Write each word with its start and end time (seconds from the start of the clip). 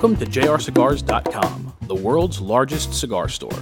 Welcome 0.00 0.16
to 0.18 0.26
jrcigars.com, 0.26 1.72
the 1.88 1.94
world's 1.96 2.40
largest 2.40 2.94
cigar 2.94 3.28
store. 3.28 3.58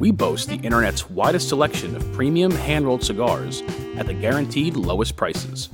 We 0.00 0.10
boast 0.10 0.48
the 0.48 0.56
internet's 0.56 1.08
widest 1.08 1.50
selection 1.50 1.94
of 1.94 2.12
premium 2.14 2.50
hand 2.50 2.84
rolled 2.84 3.04
cigars 3.04 3.62
at 3.96 4.08
the 4.08 4.12
guaranteed 4.12 4.74
lowest 4.74 5.14
prices. 5.14 5.68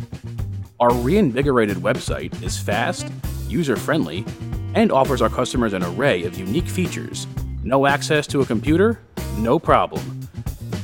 Our 0.78 0.92
reinvigorated 0.92 1.78
website 1.78 2.42
is 2.42 2.59
fast, 2.59 3.10
user 3.49 3.77
friendly, 3.77 4.27
and 4.74 4.92
offers 4.92 5.22
our 5.22 5.31
customers 5.31 5.72
an 5.72 5.82
array 5.82 6.24
of 6.24 6.38
unique 6.38 6.68
features. 6.68 7.27
No 7.64 7.86
access 7.86 8.27
to 8.27 8.42
a 8.42 8.45
computer? 8.45 9.00
No 9.38 9.59
problem. 9.59 10.03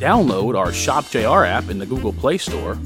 Download 0.00 0.58
our 0.58 0.72
Shop 0.72 1.04
JR 1.10 1.44
app 1.44 1.68
in 1.68 1.78
the 1.78 1.84
Google 1.84 2.14
Play 2.14 2.38
Store 2.38 2.78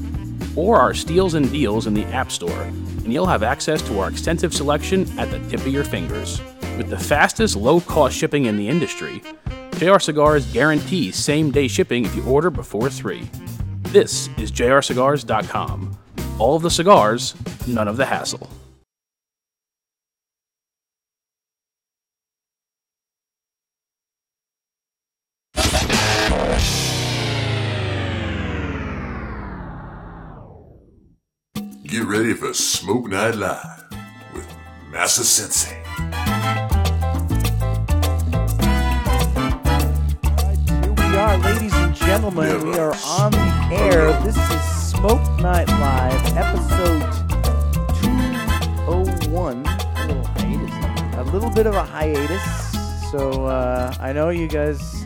or 0.57 0.81
our 0.81 0.93
Steals 0.93 1.35
and 1.35 1.49
Deals 1.49 1.87
in 1.87 1.93
the 1.93 2.03
App 2.07 2.29
Store, 2.29 2.69
and 3.09 3.13
you'll 3.15 3.25
have 3.25 3.41
access 3.41 3.81
to 3.81 3.99
our 3.99 4.07
extensive 4.07 4.53
selection 4.53 5.01
at 5.17 5.31
the 5.31 5.39
tip 5.49 5.61
of 5.61 5.69
your 5.69 5.83
fingers. 5.83 6.39
With 6.77 6.91
the 6.91 6.97
fastest 6.99 7.55
low 7.55 7.81
cost 7.81 8.15
shipping 8.15 8.45
in 8.45 8.55
the 8.55 8.69
industry, 8.69 9.23
JR 9.79 9.97
Cigars 9.97 10.45
guarantees 10.53 11.15
same 11.15 11.49
day 11.49 11.67
shipping 11.67 12.05
if 12.05 12.15
you 12.15 12.23
order 12.25 12.51
before 12.51 12.87
3. 12.87 13.27
This 13.85 14.29
is 14.37 14.51
jrcigars.com. 14.51 15.97
All 16.37 16.55
of 16.55 16.61
the 16.61 16.69
cigars, 16.69 17.33
none 17.65 17.87
of 17.87 17.97
the 17.97 18.05
hassle. 18.05 18.47
Get 31.89 32.05
ready 32.05 32.35
for 32.35 32.53
Smoke 32.53 33.09
Night 33.09 33.33
Live 33.33 33.83
with 34.35 34.47
Massa 34.91 35.23
Sensei. 35.23 35.81
Here 40.67 40.91
we 40.91 41.17
are, 41.17 41.37
ladies 41.39 41.73
and 41.73 41.95
gentlemen. 41.95 42.67
We 42.67 42.77
are 42.77 42.93
on 43.03 43.31
the 43.31 43.69
air. 43.71 44.11
This 44.21 44.37
is 44.37 44.91
Smoke 44.91 45.39
Night 45.39 45.67
Live, 45.67 46.37
episode 46.37 47.01
201. 48.85 49.65
A 49.65 50.05
little 50.05 50.23
hiatus. 50.25 51.17
A 51.17 51.23
little 51.33 51.49
bit 51.49 51.65
of 51.65 51.73
a 51.73 51.83
hiatus. 51.83 53.09
So 53.09 53.45
uh, 53.45 53.95
I 53.99 54.13
know 54.13 54.29
you 54.29 54.47
guys 54.47 54.98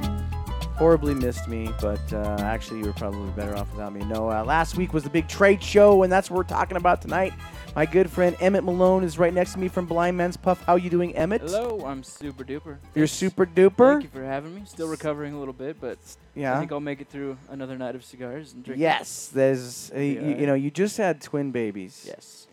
horribly 0.78 1.14
missed 1.14 1.48
me, 1.48 1.70
but 1.80 2.02
uh, 2.14 2.38
actually 2.40 2.80
you 2.80 2.86
were 2.86 2.94
probably 2.94 3.30
better 3.32 3.56
off 3.56 3.72
without 3.72 3.94
me. 3.94 4.04
No, 4.06 4.30
uh, 4.30 4.44
last 4.44 4.76
week 4.76 4.94
was 4.94 5.04
the 5.04 5.10
big 5.10 5.28
trade 5.28 5.62
show, 5.64 6.04
and 6.04 6.12
that's 6.12 6.30
what 6.30 6.38
we're 6.38 6.44
talking 6.44 6.78
about 6.78 7.02
tonight. 7.02 7.34
My 7.76 7.86
good 7.88 8.10
friend 8.10 8.36
Emmett 8.40 8.64
Malone 8.64 9.04
is 9.04 9.18
right 9.18 9.34
next 9.34 9.54
to 9.54 9.60
me 9.60 9.68
from 9.68 9.86
Blind 9.88 10.16
Man's 10.16 10.38
Puff. 10.38 10.62
How 10.64 10.74
are 10.74 10.78
you 10.80 10.90
doing, 10.92 11.16
Emmett? 11.16 11.42
Hello, 11.42 11.84
I'm 11.86 12.04
super 12.04 12.44
duper. 12.44 12.78
You're 12.94 13.08
Thanks. 13.08 13.12
super 13.14 13.46
duper. 13.48 13.94
Thank 13.94 14.04
you 14.04 14.10
for 14.10 14.24
having 14.24 14.54
me. 14.54 14.62
Still 14.66 14.88
recovering 14.88 15.34
a 15.34 15.40
little 15.40 15.54
bit, 15.56 15.80
but 15.82 15.98
yeah, 16.36 16.56
I 16.56 16.60
think 16.60 16.72
I'll 16.72 16.80
make 16.80 17.02
it 17.02 17.08
through 17.10 17.38
another 17.50 17.78
night 17.78 17.96
of 17.96 18.04
cigars 18.06 18.54
and 18.54 18.64
drinking. 18.64 18.82
Yes, 18.84 19.30
there's 19.34 19.92
uh, 19.96 19.98
you, 20.00 20.14
Yeah. 20.22 20.38
you 20.38 20.46
know 20.48 20.54
you 20.54 20.70
just 20.72 20.98
had 20.98 21.22
twin 21.22 21.52
babies. 21.52 22.06
Yes. 22.08 22.48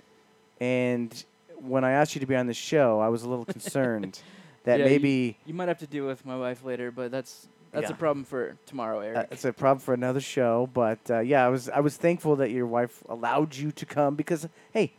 And 0.61 1.25
when 1.61 1.85
I 1.85 1.93
asked 1.93 2.15
you 2.15 2.21
to 2.21 2.27
be 2.27 2.37
on 2.37 2.47
the 2.47 2.55
show, 2.55 3.01
I 3.01 3.09
was 3.09 3.23
a 3.23 3.29
little 3.29 3.45
concerned 3.57 4.21
that 4.65 4.79
Yeah, 4.79 4.85
you- 4.87 4.91
maybe 4.91 5.37
You 5.45 5.53
might 5.55 5.69
have 5.69 5.79
to 5.79 5.87
deal 5.87 6.07
with 6.07 6.25
my 6.25 6.37
wife 6.37 6.65
later, 6.65 6.91
but 6.91 7.11
that's 7.11 7.47
that's 7.73 7.89
Yeah. 7.89 7.95
a 7.95 7.99
problem 7.99 8.25
for 8.25 8.57
tomorrow, 8.67 9.01
Eric. 9.01 9.17
uh, 9.19 9.25
it's 9.31 9.45
a 9.45 9.53
problem 9.53 9.81
for 9.81 9.95
another 9.95 10.21
show. 10.21 10.69
But 10.73 10.99
uh, 11.11 11.21
yeah, 11.21 11.45
I 11.45 11.49
was 11.49 11.69
I 11.69 11.81
was 11.81 11.97
thankful 11.97 12.37
that 12.37 12.51
your 12.51 12.67
wife 12.67 13.03
allowed 13.09 13.55
you 13.57 13.71
to 13.73 13.87
come 13.87 14.15
because 14.15 14.49
hey, 14.73 14.93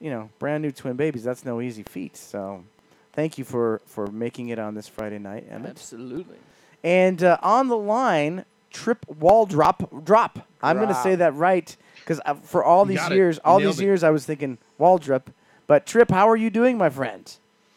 you 0.00 0.10
know, 0.10 0.30
brand 0.38 0.62
new 0.62 0.70
twin 0.72 0.96
babies 0.96 1.24
that's 1.24 1.44
no 1.44 1.60
easy 1.60 1.82
feat. 1.82 2.16
So 2.16 2.64
thank 3.12 3.38
you 3.38 3.44
for 3.44 3.80
for 3.86 4.06
making 4.08 4.48
it 4.48 4.58
on 4.58 4.74
this 4.74 4.88
Friday 4.88 5.18
night, 5.18 5.46
Emmett. 5.50 5.70
Absolutely. 5.70 6.36
And 6.82 7.22
uh, 7.22 7.36
on 7.42 7.68
the 7.68 7.76
line, 7.76 8.44
Trip 8.70 9.06
Wall 9.08 9.46
Drop 9.46 10.04
Drop. 10.04 10.46
I'm 10.62 10.76
going 10.76 10.88
to 10.88 10.94
say 10.94 11.14
that 11.16 11.34
right 11.34 11.74
because 12.00 12.20
for 12.42 12.62
all 12.64 12.84
these 12.84 13.06
years, 13.10 13.38
all 13.44 13.58
Nailed 13.58 13.74
these 13.74 13.80
it. 13.80 13.84
years, 13.84 14.02
I 14.02 14.10
was 14.10 14.24
thinking 14.26 14.58
Waldrop. 14.78 15.22
But 15.66 15.86
Trip, 15.86 16.10
how 16.10 16.28
are 16.28 16.36
you 16.36 16.50
doing, 16.50 16.76
my 16.78 16.90
friend? 16.90 17.30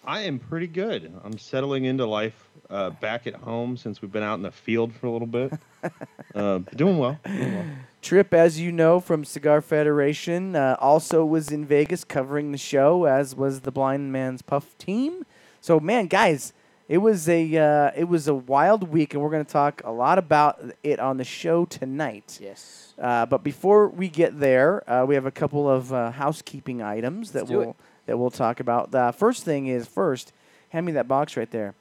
I 0.05 0.21
am 0.21 0.39
pretty 0.39 0.67
good. 0.67 1.13
I'm 1.23 1.37
settling 1.37 1.85
into 1.85 2.05
life 2.05 2.49
uh, 2.73 2.89
back 2.89 3.27
at 3.27 3.35
home 3.35 3.77
since 3.77 4.01
we've 4.01 4.11
been 4.11 4.23
out 4.23 4.35
in 4.35 4.41
the 4.41 4.51
field 4.51 4.93
for 4.93 5.05
a 5.05 5.11
little 5.11 5.27
bit. 5.27 5.53
uh, 6.35 6.59
doing 6.75 6.97
well. 6.97 7.19
Doing 7.23 7.55
well. 7.55 7.65
Trip, 8.01 8.33
as 8.33 8.59
you 8.59 8.71
know 8.71 8.99
from 8.99 9.23
Cigar 9.23 9.61
Federation, 9.61 10.55
uh, 10.55 10.75
also 10.79 11.23
was 11.23 11.51
in 11.51 11.65
Vegas 11.65 12.03
covering 12.03 12.51
the 12.51 12.57
show, 12.57 13.05
as 13.05 13.35
was 13.35 13.61
the 13.61 13.71
Blind 13.71 14.11
Man's 14.11 14.41
Puff 14.41 14.77
team. 14.77 15.23
So, 15.61 15.79
man, 15.79 16.07
guys, 16.07 16.51
it 16.89 16.97
was 16.97 17.29
a 17.29 17.55
uh, 17.55 17.91
it 17.95 18.05
was 18.05 18.27
a 18.27 18.33
wild 18.33 18.89
week, 18.89 19.13
and 19.13 19.23
we're 19.23 19.29
going 19.29 19.45
to 19.45 19.51
talk 19.51 19.81
a 19.85 19.91
lot 19.91 20.17
about 20.17 20.59
it 20.83 20.99
on 20.99 21.17
the 21.17 21.23
show 21.23 21.65
tonight. 21.65 22.39
Yes. 22.41 22.93
Uh, 22.99 23.25
but 23.25 23.43
before 23.43 23.87
we 23.87 24.09
get 24.09 24.39
there, 24.39 24.89
uh, 24.89 25.05
we 25.05 25.15
have 25.15 25.25
a 25.25 25.31
couple 25.31 25.69
of 25.69 25.93
uh, 25.93 26.11
housekeeping 26.11 26.81
items 26.81 27.31
that 27.31 27.41
Let's 27.41 27.51
do 27.51 27.57
we'll 27.59 27.69
it. 27.69 27.75
that 28.07 28.17
we'll 28.17 28.31
talk 28.31 28.59
about. 28.59 28.91
The 28.91 29.13
first 29.15 29.43
thing 29.43 29.67
is 29.67 29.87
first, 29.87 30.33
hand 30.69 30.85
me 30.85 30.91
that 30.93 31.07
box 31.07 31.37
right 31.37 31.49
there. 31.49 31.75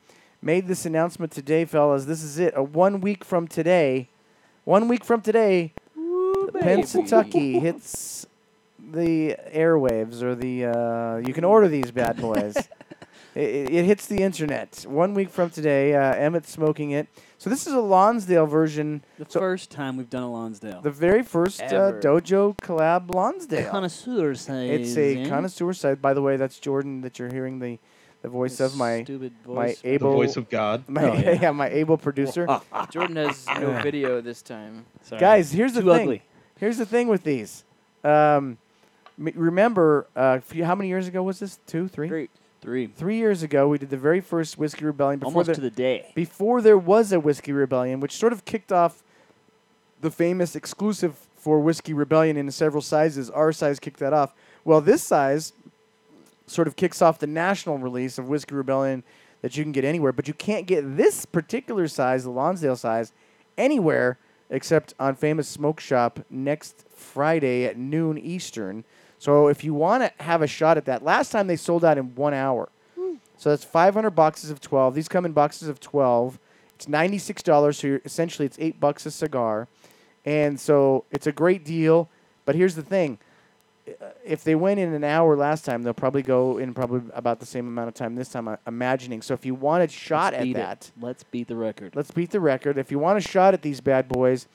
Made 0.44 0.66
this 0.66 0.84
announcement 0.84 1.30
today, 1.30 1.64
fellas. 1.64 2.04
This 2.06 2.24
is 2.24 2.36
it. 2.40 2.52
A 2.56 2.64
one 2.64 3.00
week 3.00 3.24
from 3.24 3.46
today, 3.46 4.08
one 4.64 4.88
week 4.88 5.04
from 5.04 5.20
today, 5.20 5.72
Pennsatucky 5.96 7.60
hits 7.60 8.26
the 8.76 9.36
airwaves 9.54 10.20
or 10.20 10.34
the. 10.34 10.64
Uh, 10.64 11.16
you 11.18 11.32
can 11.32 11.44
order 11.44 11.68
these 11.68 11.92
bad 11.92 12.16
boys. 12.20 12.56
it, 13.36 13.70
it 13.70 13.84
hits 13.84 14.06
the 14.06 14.20
internet 14.20 14.84
one 14.88 15.14
week 15.14 15.30
from 15.30 15.48
today. 15.48 15.94
Uh, 15.94 16.12
Emmett's 16.16 16.50
smoking 16.50 16.90
it. 16.90 17.06
So 17.38 17.48
this 17.48 17.68
is 17.68 17.72
a 17.72 17.80
Lonsdale 17.80 18.46
version. 18.46 19.04
The 19.18 19.26
So- 19.28 19.38
first 19.38 19.70
time 19.70 19.96
we've 19.96 20.10
done 20.10 20.24
a 20.24 20.30
Lonsdale. 20.30 20.80
The 20.80 20.90
very 20.90 21.22
first 21.22 21.62
uh, 21.62 21.92
Dojo 22.00 22.56
collab 22.58 23.14
Lonsdale. 23.14 23.70
connoisseur 23.70 24.34
size. 24.34 24.70
it's 24.70 24.96
a 24.96 25.22
eh? 25.22 25.28
connoisseur 25.28 25.72
side. 25.72 26.02
By 26.02 26.14
the 26.14 26.22
way, 26.22 26.36
that's 26.36 26.58
Jordan 26.58 27.02
that 27.02 27.20
you're 27.20 27.32
hearing 27.32 27.60
the, 27.60 27.78
the 28.22 28.28
voice 28.28 28.60
of 28.60 28.76
my 28.76 29.02
stupid 29.04 29.32
my 29.46 29.54
voice. 29.66 29.80
The 29.82 29.98
voice 29.98 30.36
of 30.36 30.48
God. 30.48 30.84
my, 30.88 31.02
Oh, 31.04 31.14
yeah. 31.14 31.32
yeah. 31.42 31.50
my 31.50 31.68
able 31.68 31.98
producer. 31.98 32.46
Jordan 32.90 33.16
has 33.16 33.46
no 33.60 33.80
video 33.82 34.20
this 34.20 34.42
time. 34.42 34.86
Sorry. 35.02 35.20
Guys, 35.20 35.52
here's 35.52 35.74
the 35.74 35.82
Too 35.82 35.90
thing. 35.92 36.00
ugly. 36.02 36.22
Here's 36.58 36.78
the 36.78 36.86
thing 36.86 37.08
with 37.08 37.24
these. 37.24 37.64
Um, 38.04 38.58
m- 39.18 39.32
remember, 39.34 40.06
uh, 40.14 40.38
few- 40.40 40.64
how 40.64 40.74
many 40.74 40.88
years 40.88 41.08
ago 41.08 41.22
was 41.22 41.40
this? 41.40 41.58
Two, 41.66 41.88
three, 41.88 42.08
Great. 42.08 42.30
Three. 42.60 42.86
three 42.86 43.16
years 43.16 43.42
ago, 43.42 43.66
we 43.66 43.78
did 43.78 43.90
the 43.90 43.96
very 43.96 44.20
first 44.20 44.56
Whiskey 44.56 44.84
Rebellion 44.84 45.18
before 45.18 45.32
Almost 45.32 45.48
the, 45.48 45.54
to 45.56 45.60
the 45.60 45.70
day. 45.70 46.12
before 46.14 46.60
there 46.62 46.78
was 46.78 47.12
a 47.12 47.18
Whiskey 47.18 47.50
Rebellion, 47.52 47.98
which 47.98 48.14
sort 48.16 48.32
of 48.32 48.44
kicked 48.44 48.70
off 48.70 49.02
the 50.00 50.10
famous 50.12 50.54
exclusive 50.54 51.16
for 51.36 51.58
Whiskey 51.58 51.92
Rebellion 51.92 52.36
in 52.36 52.48
several 52.52 52.80
sizes. 52.82 53.28
Our 53.30 53.50
size 53.52 53.80
kicked 53.80 53.98
that 53.98 54.12
off. 54.12 54.32
Well, 54.64 54.80
this 54.80 55.02
size 55.02 55.52
sort 56.52 56.68
of 56.68 56.76
kicks 56.76 57.02
off 57.02 57.18
the 57.18 57.26
national 57.26 57.78
release 57.78 58.18
of 58.18 58.28
Whiskey 58.28 58.54
Rebellion 58.54 59.02
that 59.40 59.56
you 59.56 59.64
can 59.64 59.72
get 59.72 59.84
anywhere, 59.84 60.12
but 60.12 60.28
you 60.28 60.34
can't 60.34 60.66
get 60.66 60.96
this 60.96 61.26
particular 61.26 61.88
size, 61.88 62.24
the 62.24 62.30
Lonsdale 62.30 62.76
size, 62.76 63.12
anywhere 63.58 64.18
except 64.50 64.94
on 65.00 65.14
Famous 65.14 65.48
Smoke 65.48 65.80
Shop 65.80 66.20
next 66.30 66.84
Friday 66.94 67.64
at 67.64 67.76
noon 67.76 68.18
Eastern. 68.18 68.84
So 69.18 69.48
if 69.48 69.64
you 69.64 69.72
want 69.72 70.02
to 70.02 70.22
have 70.22 70.42
a 70.42 70.46
shot 70.46 70.76
at 70.76 70.84
that, 70.84 71.02
last 71.02 71.30
time 71.30 71.46
they 71.46 71.56
sold 71.56 71.84
out 71.84 71.96
in 71.96 72.14
one 72.14 72.34
hour. 72.34 72.68
So 73.38 73.50
that's 73.50 73.64
500 73.64 74.10
boxes 74.10 74.50
of 74.50 74.60
12. 74.60 74.94
These 74.94 75.08
come 75.08 75.24
in 75.24 75.32
boxes 75.32 75.68
of 75.68 75.80
12. 75.80 76.38
It's 76.76 76.86
$96, 76.86 77.74
so 77.74 78.00
essentially 78.04 78.46
it's 78.46 78.58
8 78.60 78.78
bucks 78.78 79.06
a 79.06 79.10
cigar. 79.10 79.68
And 80.24 80.60
so 80.60 81.04
it's 81.10 81.26
a 81.26 81.32
great 81.32 81.64
deal, 81.64 82.08
but 82.44 82.54
here's 82.54 82.76
the 82.76 82.82
thing. 82.82 83.18
If 84.24 84.44
they 84.44 84.54
went 84.54 84.80
in 84.80 84.92
an 84.92 85.04
hour 85.04 85.36
last 85.36 85.64
time, 85.64 85.82
they'll 85.82 85.94
probably 85.94 86.22
go 86.22 86.58
in 86.58 86.74
probably 86.74 87.02
about 87.14 87.40
the 87.40 87.46
same 87.46 87.66
amount 87.66 87.88
of 87.88 87.94
time 87.94 88.14
this 88.14 88.28
time, 88.28 88.48
I'm 88.48 88.58
imagining. 88.66 89.22
So 89.22 89.34
if 89.34 89.44
you 89.44 89.54
want 89.54 89.82
a 89.82 89.88
shot 89.88 90.32
Let's 90.32 90.36
at 90.36 90.42
beat 90.44 90.56
that, 90.56 90.92
It. 90.96 91.02
Let's 91.02 91.24
beat 91.24 91.48
the 91.48 91.56
record. 91.56 91.96
Let's 91.96 92.10
beat 92.10 92.30
the 92.30 92.40
record. 92.40 92.78
If 92.78 92.90
you 92.90 92.98
want 92.98 93.18
a 93.18 93.20
shot 93.20 93.54
at 93.54 93.62
these 93.62 93.80
bad 93.80 94.08
boys, 94.08 94.46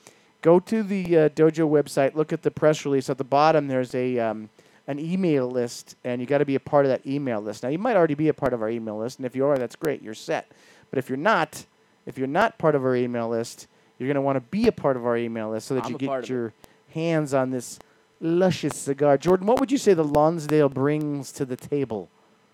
go 0.42 0.60
to 0.60 0.82
the 0.82 1.16
uh, 1.16 1.28
dojo 1.30 1.68
website. 1.68 2.14
Look 2.14 2.32
at 2.32 2.42
the 2.42 2.50
press 2.50 2.84
release 2.84 3.10
at 3.10 3.18
the 3.18 3.24
bottom. 3.24 3.68
There's 3.68 3.94
a 3.94 4.18
um, 4.18 4.50
an 4.86 4.98
email 4.98 5.48
list, 5.48 5.96
and 6.02 6.20
you 6.20 6.26
got 6.26 6.38
to 6.38 6.46
be 6.46 6.54
a 6.54 6.60
part 6.60 6.86
of 6.86 6.90
that 6.90 7.06
email 7.06 7.40
list. 7.40 7.62
Now, 7.62 7.68
you 7.68 7.78
might 7.78 7.96
already 7.96 8.14
be 8.14 8.28
a 8.28 8.34
part 8.34 8.54
of 8.54 8.62
our 8.62 8.70
email 8.70 8.98
list, 8.98 9.18
and 9.18 9.26
if 9.26 9.36
you 9.36 9.44
are, 9.46 9.58
that's 9.58 9.76
great. 9.76 10.02
You're 10.02 10.14
set. 10.14 10.50
But 10.90 10.98
if 10.98 11.10
you're 11.10 11.18
not, 11.18 11.66
if 12.06 12.16
you're 12.16 12.26
not 12.26 12.58
part 12.58 12.74
of 12.74 12.84
our 12.84 12.96
email 12.96 13.28
list, 13.28 13.66
you're 13.98 14.06
going 14.06 14.14
to 14.14 14.22
want 14.22 14.36
to 14.36 14.40
be 14.40 14.66
a 14.66 14.72
part 14.72 14.96
of 14.96 15.04
our 15.04 15.16
email 15.16 15.50
list 15.50 15.68
so 15.68 15.74
that 15.74 15.84
I'm 15.84 15.92
you 15.92 15.98
get 15.98 16.28
your 16.28 16.54
hands 16.94 17.34
on 17.34 17.50
this 17.50 17.78
luscious 18.20 18.76
cigar. 18.76 19.18
Jordan, 19.18 19.46
what 19.46 19.60
would 19.60 19.70
you 19.70 19.78
say 19.78 19.94
the 19.94 20.04
Lonsdale 20.04 20.68
brings 20.68 21.32
to 21.32 21.44
the 21.44 21.56
table? 21.56 22.08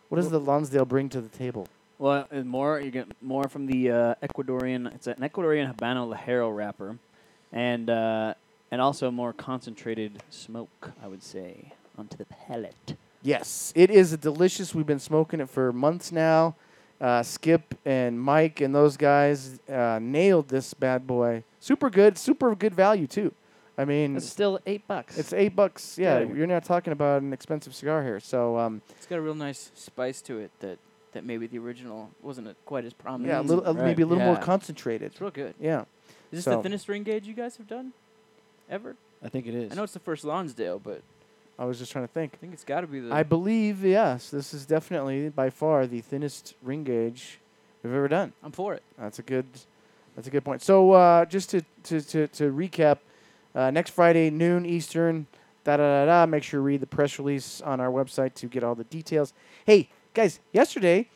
What 0.08 0.16
does 0.16 0.30
the 0.30 0.40
Lonsdale 0.40 0.84
bring 0.84 1.08
to 1.10 1.20
the 1.20 1.28
table? 1.28 1.66
Well, 1.98 2.26
and 2.30 2.48
more 2.48 2.80
you 2.80 2.90
get 2.90 3.08
more 3.22 3.48
from 3.48 3.66
the 3.66 3.90
uh, 3.90 4.14
Ecuadorian. 4.22 4.94
It's 4.94 5.06
an 5.06 5.16
Ecuadorian 5.16 5.74
Habano 5.74 6.12
Ligero 6.12 6.54
wrapper, 6.54 6.98
and 7.52 7.88
uh, 7.88 8.34
and 8.70 8.80
also 8.80 9.10
more 9.10 9.32
concentrated 9.32 10.22
smoke. 10.30 10.92
I 11.02 11.06
would 11.06 11.22
say 11.22 11.72
onto 11.96 12.16
the 12.16 12.26
palate. 12.26 12.96
Yes, 13.22 13.72
it 13.74 13.90
is 13.90 14.12
a 14.12 14.16
delicious. 14.16 14.74
We've 14.74 14.86
been 14.86 14.98
smoking 14.98 15.40
it 15.40 15.48
for 15.48 15.72
months 15.72 16.12
now. 16.12 16.56
Uh, 17.00 17.22
Skip 17.22 17.74
and 17.84 18.20
Mike 18.20 18.60
and 18.60 18.74
those 18.74 18.96
guys 18.96 19.60
uh, 19.68 19.98
nailed 20.00 20.48
this 20.48 20.74
bad 20.74 21.06
boy. 21.06 21.42
Super 21.58 21.90
good, 21.90 22.18
super 22.18 22.54
good 22.54 22.74
value 22.74 23.06
too. 23.06 23.32
I 23.76 23.84
mean, 23.84 24.16
It's 24.16 24.28
still 24.28 24.60
eight 24.66 24.86
bucks. 24.86 25.18
it's 25.18 25.32
eight 25.32 25.56
bucks. 25.56 25.98
Yeah, 25.98 26.20
Yeah. 26.20 26.32
you're 26.32 26.46
not 26.46 26.64
talking 26.64 26.92
about 26.92 27.22
an 27.22 27.32
expensive 27.32 27.74
cigar 27.74 28.02
here. 28.04 28.20
So 28.20 28.56
um, 28.58 28.82
It's 28.90 29.06
got 29.06 29.16
a 29.16 29.20
real 29.22 29.34
nice 29.34 29.70
spice 29.74 30.20
to 30.22 30.38
it 30.38 30.50
that, 30.60 30.78
that 31.12 31.24
maybe 31.24 31.46
the 31.46 31.58
original 31.58 32.10
wasn't 32.22 32.54
quite 32.66 32.84
as 32.84 32.92
prominent. 32.92 33.28
yeah, 33.32 33.40
a 33.40 33.42
little, 33.42 33.66
uh, 33.66 33.72
Right. 33.72 33.84
maybe 33.86 34.02
a 34.02 34.06
little 34.06 34.24
more 34.24 34.36
concentrated. 34.36 35.10
It's 35.12 35.20
real 35.20 35.30
good. 35.32 35.54
Yeah. 35.60 35.82
Is 36.30 36.38
this 36.38 36.44
So- 36.44 36.56
the 36.56 36.62
thinnest 36.62 36.88
ring 36.88 37.02
gauge 37.02 37.26
you 37.26 37.34
guys 37.34 37.56
have 37.56 37.66
done? 37.66 37.92
Ever? 38.70 38.96
I 39.22 39.28
think 39.28 39.46
it 39.46 39.54
is. 39.54 39.72
I 39.72 39.74
know 39.74 39.82
it's 39.82 39.92
the 39.92 39.98
first 39.98 40.24
Lonsdale, 40.24 40.78
but 40.78 41.02
I 41.58 41.64
was 41.64 41.78
just 41.78 41.90
trying 41.92 42.06
to 42.06 42.12
think. 42.12 42.32
I 42.34 42.36
think 42.38 42.52
it's 42.52 42.64
got 42.64 42.80
to 42.82 42.86
be 42.86 43.00
the. 43.00 43.12
I 43.12 43.22
believe 43.22 43.84
yes, 43.84 44.30
this 44.30 44.54
is 44.54 44.66
definitely 44.66 45.28
by 45.30 45.50
far 45.50 45.86
the 45.86 46.00
thinnest 46.00 46.54
ring 46.62 46.84
gauge 46.84 47.38
we've 47.82 47.92
ever 47.92 48.08
done. 48.08 48.32
I'm 48.42 48.52
for 48.52 48.74
it. 48.74 48.82
That's 48.98 49.18
a 49.18 49.22
good. 49.22 49.46
That's 50.16 50.28
a 50.28 50.30
good 50.30 50.44
point. 50.44 50.62
So 50.62 50.92
uh, 50.92 51.24
just 51.24 51.50
to, 51.50 51.62
to, 51.84 52.00
to, 52.00 52.28
to 52.28 52.52
recap, 52.52 52.98
uh, 53.54 53.70
next 53.70 53.90
Friday 53.90 54.30
noon 54.30 54.66
Eastern. 54.66 55.26
Da 55.64 55.76
da 55.78 56.04
da 56.04 56.06
da. 56.06 56.26
Make 56.26 56.42
sure 56.42 56.60
you 56.60 56.64
read 56.64 56.80
the 56.80 56.86
press 56.86 57.18
release 57.18 57.60
on 57.62 57.80
our 57.80 57.90
website 57.90 58.34
to 58.34 58.46
get 58.46 58.62
all 58.62 58.74
the 58.74 58.84
details. 58.84 59.32
Hey 59.64 59.88
guys, 60.12 60.40
yesterday 60.52 61.08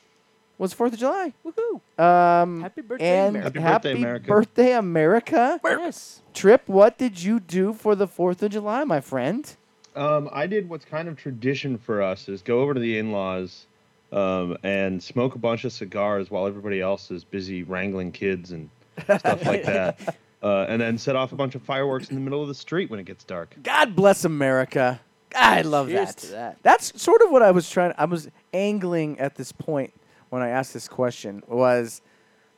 was 0.56 0.73
Fourth 0.73 0.93
of 0.93 0.99
July. 0.99 1.32
Woohoo! 1.44 2.02
Um, 2.02 2.62
Happy 2.62 2.81
birthday, 2.81 3.26
and 3.26 3.37
America. 3.37 3.61
Happy 3.61 3.88
birthday, 3.88 4.00
America. 4.00 4.26
birthday, 4.26 4.73
America. 4.73 5.61
Yes. 5.64 6.23
Trip, 6.35 6.62
what 6.67 6.99
did 6.99 7.23
you 7.23 7.40
do 7.40 7.73
for 7.73 7.94
the 7.94 8.06
Fourth 8.06 8.43
of 8.43 8.50
July, 8.52 8.84
my 8.84 9.00
friend? 9.00 9.55
Um, 9.94 10.29
I 10.32 10.46
did 10.46 10.69
what's 10.69 10.84
kind 10.84 11.08
of 11.08 11.17
tradition 11.17 11.76
for 11.76 12.02
us 12.02 12.29
is 12.29 12.41
go 12.43 12.61
over 12.61 12.73
to 12.75 12.81
the 12.81 12.99
in-laws 12.99 13.67
um, 14.12 14.56
and 14.62 15.02
smoke 15.02 15.34
a 15.34 15.38
bunch 15.38 15.64
of 15.64 15.73
cigars 15.73 16.31
while 16.31 16.46
everybody 16.46 16.81
else 16.81 17.11
is 17.11 17.25
busy 17.25 17.62
wrangling 17.64 18.12
kids 18.12 18.52
and 18.52 18.70
stuff 19.05 19.44
like 19.44 19.64
that. 19.64 20.17
Uh, 20.40 20.67
and 20.69 20.81
then 20.81 20.96
set 20.96 21.17
off 21.17 21.32
a 21.32 21.35
bunch 21.35 21.56
of 21.56 21.62
fireworks 21.62 22.11
in 22.11 22.14
the 22.14 22.20
middle 22.20 22.40
of 22.40 22.46
the 22.46 22.55
street 22.55 22.90
when 22.90 23.00
it 23.00 23.06
gets 23.06 23.25
dark. 23.25 23.56
God 23.62 23.96
bless 23.96 24.25
America. 24.25 25.00
I 25.35 25.62
love 25.62 25.88
Cheers 25.88 26.14
that. 26.14 26.31
that. 26.31 26.56
That's 26.62 27.00
sort 27.02 27.23
of 27.23 27.31
what 27.31 27.43
I 27.43 27.50
was 27.50 27.69
trying. 27.69 27.93
I 27.99 28.05
was 28.05 28.31
angling 28.52 29.19
at 29.19 29.35
this 29.35 29.50
point 29.50 29.93
when 30.31 30.43
I 30.43 30.49
asked 30.49 30.73
this 30.73 30.88
question 30.88 31.43
was 31.49 32.02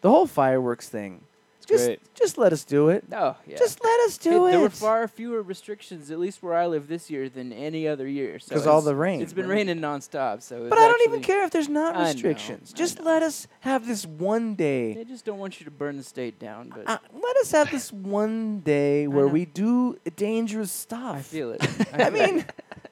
the 0.02 0.10
whole 0.10 0.26
fireworks 0.26 0.88
thing. 0.88 1.22
Just, 1.70 1.86
great. 1.86 2.00
just 2.14 2.36
let 2.36 2.52
us 2.52 2.64
do 2.64 2.88
it. 2.88 3.04
Oh, 3.12 3.36
yeah. 3.46 3.56
Just 3.56 3.82
let 3.82 4.00
us 4.00 4.18
Hey, 4.22 4.30
do 4.30 4.50
There 4.50 4.58
were 4.60 4.70
far 4.70 5.06
fewer 5.06 5.40
restrictions, 5.40 6.10
at 6.10 6.18
least 6.18 6.42
where 6.42 6.54
I 6.54 6.66
live 6.66 6.88
this 6.88 7.08
year, 7.08 7.28
than 7.28 7.52
any 7.52 7.86
other 7.86 8.08
year. 8.08 8.40
So 8.40 8.56
'Cause 8.56 8.66
all 8.66 8.82
the 8.82 8.96
rain. 8.96 9.22
It's 9.22 9.32
been 9.32 9.46
raining 9.46 9.78
nonstop. 9.78 10.42
So 10.42 10.68
but 10.68 10.78
I 10.78 10.88
don't 10.88 11.02
even 11.08 11.22
care 11.22 11.44
if 11.44 11.52
there's 11.52 11.68
not 11.68 11.94
I 11.94 11.98
know, 11.98 12.04
restrictions. 12.06 12.72
Just 12.72 13.00
let 13.00 13.22
us 13.22 13.46
have 13.60 13.86
this 13.86 14.04
one 14.04 14.56
day. 14.56 14.94
They 14.94 15.04
just 15.04 15.24
don't 15.24 15.38
want 15.38 15.60
you 15.60 15.64
to 15.64 15.70
burn 15.70 15.96
the 15.96 16.02
state 16.02 16.40
down. 16.40 16.72
But 16.74 16.88
Uh, 16.88 16.98
let 17.12 17.36
us 17.36 17.52
have 17.52 17.70
this 17.70 17.92
one 17.92 18.60
day 18.60 19.06
where 19.14 19.28
we 19.28 19.44
do 19.44 19.96
dangerous 20.16 20.72
stuff. 20.72 21.16
I 21.16 21.22
feel 21.22 21.52
it. 21.52 21.62
I 21.92 22.10
mean, 22.10 22.44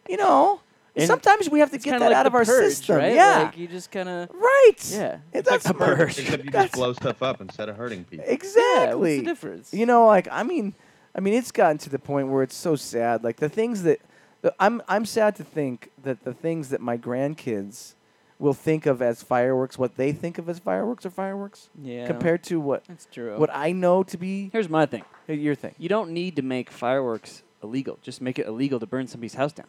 you 0.08 0.16
know, 0.19 0.60
And 0.98 1.06
sometimes 1.06 1.48
we 1.50 1.60
have 1.60 1.70
to 1.70 1.76
it's 1.76 1.84
get 1.84 1.98
that 2.00 2.06
like 2.06 2.14
out 2.16 2.26
of 2.26 2.34
our 2.34 2.44
purge, 2.44 2.72
system. 2.74 2.96
right? 2.96 3.14
Yeah, 3.14 3.42
Like 3.44 3.58
you 3.58 3.66
just 3.68 3.90
kind 3.90 4.08
of. 4.08 4.30
right. 4.30 4.72
Yeah. 4.90 4.98
It- 5.32 5.38
It's 5.38 5.50
like 5.50 5.62
that's 5.62 5.64
the 5.68 5.74
purge, 5.74 5.98
purge. 5.98 6.18
except 6.18 6.44
you 6.44 6.50
That's- 6.50 6.70
just 6.70 6.74
blow 6.74 6.92
stuff 6.92 7.22
up 7.22 7.40
instead 7.40 7.68
of 7.68 7.76
hurting 7.76 8.04
people. 8.04 8.26
Yeah. 8.26 8.32
exactly. 8.32 9.16
What's 9.16 9.24
the 9.26 9.30
difference? 9.30 9.74
You 9.74 9.86
know, 9.86 10.06
like 10.06 10.28
I 10.30 10.42
mean, 10.42 10.74
I 11.14 11.20
mean, 11.20 11.34
it's 11.34 11.50
gotten 11.52 11.78
to 11.78 11.90
the 11.90 11.98
point 11.98 12.28
where 12.28 12.42
it's 12.42 12.54
so 12.56 12.76
sad. 12.76 13.24
Like 13.24 13.36
the 13.36 13.48
things 13.48 13.82
that 13.84 14.00
the, 14.42 14.54
I'm, 14.60 14.80
I'm 14.88 15.04
sad 15.04 15.34
to 15.36 15.44
think 15.44 15.90
that 16.04 16.22
the 16.24 16.32
things 16.32 16.68
that 16.68 16.80
my 16.80 16.96
grandkids 16.96 17.94
will 18.38 18.54
think 18.54 18.86
of 18.86 19.02
as 19.02 19.20
fireworks, 19.20 19.76
what 19.78 19.96
they 19.96 20.12
think 20.12 20.38
of 20.38 20.48
as 20.48 20.60
fireworks 20.60 21.04
are 21.04 21.10
fireworks, 21.10 21.70
yeah. 21.82 22.06
compared 22.06 22.44
to 22.44 22.60
what 22.60 22.84
That's 22.86 23.06
true. 23.10 23.36
what 23.36 23.50
I 23.52 23.72
know 23.72 24.04
to 24.04 24.16
be 24.16 24.48
Here's 24.52 24.68
my 24.68 24.86
thing. 24.86 25.02
Here's 25.26 25.40
your 25.40 25.56
thing. 25.56 25.74
You 25.76 25.88
don't 25.88 26.10
need 26.12 26.36
to 26.36 26.42
make 26.42 26.70
fireworks 26.70 27.42
illegal. 27.64 27.98
Just 28.00 28.20
make 28.20 28.38
it 28.38 28.46
illegal 28.46 28.78
to 28.78 28.86
burn 28.86 29.08
somebody's 29.08 29.34
house 29.34 29.52
down. 29.52 29.66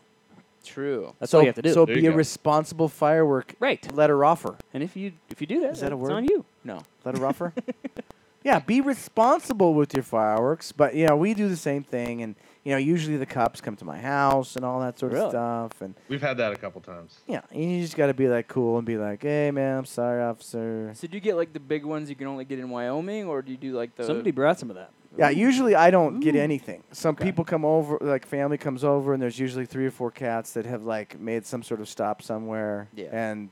True. 0.64 1.14
That's 1.20 1.32
so, 1.32 1.38
all 1.40 1.44
you 1.44 1.48
have 1.48 1.56
to 1.56 1.62
do. 1.62 1.74
So 1.74 1.86
There 1.86 1.96
be 1.96 2.02
you 2.02 2.10
a 2.10 2.12
go. 2.12 2.18
responsible 2.18 2.90
firework 2.90 3.56
right. 3.60 3.92
letter 3.94 4.24
offer. 4.26 4.56
And 4.74 4.84
if 4.84 4.96
you 4.96 5.14
if 5.30 5.42
you 5.42 5.48
do 5.48 5.62
that, 5.62 5.72
Is 5.72 5.80
that 5.82 5.92
a 5.92 5.96
it's 5.96 6.02
word? 6.02 6.12
on 6.12 6.26
you. 6.26 6.46
No. 6.64 6.82
Letter 7.06 7.26
offer. 7.26 7.54
yeah, 8.44 8.60
be 8.60 8.82
responsible 8.82 9.74
with 9.74 9.94
your 9.94 10.04
fireworks. 10.04 10.72
But 10.72 10.96
yeah, 10.96 11.14
we 11.14 11.34
do 11.34 11.48
the 11.50 11.58
same 11.58 11.84
thing, 11.84 12.22
and 12.22 12.36
you 12.64 12.72
know, 12.72 12.78
usually 12.78 13.18
the 13.18 13.26
cops 13.26 13.62
come 13.62 13.76
to 13.78 13.86
my 13.86 13.98
house 14.00 14.56
and 14.56 14.66
all 14.66 14.80
that 14.82 15.00
sort 15.00 15.14
of 15.14 15.30
stuff, 15.30 15.82
and 15.82 15.96
We've 16.10 16.22
had 16.22 16.38
that 16.38 16.52
a 16.52 16.56
couple 16.58 16.82
times. 16.82 17.20
yeah, 17.28 17.42
and 17.52 17.64
you 17.72 17.82
just 17.82 17.96
got 17.96 18.08
to 18.08 18.14
be 18.14 18.28
like 18.28 18.48
cool 18.48 18.78
and 18.78 18.86
be 18.86 18.98
like, 18.98 19.22
hey 19.24 19.50
man, 19.52 19.78
I'm 19.78 19.86
sorry, 19.86 20.22
officer. 20.22 20.92
So 20.94 21.08
do 21.08 21.16
you 21.16 21.22
get 21.22 21.36
like 21.38 21.54
the 21.54 21.60
big 21.60 21.86
ones 21.86 22.10
you 22.10 22.16
can 22.16 22.28
only 22.28 22.46
get 22.46 22.60
in 22.60 22.70
Wyoming, 22.70 23.26
or 23.26 23.42
do 23.42 23.52
you 23.52 23.58
do 23.58 23.74
like 23.78 23.96
the? 23.96 24.04
Somebody 24.04 24.32
brought 24.32 24.60
some 24.60 24.70
of 24.70 24.76
that. 24.76 24.92
Yeah, 25.18 25.30
usually 25.30 25.74
I 25.74 25.90
don't 25.90 26.20
get 26.20 26.36
anything. 26.36 26.84
Some 26.92 27.16
Okay. 27.16 27.24
people 27.26 27.44
come 27.44 27.66
over, 27.66 27.98
like 28.00 28.26
family 28.28 28.58
comes 28.60 28.84
over, 28.84 29.14
and 29.14 29.22
there's 29.22 29.40
usually 29.40 29.66
three 29.66 29.88
or 29.88 29.92
four 29.92 30.12
cats 30.12 30.54
that 30.54 30.66
have 30.66 30.84
like 30.84 31.20
made 31.20 31.46
some 31.46 31.64
sort 31.64 31.82
of 31.82 31.90
stop 31.90 32.22
somewhere, 32.22 32.88
Yeah. 32.94 33.08
and 33.12 33.50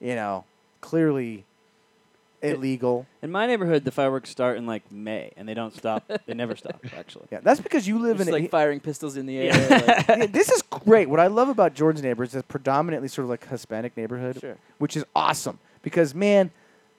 you 0.00 0.14
know, 0.14 0.44
clearly 0.80 1.34
It- 1.34 1.44
illegal. 2.42 3.06
In 3.22 3.30
my 3.30 3.46
neighborhood, 3.46 3.84
the 3.84 3.90
fireworks 3.90 4.30
start 4.30 4.56
in 4.58 4.66
like 4.66 4.90
May, 4.90 5.32
and 5.36 5.48
they 5.48 5.54
don't 5.54 5.74
stop. 5.74 6.10
they 6.26 6.34
never 6.34 6.56
stop, 6.56 6.80
actually. 6.96 7.26
Yeah, 7.30 7.40
that's 7.42 7.60
because 7.60 7.86
you 7.86 7.98
live 7.98 8.16
Just 8.18 8.28
in 8.28 8.34
like 8.34 8.44
a. 8.44 8.48
firing 8.48 8.80
pistols 8.80 9.16
in 9.16 9.26
the 9.26 9.38
air. 9.38 9.44
Yeah. 9.54 9.68
like- 9.86 10.08
Yeah, 10.20 10.26
this 10.26 10.50
is 10.50 10.62
great. 10.62 11.08
What 11.08 11.20
I 11.20 11.26
love 11.28 11.48
about 11.48 11.74
Jordan's 11.74 12.02
neighborhood 12.02 12.28
is 12.30 12.34
it's 12.34 12.46
predominantly 12.48 13.08
sort 13.08 13.24
of 13.24 13.30
like 13.30 13.46
Hispanic 13.48 13.96
neighborhood, 13.96 14.40
Sure. 14.40 14.56
which 14.78 14.96
is 14.96 15.04
awesome 15.14 15.58
because 15.82 16.14
man, 16.14 16.50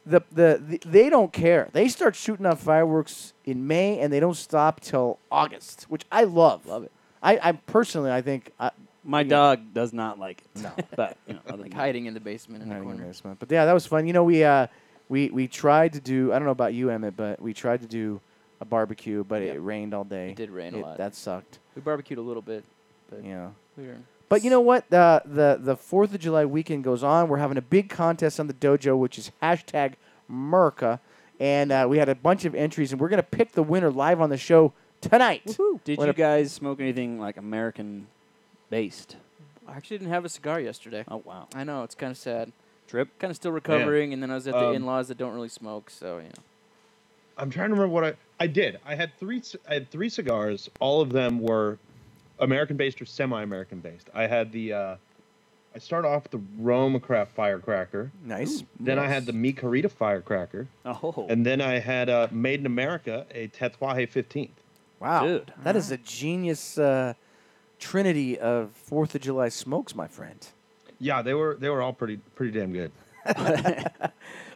the, 0.05 0.21
the 0.31 0.61
the 0.67 0.81
they 0.89 1.09
don't 1.09 1.31
care. 1.31 1.69
They 1.73 1.87
start 1.87 2.15
shooting 2.15 2.45
off 2.45 2.59
fireworks 2.61 3.33
in 3.45 3.67
May 3.67 3.99
and 3.99 4.11
they 4.11 4.19
don't 4.19 4.35
stop 4.37 4.79
till 4.79 5.19
August, 5.31 5.83
which 5.89 6.03
I 6.11 6.23
love. 6.23 6.65
Love 6.65 6.83
it. 6.83 6.91
I, 7.21 7.37
I 7.41 7.51
personally, 7.51 8.11
I 8.11 8.21
think 8.23 8.51
I, 8.59 8.71
My 9.03 9.21
Yeah. 9.21 9.27
dog 9.29 9.73
does 9.75 9.93
not 9.93 10.17
like 10.17 10.41
it. 10.55 10.61
No. 10.63 10.71
but 10.95 11.17
you 11.27 11.35
know, 11.35 11.55
Like 11.55 11.71
hiding 11.73 12.07
in 12.07 12.15
the 12.15 12.19
basement 12.19 12.63
in 12.63 12.69
the 12.69 12.73
hiding 12.75 12.89
in 12.89 12.95
the 12.95 12.97
corner. 13.01 13.11
basement. 13.13 13.39
But 13.39 13.51
yeah, 13.51 13.65
that 13.65 13.73
was 13.73 13.85
fun. 13.85 14.07
You 14.07 14.13
know, 14.13 14.23
we 14.23 14.43
uh 14.43 14.65
we 15.11 15.29
we 15.29 15.47
tried 15.47 15.93
to 15.93 15.99
do. 15.99 16.31
I 16.31 16.37
don't 16.39 16.45
know 16.45 16.51
about 16.51 16.73
you, 16.73 16.89
Emmett, 16.89 17.15
but 17.17 17.41
we 17.41 17.53
tried 17.53 17.81
to 17.81 17.87
do 17.87 18.19
a 18.61 18.65
barbecue, 18.65 19.23
but 19.23 19.41
Yep. 19.41 19.55
it 19.55 19.59
rained 19.59 19.93
all 19.93 20.03
day. 20.05 20.29
It 20.31 20.35
did 20.37 20.49
rain 20.49 20.73
a 20.73 20.77
lot. 20.77 20.97
That 20.97 21.13
sucked. 21.15 21.59
we 21.75 21.81
barbecued 21.81 22.17
a 22.17 22.21
little 22.21 22.41
bit, 22.41 22.63
but 23.09 23.23
Yeah. 23.23 23.49
we 23.77 23.87
were. 23.87 23.97
But 24.29 24.43
you 24.43 24.49
know 24.49 24.61
what? 24.61 24.89
The 24.89 25.21
the 25.25 25.59
the 25.61 25.75
Fourth 25.75 26.13
of 26.15 26.19
July 26.21 26.45
weekend 26.45 26.83
goes 26.85 27.03
on. 27.03 27.27
We're 27.27 27.37
having 27.45 27.57
a 27.57 27.61
big 27.61 27.89
contest 27.89 28.39
on 28.39 28.47
the 28.47 28.53
dojo, 28.53 28.97
which 28.97 29.17
is 29.17 29.31
hashtag 29.43 29.95
Merca, 30.31 30.99
and 31.39 31.71
uh, 31.71 31.85
we 31.89 31.97
had 31.97 32.07
a 32.07 32.15
bunch 32.15 32.45
of 32.45 32.55
entries, 32.55 32.91
and 32.93 33.01
we're 33.01 33.09
gonna 33.09 33.23
pick 33.23 33.51
the 33.51 33.63
winner 33.63 33.91
live 33.91 34.21
on 34.21 34.29
the 34.29 34.37
show 34.37 34.71
tonight. 35.01 35.57
Did 35.83 35.97
What 35.97 36.05
you 36.05 36.11
a- 36.11 36.13
guys 36.13 36.53
smoke 36.53 36.79
anything 36.79 37.19
like 37.19 37.35
American 37.35 38.07
based? 38.69 39.17
I 39.67 39.73
actually 39.75 39.97
didn't 39.99 40.11
have 40.13 40.23
a 40.25 40.29
cigar 40.29 40.59
yesterday. 40.61 41.03
Oh 41.09 41.21
wow. 41.25 41.47
I 41.53 41.63
know 41.65 41.83
it's 41.83 41.95
kind 41.95 42.11
of 42.11 42.17
sad. 42.17 42.51
Trip. 42.91 43.07
Kind 43.19 43.31
of 43.31 43.37
still 43.37 43.51
recovering, 43.53 44.11
and 44.13 44.21
then 44.21 44.29
I 44.29 44.35
was 44.35 44.47
at 44.47 44.53
the 44.53 44.67
Um, 44.69 44.75
in-laws 44.75 45.07
that 45.07 45.17
don't 45.17 45.33
really 45.33 45.47
smoke, 45.49 45.89
so 45.89 46.17
you 46.17 46.25
know. 46.25 46.43
I'm 47.37 47.49
trying 47.49 47.69
to 47.69 47.73
remember 47.75 47.87
what 47.93 48.03
I 48.03 48.13
I 48.39 48.47
did. 48.47 48.79
I 48.85 48.95
had 48.95 49.17
three 49.17 49.41
c- 49.41 49.57
I 49.69 49.75
had 49.75 49.89
three 49.89 50.09
cigars. 50.09 50.69
All 50.81 50.99
of 51.01 51.11
them 51.13 51.39
were 51.39 51.77
American 52.39 52.75
based 52.75 53.01
or 53.01 53.05
semi-American 53.05 53.79
based. 53.79 54.09
I 54.13 54.27
had 54.27 54.51
the 54.51 54.73
uh, 54.73 54.95
I 55.73 55.79
started 55.79 56.09
off 56.09 56.23
with 56.23 56.31
the 56.33 56.41
Roma 56.61 56.99
Craft 56.99 57.31
Firecracker. 57.33 58.11
Nice. 58.25 58.63
Then 58.77 58.99
I 58.99 59.07
had 59.07 59.25
the 59.25 59.31
Mi 59.31 59.53
Querida 59.53 59.89
Firecracker, 59.89 60.67
Oh. 60.85 61.27
and 61.29 61.45
then 61.45 61.61
I 61.61 61.79
had 61.79 62.09
uh, 62.09 62.27
Made 62.29 62.59
in 62.59 62.65
America, 62.65 63.25
a 63.33 63.47
Tatuaje 63.47 64.09
15th. 64.09 64.49
Wow, 64.99 65.25
Dude. 65.25 65.53
that 65.63 65.77
is 65.77 65.89
a 65.91 65.97
genius 65.97 66.77
uh, 66.77 67.13
trinity 67.79 68.37
of 68.37 68.71
Fourth 68.71 69.15
of 69.15 69.21
July 69.21 69.47
smokes, 69.49 69.95
my 69.95 70.07
friend. 70.07 70.45
Yeah, 71.01 71.23
they 71.23 71.33
were 71.33 71.57
they 71.59 71.69
were 71.69 71.81
all 71.81 71.93
pretty 71.93 72.17
pretty 72.35 72.57
damn 72.57 72.71
good. 72.71 72.91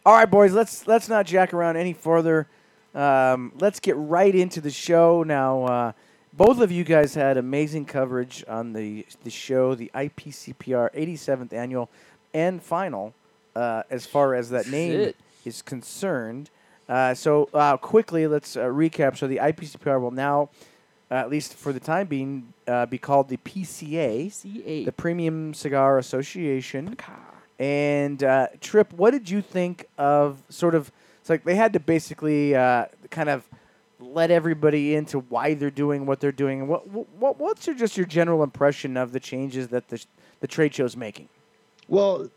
All 0.05 0.13
right, 0.13 0.29
boys, 0.29 0.53
let's 0.53 0.85
let's 0.87 1.09
not 1.09 1.25
jack 1.25 1.53
around 1.55 1.75
any 1.75 1.93
further. 1.93 2.47
Um, 2.93 3.51
let's 3.59 3.79
get 3.79 3.95
right 3.97 4.33
into 4.33 4.61
the 4.61 4.69
show 4.69 5.23
now. 5.23 5.63
Uh, 5.63 5.91
both 6.33 6.59
of 6.59 6.71
you 6.71 6.83
guys 6.83 7.15
had 7.15 7.37
amazing 7.37 7.85
coverage 7.85 8.43
on 8.47 8.73
the 8.73 9.07
the 9.23 9.31
show, 9.31 9.73
the 9.73 9.89
IPCPR 9.95 10.93
87th 10.93 11.51
annual 11.51 11.89
and 12.31 12.61
final, 12.61 13.15
uh, 13.55 13.81
as 13.89 14.05
far 14.05 14.35
as 14.35 14.51
that 14.51 14.67
name 14.67 14.91
Shit. 14.91 15.15
is 15.45 15.63
concerned. 15.63 16.51
Uh, 16.87 17.15
so 17.15 17.49
uh, 17.55 17.77
quickly, 17.77 18.27
let's 18.27 18.55
uh, 18.55 18.65
recap. 18.65 19.17
So 19.17 19.25
the 19.25 19.37
IPCPR 19.37 19.99
will 19.99 20.11
now, 20.11 20.49
uh, 21.11 21.15
at 21.15 21.29
least 21.29 21.53
for 21.53 21.71
the 21.71 21.79
time 21.79 22.07
being, 22.07 22.53
uh, 22.67 22.85
be 22.85 22.97
called 22.97 23.29
the 23.29 23.37
PCA, 23.37 24.31
CA. 24.31 24.85
the 24.85 24.91
Premium 24.91 25.53
Cigar 25.53 25.97
Association. 25.97 26.97
And 27.59 28.23
uh, 28.23 28.47
Trip, 28.59 28.91
what 28.93 29.11
did 29.11 29.29
you 29.29 29.41
think 29.41 29.87
of 29.97 30.41
sort 30.49 30.75
of? 30.75 30.91
It's 31.21 31.29
like 31.29 31.43
they 31.43 31.55
had 31.55 31.73
to 31.73 31.79
basically 31.79 32.55
uh, 32.55 32.85
kind 33.09 33.29
of 33.29 33.47
let 33.99 34.31
everybody 34.31 34.95
into 34.95 35.19
why 35.19 35.53
they're 35.53 35.71
doing 35.71 36.05
what 36.05 36.19
they're 36.19 36.31
doing. 36.31 36.61
And 36.61 36.69
what 36.69 36.87
what 36.87 37.39
what's 37.39 37.65
your 37.67 37.75
just 37.75 37.97
your 37.97 38.05
general 38.05 38.43
impression 38.43 38.97
of 38.97 39.11
the 39.11 39.19
changes 39.19 39.69
that 39.69 39.87
the 39.87 40.03
the 40.41 40.47
trade 40.47 40.73
show's 40.73 40.97
making? 40.97 41.29
Well, 41.87 42.29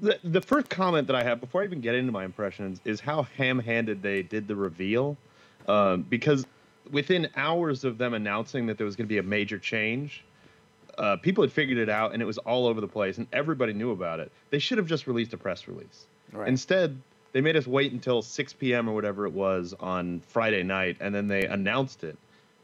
the 0.00 0.18
the 0.22 0.40
first 0.40 0.68
comment 0.68 1.06
that 1.08 1.16
I 1.16 1.22
have 1.24 1.40
before 1.40 1.62
I 1.62 1.64
even 1.64 1.80
get 1.80 1.94
into 1.94 2.12
my 2.12 2.24
impressions 2.24 2.80
is 2.84 3.00
how 3.00 3.22
ham-handed 3.36 4.02
they 4.02 4.22
did 4.22 4.48
the 4.48 4.56
reveal, 4.56 5.16
um, 5.66 6.02
because 6.02 6.46
within 6.90 7.28
hours 7.36 7.84
of 7.84 7.98
them 7.98 8.14
announcing 8.14 8.66
that 8.66 8.78
there 8.78 8.86
was 8.86 8.96
going 8.96 9.06
to 9.06 9.12
be 9.12 9.18
a 9.18 9.22
major 9.22 9.58
change, 9.58 10.24
uh, 10.98 11.16
people 11.16 11.42
had 11.42 11.52
figured 11.52 11.78
it 11.78 11.88
out 11.88 12.12
and 12.12 12.22
it 12.22 12.26
was 12.26 12.38
all 12.38 12.66
over 12.66 12.80
the 12.80 12.88
place 12.88 13.18
and 13.18 13.26
everybody 13.32 13.72
knew 13.72 13.90
about 13.90 14.20
it. 14.20 14.30
They 14.50 14.58
should 14.58 14.78
have 14.78 14.86
just 14.86 15.06
released 15.06 15.32
a 15.32 15.36
press 15.36 15.68
release. 15.68 16.06
Right. 16.32 16.48
Instead, 16.48 17.00
they 17.32 17.40
made 17.40 17.56
us 17.56 17.66
wait 17.66 17.92
until 17.92 18.20
6 18.20 18.52
p.m. 18.54 18.88
or 18.88 18.94
whatever 18.94 19.26
it 19.26 19.32
was 19.32 19.74
on 19.80 20.20
Friday 20.28 20.62
night 20.62 20.96
and 21.00 21.14
then 21.14 21.28
they 21.28 21.46
announced 21.46 22.04
it. 22.04 22.16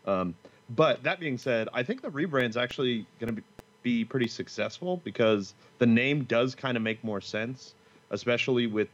Um, 0.06 0.34
but 0.70 1.02
that 1.02 1.20
being 1.20 1.38
said, 1.38 1.68
I 1.72 1.82
think 1.82 2.02
the 2.02 2.10
rebrand's 2.10 2.56
actually 2.56 3.06
going 3.18 3.34
to 3.34 3.40
be, 3.40 3.42
be 3.82 4.04
pretty 4.04 4.28
successful 4.28 5.00
because 5.04 5.54
the 5.78 5.86
name 5.86 6.24
does 6.24 6.54
kind 6.54 6.76
of 6.76 6.82
make 6.82 7.02
more 7.02 7.20
sense, 7.20 7.74
especially 8.10 8.66
with, 8.66 8.88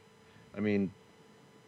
I 0.57 0.61
mean, 0.61 0.93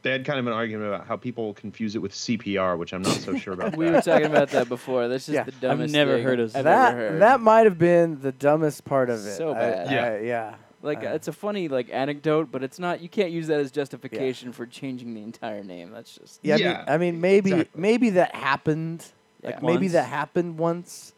they 0.06 0.12
had 0.12 0.25
kind 0.25 0.38
of 0.38 0.46
an 0.46 0.52
argument 0.52 0.86
about 0.94 1.04
how 1.08 1.16
people 1.16 1.52
confuse 1.54 1.96
it 1.96 1.98
with 1.98 2.12
CPR, 2.12 2.78
which 2.78 2.92
I'm 2.92 3.02
not 3.02 3.16
so 3.16 3.36
sure 3.36 3.54
about. 3.54 3.76
We 3.76 3.86
that. 3.86 3.92
were 3.94 4.00
talking 4.12 4.26
about 4.26 4.50
that 4.50 4.68
before. 4.68 5.08
This 5.08 5.28
is 5.28 5.34
Yeah. 5.34 5.42
the 5.42 5.50
dumbest. 5.50 5.90
I've 5.92 5.98
never 5.98 6.14
thing 6.18 6.25
heard 6.25 6.38
of 6.40 6.54
I've 6.54 6.62
that 6.64 6.94
heard. 6.94 7.22
that 7.22 7.40
might 7.40 7.64
have 7.66 7.76
been 7.76 8.20
the 8.20 8.30
dumbest 8.30 8.84
part 8.84 9.10
of 9.10 9.26
it. 9.26 9.36
So 9.36 9.52
bad. 9.52 9.88
I- 9.88 9.92
Yeah. 9.92 10.18
yeah. 10.20 10.54
like 10.82 10.98
uh, 11.02 11.08
it's 11.08 11.26
a 11.26 11.32
funny 11.32 11.66
like 11.66 11.88
anecdote, 11.92 12.52
but 12.52 12.62
it's 12.62 12.78
not. 12.78 13.00
You 13.00 13.08
can't 13.08 13.32
use 13.32 13.48
that 13.48 13.58
as 13.58 13.72
justification 13.72 14.52
for 14.52 14.64
changing 14.64 15.12
the 15.14 15.22
entire 15.22 15.64
name. 15.64 15.90
That's 15.90 16.14
just 16.14 16.38
Yeah, 16.44 16.54
Yeah, 16.56 16.70
I, 16.72 16.76
mean, 16.76 16.84
I 16.86 16.98
mean, 16.98 17.20
maybe 17.20 17.50
exactly. 17.50 17.80
maybe 17.80 18.10
that 18.10 18.32
happened. 18.36 19.04
Like 19.42 19.56
Yeah. 19.56 19.66
maybe 19.66 19.88
that 19.88 20.04
happened 20.06 20.56
once, 20.58 21.14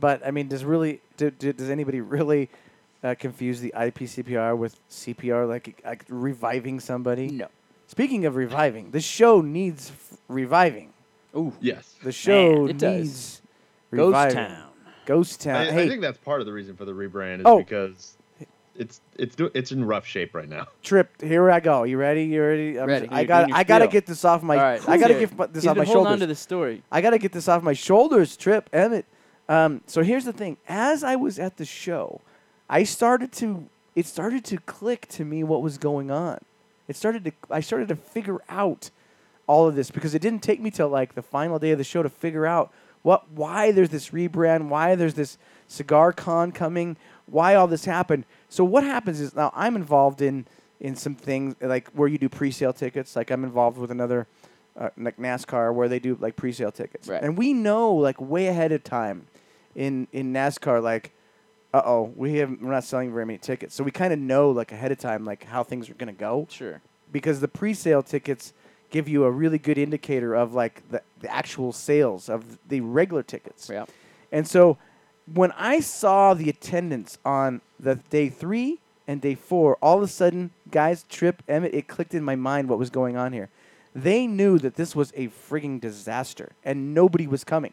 but 0.00 0.26
I 0.26 0.30
mean, 0.30 0.48
does 0.48 0.64
really 0.64 1.02
do, 1.18 1.30
do, 1.30 1.52
does 1.52 1.68
anybody 1.68 2.00
really 2.00 2.48
uh, 3.02 3.14
confuse 3.18 3.60
the 3.60 3.74
IPCPR 3.76 4.56
with 4.56 4.76
CPR, 4.88 5.46
like, 5.46 5.82
like 5.84 6.06
reviving 6.08 6.80
somebody? 6.80 7.26
no. 7.28 7.48
Speaking 7.86 8.24
of 8.26 8.36
reviving, 8.36 8.90
the 8.90 9.00
show 9.00 9.40
needs 9.40 9.90
f- 9.90 10.18
reviving. 10.28 10.92
Ooh, 11.36 11.52
Yes. 11.60 11.94
The 12.02 12.12
show 12.12 12.66
it 12.66 12.78
does. 12.78 12.98
needs 13.02 13.42
Ghost 13.92 14.06
reviving. 14.06 14.34
Town. 14.36 14.68
Ghost 15.06 15.40
Town. 15.42 15.56
I, 15.56 15.70
hey, 15.70 15.84
I 15.84 15.88
think 15.88 16.00
that's 16.00 16.18
part 16.18 16.40
of 16.40 16.46
the 16.46 16.52
reason 16.52 16.76
for 16.76 16.84
the 16.84 16.92
rebrand 16.92 17.40
is 17.40 17.42
Oh. 17.46 17.58
because 17.58 18.16
it's 18.76 19.00
it's 19.16 19.36
do, 19.36 19.50
it's 19.54 19.70
in 19.70 19.84
rough 19.84 20.06
shape 20.06 20.34
right 20.34 20.48
now. 20.48 20.66
Trip. 20.82 21.20
Here 21.20 21.50
I 21.50 21.60
go. 21.60 21.82
You 21.84 21.98
ready? 21.98 22.24
You 22.24 22.42
ready? 22.42 22.80
I'm 22.80 22.88
Ready. 22.88 23.08
I 23.10 23.20
You're 23.20 23.26
got. 23.28 23.38
doing 23.40 23.48
your 23.50 23.58
I 23.58 23.64
gotta 23.64 23.84
spiel. 23.84 23.92
get 23.92 24.06
this 24.06 24.24
off 24.24 24.42
my. 24.42 24.56
All 24.56 24.62
right, 24.62 24.88
I 24.88 24.90
let's 24.92 25.02
gotta 25.02 25.14
hear 25.14 25.22
it. 25.24 25.36
get 25.36 25.52
this 25.52 25.62
He's 25.64 25.68
off 25.68 25.74
been 25.74 25.82
my 25.82 25.84
holding 25.84 26.04
shoulders. 26.04 26.12
on 26.12 26.18
to 26.20 26.26
the 26.26 26.34
story. 26.34 26.82
I 26.90 27.00
got 27.00 27.10
to 27.10 27.18
get 27.18 27.32
this 27.32 27.46
off 27.48 27.62
my 27.62 27.72
shoulders, 27.74 28.36
Trip, 28.36 28.68
Emmett. 28.72 29.04
Um, 29.48 29.82
so 29.86 30.02
here's 30.02 30.24
the 30.24 30.32
thing. 30.32 30.56
As 30.66 31.04
I 31.04 31.16
was 31.16 31.38
at 31.38 31.58
the 31.58 31.64
show, 31.66 32.20
I 32.68 32.82
started 32.84 33.30
to 33.32 33.66
it 33.94 34.06
started 34.06 34.44
to 34.46 34.56
click 34.58 35.06
to 35.10 35.24
me 35.24 35.44
what 35.44 35.62
was 35.62 35.76
going 35.78 36.10
on. 36.10 36.38
It 36.88 36.96
started 36.96 37.24
to 37.24 37.32
I 37.50 37.60
started 37.60 37.88
to 37.88 37.96
figure 37.96 38.38
out 38.48 38.90
all 39.46 39.66
of 39.68 39.74
this 39.74 39.90
because 39.90 40.14
it 40.14 40.22
didn't 40.22 40.42
take 40.42 40.60
me 40.60 40.70
till 40.70 40.88
like 40.88 41.14
the 41.14 41.22
final 41.22 41.58
day 41.58 41.70
of 41.70 41.78
the 41.78 41.84
show 41.84 42.02
to 42.02 42.08
figure 42.08 42.46
out 42.46 42.72
what 43.02 43.30
why 43.30 43.72
there's 43.72 43.90
this 43.90 44.10
rebrand, 44.10 44.68
why 44.68 44.94
there's 44.94 45.14
this 45.14 45.38
cigar 45.68 46.12
con 46.12 46.52
coming, 46.52 46.96
why 47.26 47.54
all 47.54 47.66
this 47.66 47.84
happened. 47.84 48.24
So 48.48 48.64
what 48.64 48.84
happens 48.84 49.20
is 49.20 49.34
now 49.34 49.52
I'm 49.54 49.76
involved 49.76 50.20
in 50.22 50.46
in 50.80 50.96
some 50.96 51.14
things 51.14 51.54
like 51.60 51.88
where 51.90 52.08
you 52.08 52.18
do 52.18 52.28
pre-sale 52.28 52.72
tickets. 52.72 53.16
Like 53.16 53.30
I'm 53.30 53.44
involved 53.44 53.78
with 53.78 53.90
another 53.90 54.26
uh, 54.78 54.90
like 54.98 55.16
NASCAR 55.18 55.72
where 55.74 55.88
they 55.88 55.98
do 55.98 56.16
like 56.20 56.36
pre-sale 56.36 56.72
tickets, 56.72 57.06
Right. 57.08 57.22
and 57.22 57.38
we 57.38 57.52
know 57.52 57.92
like 57.94 58.20
way 58.20 58.48
ahead 58.48 58.72
of 58.72 58.82
time 58.84 59.26
in 59.74 60.06
in 60.12 60.32
NASCAR 60.32 60.82
like. 60.82 61.12
Uh 61.74 61.82
oh, 61.84 62.12
we 62.14 62.36
have 62.36 62.50
we're 62.62 62.70
not 62.70 62.84
selling 62.84 63.12
very 63.12 63.26
many 63.26 63.36
tickets, 63.38 63.74
so 63.74 63.82
we 63.82 63.90
kind 63.90 64.12
of 64.12 64.18
know 64.20 64.50
like 64.50 64.70
ahead 64.70 64.92
of 64.92 64.98
time 64.98 65.24
like 65.24 65.42
how 65.42 65.64
things 65.64 65.90
are 65.90 65.94
gonna 65.94 66.12
go 66.12 66.46
Sure. 66.48 66.80
because 67.10 67.40
the 67.40 67.48
pre-sale 67.48 68.00
tickets 68.02 68.52
give 68.90 69.08
you 69.08 69.24
a 69.24 69.30
really 69.30 69.58
good 69.58 69.76
indicator 69.76 70.34
of 70.36 70.54
like 70.54 70.88
the, 70.90 71.02
the 71.20 71.28
actual 71.34 71.72
sales 71.72 72.28
of 72.28 72.60
the 72.68 72.80
regular 72.80 73.24
tickets. 73.24 73.68
Yeah. 73.68 73.86
And 74.30 74.46
so 74.46 74.78
when 75.32 75.50
I 75.58 75.80
saw 75.80 76.32
the 76.32 76.48
attendance 76.48 77.18
on 77.24 77.60
the 77.80 77.96
day 77.96 78.28
three 78.28 78.78
and 79.08 79.20
day 79.20 79.34
four, 79.34 79.76
all 79.82 79.96
of 79.96 80.04
a 80.04 80.08
sudden, 80.08 80.50
guys, 80.70 81.02
Trip, 81.08 81.42
Emmett, 81.48 81.74
it 81.74 81.88
clicked 81.88 82.14
in 82.14 82.22
my 82.22 82.36
mind 82.36 82.68
what 82.68 82.78
was 82.78 82.90
going 82.90 83.16
on 83.16 83.32
here. 83.32 83.48
They 83.96 84.28
knew 84.28 84.60
that 84.60 84.76
this 84.76 84.94
was 84.94 85.12
a 85.16 85.26
frigging 85.26 85.80
disaster 85.80 86.52
and 86.64 86.94
nobody 86.94 87.26
was 87.26 87.42
coming. 87.42 87.72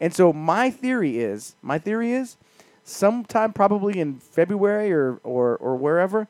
And 0.00 0.14
so 0.14 0.32
my 0.32 0.70
theory 0.70 1.18
is, 1.18 1.56
my 1.62 1.78
theory 1.80 2.12
is, 2.12 2.36
sometime 2.84 3.52
probably 3.52 3.98
in 3.98 4.18
February 4.18 4.92
or, 4.92 5.18
or, 5.24 5.56
or 5.56 5.74
wherever, 5.76 6.28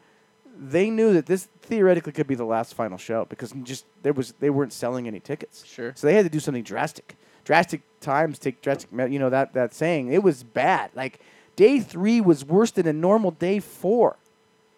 they 0.58 0.88
knew 0.88 1.12
that 1.12 1.26
this 1.26 1.48
theoretically 1.62 2.12
could 2.12 2.26
be 2.28 2.34
the 2.36 2.44
last 2.44 2.74
final 2.74 2.96
show 2.96 3.24
because 3.26 3.52
just 3.64 3.84
there 4.02 4.12
was 4.12 4.32
they 4.40 4.50
weren't 4.50 4.72
selling 4.72 5.06
any 5.08 5.18
tickets. 5.20 5.64
Sure. 5.66 5.92
So 5.96 6.06
they 6.06 6.14
had 6.14 6.24
to 6.24 6.30
do 6.30 6.38
something 6.40 6.62
drastic. 6.62 7.16
Drastic 7.44 7.82
times 8.00 8.38
take 8.38 8.62
drastic. 8.62 8.92
me- 8.92 9.12
You 9.12 9.18
know 9.18 9.30
that 9.30 9.52
that 9.54 9.74
saying. 9.74 10.12
It 10.12 10.22
was 10.22 10.44
bad. 10.44 10.90
Like 10.94 11.18
day 11.56 11.80
three 11.80 12.20
was 12.20 12.44
worse 12.44 12.70
than 12.70 12.86
a 12.86 12.92
normal 12.92 13.32
day 13.32 13.58
four. 13.58 14.16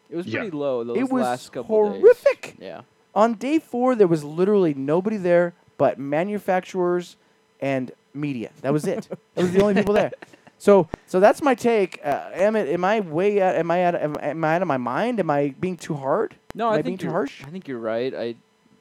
It 0.08 0.16
was 0.16 0.26
Yeah. 0.26 0.40
pretty 0.40 0.56
low 0.56 0.82
those 0.82 0.96
it 0.96 1.10
was 1.10 1.22
last 1.22 1.52
couple 1.52 1.90
days. 1.92 2.00
horrific. 2.00 2.56
Yeah. 2.58 2.80
On 3.14 3.34
day 3.34 3.58
four, 3.58 3.94
there 3.94 4.06
was 4.08 4.24
literally 4.24 4.72
nobody 4.72 5.16
there 5.18 5.52
but 5.78 5.98
manufacturers 5.98 7.16
and 7.60 7.92
media. 8.14 8.50
That 8.62 8.72
was 8.72 8.86
it. 8.86 9.08
that 9.34 9.42
was 9.42 9.52
the 9.52 9.60
only 9.62 9.74
people 9.74 9.92
there. 9.94 10.12
So, 10.58 10.88
so 11.06 11.20
that's 11.20 11.42
my 11.42 11.54
take. 11.54 12.00
Uh, 12.04 12.30
am, 12.32 12.56
it, 12.56 12.68
am 12.68 12.84
I 12.84 13.00
way 13.00 13.40
out? 13.42 13.56
Am 13.56 13.70
I 13.70 13.84
out? 13.84 13.94
Am, 13.94 14.16
am 14.20 14.44
I 14.44 14.56
out 14.56 14.62
of 14.62 14.68
my 14.68 14.78
mind? 14.78 15.20
Am 15.20 15.30
I 15.30 15.54
being 15.60 15.76
too 15.76 15.94
hard? 15.94 16.36
No, 16.54 16.68
Am 16.68 16.72
I 16.72 16.76
I 16.78 16.82
being 16.82 16.96
think 16.96 17.00
too 17.08 17.10
harsh? 17.10 17.44
I 17.44 17.50
think 17.50 17.68
you're 17.68 17.78
right. 17.78 18.14
I 18.14 18.34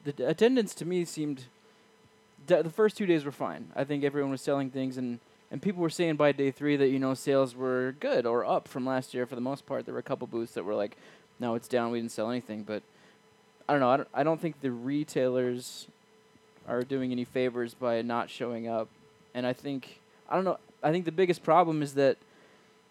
the 0.04 0.12
d- 0.12 0.22
attendance 0.24 0.74
to 0.76 0.84
me 0.86 1.04
seemed 1.04 1.44
d- 2.46 2.62
the 2.62 2.70
first 2.70 2.96
two 2.96 3.04
days 3.06 3.24
were 3.24 3.32
fine. 3.32 3.70
I 3.76 3.84
think 3.84 4.04
everyone 4.04 4.30
was 4.30 4.40
selling 4.40 4.70
things 4.70 4.96
and 4.96 5.20
and 5.50 5.62
people 5.62 5.80
were 5.82 5.90
saying 5.90 6.16
by 6.16 6.32
day 6.32 6.50
3 6.50 6.76
that 6.76 6.88
you 6.88 6.98
know 6.98 7.14
sales 7.14 7.54
were 7.54 7.94
good 8.00 8.26
or 8.26 8.44
up 8.44 8.66
from 8.66 8.84
last 8.86 9.14
year 9.14 9.26
for 9.26 9.34
the 9.36 9.40
most 9.40 9.64
part. 9.66 9.84
There 9.84 9.94
were 9.94 10.00
a 10.00 10.04
couple 10.04 10.26
booths 10.26 10.54
that 10.54 10.64
were 10.64 10.74
like 10.74 10.96
no, 11.38 11.54
it's 11.54 11.68
down, 11.68 11.90
we 11.90 11.98
didn't 12.00 12.12
sell 12.12 12.30
anything, 12.30 12.62
but 12.62 12.82
I 13.68 13.72
don't 13.74 13.80
know. 13.80 13.90
I 13.90 13.96
don't, 13.98 14.08
I 14.14 14.22
don't 14.22 14.40
think 14.40 14.60
the 14.62 14.70
retailers 14.70 15.86
are 16.66 16.82
doing 16.82 17.12
any 17.12 17.24
favors 17.24 17.74
by 17.74 18.00
not 18.02 18.30
showing 18.30 18.66
up. 18.68 18.88
And 19.34 19.46
I 19.46 19.52
think 19.52 20.00
I 20.30 20.34
don't 20.34 20.44
know. 20.44 20.58
I 20.82 20.90
think 20.92 21.04
the 21.04 21.12
biggest 21.12 21.42
problem 21.42 21.82
is 21.82 21.94
that 21.94 22.18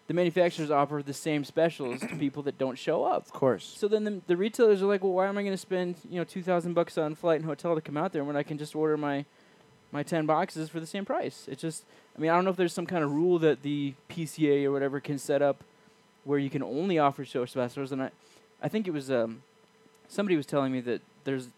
the 0.06 0.14
manufacturers 0.14 0.70
offer 0.70 1.02
the 1.04 1.12
same 1.12 1.44
specials 1.44 2.00
to 2.00 2.16
people 2.16 2.42
that 2.44 2.58
don't 2.58 2.78
show 2.78 3.04
up. 3.04 3.26
Of 3.26 3.32
course. 3.32 3.74
So 3.76 3.88
then 3.88 4.04
the, 4.04 4.20
the 4.26 4.36
retailers 4.36 4.82
are 4.82 4.86
like, 4.86 5.02
well, 5.02 5.12
why 5.12 5.26
am 5.26 5.36
I 5.36 5.42
going 5.42 5.54
to 5.54 5.58
spend 5.58 5.96
you 6.08 6.18
know 6.18 6.24
two 6.24 6.42
thousand 6.42 6.74
bucks 6.74 6.96
on 6.98 7.14
flight 7.14 7.40
and 7.40 7.44
hotel 7.44 7.74
to 7.74 7.80
come 7.80 7.96
out 7.96 8.12
there 8.12 8.24
when 8.24 8.36
I 8.36 8.42
can 8.42 8.58
just 8.58 8.74
order 8.74 8.96
my 8.96 9.24
my 9.92 10.02
ten 10.02 10.26
boxes 10.26 10.68
for 10.68 10.80
the 10.80 10.86
same 10.86 11.04
price? 11.04 11.46
It's 11.50 11.62
just, 11.62 11.84
I 12.16 12.20
mean, 12.20 12.30
I 12.30 12.34
don't 12.34 12.44
know 12.44 12.50
if 12.50 12.56
there's 12.56 12.72
some 12.72 12.86
kind 12.86 13.02
of 13.02 13.12
rule 13.12 13.38
that 13.40 13.62
the 13.62 13.94
PCA 14.08 14.64
or 14.64 14.72
whatever 14.72 15.00
can 15.00 15.18
set 15.18 15.42
up 15.42 15.64
where 16.24 16.38
you 16.38 16.50
can 16.50 16.62
only 16.62 16.98
offer 16.98 17.24
show 17.24 17.44
specials, 17.44 17.92
and 17.92 18.02
I, 18.02 18.10
I 18.60 18.68
think 18.68 18.88
it 18.88 18.90
was 18.92 19.10
um, 19.10 19.42
somebody 20.08 20.36
was 20.36 20.46
telling 20.46 20.72
me 20.72 20.80
that 20.82 21.00
there's 21.24 21.48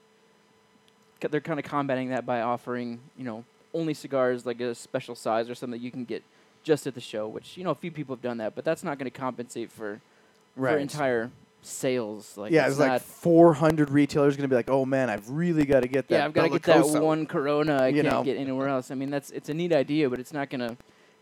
they're 1.21 1.41
kind 1.41 1.59
of 1.59 1.65
combating 1.65 2.11
that 2.11 2.25
by 2.25 2.41
offering 2.41 3.01
you 3.17 3.25
know 3.25 3.45
only 3.75 3.95
cigars 3.95 4.47
like 4.47 4.61
a 4.61 4.75
special 4.75 5.15
size 5.15 5.49
or 5.49 5.55
something 5.55 5.79
that 5.79 5.85
you 5.85 5.91
can 5.91 6.05
get 6.05 6.23
just 6.63 6.87
at 6.87 6.95
the 6.95 7.01
show, 7.01 7.29
which 7.29 7.57
you 7.57 7.65
know 7.65 7.71
a 7.71 7.75
few 7.75 7.91
people 7.91 8.15
have 8.15 8.23
done 8.23 8.39
that, 8.39 8.55
but 8.55 8.65
that's 8.65 8.85
not 8.85 8.99
going 8.99 9.11
to 9.11 9.17
compensate 9.17 9.71
for 9.71 10.01
for 10.57 10.77
entire 10.77 11.31
sales. 11.63 12.37
Like 12.37 12.53
yeah, 12.53 12.67
it's 12.67 12.73
it's 12.73 12.81
like 12.81 13.03
400 13.03 13.91
retailers 13.91 14.37
going 14.37 14.43
to 14.43 14.49
be 14.49 14.57
like, 14.57 14.71
"Oh 14.71 14.85
man, 14.85 15.11
I've 15.11 15.29
really 15.31 15.65
got 15.65 15.81
to 15.81 15.89
get 15.89 16.09
that." 16.09 16.15
yeah, 16.17 16.25
I've 16.25 16.33
got 16.33 16.45
to 16.45 16.51
get 16.51 16.63
that 16.63 17.03
one 17.03 17.27
Corona 17.27 17.83
I 17.83 17.89
you 17.89 18.03
can't 18.03 18.15
know. 18.15 18.25
get 18.25 18.37
anywhere 18.37 18.69
else. 18.69 18.91
I 18.91 18.95
mean, 18.95 19.11
that's 19.11 19.31
it's 19.31 19.49
a 19.49 19.55
neat 19.55 19.73
idea, 19.73 20.11
but 20.11 20.19
it's 20.19 20.33
not 20.33 20.51
going 20.51 20.61
to 20.61 20.77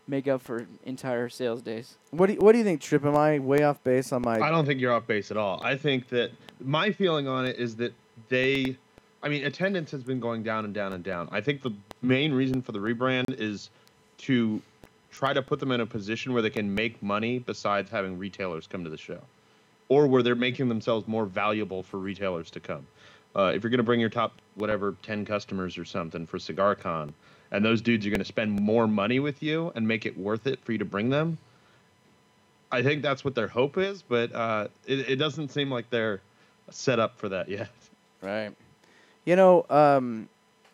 make 0.07 0.27
up 0.27 0.41
for 0.41 0.65
entire 0.85 1.29
sales 1.29 1.61
days. 1.61 1.97
What 2.11 2.27
do 2.27 2.33
you, 2.33 2.39
What 2.39 2.53
do 2.53 2.57
you 2.57 2.63
think, 2.63 2.81
Trip? 2.81 3.05
Am 3.05 3.15
I 3.15 3.39
way 3.39 3.63
off 3.63 3.83
base 3.83 4.11
on 4.11 4.21
my? 4.23 4.39
I 4.39 4.49
don't 4.49 4.65
think 4.65 4.79
you're 4.79 4.93
off 4.93 5.05
base 5.05 5.31
at 5.31 5.37
all. 5.37 5.61
I 5.63 5.75
think 5.75 6.09
that 6.09 6.31
my 6.61 6.91
feeling 6.91 7.27
on 7.27 7.45
it 7.45 7.57
is 7.57 7.75
that 7.77 7.93
they, 8.29 8.77
I 9.27 9.29
mean, 9.29 9.43
attendance 9.43 9.91
has 9.91 10.03
been 10.03 10.21
going 10.21 10.41
down 10.41 10.63
and 10.63 10.73
down 10.73 10.93
and 10.93 11.03
down. 11.03 11.27
I 11.33 11.41
think 11.41 11.61
the 11.61 11.73
main 12.01 12.31
reason 12.31 12.61
for 12.61 12.71
the 12.71 12.79
rebrand 12.79 13.37
is 13.37 13.69
to 14.19 14.61
try 15.11 15.33
to 15.33 15.41
put 15.41 15.59
them 15.59 15.73
in 15.73 15.81
a 15.81 15.85
position 15.85 16.31
where 16.31 16.41
they 16.41 16.49
can 16.49 16.73
make 16.73 17.03
money 17.03 17.37
besides 17.37 17.91
having 17.91 18.17
retailers 18.17 18.67
come 18.67 18.85
to 18.85 18.89
the 18.89 18.97
show, 18.97 19.19
or 19.89 20.07
where 20.07 20.23
they're 20.23 20.33
making 20.33 20.69
themselves 20.69 21.09
more 21.09 21.25
valuable 21.25 21.83
for 21.83 21.97
retailers 21.97 22.49
to 22.51 22.61
come. 22.61 22.87
Uh, 23.35 23.51
if 23.53 23.63
you're 23.63 23.69
going 23.69 23.79
to 23.79 23.83
bring 23.83 23.99
your 23.99 24.07
top 24.07 24.31
whatever 24.55 24.95
10 25.01 25.25
customers 25.25 25.77
or 25.77 25.83
something 25.83 26.25
for 26.25 26.37
CigarCon, 26.37 27.11
and 27.51 27.65
those 27.65 27.81
dudes 27.81 28.07
are 28.07 28.09
going 28.09 28.19
to 28.19 28.25
spend 28.25 28.49
more 28.49 28.87
money 28.87 29.19
with 29.19 29.43
you 29.43 29.73
and 29.75 29.85
make 29.85 30.05
it 30.05 30.17
worth 30.17 30.47
it 30.47 30.63
for 30.63 30.71
you 30.71 30.77
to 30.77 30.85
bring 30.85 31.09
them, 31.09 31.37
I 32.71 32.81
think 32.81 33.01
that's 33.01 33.25
what 33.25 33.35
their 33.35 33.49
hope 33.49 33.77
is, 33.77 34.03
but 34.03 34.33
uh, 34.33 34.69
it, 34.85 34.99
it 34.99 35.15
doesn't 35.17 35.49
seem 35.49 35.69
like 35.69 35.89
they're 35.89 36.21
set 36.71 36.97
up 36.97 37.17
for 37.17 37.27
that 37.27 37.49
yet. 37.49 37.67
Right. 38.21 38.55
You 39.27 39.35
know, 39.35 39.65
um, 39.69 40.29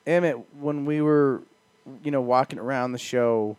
Emmett, 0.05 0.37
when 0.59 0.85
we 0.85 1.01
were, 1.01 1.41
you 2.03 2.11
know, 2.11 2.21
walking 2.21 2.59
around 2.59 2.91
the 2.91 2.99
show, 2.99 3.57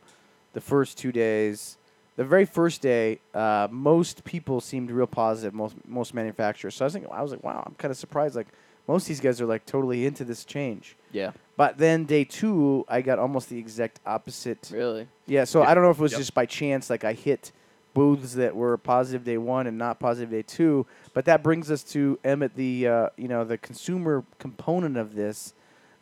the 0.53 0.61
first 0.61 0.97
two 0.97 1.11
days, 1.11 1.77
the 2.15 2.23
very 2.25 2.45
first 2.45 2.81
day, 2.81 3.19
uh, 3.35 3.67
most 3.73 4.23
people 4.23 4.61
seemed 4.61 4.93
real 4.93 5.09
positive. 5.09 5.53
Most 5.53 5.75
most 5.85 6.15
manufacturers. 6.15 6.77
So 6.77 6.85
I 6.85 6.87
was 6.87 6.93
thinking, 6.93 7.11
I 7.11 7.23
was 7.23 7.33
like, 7.33 7.43
wow, 7.43 7.65
I'm 7.67 7.75
kind 7.75 7.91
of 7.91 7.97
surprised. 7.99 8.37
Like 8.37 8.47
most 8.87 9.03
of 9.03 9.09
these 9.09 9.19
guys 9.19 9.41
are 9.41 9.47
like 9.47 9.67
totally 9.67 10.07
into 10.07 10.25
this 10.25 10.45
change. 10.45 10.95
Yeah. 11.11 11.33
But 11.57 11.77
then 11.79 12.05
day 12.05 12.23
two, 12.23 12.85
I 12.87 13.01
got 13.03 13.19
almost 13.19 13.49
the 13.49 13.59
exact 13.59 13.99
opposite. 14.07 14.71
Really. 14.73 15.09
Yeah, 15.27 15.43
so 15.43 15.63
Yeah. 15.63 15.71
I 15.71 15.75
don't 15.75 15.83
know 15.83 15.91
if 15.91 15.99
it 15.99 16.03
was 16.03 16.13
Yep. 16.13 16.21
just 16.21 16.35
by 16.35 16.47
chance, 16.47 16.89
like 16.89 17.03
I 17.03 17.15
hit 17.15 17.51
booths 17.95 18.35
that 18.35 18.55
were 18.55 18.77
positive 18.77 19.25
day 19.25 19.39
one 19.39 19.67
and 19.67 19.79
not 19.79 19.99
positive 19.99 20.31
day 20.31 20.43
two. 20.43 20.87
But 21.15 21.25
that 21.27 21.43
brings 21.43 21.71
us 21.71 21.83
to 21.93 22.19
Emmett, 22.25 22.55
the 22.57 22.89
uh, 22.89 23.09
you 23.17 23.29
know 23.29 23.45
the 23.45 23.57
consumer 23.57 24.25
component 24.39 24.97
of 24.97 25.15
this. 25.15 25.55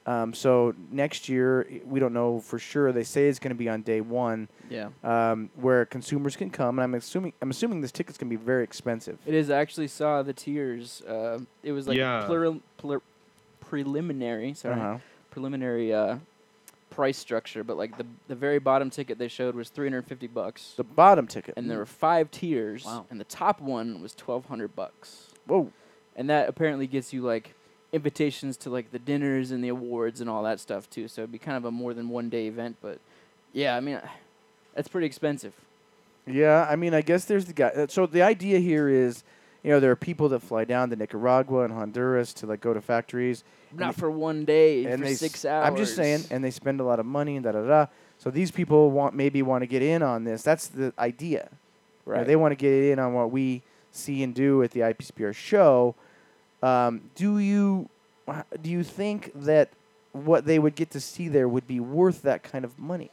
Um, 0.05 0.35
so 0.35 0.75
next 0.91 1.29
year, 1.29 1.65
we 1.87 2.01
don't 2.01 2.13
know 2.13 2.41
for 2.41 2.59
sure. 2.59 2.91
They 2.91 3.05
say 3.05 3.29
it's 3.29 3.39
going 3.39 3.51
to 3.55 3.59
be 3.59 3.69
on 3.69 3.83
day 3.83 4.01
one, 4.01 4.49
Yeah. 4.69 4.89
um, 5.05 5.49
where 5.55 5.85
consumers 5.87 6.35
can 6.35 6.51
come. 6.51 6.81
And 6.81 6.83
I'm 6.83 6.95
assuming 6.95 7.33
I'm 7.41 7.51
assuming 7.51 7.83
this 7.83 7.93
ticket's 7.93 8.19
going 8.19 8.29
to 8.29 8.37
be 8.37 8.43
very 8.45 8.65
expensive. 8.65 9.19
It 9.27 9.35
is. 9.35 9.49
I 9.49 9.59
actually 9.61 9.87
saw 9.87 10.23
the 10.25 10.33
tiers. 10.33 11.03
Uh, 11.03 11.39
it 11.63 11.71
was 11.71 11.87
like 11.87 11.99
Yeah. 11.99 12.25
plural, 12.27 12.59
plur- 12.79 13.01
preliminary. 13.61 14.55
Sorry. 14.55 14.75
Uh-huh. 14.75 14.99
Preliminary 15.31 15.95
uh, 15.95 16.17
price 16.95 17.19
structure, 17.19 17.65
but 17.65 17.77
like 17.77 17.97
the 17.99 18.07
the 18.29 18.35
very 18.35 18.59
bottom 18.59 18.91
ticket 18.91 19.19
they 19.19 19.29
showed 19.29 19.55
was 19.55 19.69
350 19.71 20.27
bucks, 20.29 20.75
The 20.77 20.85
bottom 20.85 21.27
ticket. 21.27 21.55
and 21.57 21.71
there 21.71 21.79
were 21.79 21.87
five 21.87 22.31
tiers, 22.31 22.85
Wow. 22.85 23.07
and 23.11 23.19
the 23.21 23.25
top 23.25 23.61
one 23.61 24.01
was 24.03 24.13
1200 24.15 24.75
bucks. 24.77 25.29
Whoa. 25.47 25.73
and 26.15 26.29
that 26.31 26.49
apparently 26.49 26.87
gets 26.87 27.13
you 27.13 27.23
like 27.23 27.55
invitations 27.93 28.57
to 28.59 28.71
like 28.71 28.91
the 28.93 28.99
dinners 28.99 29.51
and 29.51 29.63
the 29.65 29.69
awards 29.69 30.21
and 30.21 30.31
all 30.31 30.43
that 30.45 30.61
stuff 30.61 30.89
too. 30.89 31.09
So 31.09 31.23
it'd 31.23 31.33
be 31.33 31.39
kind 31.39 31.57
of 31.57 31.65
a 31.65 31.71
more 31.71 31.93
than 31.95 32.09
one 32.09 32.29
day 32.29 32.47
event, 32.47 32.77
but 32.81 32.99
yeah, 33.53 33.77
I 33.77 33.81
mean, 33.81 34.01
that's 34.75 34.89
pretty 34.89 35.07
expensive. 35.07 35.53
Yeah, 36.27 36.67
I 36.71 36.77
mean, 36.77 36.95
I 36.95 37.01
guess 37.03 37.25
there's 37.25 37.47
the 37.47 37.53
guy. 37.53 37.69
uh, 37.69 37.87
So 37.89 38.07
the 38.07 38.23
idea 38.23 38.61
here 38.61 38.89
is, 38.89 39.25
you 39.63 39.71
know, 39.71 39.81
there 39.81 39.91
are 39.91 39.97
people 39.97 40.29
that 40.31 40.41
fly 40.41 40.65
down 40.65 40.91
to 40.91 40.97
Nicaragua 40.97 41.65
and 41.65 41.73
Honduras 41.73 42.33
to 42.35 42.47
like 42.47 42.61
go 42.61 42.75
to 42.75 42.81
factories. 42.81 43.45
Not 43.73 43.95
they- 43.95 44.01
for 44.01 44.11
one 44.11 44.45
day, 44.45 44.85
and 44.85 45.01
for 45.01 45.09
they 45.09 45.15
six 45.15 45.45
hours. 45.45 45.67
I'm 45.67 45.77
just 45.77 45.95
saying, 45.95 46.25
and 46.31 46.45
they 46.45 46.51
spend 46.51 46.81
a 46.81 46.85
lot 46.85 47.01
of 47.01 47.07
money 47.07 47.37
and 47.37 47.45
da 47.45 47.53
da 47.53 47.63
da. 47.63 47.87
So 48.19 48.31
these 48.31 48.51
people 48.51 48.91
want 48.91 49.15
maybe 49.15 49.43
want 49.43 49.63
to 49.63 49.67
get 49.67 49.83
in 49.83 50.03
on 50.03 50.25
this. 50.25 50.43
That's 50.43 50.69
the 50.69 50.93
idea. 50.99 51.49
You 52.07 52.13
know, 52.13 52.19
right? 52.19 52.27
they 52.27 52.37
want 52.37 52.53
to 52.53 52.57
get 52.57 52.73
in 52.73 52.99
on 52.99 53.15
what 53.15 53.31
we 53.31 53.63
see 53.93 54.23
and 54.23 54.35
do 54.35 54.63
at 54.63 54.73
the 54.73 54.81
IPCPR 54.81 55.35
show. 55.35 55.95
Um, 56.63 57.11
do 57.15 57.39
you 57.39 57.89
uh, 58.29 58.43
do 58.61 58.71
you 58.71 58.83
think 58.83 59.33
that 59.35 59.71
what 60.13 60.45
they 60.45 60.59
would 60.59 60.75
get 60.75 60.91
to 60.91 61.01
see 61.01 61.29
there 61.29 61.49
would 61.49 61.67
be 61.67 61.81
worth 61.81 62.23
that 62.23 62.43
kind 62.43 62.65
of 62.65 62.79
money? 62.79 63.11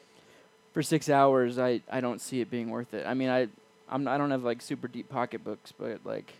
for 0.74 0.84
six 0.84 1.10
hours, 1.10 1.58
I, 1.60 1.82
I 1.92 2.00
don't 2.00 2.22
see 2.22 2.42
it 2.42 2.50
being 2.50 2.70
worth 2.70 2.94
it. 2.94 3.06
I 3.06 3.14
mean, 3.14 3.30
I 3.30 3.48
I'm 3.90 4.08
I 4.08 4.18
don't 4.18 4.32
have 4.32 4.44
like 4.44 4.62
super 4.62 4.88
deep 4.88 5.10
pocketbooks, 5.10 5.72
but 5.72 6.00
like, 6.06 6.34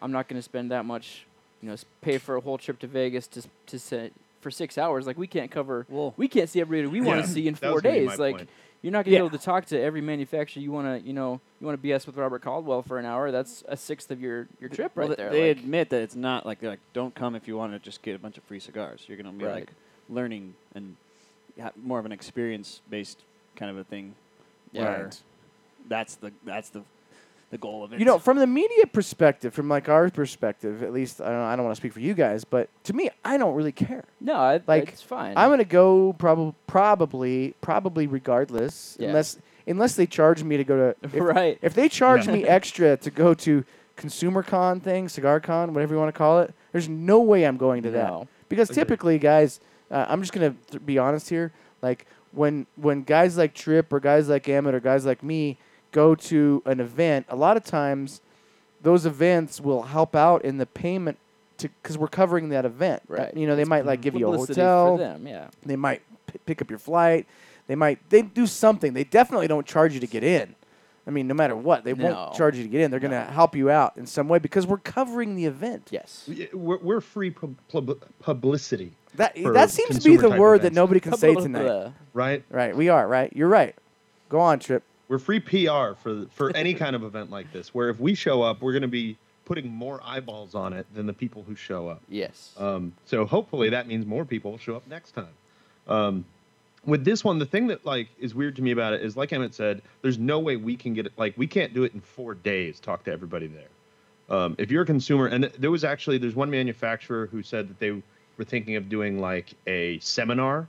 I'm 0.00 0.12
not 0.12 0.28
gonna 0.28 0.42
spend 0.42 0.70
that 0.70 0.84
much, 0.84 1.24
you 1.62 1.68
know, 1.68 1.76
pay 2.02 2.18
for 2.18 2.36
a 2.36 2.40
whole 2.40 2.58
trip 2.58 2.78
to 2.80 2.86
Vegas 2.86 3.26
to 3.28 3.42
to 3.66 3.78
sit 3.78 4.12
for 4.40 4.50
six 4.50 4.78
hours. 4.78 5.06
Like 5.06 5.18
we 5.18 5.26
can't 5.26 5.50
cover, 5.50 5.86
Well, 5.88 6.14
we 6.16 6.28
can't 6.28 6.48
see 6.48 6.60
everybody 6.60 6.86
we 6.86 7.00
want 7.04 7.20
Yeah, 7.20 7.26
to 7.26 7.28
see 7.32 7.48
in 7.48 7.54
four 7.54 7.72
was 7.74 7.82
gonna 7.82 7.94
be 8.00 8.06
days. 8.06 8.18
Like 8.18 8.36
point. 8.36 8.48
you're 8.82 8.92
not 8.92 9.04
gonna 9.04 9.12
Yeah. 9.14 9.22
be 9.22 9.26
able 9.26 9.38
to 9.38 9.44
talk 9.44 9.64
to 9.66 9.80
every 9.80 10.00
manufacturer 10.00 10.62
you 10.62 10.70
want 10.70 10.86
to, 11.02 11.06
you 11.06 11.12
know, 11.12 11.40
you 11.60 11.66
want 11.66 11.80
to 11.80 11.88
BS 11.88 12.06
with 12.06 12.16
Robert 12.16 12.42
Caldwell 12.42 12.82
for 12.82 12.98
an 12.98 13.04
hour. 13.04 13.30
That's 13.32 13.64
a 13.66 13.76
sixth 13.76 14.10
of 14.12 14.20
your 14.20 14.46
your 14.60 14.70
trip 14.70 14.92
well, 14.94 15.08
right 15.08 15.16
th- 15.16 15.30
there. 15.30 15.30
They 15.30 15.48
like- 15.48 15.58
admit 15.58 15.90
that 15.90 16.02
it's 16.02 16.14
not 16.14 16.46
like 16.46 16.60
they're 16.60 16.70
like 16.70 16.80
don't 16.92 17.14
come 17.14 17.34
if 17.34 17.48
you 17.48 17.56
want 17.56 17.72
to 17.72 17.78
just 17.80 18.02
get 18.02 18.14
a 18.14 18.18
bunch 18.18 18.38
of 18.38 18.44
free 18.44 18.60
cigars. 18.60 19.04
You're 19.08 19.16
gonna 19.16 19.32
be 19.32 19.44
Right. 19.44 19.54
like 19.54 19.72
learning 20.08 20.54
and 20.74 20.94
ha- 21.60 21.72
more 21.82 21.98
of 21.98 22.06
an 22.06 22.12
experience 22.12 22.80
based 22.88 23.18
kind 23.56 23.70
of 23.70 23.78
a 23.78 23.84
thing. 23.84 24.14
Yeah. 24.70 24.82
where 24.82 25.04
Right. 25.04 25.20
That's 25.88 26.16
the 26.16 26.32
that's 26.44 26.70
the 26.70 26.82
the 27.50 27.58
goal 27.58 27.82
of 27.82 27.92
it. 27.94 27.98
You 27.98 28.04
know, 28.04 28.18
from 28.18 28.38
the 28.38 28.46
media 28.46 28.86
perspective, 28.86 29.54
from 29.54 29.68
like 29.68 29.88
our 29.88 30.10
perspective, 30.10 30.82
at 30.82 30.92
least 30.92 31.20
I 31.20 31.26
don't, 31.30 31.34
I 31.40 31.56
don't 31.56 31.64
want 31.64 31.74
to 31.76 31.80
speak 31.80 31.94
for 31.94 32.00
you 32.00 32.12
guys, 32.14 32.44
but 32.44 32.68
to 32.84 32.92
me, 32.92 33.08
I 33.24 33.38
don't 33.38 33.54
really 33.54 33.72
care. 33.72 34.04
no, 34.20 34.34
I, 34.34 34.60
like, 34.66 34.88
it's 34.90 35.02
fine. 35.02 35.32
I'm 35.36 35.48
gonna 35.48 35.64
go 35.64 36.12
probably 36.18 36.54
probably 36.66 37.54
probably 37.62 38.06
regardless, 38.06 38.96
Yeah. 39.00 39.08
unless 39.08 39.38
unless 39.66 39.94
they 39.96 40.06
charge 40.06 40.42
me 40.42 40.56
to 40.58 40.64
go 40.64 40.76
to. 40.92 40.96
If, 41.02 41.14
right. 41.20 41.58
if 41.62 41.74
they 41.74 41.88
charge 41.88 42.26
Yeah. 42.26 42.32
me 42.34 42.44
extra 42.58 42.96
to 42.98 43.10
go 43.10 43.32
to 43.34 43.64
Consumer 43.96 44.42
Con 44.42 44.80
thing, 44.80 45.08
Cigar 45.08 45.40
Con, 45.40 45.72
whatever 45.74 45.94
you 45.94 45.98
want 45.98 46.12
to 46.14 46.16
call 46.18 46.40
it, 46.40 46.54
there's 46.72 46.88
no 46.88 47.20
way 47.20 47.44
I'm 47.44 47.56
going 47.56 47.82
to 47.84 47.90
that. 47.92 48.28
Because 48.50 48.70
Agreed. 48.70 48.82
typically, 48.82 49.18
guys, 49.18 49.60
uh, 49.90 50.04
I'm 50.08 50.20
just 50.20 50.32
gonna 50.34 50.54
th- 50.70 50.84
be 50.84 50.98
honest 50.98 51.30
here. 51.30 51.52
Like 51.80 52.06
when 52.32 52.66
when 52.76 53.04
guys 53.04 53.38
like 53.38 53.54
Trip 53.54 53.90
or 53.90 54.00
guys 54.00 54.28
like 54.28 54.46
Emmett 54.50 54.74
or 54.74 54.80
guys 54.80 55.06
like 55.06 55.22
me 55.22 55.56
go 55.92 56.14
to 56.14 56.62
an 56.66 56.80
event, 56.80 57.26
a 57.28 57.36
lot 57.36 57.56
of 57.56 57.64
times 57.64 58.20
those 58.82 59.06
events 59.06 59.60
will 59.60 59.82
help 59.82 60.14
out 60.14 60.44
in 60.44 60.58
the 60.58 60.66
payment 60.66 61.18
to 61.58 61.68
because 61.82 61.98
we're 61.98 62.08
covering 62.08 62.50
that 62.50 62.64
event. 62.64 63.02
Right. 63.08 63.34
you 63.36 63.46
know, 63.46 63.56
they 63.56 63.62
It's 63.62 63.68
might 63.68 63.84
like 63.86 64.00
give 64.00 64.14
you 64.14 64.28
a 64.28 64.30
Publicity 64.30 64.60
hotel. 64.60 64.96
for 64.96 65.02
them. 65.02 65.26
Yeah. 65.26 65.48
They 65.64 65.76
might 65.76 66.02
p- 66.26 66.38
pick 66.46 66.62
up 66.62 66.70
your 66.70 66.78
flight. 66.78 67.26
They 67.66 67.74
might 67.74 67.98
they 68.10 68.22
do 68.22 68.46
something. 68.46 68.92
They 68.94 69.04
definitely 69.04 69.48
don't 69.48 69.66
charge 69.66 69.92
you 69.94 70.00
to 70.00 70.06
get 70.06 70.22
in. 70.22 70.54
I 71.06 71.10
mean, 71.10 71.26
no 71.26 71.34
matter 71.34 71.56
what, 71.56 71.84
they 71.84 71.94
No. 71.94 72.12
won't 72.12 72.34
charge 72.34 72.56
you 72.56 72.62
to 72.62 72.68
get 72.68 72.82
in. 72.82 72.90
They're 72.90 73.00
going 73.00 73.12
to 73.12 73.24
help 73.24 73.56
you 73.56 73.70
out 73.70 73.96
in 73.96 74.06
some 74.06 74.28
way 74.28 74.38
because 74.38 74.66
we're 74.66 74.76
covering 74.76 75.36
the 75.36 75.46
event. 75.46 75.88
Yes. 75.90 76.28
We're, 76.52 76.76
we're 76.78 77.00
free 77.00 77.30
pub- 77.30 77.56
pub- 77.72 77.98
publicity, 78.20 78.92
That 79.14 79.34
that 79.54 79.70
seems 79.70 79.98
to 80.00 80.04
be 80.10 80.16
the 80.18 80.28
type 80.28 80.38
word 80.38 80.62
that 80.62 80.74
nobody 80.74 81.00
can 81.00 81.16
say 81.16 81.34
tonight. 81.34 81.92
Right? 82.12 82.44
Right, 82.50 82.76
we 82.76 82.90
are 82.90 83.08
right. 83.08 83.32
You're 83.34 83.48
right. 83.48 83.74
Go 84.28 84.38
on, 84.38 84.58
Trip. 84.58 84.82
We're 85.08 85.18
free 85.18 85.40
PR 85.40 85.94
for 85.94 86.26
for 86.30 86.54
any 86.54 86.74
kind 86.74 86.94
of 86.94 87.02
event 87.02 87.30
like 87.30 87.52
this. 87.52 87.74
Where 87.74 87.88
if 87.88 87.98
we 87.98 88.14
show 88.14 88.42
up, 88.42 88.60
we're 88.60 88.72
going 88.72 88.82
to 88.82 88.88
be 88.88 89.16
putting 89.44 89.68
more 89.70 90.00
eyeballs 90.04 90.54
on 90.54 90.74
it 90.74 90.86
than 90.94 91.06
the 91.06 91.12
people 91.12 91.42
who 91.42 91.54
show 91.54 91.88
up. 91.88 92.02
Yes. 92.08 92.54
Um, 92.58 92.92
so 93.06 93.24
hopefully 93.24 93.70
that 93.70 93.88
means 93.88 94.04
more 94.04 94.26
people 94.26 94.50
will 94.50 94.58
show 94.58 94.76
up 94.76 94.86
next 94.86 95.12
time. 95.12 95.32
Um, 95.86 96.26
with 96.84 97.04
this 97.04 97.24
one, 97.24 97.38
the 97.38 97.46
thing 97.46 97.68
that 97.68 97.84
like 97.84 98.08
is 98.20 98.34
weird 98.34 98.56
to 98.56 98.62
me 98.62 98.70
about 98.70 98.92
it 98.92 99.02
is, 99.02 99.16
like 99.16 99.32
Emmett 99.32 99.54
said, 99.54 99.82
there's 100.02 100.18
no 100.18 100.38
way 100.38 100.56
we 100.56 100.76
can 100.76 100.94
get 100.94 101.06
it. 101.06 101.12
Like 101.16 101.34
we 101.36 101.46
can't 101.46 101.72
do 101.74 101.84
it 101.84 101.94
in 101.94 102.00
four 102.00 102.34
days. 102.34 102.78
Talk 102.78 103.04
to 103.04 103.12
everybody 103.12 103.46
there. 103.46 104.36
Um, 104.36 104.54
if 104.58 104.70
you're 104.70 104.82
a 104.82 104.86
consumer, 104.86 105.26
and 105.26 105.44
there 105.44 105.70
was 105.70 105.84
actually 105.84 106.18
there's 106.18 106.36
one 106.36 106.50
manufacturer 106.50 107.26
who 107.26 107.42
said 107.42 107.68
that 107.68 107.78
they 107.78 107.90
were 107.90 108.44
thinking 108.44 108.76
of 108.76 108.88
doing 108.88 109.20
like 109.20 109.54
a 109.66 109.98
seminar 110.00 110.68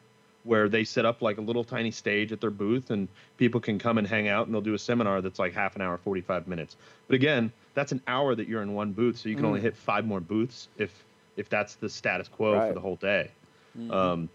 where 0.50 0.68
they 0.68 0.84
set 0.84 1.06
up 1.06 1.22
like 1.22 1.38
a 1.38 1.42
little 1.42 1.64
tiny 1.64 1.92
stage 1.92 2.32
at 2.32 2.42
their 2.42 2.50
booth 2.50 2.90
and 2.90 3.08
people 3.38 3.62
can 3.62 3.78
come 3.78 4.00
and 4.00 4.08
hang 4.08 4.28
out 4.28 4.48
and 4.48 4.54
they'll 4.54 4.62
do 4.72 4.74
a 4.74 4.80
seminar 4.80 5.22
that's 5.22 5.38
like 5.38 5.54
half 5.54 5.76
an 5.76 5.82
hour 5.84 5.96
45 5.98 6.48
minutes 6.48 6.76
but 7.08 7.14
again 7.16 7.52
that's 7.76 7.92
an 7.92 8.02
hour 8.08 8.34
that 8.34 8.48
you're 8.48 8.64
in 8.64 8.74
one 8.74 8.92
booth 8.92 9.16
so 9.18 9.30
you 9.30 9.36
can 9.36 9.46
only 9.46 9.62
hit 9.62 9.76
five 9.78 10.06
more 10.06 10.20
booths 10.20 10.68
if 10.80 10.92
if 11.38 11.48
that's 11.50 11.76
the 11.76 11.88
status 11.88 12.28
quo 12.28 12.56
Right. 12.56 12.68
for 12.70 12.74
the 12.74 12.80
whole 12.82 12.96
day 12.96 13.30
um, 13.92 14.28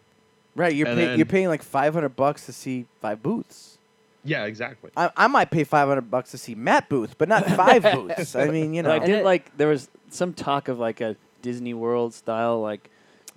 Right, 0.56 0.72
you're 0.74 0.86
And 0.86 0.96
pay, 0.96 1.04
then- 1.06 1.18
you're 1.18 1.26
paying 1.26 1.48
like 1.48 1.62
500 1.64 2.10
bucks 2.10 2.46
to 2.46 2.52
see 2.52 2.86
five 3.00 3.20
booths. 3.20 3.76
yeah 4.24 4.44
exactly 4.44 4.90
I, 4.96 5.10
I 5.16 5.26
might 5.26 5.50
pay 5.50 5.64
500 5.64 6.08
bucks 6.10 6.30
to 6.30 6.38
see 6.38 6.54
Matt 6.54 6.88
booth, 6.88 7.18
but 7.18 7.28
not 7.28 7.44
five 7.46 7.82
booths. 7.92 8.36
I 8.36 8.46
mean, 8.46 8.72
you 8.72 8.82
know. 8.82 8.90
But 8.90 9.02
I 9.02 9.06
did 9.06 9.24
like 9.24 9.56
there 9.56 9.68
was 9.68 9.88
some 10.10 10.32
talk 10.32 10.68
of 10.68 10.78
like 10.78 11.00
a 11.00 11.16
Disney 11.42 11.74
World 11.74 12.14
style 12.14 12.60
like 12.60 12.88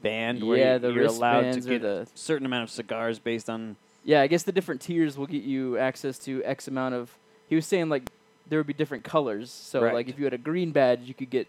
band 0.02 0.44
where 0.44 0.58
Yeah, 0.58 0.74
you- 0.74 0.80
the 0.80 0.92
you're 0.94 1.06
allowed 1.06 1.42
to 1.42 1.46
wristbands 1.48 1.68
or 1.68 1.70
get 1.70 1.82
the- 1.82 2.02
a 2.02 2.08
certain 2.16 2.46
amount 2.46 2.64
of 2.64 2.70
cigars 2.70 3.20
based 3.20 3.50
on 3.50 3.76
Yeah, 4.04 4.22
I 4.22 4.28
guess 4.28 4.44
the 4.44 4.52
different 4.54 4.80
tiers 4.82 5.18
will 5.18 5.28
get 5.28 5.44
you 5.44 5.78
access 5.78 6.18
to 6.20 6.42
X 6.46 6.68
amount 6.68 6.96
of. 6.96 7.18
He 7.50 7.56
was 7.56 7.66
saying 7.66 7.90
like 7.90 8.10
there 8.48 8.58
would 8.60 8.68
be 8.68 8.74
different 8.74 9.04
colors. 9.04 9.52
So 9.52 9.82
Right. 9.84 9.94
like 9.94 10.08
if 10.08 10.18
you 10.18 10.24
had 10.24 10.34
a 10.34 10.38
green 10.38 10.72
badge, 10.72 11.02
you 11.06 11.14
could 11.14 11.30
get 11.30 11.48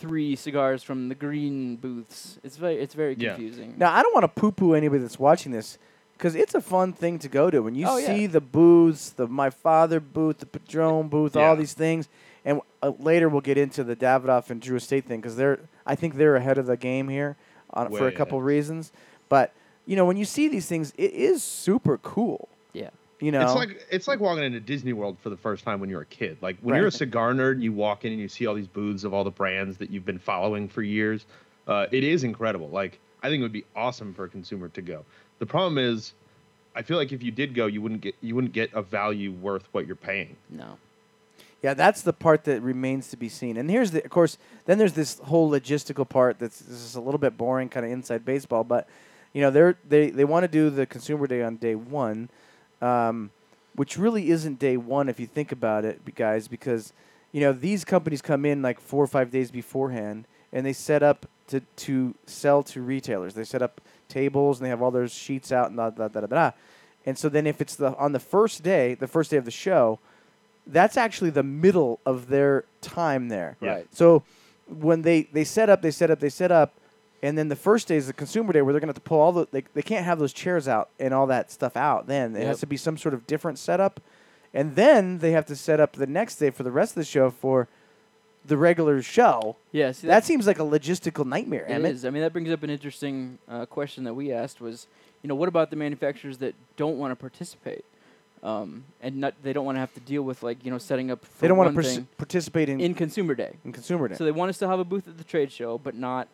three 0.00 0.34
cigars 0.34 0.82
from 0.82 1.08
the 1.08 1.14
green 1.14 1.76
booths. 1.76 2.38
It's 2.42 2.56
very 2.56 2.76
it's 2.80 2.94
very 2.94 3.14
Yeah. 3.16 3.34
confusing. 3.34 3.74
Now, 3.78 3.92
I 3.92 4.02
don't 4.02 4.12
want 4.12 4.24
to 4.24 4.40
poo-poo 4.40 4.74
anybody 4.74 5.02
that's 5.02 5.18
watching 5.20 5.52
this 5.52 5.78
because 6.18 6.34
it's 6.34 6.54
a 6.54 6.60
fun 6.60 6.92
thing 6.92 7.18
to 7.20 7.28
go 7.28 7.48
to. 7.50 7.60
When 7.62 7.74
you 7.76 7.86
Oh, 7.88 7.96
yeah. 7.98 8.06
see 8.06 8.26
the 8.26 8.40
booths, 8.40 9.10
the 9.10 9.28
My 9.28 9.50
Father 9.50 10.00
booth, 10.00 10.38
the 10.38 10.46
Padron 10.46 11.08
booth, 11.08 11.36
all 11.36 11.54
these 11.54 11.74
things, 11.74 12.08
and 12.44 12.60
uh, 12.82 12.92
later 12.98 13.28
we'll 13.28 13.40
get 13.40 13.56
into 13.56 13.84
the 13.84 13.94
Davidoff 13.96 14.50
and 14.50 14.60
Drew 14.60 14.76
Estate 14.76 15.04
thing 15.04 15.20
because 15.20 15.36
they're, 15.36 15.60
I 15.86 15.94
think 15.94 16.16
they're 16.16 16.36
ahead 16.36 16.58
of 16.58 16.66
the 16.66 16.76
game 16.76 17.08
here 17.08 17.36
on, 17.74 17.90
for 17.90 18.08
a 18.08 18.12
couple 18.12 18.38
ahead. 18.38 18.46
reasons. 18.46 18.92
But 19.28 19.52
you 19.86 19.96
know, 19.96 20.04
when 20.04 20.16
you 20.16 20.24
see 20.24 20.48
these 20.48 20.66
things, 20.66 20.92
it 20.96 21.12
is 21.12 21.42
super 21.42 21.98
cool. 21.98 22.48
Yeah. 22.72 22.90
You 23.20 23.32
know, 23.32 23.42
It's 23.42 23.54
like 23.54 23.86
it's 23.90 24.08
like 24.08 24.20
walking 24.20 24.44
into 24.44 24.60
Disney 24.60 24.92
World 24.92 25.16
for 25.22 25.30
the 25.30 25.36
first 25.36 25.64
time 25.64 25.80
when 25.80 25.88
you're 25.88 26.02
a 26.02 26.06
kid. 26.06 26.36
Like 26.40 26.58
when 26.60 26.74
you're 26.74 26.88
a 26.88 26.92
cigar 26.92 27.32
nerd 27.32 27.52
and 27.52 27.62
you 27.62 27.72
walk 27.72 28.04
in 28.04 28.12
and 28.12 28.20
you 28.20 28.28
see 28.28 28.46
all 28.46 28.54
these 28.54 28.66
booths 28.66 29.04
of 29.04 29.14
all 29.14 29.24
the 29.24 29.30
brands 29.30 29.78
that 29.78 29.90
you've 29.90 30.04
been 30.04 30.18
following 30.18 30.68
for 30.68 30.82
years. 30.82 31.26
Uh, 31.66 31.86
it 31.90 32.04
is 32.04 32.24
incredible. 32.24 32.68
Like 32.68 32.98
I 33.22 33.28
think 33.28 33.40
it 33.40 33.42
would 33.42 33.52
be 33.52 33.64
awesome 33.74 34.12
for 34.12 34.24
a 34.24 34.28
consumer 34.28 34.68
to 34.70 34.82
go. 34.82 35.04
The 35.38 35.46
problem 35.46 35.78
is, 35.78 36.12
I 36.74 36.82
feel 36.82 36.98
like 36.98 37.12
if 37.12 37.22
you 37.22 37.30
did 37.30 37.54
go, 37.54 37.66
you 37.66 37.80
wouldn't 37.80 38.02
get 38.02 38.14
you 38.20 38.34
wouldn't 38.34 38.52
get 38.52 38.70
a 38.74 38.82
value 38.82 39.32
worth 39.32 39.66
what 39.72 39.86
you're 39.86 39.96
paying. 39.96 40.36
No. 40.50 40.76
Yeah, 41.64 41.72
that's 41.72 42.02
the 42.02 42.12
part 42.12 42.44
that 42.44 42.60
remains 42.60 43.08
to 43.08 43.16
be 43.16 43.30
seen. 43.30 43.56
And 43.56 43.70
here's 43.70 43.90
the, 43.90 44.04
of 44.04 44.10
course, 44.10 44.36
then 44.66 44.76
there's 44.76 44.92
this 44.92 45.18
whole 45.20 45.50
logistical 45.50 46.06
part 46.06 46.38
that's 46.38 46.58
this 46.58 46.82
is 46.82 46.94
a 46.94 47.00
little 47.00 47.16
bit 47.18 47.38
boring, 47.38 47.70
kind 47.70 47.86
of 47.86 47.90
inside 47.90 48.22
baseball. 48.22 48.64
But 48.64 48.86
You 49.32 49.40
know, 49.40 49.50
they're 49.50 49.76
they 49.88 50.10
they 50.10 50.24
want 50.24 50.44
to 50.44 50.48
do 50.48 50.70
the 50.70 50.84
consumer 50.86 51.26
day 51.26 51.42
on 51.42 51.56
day 51.56 51.74
one, 51.74 52.28
um, 52.82 53.30
which 53.74 53.96
really 53.96 54.30
isn't 54.30 54.58
day 54.58 54.76
one 54.76 55.08
if 55.08 55.18
you 55.18 55.26
think 55.26 55.52
about 55.52 55.86
it, 55.86 56.14
guys, 56.14 56.48
because 56.48 56.92
you 57.32 57.40
know 57.40 57.52
these 57.52 57.82
companies 57.84 58.22
come 58.22 58.44
in 58.44 58.62
like 58.62 58.78
four 58.78 59.02
or 59.02 59.08
five 59.08 59.30
days 59.30 59.50
beforehand 59.50 60.26
and 60.52 60.64
they 60.66 60.74
set 60.74 61.02
up 61.02 61.26
to 61.48 61.60
to 61.76 62.14
sell 62.26 62.62
to 62.62 62.82
retailers. 62.82 63.34
They 63.34 63.44
set 63.44 63.62
up 63.62 63.80
tables 64.08 64.58
and 64.58 64.66
they 64.66 64.70
have 64.70 64.82
all 64.82 64.92
their 64.92 65.08
sheets 65.08 65.50
out 65.50 65.68
and 65.70 65.78
da 65.78 65.90
da 65.90 66.08
da 66.08 66.20
da 66.20 66.26
da. 66.26 66.50
And 67.06 67.18
so 67.18 67.28
then 67.28 67.46
if 67.46 67.60
it's 67.60 67.74
the 67.74 67.96
on 67.96 68.12
the 68.12 68.20
first 68.20 68.62
day, 68.62 68.94
the 68.94 69.08
first 69.08 69.30
day 69.30 69.38
of 69.38 69.46
the 69.46 69.50
show, 69.50 69.98
that's 70.66 70.96
actually 70.96 71.30
the 71.30 71.42
middle 71.42 72.00
of 72.06 72.28
their 72.28 72.64
time 72.80 73.28
there. 73.28 73.56
Yeah. 73.60 73.70
Right. 73.70 73.86
So 73.92 74.22
when 74.68 75.02
they 75.02 75.22
they 75.32 75.44
set 75.44 75.68
up, 75.68 75.82
they 75.82 75.90
set 75.90 76.10
up, 76.10 76.20
they 76.20 76.28
set 76.30 76.50
up, 76.50 76.72
and 77.22 77.36
then 77.36 77.48
the 77.48 77.56
first 77.56 77.88
day 77.88 77.96
is 77.96 78.06
the 78.06 78.12
consumer 78.12 78.52
day 78.52 78.62
where 78.62 78.72
they're 78.72 78.80
gonna 78.80 78.90
have 78.90 78.94
to 78.96 79.00
pull 79.00 79.20
all 79.20 79.32
the 79.32 79.46
they, 79.50 79.64
they 79.74 79.82
can't 79.82 80.04
have 80.04 80.18
those 80.18 80.32
chairs 80.32 80.66
out 80.68 80.88
and 80.98 81.12
all 81.12 81.26
that 81.26 81.50
stuff 81.50 81.76
out. 81.76 82.06
Then 82.06 82.34
it 82.36 82.40
Yep. 82.40 82.48
has 82.48 82.60
to 82.60 82.66
be 82.66 82.76
some 82.76 82.96
sort 82.96 83.14
of 83.14 83.26
different 83.26 83.58
setup, 83.58 84.00
and 84.54 84.74
then 84.76 85.18
they 85.18 85.32
have 85.32 85.46
to 85.46 85.56
set 85.56 85.80
up 85.80 85.92
the 85.92 86.06
next 86.06 86.36
day 86.36 86.50
for 86.50 86.62
the 86.62 86.70
rest 86.72 86.92
of 86.92 86.96
the 86.96 87.04
show 87.04 87.30
for 87.30 87.68
the 88.46 88.56
regular 88.58 89.00
show. 89.00 89.56
Yeah, 89.72 89.92
see, 89.92 90.06
That 90.06 90.24
seems 90.24 90.46
like 90.46 90.58
a 90.58 90.62
logistical 90.64 91.24
nightmare, 91.26 91.64
It 91.66 91.72
Emmett. 91.72 91.92
is. 91.92 92.04
I 92.04 92.10
mean, 92.10 92.20
that 92.22 92.32
brings 92.34 92.50
up 92.50 92.62
an 92.62 92.68
interesting 92.68 93.38
uh, 93.48 93.64
question 93.64 94.04
that 94.04 94.12
we 94.12 94.32
asked 94.32 94.60
was, 94.60 94.86
you 95.22 95.28
know, 95.28 95.34
what 95.34 95.48
about 95.48 95.70
the 95.70 95.76
manufacturers 95.76 96.36
that 96.38 96.54
don't 96.76 96.98
want 96.98 97.10
to 97.12 97.16
participate, 97.16 97.86
um, 98.44 98.84
and 99.00 99.16
not 99.16 99.34
they 99.42 99.52
don't 99.52 99.64
want 99.64 99.76
to 99.76 99.80
have 99.80 99.92
to 99.94 100.00
deal 100.00 100.22
with 100.22 100.42
like 100.42 100.64
you 100.64 100.70
know 100.70 100.78
setting 100.78 101.10
up. 101.10 101.24
For 101.24 101.40
They 101.40 101.48
don't 101.48 101.58
want 101.58 101.74
to 101.74 101.82
thing 101.82 102.06
participate 102.18 102.68
in, 102.68 102.80
in 102.80 102.94
Consumer 102.94 103.34
Day. 103.34 103.56
In 103.64 103.72
consumer 103.72 104.06
day. 104.08 104.14
So 104.14 104.24
they 104.24 104.30
want 104.30 104.50
us 104.50 104.56
to 104.56 104.58
still 104.58 104.68
have 104.68 104.78
a 104.78 104.84
booth 104.84 105.08
at 105.08 105.18
the 105.18 105.24
trade 105.24 105.50
show, 105.50 105.78
but 105.78 105.94
not 105.94 106.28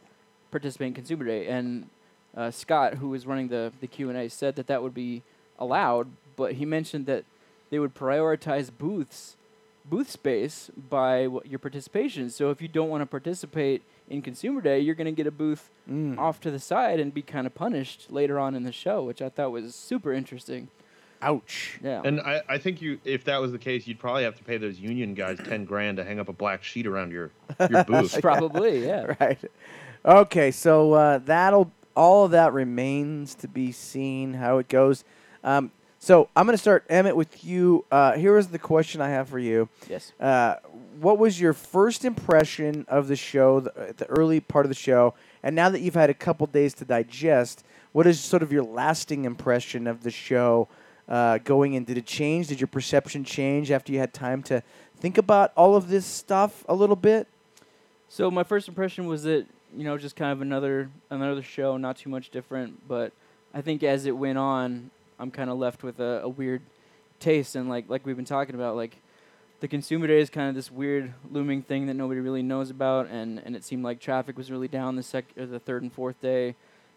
participate 0.50 0.88
in 0.88 0.94
Consumer 0.94 1.24
Day. 1.24 1.46
And 1.46 1.88
uh, 2.36 2.50
Scott, 2.50 2.94
who 2.94 3.08
was 3.10 3.26
running 3.26 3.48
the 3.48 3.72
the 3.80 3.86
Q 3.86 4.08
and 4.10 4.18
A, 4.18 4.28
said 4.28 4.56
that 4.56 4.66
that 4.66 4.82
would 4.82 4.94
be 4.94 5.22
allowed, 5.58 6.08
but 6.36 6.54
he 6.54 6.64
mentioned 6.64 7.06
that 7.06 7.24
they 7.70 7.78
would 7.78 7.94
prioritize 7.94 8.70
booths, 8.76 9.36
booth 9.84 10.10
space 10.10 10.70
by 10.90 11.28
your 11.44 11.58
participation. 11.60 12.28
So 12.30 12.50
if 12.50 12.60
you 12.60 12.66
don't 12.66 12.88
want 12.88 13.02
to 13.02 13.06
participate 13.06 13.82
in 14.08 14.22
Consumer 14.22 14.60
Day, 14.60 14.80
you're 14.80 14.96
going 14.96 15.04
to 15.06 15.12
get 15.12 15.26
a 15.26 15.30
booth 15.30 15.70
Mm. 15.88 16.18
off 16.18 16.40
to 16.42 16.50
the 16.52 16.60
side 16.60 17.00
and 17.00 17.12
be 17.12 17.22
kind 17.22 17.46
of 17.48 17.54
punished 17.54 18.12
later 18.12 18.38
on 18.38 18.54
in 18.54 18.62
the 18.62 18.70
show, 18.70 19.02
which 19.02 19.20
I 19.20 19.28
thought 19.28 19.50
was 19.50 19.74
super 19.74 20.12
interesting. 20.12 20.68
Ouch. 21.22 21.78
Yeah. 21.82 22.02
And 22.04 22.20
I, 22.20 22.42
I 22.48 22.58
think 22.58 22.80
you, 22.80 22.98
if 23.04 23.24
that 23.24 23.40
was 23.40 23.52
the 23.52 23.58
case, 23.58 23.86
you'd 23.86 23.98
probably 23.98 24.24
have 24.24 24.36
to 24.36 24.44
pay 24.44 24.56
those 24.56 24.78
union 24.78 25.14
guys 25.14 25.38
ten 25.44 25.64
grand 25.64 25.98
to 25.98 26.04
hang 26.04 26.18
up 26.18 26.28
a 26.28 26.32
black 26.32 26.62
sheet 26.62 26.86
around 26.86 27.12
your 27.12 27.30
your 27.68 27.84
booth. 27.88 28.20
Probably, 28.20 28.84
yeah. 28.86 29.14
right. 29.20 29.38
Okay, 30.04 30.50
so 30.50 30.92
uh, 30.94 31.18
that'll 31.18 31.70
all 31.94 32.24
of 32.24 32.30
that 32.30 32.52
remains 32.52 33.34
to 33.34 33.48
be 33.48 33.72
seen 33.72 34.34
how 34.34 34.58
it 34.58 34.68
goes. 34.68 35.04
Um, 35.44 35.70
so 35.98 36.30
I'm 36.34 36.46
going 36.46 36.54
to 36.54 36.60
start 36.60 36.86
Emmett 36.88 37.14
with 37.14 37.44
you. 37.44 37.84
Uh, 37.90 38.12
here 38.12 38.38
is 38.38 38.48
the 38.48 38.58
question 38.58 39.02
I 39.02 39.10
have 39.10 39.28
for 39.28 39.38
you. 39.38 39.68
Yes. 39.86 40.12
Uh, 40.18 40.54
what 40.98 41.18
was 41.18 41.38
your 41.38 41.52
first 41.52 42.06
impression 42.06 42.86
of 42.88 43.08
the 43.08 43.16
show, 43.16 43.60
the, 43.60 43.94
the 43.96 44.06
early 44.06 44.40
part 44.40 44.64
of 44.64 44.70
the 44.70 44.74
show, 44.74 45.12
and 45.42 45.54
now 45.54 45.68
that 45.68 45.80
you've 45.80 45.94
had 45.94 46.08
a 46.08 46.14
couple 46.14 46.46
days 46.46 46.72
to 46.74 46.86
digest, 46.86 47.64
what 47.92 48.06
is 48.06 48.20
sort 48.20 48.42
of 48.42 48.50
your 48.52 48.62
lasting 48.62 49.24
impression 49.26 49.86
of 49.86 50.02
the 50.02 50.10
show 50.10 50.68
uh, 51.08 51.38
going 51.38 51.74
in? 51.74 51.84
Did 51.84 51.98
it 51.98 52.06
change? 52.06 52.48
Did 52.48 52.60
your 52.60 52.68
perception 52.68 53.24
change 53.24 53.70
after 53.70 53.92
you 53.92 53.98
had 53.98 54.12
time 54.12 54.42
to 54.44 54.62
think 54.98 55.18
about 55.18 55.52
all 55.56 55.76
of 55.76 55.88
this 55.88 56.06
stuff 56.06 56.64
a 56.68 56.74
little 56.74 56.96
bit? 56.96 57.26
So 58.08 58.30
my 58.30 58.42
first 58.42 58.68
impression 58.68 59.06
was 59.06 59.22
that 59.24 59.46
you 59.76 59.84
know 59.84 59.96
just 59.96 60.16
kind 60.16 60.32
of 60.32 60.42
another 60.42 60.90
another 61.10 61.42
show, 61.42 61.76
not 61.76 61.96
too 61.96 62.10
much 62.10 62.30
different. 62.30 62.86
But 62.88 63.12
I 63.54 63.60
think 63.60 63.82
as 63.82 64.06
it 64.06 64.16
went 64.16 64.38
on, 64.38 64.90
I'm 65.18 65.30
kind 65.30 65.50
of 65.50 65.58
left 65.58 65.82
with 65.82 66.00
a, 66.00 66.22
a 66.22 66.28
weird 66.28 66.62
taste, 67.18 67.54
and 67.54 67.68
like 67.68 67.88
like 67.88 68.04
we've 68.04 68.16
been 68.16 68.24
talking 68.24 68.54
about, 68.54 68.76
like 68.76 68.96
the 69.60 69.68
consumer 69.68 70.06
day 70.06 70.20
is 70.20 70.30
kind 70.30 70.48
of 70.48 70.54
this 70.54 70.70
weird 70.70 71.12
looming 71.30 71.62
thing 71.62 71.86
that 71.86 71.94
nobody 71.94 72.20
really 72.20 72.42
knows 72.42 72.70
about, 72.70 73.08
and 73.08 73.38
and 73.44 73.54
it 73.54 73.64
seemed 73.64 73.84
like 73.84 74.00
traffic 74.00 74.36
was 74.36 74.50
really 74.50 74.68
down 74.68 74.96
the 74.96 75.02
sec 75.02 75.26
the 75.34 75.60
third 75.60 75.82
and 75.82 75.92
fourth 75.92 76.20
day, 76.20 76.54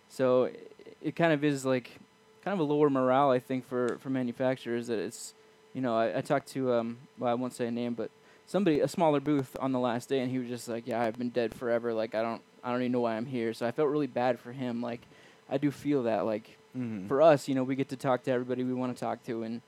so 0.10 0.44
it, 0.44 0.96
it 1.02 1.16
kind 1.16 1.34
of 1.34 1.44
is 1.44 1.66
like 1.66 2.00
kind 2.44 2.54
of 2.54 2.60
a 2.60 2.72
lower 2.72 2.90
morale, 2.90 3.30
I 3.32 3.40
think, 3.40 3.68
for 3.68 3.98
for 4.00 4.10
manufacturers 4.10 4.88
that 4.88 5.00
it's 5.00 5.34
you 5.74 5.82
know 5.82 5.96
I, 5.98 6.18
I 6.18 6.22
talked 6.22 6.48
to 6.50 6.74
um 6.74 6.98
well 7.18 7.32
I 7.32 7.34
won't 7.36 7.54
say 7.54 7.68
a 7.68 7.72
name, 7.72 7.94
but 7.94 8.10
somebody 8.46 8.80
a 8.82 8.88
smaller 8.88 9.20
booth 9.20 9.56
on 9.60 9.72
the 9.72 9.80
last 9.80 10.10
day 10.10 10.20
and 10.20 10.30
he 10.30 10.38
was 10.38 10.50
just 10.50 10.68
like 10.68 10.86
yeah 10.86 11.02
i've 11.02 11.18
been 11.18 11.30
dead 11.30 11.54
forever. 11.54 11.94
Like 11.94 12.14
i 12.16 12.22
don't 12.22 12.42
i 12.64 12.72
don't 12.72 12.82
even 12.82 12.92
know 12.92 13.00
why 13.02 13.16
i'm 13.16 13.26
here. 13.26 13.54
So 13.54 13.66
i 13.66 13.72
felt 13.72 13.90
really 13.90 14.08
bad 14.08 14.40
for 14.40 14.52
him. 14.52 14.82
Like 14.82 15.02
i 15.50 15.58
do 15.58 15.72
feel 15.72 16.04
that 16.04 16.26
like 16.26 16.58
Mm-hmm. 16.76 17.06
for 17.08 17.22
us 17.22 17.48
you 17.48 17.54
know 17.54 17.64
we 17.64 17.76
get 17.76 17.90
to 17.90 17.96
talk 17.96 18.24
to 18.24 18.32
everybody 18.32 18.64
we 18.64 18.74
want 18.74 18.96
to 18.98 19.00
talk 19.00 19.24
to 19.26 19.44
and 19.44 19.62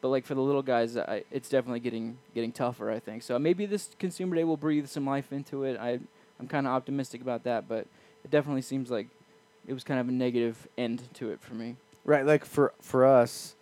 but 0.00 0.10
like 0.10 0.24
for 0.24 0.36
the 0.36 0.40
little 0.40 0.62
guys 0.62 0.96
I, 0.96 1.24
it's 1.32 1.48
definitely 1.48 1.80
getting 1.80 2.16
getting 2.32 2.52
tougher 2.52 2.92
i 2.92 3.00
think. 3.00 3.24
So 3.24 3.36
maybe 3.40 3.66
this 3.66 3.88
consumer 3.98 4.36
day 4.36 4.44
will 4.44 4.56
breathe 4.56 4.86
some 4.86 5.04
life 5.04 5.32
into 5.32 5.64
it. 5.64 5.76
I 5.80 5.98
i'm 6.38 6.46
kind 6.46 6.64
of 6.68 6.72
optimistic 6.72 7.20
about 7.22 7.42
that 7.42 7.66
but 7.66 7.88
it 8.24 8.30
definitely 8.30 8.62
seems 8.62 8.88
like 8.88 9.08
it 9.66 9.72
was 9.72 9.82
kind 9.82 9.98
of 9.98 10.08
a 10.08 10.12
negative 10.12 10.68
end 10.78 11.02
to 11.14 11.30
it 11.32 11.40
for 11.40 11.54
me 11.54 11.74
Right, 12.04 12.24
like 12.26 12.44
for 12.44 12.72
for 12.80 13.04
us, 13.06 13.54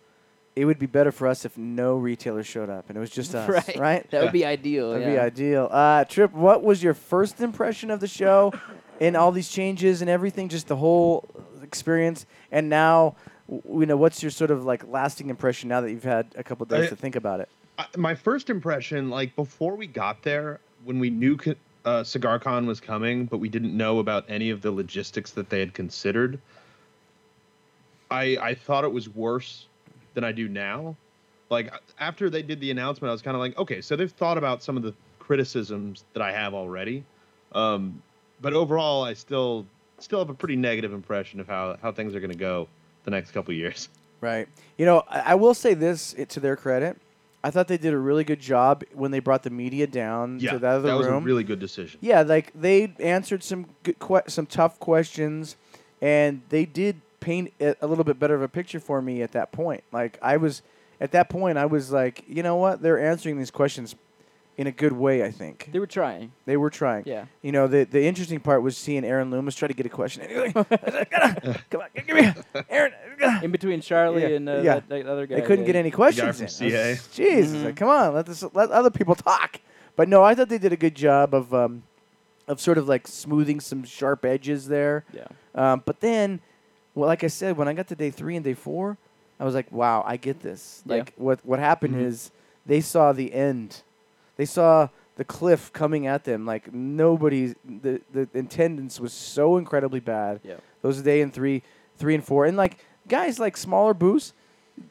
it 0.55 0.65
would 0.65 0.79
be 0.79 0.85
better 0.85 1.11
for 1.11 1.27
us 1.27 1.45
if 1.45 1.57
no 1.57 1.95
retailer 1.95 2.43
showed 2.43 2.69
up 2.69 2.89
and 2.89 2.97
it 2.97 2.99
was 2.99 3.09
just 3.09 3.33
us, 3.35 3.47
Right. 3.49 3.77
right? 3.79 4.11
that 4.11 4.21
would 4.23 4.31
be 4.33 4.45
ideal 4.45 4.91
That'd 4.91 5.07
yeah. 5.07 5.13
be 5.13 5.19
ideal. 5.19 5.67
Uh, 5.71 6.03
Trip, 6.05 6.33
what 6.33 6.63
was 6.63 6.83
your 6.83 6.93
first 6.93 7.39
impression 7.41 7.89
of 7.89 7.99
the 7.99 8.07
show 8.07 8.51
and 9.01 9.15
all 9.15 9.31
these 9.31 9.49
changes 9.49 10.01
and 10.01 10.09
everything, 10.09 10.49
just 10.49 10.67
the 10.67 10.75
whole 10.75 11.27
experience? 11.63 12.25
And 12.51 12.69
now, 12.69 13.15
w- 13.49 13.81
you 13.81 13.85
know, 13.85 13.97
what's 13.97 14.21
your 14.21 14.29
sort 14.31 14.51
of 14.51 14.65
like 14.65 14.85
lasting 14.87 15.29
impression 15.29 15.69
now 15.69 15.81
that 15.81 15.89
you've 15.91 16.03
had 16.03 16.27
a 16.35 16.43
couple 16.43 16.65
days 16.65 16.87
I- 16.87 16.89
to 16.89 16.95
think 16.95 17.15
about 17.15 17.39
it? 17.39 17.49
I- 17.79 17.87
my 17.97 18.13
first 18.13 18.49
impression, 18.49 19.09
like 19.09 19.35
before 19.37 19.75
we 19.75 19.87
got 19.87 20.21
there, 20.23 20.59
when 20.83 20.99
we 20.99 21.09
knew 21.09 21.37
co- 21.37 21.55
uh, 21.85 22.03
CigarCon 22.03 22.65
was 22.67 22.79
coming, 22.79 23.25
but 23.25 23.37
we 23.39 23.47
didn't 23.49 23.75
know 23.75 23.99
about 23.99 24.25
any 24.29 24.49
of 24.51 24.61
the 24.61 24.71
logistics 24.71 25.31
that 25.31 25.49
they 25.49 25.59
had 25.59 25.73
considered, 25.73 26.39
I 28.13 28.37
I 28.49 28.53
thought 28.53 28.83
it 28.83 28.91
was 28.91 29.09
worse 29.09 29.67
than 30.13 30.23
I 30.23 30.31
do 30.31 30.47
now. 30.47 30.95
Like 31.49 31.73
after 31.99 32.29
they 32.29 32.43
did 32.43 32.59
the 32.59 32.71
announcement, 32.71 33.09
I 33.09 33.13
was 33.13 33.21
kind 33.21 33.35
of 33.35 33.41
like, 33.41 33.57
okay, 33.57 33.81
so 33.81 33.95
they've 33.95 34.11
thought 34.11 34.37
about 34.37 34.63
some 34.63 34.77
of 34.77 34.83
the 34.83 34.93
criticisms 35.19 36.03
that 36.13 36.21
I 36.21 36.31
have 36.31 36.53
already, 36.53 37.03
um, 37.53 38.01
but 38.41 38.53
overall, 38.53 39.03
I 39.03 39.13
still 39.13 39.65
still 39.99 40.19
have 40.19 40.29
a 40.29 40.33
pretty 40.33 40.55
negative 40.55 40.93
impression 40.93 41.39
of 41.39 41.47
how 41.47 41.77
how 41.81 41.91
things 41.91 42.13
are 42.15 42.19
going 42.19 42.31
to 42.31 42.37
go 42.37 42.67
the 43.03 43.11
next 43.11 43.31
couple 43.31 43.53
years. 43.53 43.89
Right. 44.23 44.47
You 44.77 44.85
know, 44.85 45.03
I, 45.09 45.19
I 45.31 45.35
will 45.35 45.53
say 45.53 45.73
this 45.73 46.13
it, 46.13 46.29
to 46.29 46.39
their 46.39 46.55
credit. 46.55 46.95
I 47.43 47.51
thought 47.51 47.67
they 47.67 47.77
did 47.77 47.93
a 47.93 47.97
really 47.97 48.23
good 48.23 48.39
job 48.39 48.85
when 48.93 49.11
they 49.11 49.19
brought 49.19 49.43
the 49.43 49.49
media 49.49 49.85
down 49.85 50.39
Yeah, 50.39 50.53
to 50.53 50.59
that 50.59 50.75
other 50.75 50.87
that 50.87 50.97
was 50.97 51.07
room. 51.07 51.23
a 51.23 51.25
really 51.25 51.43
good 51.43 51.59
decision. 51.59 51.99
Yeah, 52.01 52.21
like 52.21 52.49
they 52.55 52.93
answered 53.01 53.43
some 53.43 53.65
good 53.83 53.99
que- 53.99 54.29
some 54.29 54.45
tough 54.45 54.79
questions, 54.79 55.57
and 56.01 56.41
they 56.47 56.63
did 56.63 57.01
paint 57.23 57.53
a, 57.61 57.75
a 57.81 57.87
little 57.87 58.03
bit 58.03 58.19
better 58.19 58.35
of 58.35 58.41
a 58.41 58.47
picture 58.49 58.79
for 58.79 59.01
me 59.01 59.21
at 59.21 59.31
that 59.31 59.51
point. 59.51 59.83
Like 59.91 60.17
I 60.21 60.37
was 60.37 60.61
at 61.01 61.11
that 61.11 61.29
point, 61.29 61.57
I 61.57 61.65
was 61.65 61.91
like, 61.91 62.23
you 62.27 62.43
know 62.43 62.55
what? 62.57 62.81
They're 62.81 62.99
answering 62.99 63.37
these 63.37 63.51
questions 63.51 63.95
in 64.55 64.67
a 64.67 64.71
good 64.71 64.91
way. 64.93 65.23
I 65.23 65.31
think 65.31 65.69
they 65.71 65.79
were 65.79 65.87
trying 65.87 66.31
they 66.45 66.57
were 66.57 66.69
trying. 66.69 67.03
yeah 67.07 67.25
You 67.41 67.51
know, 67.51 67.65
the 67.67 67.85
the 67.85 68.03
interesting 68.05 68.39
part 68.39 68.61
was 68.61 68.77
seeing 68.77 69.03
Aaron 69.03 69.31
Loomis 69.31 69.55
try 69.55 69.67
to 69.67 69.73
get 69.73 69.85
a 69.85 69.89
question. 69.89 70.21
Like, 70.53 71.09
Come 71.71 71.81
on, 71.81 71.87
give 72.07 72.15
me 72.15 72.31
Aaron. 72.69 72.93
in 73.41 73.51
between 73.51 73.81
charlie 73.81 74.21
Yeah, 74.23 74.27
and 74.37 74.49
uh, 74.49 74.53
yeah. 74.57 74.73
that, 74.75 74.89
that 74.89 75.05
other 75.07 75.25
guy 75.25 75.35
They 75.35 75.41
couldn't 75.41 75.61
yeah. 75.65 75.73
get 75.73 75.75
any 75.77 75.91
questions. 75.91 76.37
from 76.37 76.43
in. 76.45 76.49
CA. 76.49 76.65
I 76.87 76.89
was- 76.91 76.99
Jeez, 76.99 77.37
it's 77.43 77.51
Mhm. 77.51 77.65
like, 77.65 77.75
come 77.75 77.89
on, 77.89 78.13
let 78.13 78.25
this 78.25 78.43
let 78.53 78.69
other 78.71 78.91
people 78.91 79.15
talk. 79.15 79.59
But 79.95 80.07
no, 80.09 80.23
I 80.23 80.35
thought 80.35 80.49
they 80.49 80.57
did 80.57 80.73
a 80.73 80.77
good 80.77 80.95
job 80.95 81.33
of 81.33 81.53
um, 81.53 81.83
of 82.47 82.59
sort 82.59 82.77
of 82.77 82.87
like 82.87 83.07
smoothing 83.07 83.59
some 83.59 83.83
sharp 83.83 84.25
edges 84.25 84.67
there. 84.67 85.05
yeah 85.13 85.27
Um, 85.55 85.81
but 85.85 85.99
then, 86.01 86.41
well, 86.95 87.07
like 87.07 87.23
I 87.23 87.27
said, 87.27 87.57
when 87.57 87.67
I 87.67 87.73
got 87.73 87.87
to 87.89 87.95
day 87.95 88.11
three 88.11 88.35
and 88.35 88.43
day 88.43 88.53
four, 88.53 88.97
I 89.39 89.45
was 89.45 89.53
like, 89.55 89.71
wow, 89.71 90.03
I 90.05 90.17
get 90.17 90.41
this. 90.41 90.81
Yeah. 90.85 90.95
Like 90.97 91.13
what 91.17 91.39
what 91.45 91.59
happened 91.59 91.95
Mhm. 91.95 92.05
is 92.05 92.31
they 92.65 92.81
saw 92.81 93.11
the 93.13 93.33
end. 93.33 93.81
They 94.37 94.45
saw 94.45 94.89
the 95.15 95.23
cliff 95.25 95.71
coming 95.73 96.07
at 96.07 96.23
them. 96.23 96.45
Like 96.45 96.73
nobody, 96.73 97.53
the 97.65 98.01
the 98.13 98.27
attendance 98.33 98.99
was 98.99 99.13
so 99.13 99.57
incredibly 99.57 99.99
bad. 99.99 100.39
yeah 100.43 100.55
Those 100.81 101.01
day 101.01 101.21
and 101.21 101.33
three, 101.33 101.61
three 101.97 102.15
and 102.15 102.23
four, 102.23 102.45
and 102.45 102.55
like 102.57 102.77
guys 103.07 103.39
like 103.39 103.57
smaller 103.57 103.93
booths, 103.93 104.33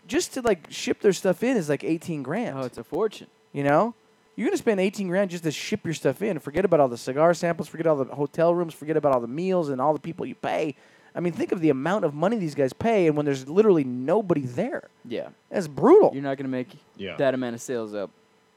just 0.06 0.34
to 0.34 0.42
like 0.42 0.66
ship 0.70 1.00
their 1.00 1.12
stuff 1.12 1.42
in 1.42 1.56
is 1.56 1.68
like 1.68 1.82
eighteen 1.84 2.22
grand. 2.22 2.56
oh 2.58 2.62
it's 2.62 2.78
a 2.78 2.84
fortune 2.84 3.28
You 3.52 3.64
know, 3.64 3.94
you're 4.36 4.46
gonna 4.48 4.56
spend 4.56 4.80
eighteen 4.80 5.08
grand 5.08 5.30
just 5.30 5.44
to 5.44 5.50
ship 5.50 5.80
your 5.84 5.94
stuff 5.94 6.20
in. 6.22 6.38
Forget 6.40 6.64
about 6.64 6.80
all 6.80 6.88
the 6.88 6.98
cigar 6.98 7.32
samples. 7.34 7.68
Forget 7.68 7.86
all 7.86 7.96
the 8.04 8.14
hotel 8.14 8.54
rooms. 8.54 8.74
Forget 8.74 8.96
about 8.96 9.12
all 9.14 9.20
the 9.20 9.26
meals 9.42 9.68
and 9.70 9.80
all 9.80 9.92
the 9.92 10.00
people 10.00 10.24
you 10.26 10.34
pay. 10.36 10.74
I 11.14 11.20
mean, 11.20 11.32
think 11.32 11.52
of 11.52 11.60
the 11.60 11.70
amount 11.70 12.04
of 12.04 12.14
money 12.14 12.36
these 12.38 12.54
guys 12.54 12.72
pay, 12.72 13.06
and 13.06 13.16
when 13.16 13.26
there's 13.26 13.48
literally 13.48 13.84
nobody 13.84 14.42
there, 14.42 14.88
yeah 15.04 15.28
that's 15.50 15.68
brutal. 15.68 16.10
you're 16.14 16.22
not 16.22 16.36
going 16.38 16.44
to 16.46 16.50
make 16.50 16.68
Yeah. 16.96 17.16
that 17.16 17.34
amount 17.34 17.54
of 17.54 17.60
sales 17.60 17.94
up 17.94 18.10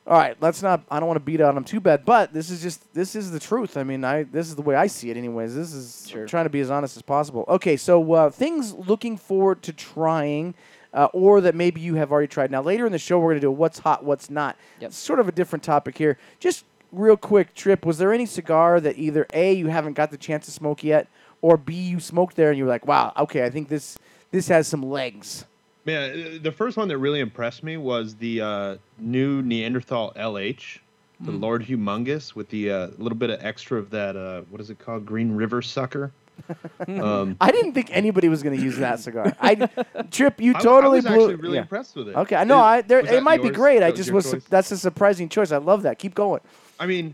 All 0.08 0.18
right, 0.18 0.38
let's 0.40 0.62
not. 0.62 0.82
I 0.92 1.00
don't 1.00 1.08
want 1.08 1.18
to 1.20 1.26
beat 1.26 1.42
on 1.42 1.56
them 1.56 1.64
too 1.64 1.80
bad, 1.80 2.06
but 2.06 2.32
this 2.32 2.50
is 2.52 2.62
just 2.62 2.94
this 2.94 3.16
is 3.16 3.32
the 3.32 3.40
truth. 3.40 3.76
I 3.76 3.84
mean, 3.84 4.04
I 4.04 4.24
this 4.24 4.48
is 4.48 4.56
the 4.56 4.62
way 4.62 4.76
I 4.76 4.86
see 4.88 5.10
it, 5.10 5.18
anyways. 5.18 5.56
This 5.56 5.74
is 5.74 6.08
Sure. 6.10 6.28
trying 6.28 6.46
to 6.46 6.50
be 6.52 6.60
as 6.62 6.70
honest 6.70 6.96
as 6.96 7.02
possible. 7.02 7.44
Okay, 7.48 7.76
so 7.76 8.14
uh, 8.14 8.30
things 8.30 8.74
looking 8.74 9.18
forward 9.18 9.64
to 9.64 9.74
trying, 9.74 10.54
uh, 10.94 11.08
or 11.12 11.42
that 11.42 11.56
maybe 11.56 11.82
you 11.82 11.96
have 11.96 12.12
already 12.12 12.28
tried. 12.28 12.52
Now 12.52 12.62
later 12.62 12.86
in 12.86 12.92
the 12.92 13.00
show, 13.00 13.20
we're 13.20 13.32
gonna 13.32 13.40
do 13.42 13.50
what's 13.52 13.80
hot, 13.80 14.04
what's 14.06 14.30
not. 14.30 14.56
Yep. 14.80 14.92
Sort 14.94 15.20
of 15.20 15.28
a 15.28 15.32
different 15.32 15.64
topic 15.64 15.98
here. 15.98 16.20
Just 16.40 16.66
real 16.92 17.18
quick, 17.18 17.56
Trip. 17.56 17.84
Was 17.84 17.98
there 17.98 18.14
any 18.14 18.28
cigar 18.28 18.80
that 18.80 19.00
either 19.00 19.26
a 19.34 19.54
you 19.54 19.68
haven't 19.68 19.94
got 19.94 20.12
the 20.12 20.18
chance 20.18 20.46
to 20.46 20.52
smoke 20.52 20.84
yet, 20.84 21.08
or 21.46 21.58
b 21.58 21.76
you 21.76 22.00
smoked 22.00 22.36
there 22.36 22.50
and 22.50 22.58
you 22.58 22.64
were 22.64 22.70
like, 22.70 22.88
wow, 22.88 23.14
okay, 23.18 23.46
I 23.46 23.52
think 23.52 23.70
this 23.70 24.00
this 24.32 24.48
has 24.48 24.68
some 24.68 24.82
legs. 24.82 25.46
Man, 25.86 26.10
uh, 26.10 26.40
the 26.42 26.52
first 26.52 26.76
one 26.76 26.88
that 26.88 26.98
really 26.98 27.20
impressed 27.20 27.62
me 27.64 27.78
was 27.78 28.16
the 28.16 28.42
uh, 28.42 28.78
new 28.98 29.44
Neanderthal 29.44 30.12
LH, 30.16 30.80
the 31.22 31.32
Hmm. 31.32 31.40
Lord 31.40 31.64
Humongous, 31.64 32.34
with 32.34 32.50
the 32.50 32.72
uh, 32.72 32.88
little 32.98 33.18
bit 33.18 33.30
of 33.30 33.46
extra 33.46 33.78
of 33.78 33.92
that. 33.92 34.16
Uh, 34.16 34.42
what 34.50 34.60
is 34.60 34.72
it 34.72 34.80
called? 34.80 35.06
Green 35.06 35.32
River 35.34 35.62
Sucker. 35.62 36.12
um, 36.88 37.38
I 37.40 37.52
didn't 37.52 37.74
think 37.74 37.90
anybody 37.92 38.28
was 38.28 38.42
going 38.42 38.58
to 38.58 38.62
use 38.64 38.78
that 38.78 39.00
cigar. 39.00 39.32
I 39.40 39.56
Trip, 40.12 40.42
you 40.42 40.54
totally 40.54 40.98
I 40.98 41.02
was 41.02 41.06
blew. 41.06 41.14
actually 41.14 41.36
really 41.36 41.56
yeah. 41.56 41.62
impressed 41.62 41.96
with 41.96 42.10
it. 42.10 42.16
Okay, 42.16 42.36
I 42.36 42.44
know. 42.44 42.60
I 42.60 42.82
there 42.82 43.00
it 43.00 43.06
that 43.08 43.24
might 43.24 43.42
be 43.42 43.50
yours? 43.50 43.56
great. 43.58 43.84
I 43.84 43.92
just 43.92 44.12
was. 44.12 44.32
choice? 44.32 44.44
That's 44.50 44.72
a 44.72 44.78
surprising 44.78 45.30
choice. 45.30 45.52
I 45.52 45.58
love 45.58 45.84
that. 45.84 46.00
Keep 46.00 46.16
going. 46.16 46.42
I 46.80 46.88
mean, 46.88 47.14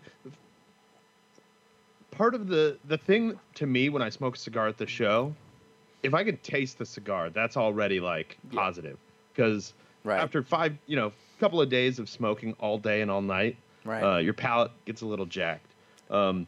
part 2.21 2.35
of 2.35 2.47
the 2.47 2.77
the 2.87 2.99
thing 2.99 3.39
to 3.55 3.65
me 3.65 3.89
when 3.89 4.03
I 4.03 4.09
smoke 4.09 4.35
a 4.35 4.39
cigar 4.39 4.67
at 4.67 4.77
the 4.77 4.85
show, 4.85 5.33
if 6.03 6.13
I 6.13 6.23
could 6.23 6.43
taste 6.43 6.77
the 6.77 6.85
cigar, 6.85 7.31
that's 7.31 7.57
already 7.57 7.99
like 7.99 8.37
positive. 8.53 8.97
Because 9.33 9.73
Right. 10.03 10.19
after 10.21 10.43
five, 10.43 10.75
you 10.85 10.95
know, 10.95 11.11
couple 11.39 11.59
of 11.59 11.69
days 11.69 11.97
of 11.97 12.07
smoking 12.07 12.55
all 12.59 12.77
day 12.77 13.01
and 13.01 13.09
all 13.09 13.21
night, 13.23 13.55
Right. 13.85 14.03
uh, 14.03 14.17
your 14.19 14.33
palate 14.33 14.69
gets 14.85 15.01
a 15.01 15.05
little 15.07 15.25
jacked. 15.25 15.71
Um, 16.11 16.45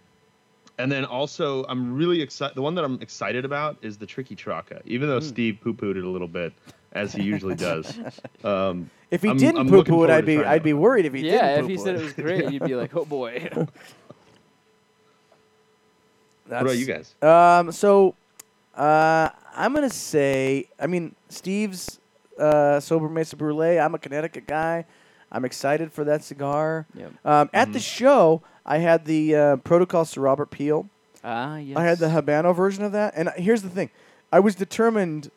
and 0.77 0.91
then 0.91 1.05
also, 1.05 1.63
I'm 1.65 1.95
really 1.95 2.21
excited. 2.21 2.53
The 2.55 2.61
one 2.61 2.75
that 2.75 2.83
I'm 2.83 2.99
excited 3.01 3.45
about 3.45 3.77
is 3.81 3.97
the 3.97 4.05
Triqui 4.05 4.35
Traca, 4.37 4.81
even 4.85 5.07
though 5.09 5.19
Steve 5.19 5.57
poo 5.63 5.73
pooed 5.73 5.97
it 5.97 6.03
a 6.03 6.09
little 6.09 6.27
bit, 6.27 6.53
as 6.91 7.13
he 7.13 7.23
usually 7.23 7.55
does. 7.55 7.97
Um, 8.43 8.89
if 9.09 9.21
he 9.21 9.29
I'm- 9.29 9.37
didn't 9.37 9.61
I'm 9.61 9.67
poo 9.69 9.77
looking 9.77 9.93
poo 9.95 10.03
it, 10.03 10.09
I'd 10.09 10.25
be 10.25 10.37
I'd 10.43 10.63
be 10.63 10.73
worried 10.73 11.05
if 11.05 11.13
he 11.13 11.21
yeah, 11.21 11.55
didn't. 11.55 11.65
if 11.65 11.69
he 11.71 11.77
said 11.77 11.95
it 11.95 12.03
was 12.03 12.13
great, 12.13 12.51
you'd 12.51 12.63
be 12.63 12.75
like, 12.75 12.95
oh 12.95 13.05
boy. 13.05 13.33
what 16.47 16.61
about 16.61 16.77
you 16.77 16.85
guys? 16.85 17.13
Um. 17.21 17.71
So, 17.71 18.15
uh, 18.75 19.29
I'm 19.55 19.73
gonna 19.73 19.89
say. 19.89 20.67
I 20.79 20.87
mean, 20.87 21.15
Steve's 21.29 21.99
uh, 22.39 22.79
Sobremesa 22.79 23.35
Brûlée. 23.35 23.83
I'm 23.83 23.95
a 23.95 23.99
Connecticut 23.99 24.47
guy. 24.47 24.85
I'm 25.31 25.45
excited 25.45 25.91
for 25.91 26.03
that 26.03 26.23
cigar. 26.23 26.85
Yep. 26.95 27.11
Um, 27.25 27.49
at 27.53 27.73
the 27.73 27.79
show, 27.79 28.41
I 28.65 28.77
had 28.77 29.05
the 29.05 29.35
uh, 29.35 29.55
Protocol 29.57 30.05
Sir 30.05 30.21
Robert 30.21 30.51
Peel. 30.51 30.87
Ah, 31.23 31.57
yes. 31.57 31.75
I 31.77 31.83
had 31.83 31.97
the 31.99 32.07
Habano 32.07 32.55
version 32.55 32.83
of 32.83 32.91
that, 32.91 33.13
and 33.15 33.29
here's 33.37 33.61
the 33.63 33.69
thing: 33.69 33.89
I 34.31 34.39
was 34.39 34.55
determined. 34.55 35.31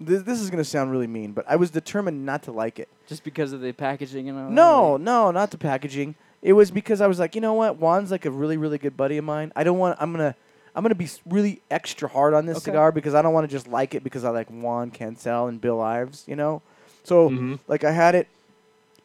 This, 0.00 0.22
this 0.22 0.40
is 0.40 0.50
gonna 0.50 0.64
sound 0.64 0.90
really 0.90 1.06
mean, 1.06 1.30
but 1.32 1.44
I 1.48 1.54
was 1.56 1.70
determined 1.70 2.26
not 2.26 2.42
to 2.44 2.52
like 2.52 2.78
it. 2.80 2.88
just 3.06 3.22
because 3.22 3.52
of 3.52 3.60
the 3.60 3.72
packaging 3.72 4.28
and 4.28 4.36
all. 4.38 4.50
No, 4.50 4.92
like- 4.94 5.00
no, 5.02 5.30
not 5.30 5.50
the 5.52 5.58
packaging. 5.58 6.14
It 6.42 6.54
was 6.54 6.70
because 6.70 7.00
I 7.00 7.06
was 7.06 7.18
like, 7.20 7.34
you 7.34 7.40
know 7.40 7.54
what? 7.54 7.76
Juan's 7.78 8.10
like 8.10 8.24
a 8.26 8.30
really, 8.30 8.56
really 8.56 8.78
good 8.78 8.96
buddy 8.96 9.16
of 9.16 9.24
mine. 9.24 9.52
I 9.56 9.62
don't 9.64 9.78
want. 9.78 9.96
I'm 10.00 10.10
gonna. 10.12 10.34
I'm 10.74 10.82
gonna 10.82 10.94
be 10.94 11.08
really 11.28 11.60
extra 11.70 12.08
hard 12.08 12.32
on 12.34 12.46
this 12.46 12.56
Okay. 12.56 12.64
cigar 12.64 12.90
because 12.92 13.14
I 13.14 13.20
don't 13.22 13.32
want 13.34 13.44
to 13.48 13.54
just 13.54 13.68
like 13.68 13.94
it 13.94 14.02
because 14.02 14.24
I 14.24 14.30
like 14.30 14.48
Juan 14.48 14.90
Cancel 14.90 15.46
and 15.46 15.60
Bill 15.60 15.80
Ives. 15.80 16.24
You 16.26 16.34
know. 16.36 16.62
So 17.04 17.30
Mhm. 17.30 17.58
like 17.68 17.84
I 17.84 17.92
had 17.92 18.14
it 18.14 18.26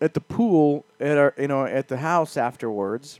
at 0.02 0.14
the 0.14 0.22
pool 0.22 0.86
at 1.00 1.18
our 1.18 1.34
you 1.38 1.48
know 1.48 1.66
at 1.66 1.90
the 1.90 1.98
house 1.98 2.38
afterwards, 2.38 3.20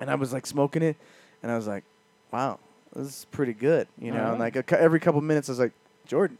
and 0.00 0.10
I 0.10 0.14
was 0.16 0.32
like 0.32 0.44
smoking 0.46 0.82
it, 0.82 0.96
and 1.42 1.50
I 1.52 1.56
was 1.56 1.66
like, 1.66 1.84
wow, 2.32 2.58
this 2.94 3.06
is 3.06 3.26
pretty 3.30 3.52
good. 3.54 3.86
You 3.98 4.10
know, 4.12 4.32
and 4.32 4.40
like 4.40 4.56
a, 4.56 4.80
every 4.80 5.00
couple 5.00 5.20
minutes 5.22 5.48
I 5.48 5.52
was 5.52 5.58
like, 5.60 5.72
Jordan, 6.06 6.36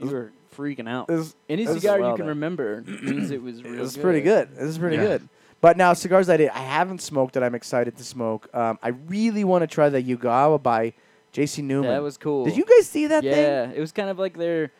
You 0.00 0.08
were 0.10 0.32
freaking 0.56 0.88
out. 0.88 1.06
this 1.08 1.34
Any 1.48 1.66
This 1.66 1.82
cigar 1.82 1.98
well 2.00 2.10
you 2.10 2.16
can 2.16 2.20
done. 2.26 2.28
remember 2.28 2.82
means 3.02 3.30
it 3.30 3.42
was 3.42 3.62
real 3.64 3.82
This 3.84 3.94
is 3.96 4.02
pretty 4.02 4.22
good. 4.22 4.48
This 4.54 4.64
is 4.70 4.78
pretty 4.78 4.96
Yeah. 4.96 5.02
good. 5.02 5.28
But 5.62 5.76
now 5.78 5.94
cigars 5.94 6.28
I 6.28 6.36
did 6.36 6.50
I 6.50 6.58
haven't 6.58 7.00
smoked 7.00 7.32
that 7.34 7.42
I'm 7.42 7.54
excited 7.54 7.96
to 7.96 8.04
smoke. 8.04 8.48
Um, 8.52 8.78
I 8.82 8.88
really 8.88 9.44
want 9.44 9.62
to 9.62 9.66
try 9.66 9.88
the 9.88 10.02
Yagua 10.02 10.62
by 10.62 10.92
J.C. 11.32 11.62
Newman. 11.62 11.90
That 11.90 12.02
was 12.02 12.18
cool. 12.18 12.44
Did 12.44 12.56
you 12.58 12.64
guys 12.66 12.86
see 12.88 13.06
that 13.06 13.22
thing? 13.22 13.32
yeah, 13.32 13.70
it 13.70 13.80
was 13.80 13.92
kind 13.92 14.10
of 14.10 14.18
like 14.18 14.36
they're 14.36 14.70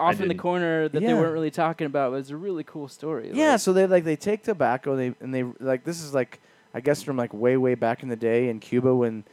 off 0.00 0.20
in 0.20 0.26
the 0.28 0.34
corner 0.34 0.88
that 0.88 1.00
they 1.00 1.14
weren't 1.14 1.32
really 1.32 1.52
talking 1.52 1.86
about. 1.86 2.10
But 2.10 2.16
it 2.16 2.18
was 2.18 2.30
a 2.30 2.36
really 2.36 2.64
cool 2.64 2.88
story. 2.88 3.30
Yeah. 3.32 3.52
like- 3.52 3.60
So 3.60 3.72
they 3.72 3.86
like 3.86 4.04
they 4.04 4.16
take 4.16 4.42
tobacco 4.42 4.96
they 4.96 5.14
and 5.20 5.32
they 5.34 5.44
like 5.60 5.84
this 5.84 6.02
is 6.02 6.12
like 6.12 6.40
I 6.74 6.80
guess 6.80 7.02
from 7.02 7.16
like 7.16 7.32
way 7.32 7.56
way 7.56 7.76
back 7.76 8.02
in 8.02 8.08
the 8.08 8.16
day 8.16 8.48
in 8.48 8.58
Cuba 8.58 8.94
when 8.94 9.24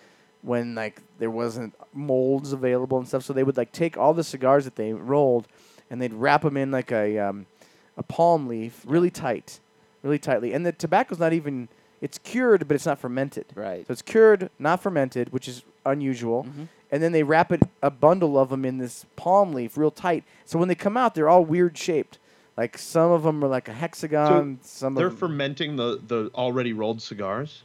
when 0.43 0.75
like 0.75 1.01
there 1.17 1.31
wasn't 1.31 1.73
molds 1.93 2.53
available 2.53 2.99
and 2.99 3.07
stuff. 3.07 3.23
So 3.23 3.33
they 3.33 3.43
would 3.43 3.57
like 3.57 3.71
take 3.71 3.97
all 3.97 4.13
the 4.13 4.23
cigars 4.23 4.65
that 4.65 4.75
they 4.75 4.93
rolled 4.93 5.47
and 5.89 5.99
they'd 5.99 6.13
wrap 6.13 6.43
them 6.43 6.57
in 6.57 6.69
like 6.69 6.91
a 6.91 7.17
um, 7.17 7.47
a 7.97 8.03
palm 8.03 8.47
leaf 8.47 8.83
really 8.85 9.09
tight, 9.09 9.59
really 10.03 10.19
tightly. 10.19 10.53
And 10.53 10.65
the 10.65 10.71
tobacco's 10.71 11.19
not 11.19 11.33
even 11.33 11.67
it's 12.01 12.17
cured, 12.17 12.67
but 12.67 12.73
it's 12.75 12.85
not 12.85 12.97
fermented. 12.99 13.45
right. 13.55 13.85
So 13.85 13.91
it's 13.91 14.01
cured, 14.01 14.49
not 14.57 14.81
fermented, 14.81 15.31
which 15.31 15.47
is 15.47 15.63
unusual. 15.85 16.45
Mhm. 16.45 16.67
And 16.91 17.01
then 17.03 17.11
they 17.11 17.23
wrap 17.23 17.51
it 17.51 17.61
a 17.81 17.89
bundle 17.91 18.37
of 18.39 18.49
them 18.49 18.65
in 18.65 18.77
this 18.79 19.05
palm 19.15 19.53
leaf, 19.53 19.77
real 19.77 19.91
tight. 19.91 20.23
So 20.45 20.57
when 20.59 20.67
they 20.67 20.75
come 20.75 20.97
out, 20.97 21.13
they're 21.15 21.29
all 21.29 21.45
weird 21.45 21.77
shaped. 21.77 22.17
Like 22.57 22.77
some 22.77 23.11
of 23.11 23.23
them 23.23 23.43
are 23.43 23.47
like 23.47 23.67
a 23.69 23.73
hexagon. 23.73 24.59
some 24.61 24.95
They're 24.95 25.07
of 25.07 25.13
them. 25.13 25.19
fermenting 25.29 25.75
the, 25.77 26.01
the 26.05 26.31
already 26.35 26.73
rolled 26.73 27.01
cigars. 27.01 27.63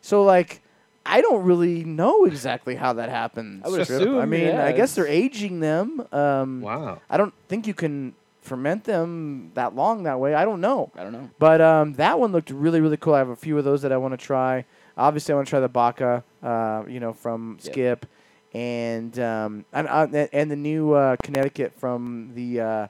so 0.00 0.22
like, 0.24 0.60
I 1.08 1.20
don't 1.20 1.44
really 1.44 1.84
know 1.84 2.24
exactly 2.24 2.74
how 2.74 2.92
that 2.94 3.08
happens. 3.08 3.62
I 3.64 3.68
would 3.68 3.80
assume, 3.88 4.18
I 4.18 4.26
mean, 4.26 4.46
yeah, 4.48 4.66
I 4.66 4.72
guess 4.72 4.94
they're 4.96 5.06
aging 5.06 5.60
them. 5.60 6.04
Um, 6.12 6.60
Wow. 6.60 7.00
I 7.08 7.16
don't 7.16 7.32
think 7.48 7.66
you 7.68 7.74
can 7.74 8.14
ferment 8.46 8.84
them 8.84 9.50
that 9.54 9.74
long 9.74 10.04
that 10.04 10.18
way. 10.20 10.34
I 10.34 10.44
don't 10.44 10.60
know. 10.60 10.90
I 10.96 11.02
don't 11.02 11.12
know. 11.12 11.28
But 11.38 11.60
um, 11.60 11.92
that 11.94 12.18
one 12.18 12.32
looked 12.32 12.50
really, 12.50 12.80
really 12.80 12.96
cool. 12.96 13.14
I 13.14 13.18
have 13.18 13.28
a 13.28 13.36
few 13.36 13.58
of 13.58 13.64
those 13.64 13.82
that 13.82 13.92
I 13.92 13.96
want 13.96 14.12
to 14.18 14.24
try. 14.24 14.64
Obviously, 14.96 15.32
I 15.32 15.36
want 15.36 15.46
to 15.48 15.50
try 15.50 15.60
the 15.60 15.68
Baca, 15.68 16.24
uh, 16.42 16.84
you 16.88 17.00
know, 17.00 17.12
from 17.12 17.58
Yep. 17.62 17.72
Skip, 17.72 18.06
and 18.54 19.18
um, 19.18 19.64
and, 19.72 19.86
uh, 19.88 20.06
and 20.32 20.50
the 20.50 20.56
new 20.56 20.92
uh, 20.92 21.16
Connecticut 21.22 21.72
from 21.78 22.32
the 22.34 22.60
uh, 22.60 22.86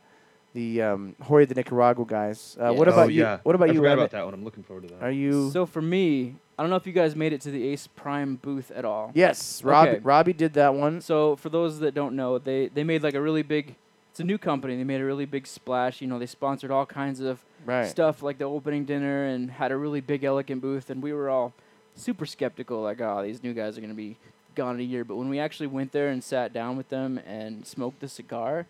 the 0.53 0.83
um, 0.83 1.17
Joya 1.27 1.47
de 1.47 1.55
Nicaragua 1.55 2.05
guys. 2.07 2.57
Uh, 2.61 2.73
What 2.73 2.89
about 2.89 3.07
oh, 3.07 3.09
you? 3.09 3.23
yeah. 3.23 3.39
What 3.43 3.55
about 3.55 3.71
I 3.71 3.73
you? 3.73 3.79
forgot 3.81 3.93
Emmett? 3.93 4.05
about 4.05 4.11
that 4.19 4.25
one. 4.25 4.35
I'm 4.35 4.45
looking 4.45 4.63
forward 4.63 4.89
to 4.89 4.95
that. 4.95 5.03
Are 5.03 5.11
you? 5.11 5.51
So 5.51 5.67
for 5.67 5.83
me, 5.83 6.37
I 6.59 6.63
don't 6.63 6.71
know 6.71 6.77
if 6.77 6.87
you 6.87 6.93
guys 6.93 7.15
made 7.17 7.33
it 7.33 7.41
to 7.43 7.51
the 7.51 7.67
Ace 7.69 7.87
Prime 7.89 8.37
booth 8.37 8.71
at 8.71 8.85
all. 8.85 9.11
yes, 9.15 9.63
Robbie. 9.65 9.91
Okay. 9.91 9.99
Robbie 10.03 10.33
did 10.33 10.53
that 10.55 10.75
one. 10.75 11.01
So 11.01 11.37
for 11.37 11.49
those 11.51 11.81
that 11.81 11.95
don't 11.95 12.15
know, 12.17 12.39
they 12.39 12.69
they 12.69 12.85
made 12.85 13.03
like 13.03 13.15
a 13.15 13.21
really 13.21 13.43
big. 13.43 13.75
It's 14.17 14.21
a 14.23 14.25
new 14.25 14.39
company. 14.39 14.79
They 14.79 14.85
made 14.85 15.03
a 15.03 15.05
really 15.05 15.27
big 15.27 15.47
splash. 15.47 16.01
You 16.01 16.07
know, 16.07 16.19
they 16.19 16.25
sponsored 16.25 16.71
all 16.71 16.87
kinds 16.87 17.21
of 17.21 17.45
Right. 17.67 17.85
stuff 17.87 18.23
like 18.23 18.39
the 18.39 18.47
opening 18.47 18.87
dinner 18.87 19.27
and 19.27 19.51
had 19.51 19.71
a 19.71 19.77
really 19.77 20.01
big, 20.01 20.25
elegant 20.25 20.63
booth. 20.63 20.89
And 20.89 21.03
we 21.03 21.13
were 21.13 21.29
all 21.29 21.53
super 21.95 22.25
skeptical, 22.25 22.81
like, 22.81 22.99
oh, 23.03 23.23
these 23.23 23.43
new 23.43 23.53
guys 23.53 23.77
are 23.77 23.83
gonna 23.83 23.93
be 23.93 24.17
gone 24.55 24.77
in 24.77 24.81
a 24.81 24.85
year. 24.85 25.05
But 25.05 25.17
when 25.17 25.29
we 25.29 25.39
actually 25.39 25.67
went 25.67 25.93
there 25.93 26.09
and 26.09 26.25
sat 26.25 26.55
down 26.55 26.79
with 26.79 26.89
them 26.89 27.19
and 27.27 27.67
smoked 27.67 28.01
the 28.01 28.09
cigar, 28.09 28.65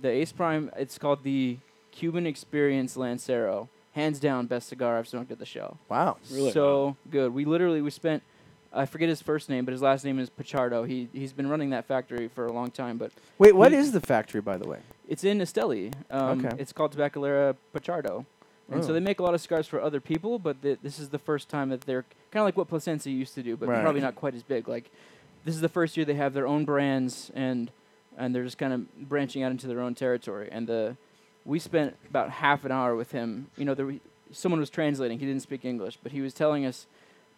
the 0.00 0.08
Ace 0.08 0.32
Prime, 0.32 0.72
it's 0.76 0.98
called 0.98 1.22
the 1.22 1.58
Cuban 1.92 2.26
Experience 2.26 2.96
Lancero. 2.96 3.68
Hands 3.92 4.18
down, 4.18 4.46
best 4.46 4.68
cigar 4.68 4.98
I've 4.98 5.06
smoked 5.06 5.30
at 5.30 5.38
the 5.38 5.46
show. 5.46 5.76
Wow. 5.88 6.16
Really? 6.32 6.50
So 6.50 6.96
good. 7.12 7.32
We 7.32 7.44
literally 7.44 7.80
we 7.80 7.90
spent 7.90 8.24
I 8.72 8.86
forget 8.86 9.08
his 9.08 9.20
first 9.20 9.48
name, 9.48 9.64
but 9.64 9.72
his 9.72 9.82
last 9.82 10.04
name 10.04 10.18
is 10.18 10.30
Pichardo. 10.30 10.86
He 10.86 11.08
he's 11.12 11.32
been 11.32 11.48
running 11.48 11.70
that 11.70 11.86
factory 11.86 12.28
for 12.28 12.46
a 12.46 12.52
long 12.52 12.70
time, 12.70 12.98
but 12.98 13.10
Wait, 13.38 13.54
what 13.54 13.72
He- 13.72 13.78
is 13.78 13.92
the 13.92 14.00
factory, 14.00 14.40
by 14.40 14.56
the 14.58 14.68
way? 14.68 14.78
it's 15.08 15.24
in 15.24 15.38
Esteli. 15.38 15.92
Um, 16.10 16.44
Okay. 16.44 16.56
It's 16.58 16.72
called 16.72 16.96
Tabacalera 16.96 17.56
Pichardo. 17.74 18.24
And 18.70 18.80
Oh. 18.80 18.86
so 18.86 18.92
they 18.92 19.00
make 19.00 19.18
a 19.18 19.24
lot 19.24 19.34
of 19.34 19.40
cigars 19.40 19.66
for 19.66 19.80
other 19.80 20.00
people, 20.00 20.38
but 20.38 20.62
th- 20.62 20.78
this 20.82 21.00
is 21.00 21.08
the 21.08 21.18
first 21.18 21.48
time 21.48 21.70
that 21.70 21.80
they're 21.80 22.04
kind 22.30 22.42
of 22.42 22.44
like 22.44 22.56
what 22.56 22.68
Plasencia 22.68 23.12
used 23.12 23.34
to 23.34 23.42
do, 23.42 23.56
but 23.56 23.68
Right. 23.68 23.82
probably 23.82 24.00
not 24.00 24.14
quite 24.14 24.34
as 24.36 24.44
big. 24.44 24.68
Like 24.68 24.90
this 25.44 25.54
is 25.56 25.60
the 25.60 25.68
first 25.68 25.96
year 25.96 26.06
they 26.06 26.14
have 26.14 26.32
their 26.34 26.46
own 26.46 26.64
brands 26.64 27.30
and 27.34 27.70
and 28.18 28.34
they're 28.34 28.44
just 28.44 28.58
kind 28.58 28.72
of 28.72 29.08
branching 29.08 29.42
out 29.42 29.50
into 29.50 29.66
their 29.66 29.80
own 29.80 29.94
territory. 29.94 30.48
And 30.52 30.66
the 30.68 30.96
we 31.44 31.58
spent 31.58 31.96
about 32.08 32.30
half 32.30 32.64
an 32.64 32.70
hour 32.70 32.94
with 32.94 33.12
him. 33.12 33.46
You 33.56 33.64
know, 33.64 33.72
there 33.74 33.86
we, 33.86 34.00
someone 34.30 34.60
was 34.60 34.68
translating. 34.70 35.18
He 35.18 35.26
didn't 35.26 35.42
speak 35.42 35.64
English, 35.64 35.98
but 36.02 36.12
he 36.12 36.20
was 36.20 36.34
telling 36.34 36.64
us 36.66 36.86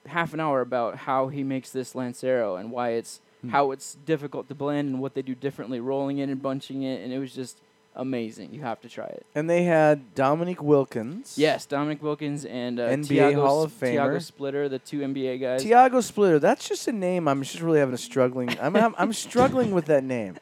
half 0.06 0.34
an 0.34 0.40
hour 0.40 0.60
about 0.60 0.96
how 0.96 1.28
he 1.28 1.42
makes 1.42 1.70
this 1.70 1.94
Lancero 1.94 2.56
and 2.56 2.70
why 2.70 2.90
it's 2.90 3.20
Hmm. 3.42 3.48
how 3.48 3.72
it's 3.72 3.96
difficult 4.06 4.48
to 4.48 4.54
blend 4.54 4.88
and 4.88 5.00
what 5.00 5.14
they 5.14 5.22
do 5.22 5.34
differently, 5.34 5.80
rolling 5.80 6.18
it 6.18 6.28
and 6.28 6.40
bunching 6.40 6.82
it, 6.84 7.02
and 7.02 7.12
it 7.12 7.18
was 7.18 7.34
just 7.34 7.58
amazing. 7.96 8.54
You 8.54 8.60
have 8.62 8.80
to 8.82 8.88
try 8.88 9.06
it. 9.06 9.26
And 9.34 9.50
they 9.50 9.64
had 9.64 10.14
Dominique 10.14 10.62
Wilkins. 10.62 11.34
Yes, 11.36 11.66
Dominique 11.66 12.02
Wilkins 12.04 12.44
and 12.44 12.78
uh, 12.78 12.88
NBA 12.90 13.08
Tiago, 13.08 13.44
Hall 13.44 13.62
of 13.64 13.72
S- 13.82 13.90
Tiago 13.90 14.18
Splitter, 14.20 14.68
the 14.68 14.78
two 14.78 15.00
NBA 15.00 15.40
guys. 15.40 15.62
Tiago 15.62 16.00
Splitter. 16.00 16.38
That's 16.38 16.68
just 16.68 16.86
a 16.86 16.92
name. 16.92 17.26
I'm 17.26 17.42
just 17.42 17.60
really 17.60 17.80
having 17.80 17.94
a 17.94 17.98
struggling. 17.98 18.56
I'm 18.60 18.76
I'm, 18.76 18.94
I'm 18.96 19.12
struggling 19.12 19.72
with 19.72 19.86
that 19.86 20.04
name. 20.04 20.36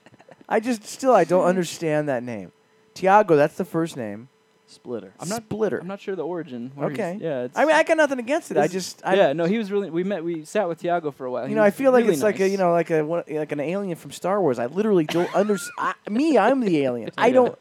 I 0.46 0.60
just 0.60 0.84
still 0.84 1.14
I 1.14 1.24
don't 1.24 1.44
understand 1.54 2.06
that 2.10 2.22
name. 2.22 2.52
Tiago. 2.92 3.34
That's 3.34 3.56
the 3.56 3.64
first 3.64 3.96
name. 3.96 4.28
Splitter. 4.70 5.12
I'm 5.20 5.28
not 5.28 5.42
Splitter. 5.42 5.78
I'm 5.80 5.86
not 5.86 6.00
sure 6.00 6.14
the 6.16 6.24
origin. 6.24 6.72
Okay. 6.78 7.18
Yeah. 7.20 7.42
It's, 7.42 7.56
I 7.58 7.64
mean, 7.64 7.74
I 7.74 7.82
got 7.82 7.96
nothing 7.96 8.18
against 8.18 8.50
it. 8.50 8.56
I 8.56 8.66
just, 8.68 9.02
I, 9.04 9.14
yeah. 9.14 9.32
No, 9.32 9.44
he 9.44 9.58
was 9.58 9.70
really. 9.72 9.90
We 9.90 10.04
met. 10.04 10.22
We 10.24 10.44
sat 10.44 10.68
with 10.68 10.78
Tiago 10.80 11.10
for 11.10 11.26
a 11.26 11.30
while. 11.30 11.42
you 11.44 11.48
He 11.50 11.54
know, 11.54 11.62
I 11.62 11.70
feel 11.70 11.92
like 11.92 12.02
really 12.02 12.14
it's 12.14 12.22
like 12.22 12.40
a, 12.40 12.48
you 12.48 12.56
know, 12.56 12.72
like 12.72 12.90
a 12.90 13.04
one- 13.04 13.24
like 13.28 13.52
an 13.52 13.60
alien 13.60 13.96
from 13.96 14.10
Star 14.10 14.40
Wars. 14.40 14.58
I 14.58 14.66
literally 14.66 15.04
don't 15.04 15.32
understand. 15.34 15.94
Me, 16.08 16.38
I'm 16.38 16.60
the 16.60 16.78
alien. 16.84 17.10
I 17.18 17.30
don't, 17.30 17.58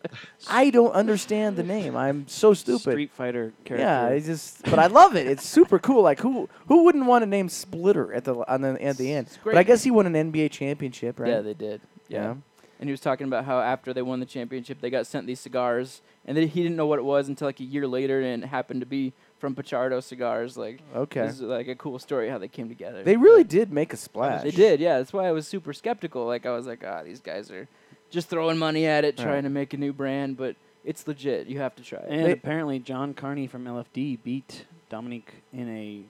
I 0.49 0.69
don't 0.69 0.91
understand 0.91 1.55
the 1.55 1.63
name. 1.63 1.95
I'm 1.95 2.27
so 2.27 2.53
stupid. 2.53 2.81
Street 2.91 3.11
Fighter 3.11 3.53
character. 3.65 3.85
Yeah, 3.85 4.05
I 4.05 4.19
just, 4.19 4.63
but 4.63 4.79
I 4.79 4.87
love 4.87 5.15
it. 5.15 5.27
It's 5.27 5.45
super 5.45 5.79
cool. 5.79 6.03
Like 6.03 6.19
who, 6.19 6.49
who 6.67 6.83
wouldn't 6.83 7.05
want 7.05 7.23
to 7.23 7.25
name 7.27 7.49
Splitter 7.49 8.13
at 8.13 8.23
the 8.25 8.35
on 8.51 8.61
the 8.61 8.81
at 8.83 8.97
the 8.97 9.11
end? 9.13 9.27
It's 9.27 9.37
But. 9.43 9.57
I 9.57 9.63
guess 9.63 9.83
he 9.83 9.91
won 9.91 10.05
an 10.13 10.31
NBA 10.31 10.51
championship, 10.51 11.19
right? 11.19 11.29
Yeah, 11.29 11.41
they 11.41 11.53
did. 11.53 11.81
Yeah. 12.07 12.21
Yeah. 12.21 12.33
And 12.79 12.87
he 12.87 12.91
was 12.91 13.01
talking 13.01 13.27
about 13.27 13.43
how 13.45 13.59
after 13.59 13.93
they 13.93 14.01
won 14.01 14.21
the 14.21 14.25
championship, 14.25 14.79
they 14.79 14.89
got 14.89 15.05
sent 15.05 15.27
these 15.27 15.39
cigars, 15.41 16.01
and 16.25 16.37
then 16.37 16.47
he 16.47 16.61
didn't 16.63 16.77
know 16.77 16.85
what 16.87 16.97
it 16.97 17.03
was 17.03 17.27
until 17.27 17.47
like 17.47 17.59
a 17.59 17.63
year 17.65 17.85
later, 17.85 18.21
and 18.21 18.43
it 18.43 18.47
happened 18.47 18.79
to 18.79 18.85
be 18.85 19.11
from 19.37 19.53
Pachardo 19.53 20.01
cigars. 20.01 20.55
Like, 20.57 20.79
Okay. 20.95 21.21
this 21.27 21.35
is 21.35 21.41
like 21.41 21.67
a 21.67 21.75
cool 21.75 21.99
story 21.99 22.29
how 22.29 22.37
they 22.37 22.47
came 22.47 22.69
together. 22.69 23.03
They 23.03 23.17
really 23.17 23.43
did 23.43 23.71
make 23.71 23.91
a 23.91 23.97
splash. 23.97 24.43
They 24.43 24.51
did, 24.51 24.79
yeah. 24.79 24.97
That's 24.97 25.11
why 25.11 25.27
I 25.27 25.33
was 25.33 25.45
super 25.47 25.73
skeptical. 25.73 26.25
Like, 26.25 26.45
I 26.45 26.51
was 26.51 26.67
like, 26.67 26.83
ah, 26.85 27.03
these 27.03 27.19
guys 27.19 27.51
are 27.51 27.67
just 28.09 28.29
throwing 28.29 28.57
money 28.57 28.85
at 28.85 29.03
it, 29.03 29.17
Right. 29.19 29.25
trying 29.25 29.43
to 29.43 29.49
make 29.49 29.73
a 29.73 29.77
new 29.77 29.91
brand, 29.91 30.37
but 30.37 30.55
it's 30.85 31.05
legit. 31.05 31.47
You 31.47 31.59
have 31.59 31.75
to 31.75 31.83
try 31.83 31.99
it. 31.99 32.07
And 32.09 32.25
They- 32.27 32.31
apparently, 32.31 32.79
John 32.79 33.13
Carney 33.13 33.45
from 33.47 33.65
LFD 33.67 34.15
beat 34.23 34.65
Dominique 34.89 35.33
in 35.51 35.67
a 35.69 35.97
was 35.97 36.05
it 36.05 36.07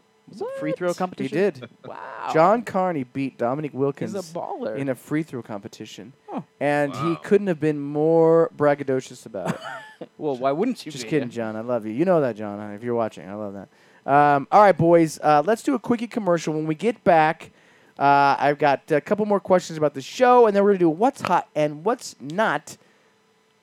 free 0.59 0.71
throw 0.73 0.93
competition? 0.93 1.37
He 1.37 1.43
did. 1.43 1.69
wow. 1.85 2.29
John 2.33 2.63
Carney 2.63 3.03
beat 3.03 3.37
Dominique 3.37 3.71
He's 3.71 3.79
Wilkins 3.79 4.15
a 4.15 4.19
baller. 4.19 4.77
in 4.77 4.89
a 4.89 4.95
free 4.95 5.23
throw 5.23 5.41
competition, 5.41 6.13
Huh. 6.29 6.41
and 6.59 6.95
he 6.95 7.15
couldn't 7.23 7.47
have 7.47 7.59
been 7.59 7.79
more 7.79 8.49
braggadocious 8.55 9.25
about 9.25 9.55
it. 10.01 10.09
well, 10.17 10.35
why 10.37 10.51
wouldn't 10.51 10.85
you 10.85 10.91
Just 10.91 11.05
be? 11.05 11.09
kidding, 11.09 11.29
John. 11.29 11.55
I 11.55 11.61
love 11.61 11.85
you. 11.85 11.91
You 11.93 12.05
know 12.05 12.21
that, 12.21 12.35
John. 12.35 12.59
If 12.73 12.83
you're 12.83 12.95
watching, 12.95 13.27
I 13.29 13.33
love 13.35 13.53
that. 13.53 13.69
Um, 14.11 14.47
all 14.51 14.61
right, 14.61 14.77
boys. 14.77 15.19
Uh, 15.21 15.43
let's 15.45 15.61
do 15.63 15.75
a 15.75 15.79
quickie 15.79 16.07
commercial. 16.07 16.53
When 16.53 16.65
we 16.65 16.73
get 16.75 17.03
back, 17.03 17.51
uh, 17.97 18.35
I've 18.39 18.57
got 18.57 18.89
a 18.91 19.01
couple 19.01 19.25
more 19.25 19.39
questions 19.41 19.77
about 19.77 19.93
the 19.93 20.01
show, 20.01 20.47
and 20.47 20.55
then 20.55 20.63
we're 20.63 20.69
gonna 20.71 20.79
do 20.79 20.89
what's 20.89 21.21
hot 21.21 21.47
and 21.55 21.83
what's 21.83 22.15
not. 22.21 22.77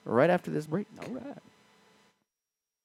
Right 0.04 0.30
after 0.30 0.50
this 0.52 0.66
break. 0.66 0.86
All 1.00 1.14
right. 1.14 1.38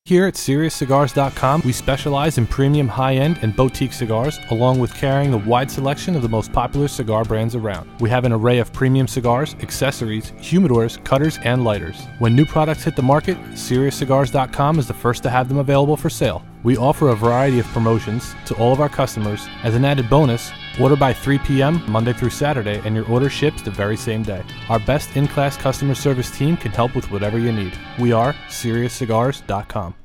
Here 0.03 0.25
at 0.25 0.33
SeriousCigars.com, 0.33 1.61
we 1.63 1.71
specialize 1.71 2.39
in 2.39 2.47
premium 2.47 2.87
high 2.87 3.13
end 3.13 3.37
and 3.43 3.55
boutique 3.55 3.93
cigars, 3.93 4.39
along 4.49 4.79
with 4.79 4.95
carrying 4.95 5.31
a 5.31 5.37
wide 5.37 5.69
selection 5.69 6.15
of 6.15 6.23
the 6.23 6.27
most 6.27 6.51
popular 6.51 6.87
cigar 6.87 7.23
brands 7.23 7.53
around. 7.53 7.87
We 7.99 8.09
have 8.09 8.25
an 8.25 8.31
array 8.31 8.57
of 8.57 8.73
premium 8.73 9.07
cigars, 9.07 9.55
accessories, 9.61 10.31
humidors, 10.39 11.01
cutters, 11.05 11.37
and 11.43 11.63
lighters. 11.63 12.07
When 12.17 12.35
new 12.35 12.47
products 12.47 12.83
hit 12.83 12.95
the 12.95 13.03
market, 13.03 13.37
SeriousCigars.com 13.51 14.79
is 14.79 14.87
the 14.87 14.93
first 14.95 15.21
to 15.21 15.29
have 15.29 15.47
them 15.47 15.59
available 15.59 15.95
for 15.95 16.09
sale. 16.09 16.43
We 16.63 16.77
offer 16.77 17.09
a 17.09 17.15
variety 17.15 17.59
of 17.59 17.67
promotions 17.67 18.33
to 18.45 18.55
all 18.55 18.73
of 18.73 18.81
our 18.81 18.89
customers. 18.89 19.47
As 19.63 19.75
an 19.75 19.85
added 19.85 20.09
bonus, 20.09 20.51
order 20.79 20.95
by 20.95 21.13
3 21.13 21.39
p.m. 21.39 21.83
Monday 21.89 22.13
through 22.13 22.29
Saturday, 22.29 22.81
and 22.85 22.95
your 22.95 23.07
order 23.07 23.29
ships 23.29 23.61
the 23.61 23.71
very 23.71 23.97
same 23.97 24.23
day. 24.23 24.43
Our 24.69 24.79
best 24.79 25.15
in 25.15 25.27
class 25.27 25.57
customer 25.57 25.95
service 25.95 26.35
team 26.37 26.57
can 26.57 26.71
help 26.71 26.95
with 26.95 27.09
whatever 27.11 27.37
you 27.37 27.51
need. 27.51 27.73
We 27.99 28.11
are 28.11 28.33
SeriousCigars.com. 28.49 29.95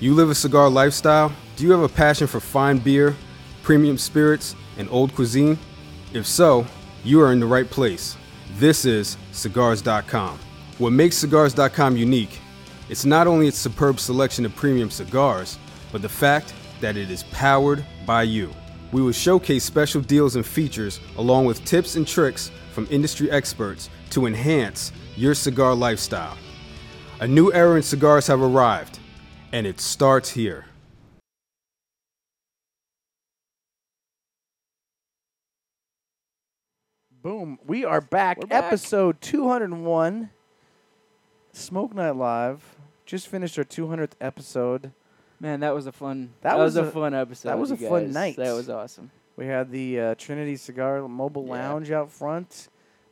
You 0.00 0.14
live 0.14 0.30
a 0.30 0.34
cigar 0.34 0.68
lifestyle? 0.68 1.32
Do 1.56 1.64
you 1.64 1.70
have 1.72 1.82
a 1.82 1.88
passion 1.88 2.26
for 2.26 2.40
fine 2.40 2.78
beer, 2.78 3.16
premium 3.62 3.98
spirits, 3.98 4.56
and 4.78 4.88
old 4.90 5.14
cuisine? 5.14 5.58
If 6.12 6.26
so, 6.26 6.66
you 7.04 7.20
are 7.20 7.32
in 7.32 7.40
the 7.40 7.46
right 7.46 7.68
place. 7.68 8.16
This 8.58 8.84
is 8.84 9.16
Cigars.com. 9.32 10.38
What 10.78 10.92
makes 10.92 11.16
Cigars.com 11.16 11.96
unique? 11.96 12.40
It's 12.88 13.04
not 13.04 13.26
only 13.26 13.48
its 13.48 13.58
superb 13.58 14.00
selection 14.00 14.44
of 14.44 14.54
premium 14.56 14.90
cigars, 14.90 15.58
but 15.92 16.02
the 16.02 16.08
fact 16.08 16.52
that 16.80 16.96
it 16.96 17.10
is 17.10 17.22
powered 17.24 17.84
by 18.04 18.24
you. 18.24 18.50
We 18.92 19.00
will 19.00 19.12
showcase 19.12 19.64
special 19.64 20.02
deals 20.02 20.36
and 20.36 20.44
features 20.44 21.00
along 21.16 21.46
with 21.46 21.64
tips 21.64 21.96
and 21.96 22.06
tricks 22.06 22.50
from 22.72 22.86
industry 22.90 23.30
experts 23.30 23.88
to 24.10 24.26
enhance 24.26 24.92
your 25.16 25.34
cigar 25.34 25.74
lifestyle. 25.74 26.36
A 27.20 27.26
new 27.26 27.50
era 27.52 27.76
in 27.76 27.82
cigars 27.82 28.26
have 28.26 28.42
arrived, 28.42 28.98
and 29.52 29.66
it 29.66 29.80
starts 29.80 30.28
here. 30.28 30.66
Boom. 37.22 37.58
We 37.64 37.84
are 37.84 38.00
back. 38.00 38.46
Back. 38.48 38.64
Episode 38.64 39.20
201. 39.20 40.30
Smoke 41.52 41.94
Night 41.94 42.16
Live. 42.16 42.76
Just 43.06 43.28
finished 43.28 43.56
our 43.56 43.64
200th 43.64 44.14
episode. 44.20 44.92
Man, 45.42 45.60
that 45.60 45.74
was 45.74 45.86
a 45.86 45.92
fun. 45.92 46.30
That 46.40 46.50
That, 46.56 46.58
was 46.62 46.76
was, 46.76 46.86
a- 46.88 46.90
fun 46.92 47.14
episode. 47.14 47.48
that 47.48 47.58
was 47.58 47.70
a 47.72 47.76
fun 47.76 48.12
night. 48.12 48.36
That 48.36 48.54
was 48.54 48.70
awesome. 48.70 49.10
We 49.36 49.46
had 49.46 49.70
the 49.72 49.98
uh, 50.00 50.14
Trinity 50.14 50.54
Cigar 50.56 51.06
Mobile 51.08 51.44
Yeah. 51.46 51.52
Lounge 51.68 51.90
out 51.90 52.10
front. 52.12 52.68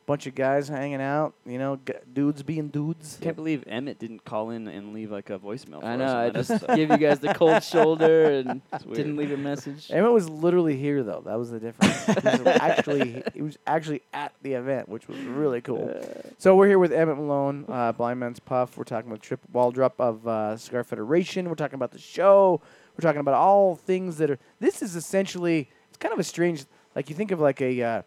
Bunch 0.07 0.25
of 0.27 0.35
guys 0.35 0.67
hanging 0.67 0.99
out. 0.99 1.33
You 1.45 1.57
know, 1.59 1.79
g- 1.85 1.93
dudes 2.11 2.41
being 2.43 2.67
dudes. 2.69 3.17
Can't 3.21 3.35
believe 3.35 3.63
Emmett 3.67 3.99
didn't 3.99 4.25
call 4.25 4.49
in 4.49 4.67
and 4.67 4.93
leave 4.93 5.11
like 5.11 5.29
a 5.29 5.37
voicemail. 5.39 5.79
For 5.79 5.85
I 5.85 5.95
know. 5.95 6.05
on 6.05 6.15
I 6.15 6.29
just 6.31 6.51
episode. 6.51 6.75
gave 6.75 6.89
you 6.89 6.97
guys 6.97 7.19
the 7.19 7.33
cold 7.35 7.63
shoulder 7.63 8.31
and 8.31 8.61
didn't 8.93 9.15
leave 9.15 9.31
a 9.31 9.37
message. 9.37 9.89
Emmett 9.91 10.11
was 10.11 10.27
literally 10.27 10.75
here 10.75 11.03
though. 11.03 11.21
That 11.25 11.37
was 11.37 11.51
the 11.51 11.59
difference. 11.59 12.05
he 12.05 12.13
was 12.43 12.47
actually 12.47 13.23
he 13.33 13.41
was 13.41 13.57
actually 13.67 14.01
at 14.11 14.33
the 14.41 14.53
event, 14.53 14.89
which 14.89 15.07
was 15.07 15.17
really 15.19 15.61
cool. 15.61 15.93
So 16.39 16.55
we're 16.55 16.67
here 16.67 16.79
with 16.79 16.91
Emmett 16.91 17.17
Malone, 17.17 17.65
uh, 17.69 17.91
Blind 17.91 18.19
Man's 18.19 18.39
Puff. 18.39 18.77
We're 18.77 18.83
talking 18.83 19.11
with 19.11 19.21
Trip 19.21 19.39
Waldrop 19.53 19.93
of 19.99 20.27
uh, 20.27 20.57
Cigar 20.57 20.83
Federation. 20.83 21.47
We're 21.47 21.55
talking 21.55 21.75
about 21.75 21.91
the 21.91 21.99
show. 21.99 22.59
We're 22.97 23.03
talking 23.03 23.21
about 23.21 23.35
all 23.35 23.75
things 23.75 24.17
that 24.17 24.31
are. 24.31 24.39
This 24.59 24.81
is 24.81 24.95
essentially. 24.95 25.69
It's 25.89 25.97
kind 25.97 26.11
of 26.11 26.19
a 26.19 26.23
strange. 26.23 26.65
Like 26.95 27.09
you 27.09 27.15
think 27.15 27.31
of 27.31 27.39
like 27.39 27.61
a. 27.61 27.81
Uh, 27.81 28.01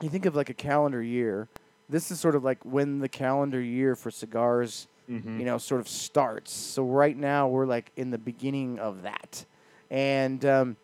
you 0.00 0.08
think 0.08 0.26
of 0.26 0.34
like 0.34 0.50
a 0.50 0.54
calendar 0.54 1.02
year. 1.02 1.48
This 1.88 2.10
is 2.10 2.20
sort 2.20 2.34
of 2.36 2.44
like 2.44 2.64
when 2.64 3.00
the 3.00 3.08
calendar 3.08 3.60
year 3.60 3.94
for 3.96 4.10
cigars, 4.10 4.86
Mm-hmm. 5.10 5.40
you 5.40 5.44
know, 5.44 5.58
sort 5.58 5.80
of 5.80 5.88
starts. 5.88 6.52
So 6.52 6.84
right 6.84 7.16
now 7.16 7.48
we're 7.48 7.66
like 7.66 7.90
in 7.96 8.12
the 8.12 8.18
beginning 8.18 8.78
of 8.78 9.02
that, 9.02 9.44
and 9.90 10.44
um, 10.44 10.76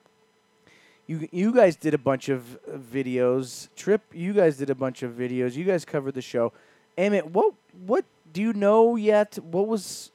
you 1.07 1.29
you 1.31 1.53
guys 1.53 1.77
did 1.77 1.95
a 1.95 1.99
bunch 1.99 2.29
of 2.29 2.57
uh, 2.57 2.77
videos. 2.77 3.69
Trip, 3.77 4.03
you 4.13 4.33
guys 4.33 4.57
did 4.57 4.69
a 4.69 4.75
bunch 4.75 5.05
of 5.05 5.13
videos. 5.13 5.55
You 5.55 5.63
guys 5.63 5.85
covered 5.85 6.15
the 6.15 6.23
show. 6.23 6.53
Emmett, 6.99 7.31
what 7.31 7.55
what 7.87 8.05
do 8.33 8.43
you 8.43 8.53
know 8.53 8.97
yet? 8.97 9.39
What 9.41 9.69
was 9.69 10.11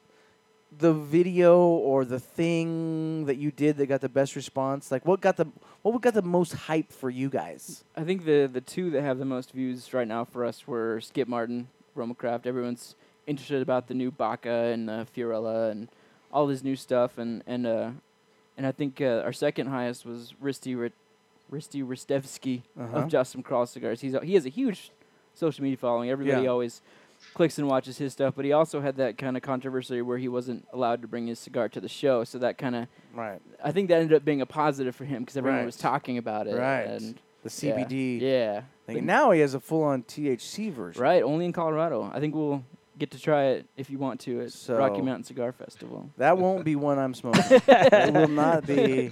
the 0.77 0.93
video 0.93 1.59
or 1.59 2.05
the 2.05 2.19
thing 2.19 3.25
that 3.25 3.35
you 3.37 3.51
did 3.51 3.77
that 3.77 3.87
got 3.87 4.01
the 4.01 4.09
best 4.09 4.35
response? 4.35 4.91
Like 4.91 5.05
what 5.05 5.21
got 5.21 5.37
the 5.37 5.47
what 5.81 6.01
got 6.01 6.13
the 6.13 6.21
most 6.21 6.53
hype 6.53 6.91
for 6.91 7.09
you 7.09 7.29
guys? 7.29 7.83
I 7.95 8.03
think 8.03 8.25
the 8.25 8.49
the 8.51 8.61
two 8.61 8.89
that 8.91 9.01
have 9.01 9.17
the 9.19 9.25
most 9.25 9.51
views 9.51 9.93
right 9.93 10.07
now 10.07 10.23
for 10.25 10.45
us 10.45 10.67
were 10.67 11.01
Skip 11.01 11.27
Martin, 11.27 11.67
Romacraft. 11.95 12.45
Everyone's 12.45 12.95
interested 13.27 13.61
about 13.61 13.87
the 13.87 13.93
new 13.93 14.11
Baca 14.11 14.49
and 14.73 14.89
uh, 14.89 15.05
Fiorella 15.15 15.71
and 15.71 15.87
all 16.31 16.47
this 16.47 16.63
new 16.63 16.75
stuff, 16.75 17.17
and 17.17 17.43
and 17.45 17.67
uh, 17.67 17.91
and 18.57 18.65
I 18.65 18.71
think 18.71 19.01
uh, 19.01 19.21
our 19.25 19.33
second 19.33 19.67
highest 19.67 20.05
was 20.05 20.33
Risty 20.41 20.77
Rit- 20.79 20.93
Risty 21.51 21.83
Ristevsky 21.85 22.61
Uh-huh. 22.79 22.97
of 22.99 23.07
Justin 23.09 23.43
Crawl 23.43 23.65
Cigars. 23.65 23.99
He's 24.01 24.13
a, 24.13 24.23
he 24.23 24.35
has 24.35 24.45
a 24.45 24.49
huge 24.49 24.91
social 25.35 25.63
media 25.63 25.77
following. 25.77 26.09
Everybody 26.09 26.43
Yeah. 26.43 26.49
always 26.49 26.81
clicks 27.33 27.57
and 27.57 27.67
watches 27.67 27.97
his 27.97 28.13
stuff, 28.13 28.33
but 28.35 28.45
he 28.45 28.51
also 28.51 28.81
had 28.81 28.97
that 28.97 29.17
kind 29.17 29.37
of 29.37 29.43
controversy 29.43 30.01
where 30.01 30.17
he 30.17 30.27
wasn't 30.27 30.67
allowed 30.73 31.01
to 31.01 31.07
bring 31.07 31.27
his 31.27 31.39
cigar 31.39 31.69
to 31.69 31.79
the 31.81 31.87
show. 31.89 32.23
So 32.23 32.37
that 32.39 32.57
kind 32.57 32.75
of 32.75 32.87
Right. 33.13 33.39
I 33.63 33.71
think 33.71 33.89
that 33.89 34.01
ended 34.01 34.15
up 34.15 34.25
being 34.25 34.41
a 34.41 34.45
positive 34.45 34.95
for 34.95 35.05
him 35.05 35.21
because 35.23 35.37
everyone 35.37 35.59
Right. 35.59 35.65
was 35.65 35.77
talking 35.77 36.17
about 36.17 36.47
it. 36.47 36.55
Right. 36.57 36.83
And 36.87 37.19
The. 37.43 37.49
CBD. 37.49 38.19
Yeah. 38.21 38.61
thing. 38.85 38.95
But- 38.97 39.03
now 39.03 39.31
he 39.31 39.39
has 39.41 39.53
a 39.53 39.59
full 39.59 39.83
on 39.83 40.03
THC 40.03 40.69
version. 40.71 41.01
Right, 41.01 41.21
only 41.23 41.45
in 41.45 41.53
Colorado. 41.53 42.09
I 42.13 42.19
think 42.19 42.33
we'll 42.35 42.63
get 42.97 43.11
to 43.11 43.19
try 43.19 43.45
it 43.45 43.65
if 43.77 43.89
you 43.89 43.97
want 43.97 44.19
to 44.21 44.41
at 44.41 44.51
So- 44.51 44.77
Rocky 44.77 45.01
Mountain 45.01 45.23
Cigar 45.25 45.51
Festival. 45.51 46.09
That 46.17 46.37
won't 46.37 46.63
be 46.65 46.75
one 46.75 46.99
I'm 46.99 47.13
smoking. 47.13 47.41
it 47.67 48.13
will 48.13 48.27
not 48.27 48.65
be 48.67 49.11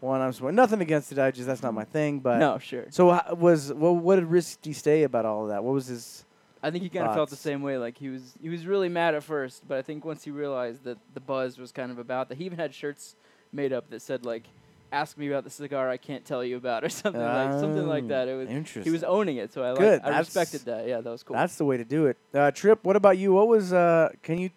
one 0.00 0.20
I'm 0.20 0.32
smoking. 0.32 0.54
Nothing 0.56 0.80
against 0.80 1.12
it. 1.12 1.18
I 1.18 1.30
just 1.30 1.46
that's 1.46 1.62
not 1.62 1.74
my 1.74 1.84
thing. 1.84 2.20
But 2.20 2.38
no, 2.38 2.58
sure. 2.58 2.86
So 2.90 3.20
was 3.34 3.72
well, 3.72 3.94
what 3.96 4.16
did 4.16 4.24
Risky 4.26 4.72
say 4.72 5.02
about 5.02 5.24
all 5.26 5.42
of 5.44 5.48
that? 5.50 5.62
What 5.64 5.72
was 5.74 5.86
his? 5.88 6.24
I 6.62 6.70
think 6.70 6.82
he 6.84 6.90
kind 6.90 7.06
of 7.06 7.14
felt 7.14 7.30
the 7.30 7.36
same 7.36 7.62
way. 7.62 7.78
Like 7.78 7.96
he 7.96 8.08
was, 8.08 8.34
he 8.40 8.48
was 8.48 8.66
really 8.66 8.88
mad 8.88 9.14
at 9.14 9.22
first, 9.22 9.66
but 9.66 9.78
I 9.78 9.82
think 9.82 10.04
once 10.04 10.24
he 10.24 10.30
realized 10.30 10.84
that 10.84 10.98
the 11.14 11.20
buzz 11.20 11.58
was 11.58 11.72
kind 11.72 11.90
of 11.90 11.98
about 11.98 12.28
that, 12.28 12.38
he 12.38 12.44
even 12.44 12.58
had 12.58 12.74
shirts 12.74 13.16
made 13.52 13.72
up 13.72 13.88
that 13.90 14.02
said 14.02 14.24
like, 14.26 14.44
"Ask 14.92 15.16
me 15.16 15.28
about 15.28 15.44
the 15.44 15.50
cigar 15.50 15.88
I 15.88 15.96
can't 15.96 16.24
tell 16.24 16.44
you 16.44 16.56
about" 16.56 16.84
or 16.86 16.88
something 16.88 17.22
like 17.22 17.52
something 17.52 17.86
like 17.86 18.08
that. 18.08 18.28
It 18.28 18.34
was 18.34 18.48
interesting. 18.48 18.84
he 18.84 18.90
was 18.90 19.04
owning 19.04 19.38
it, 19.38 19.52
so 19.52 19.64
I 19.64 19.76
Good, 19.76 20.02
like, 20.02 20.12
I 20.12 20.18
respected 20.18 20.60
that. 20.62 20.86
Yeah, 20.86 21.00
that 21.00 21.10
was 21.10 21.22
cool. 21.22 21.36
That's 21.36 21.56
the 21.56 21.64
way 21.64 21.76
to 21.76 21.84
do 21.84 22.06
it. 22.06 22.18
Uh, 22.34 22.50
Trip, 22.50 22.84
what 22.84 22.96
about 22.96 23.16
you? 23.16 23.32
What 23.32 23.48
was? 23.48 23.72
Uh, 23.72 24.10
can 24.22 24.38
you? 24.38 24.50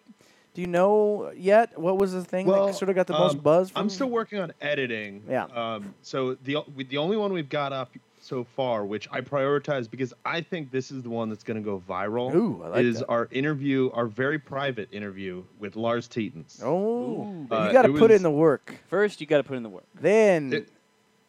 Do 0.52 0.60
you 0.60 0.68
know 0.68 1.32
yet? 1.34 1.76
What 1.76 1.98
was 1.98 2.12
the 2.12 2.22
thing 2.22 2.46
Well, 2.46 2.66
that 2.66 2.76
sort 2.76 2.88
of 2.88 2.94
got 2.94 3.08
the 3.08 3.12
most 3.14 3.34
um, 3.34 3.40
buzz? 3.40 3.70
From 3.70 3.80
I'm 3.80 3.90
still 3.90 4.08
working 4.08 4.38
on 4.38 4.52
editing. 4.60 5.24
Yeah. 5.28 5.46
Um, 5.46 5.94
so 6.02 6.34
the 6.44 6.58
the 6.76 6.98
only 6.98 7.16
one 7.16 7.32
we've 7.32 7.48
got 7.48 7.72
up 7.72 7.90
so 8.24 8.42
far, 8.42 8.86
which 8.86 9.06
I 9.12 9.20
prioritize 9.20 9.90
because 9.90 10.14
I 10.24 10.40
think 10.40 10.70
this 10.70 10.90
is 10.90 11.02
the 11.02 11.10
one 11.10 11.28
that's 11.28 11.44
going 11.44 11.58
to 11.58 11.62
go 11.62 11.82
viral, 11.86 12.34
Ooh, 12.34 12.62
I 12.64 12.68
like 12.68 12.84
is 12.84 13.00
that. 13.00 13.06
our 13.08 13.28
interview, 13.30 13.90
our 13.92 14.06
very 14.06 14.38
private 14.38 14.88
interview 14.92 15.44
with 15.58 15.76
Lars 15.76 16.08
Tetens. 16.08 16.60
Oh, 16.62 17.46
Uh, 17.50 17.66
you 17.66 17.72
got 17.72 17.82
to 17.82 17.92
put 17.92 18.10
was- 18.10 18.12
in 18.12 18.22
the 18.22 18.30
work. 18.30 18.74
First, 18.88 19.20
you 19.20 19.26
got 19.26 19.38
to 19.38 19.44
put 19.44 19.56
in 19.58 19.62
the 19.62 19.68
work. 19.68 19.84
Then, 19.94 20.52
It- 20.54 20.68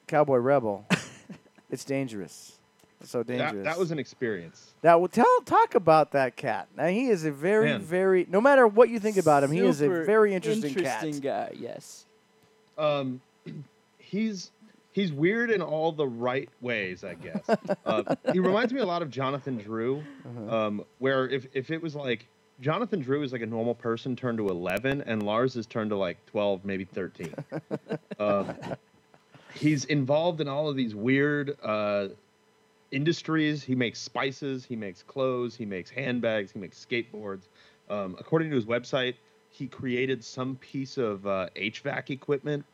Cowboy 0.08 0.38
Rebel. 0.38 0.86
it's 1.70 1.84
dangerous. 1.84 2.58
It's 3.02 3.12
so 3.12 3.24
dangerous. 3.24 3.66
that 3.66 3.78
was 3.78 3.91
an 3.91 4.00
experience. 4.00 4.74
That 4.82 5.00
will 5.02 5.10
tell 5.10 5.28
talk 5.46 5.76
about 5.76 6.12
that 6.14 6.38
cat. 6.38 6.68
Now 6.78 6.88
he 6.88 7.10
is 7.10 7.26
a 7.26 7.32
very 7.32 7.66
Man. 7.66 7.82
very 7.82 8.26
no 8.30 8.39
matter 8.39 8.66
what 8.68 8.88
you 8.89 9.00
think 9.00 9.18
about 9.18 9.43
him, 9.43 9.52
he 9.52 9.60
is 9.60 9.82
a 9.82 9.89
very 9.89 10.34
interesting, 10.34 10.70
interesting 10.70 11.22
cat. 11.22 11.52
guy. 11.52 11.58
Yes. 11.60 12.06
Um, 12.78 13.20
he's 13.98 14.52
he's 14.96 15.12
weird 15.12 15.52
in 15.52 15.62
all 15.62 15.91
the 15.91 16.08
right 16.08 16.48
ways, 16.62 17.04
I 17.04 17.16
guess. 17.16 17.43
uh, 17.86 18.16
he 18.32 18.39
reminds 18.39 18.72
me 18.72 18.80
a 18.80 18.86
lot 18.86 19.02
of 19.02 19.10
Jonathan 19.10 19.58
Drew, 19.58 20.02
Uh-huh. 20.26 20.58
um, 20.68 20.86
where 21.00 21.28
if 21.28 21.46
if 21.54 21.70
it 21.70 21.82
was 21.82 21.96
like 21.96 22.28
Jonathan 22.62 23.02
Drew 23.02 23.22
is 23.22 23.34
like 23.34 23.41
a 23.41 23.46
normal 23.46 23.76
person 23.76 24.16
turned 24.16 24.38
to 24.38 24.48
11, 24.48 25.02
and 25.06 25.22
Lars 25.24 25.58
is 25.58 25.66
turned 25.66 25.89
to 25.89 25.98
like 25.98 26.18
12, 26.28 26.64
maybe 26.64 26.86
13. 26.86 27.36
um, 28.20 28.56
he's 29.54 29.84
involved 29.86 30.39
in 30.39 30.48
all 30.48 30.70
of 30.70 30.78
these 30.78 30.96
weird 30.96 31.58
uh, 31.62 32.08
industries. 32.91 33.62
He 33.64 33.76
makes 33.76 34.00
spices, 34.00 34.64
he 34.64 34.78
makes 34.78 35.04
clothes, 35.04 35.56
he 35.58 35.66
makes 35.66 35.89
handbags, 35.89 36.52
he 36.54 36.60
makes 36.60 36.84
skateboards. 36.84 37.41
Um, 37.89 38.16
according 38.20 38.50
to 38.52 38.56
his 38.56 38.66
website, 38.66 39.16
he 39.50 39.68
created 39.68 40.24
some 40.24 40.56
piece 40.56 40.98
of 40.98 41.28
uh, 41.28 41.50
HVAC 41.58 42.10
equipment 42.12 42.66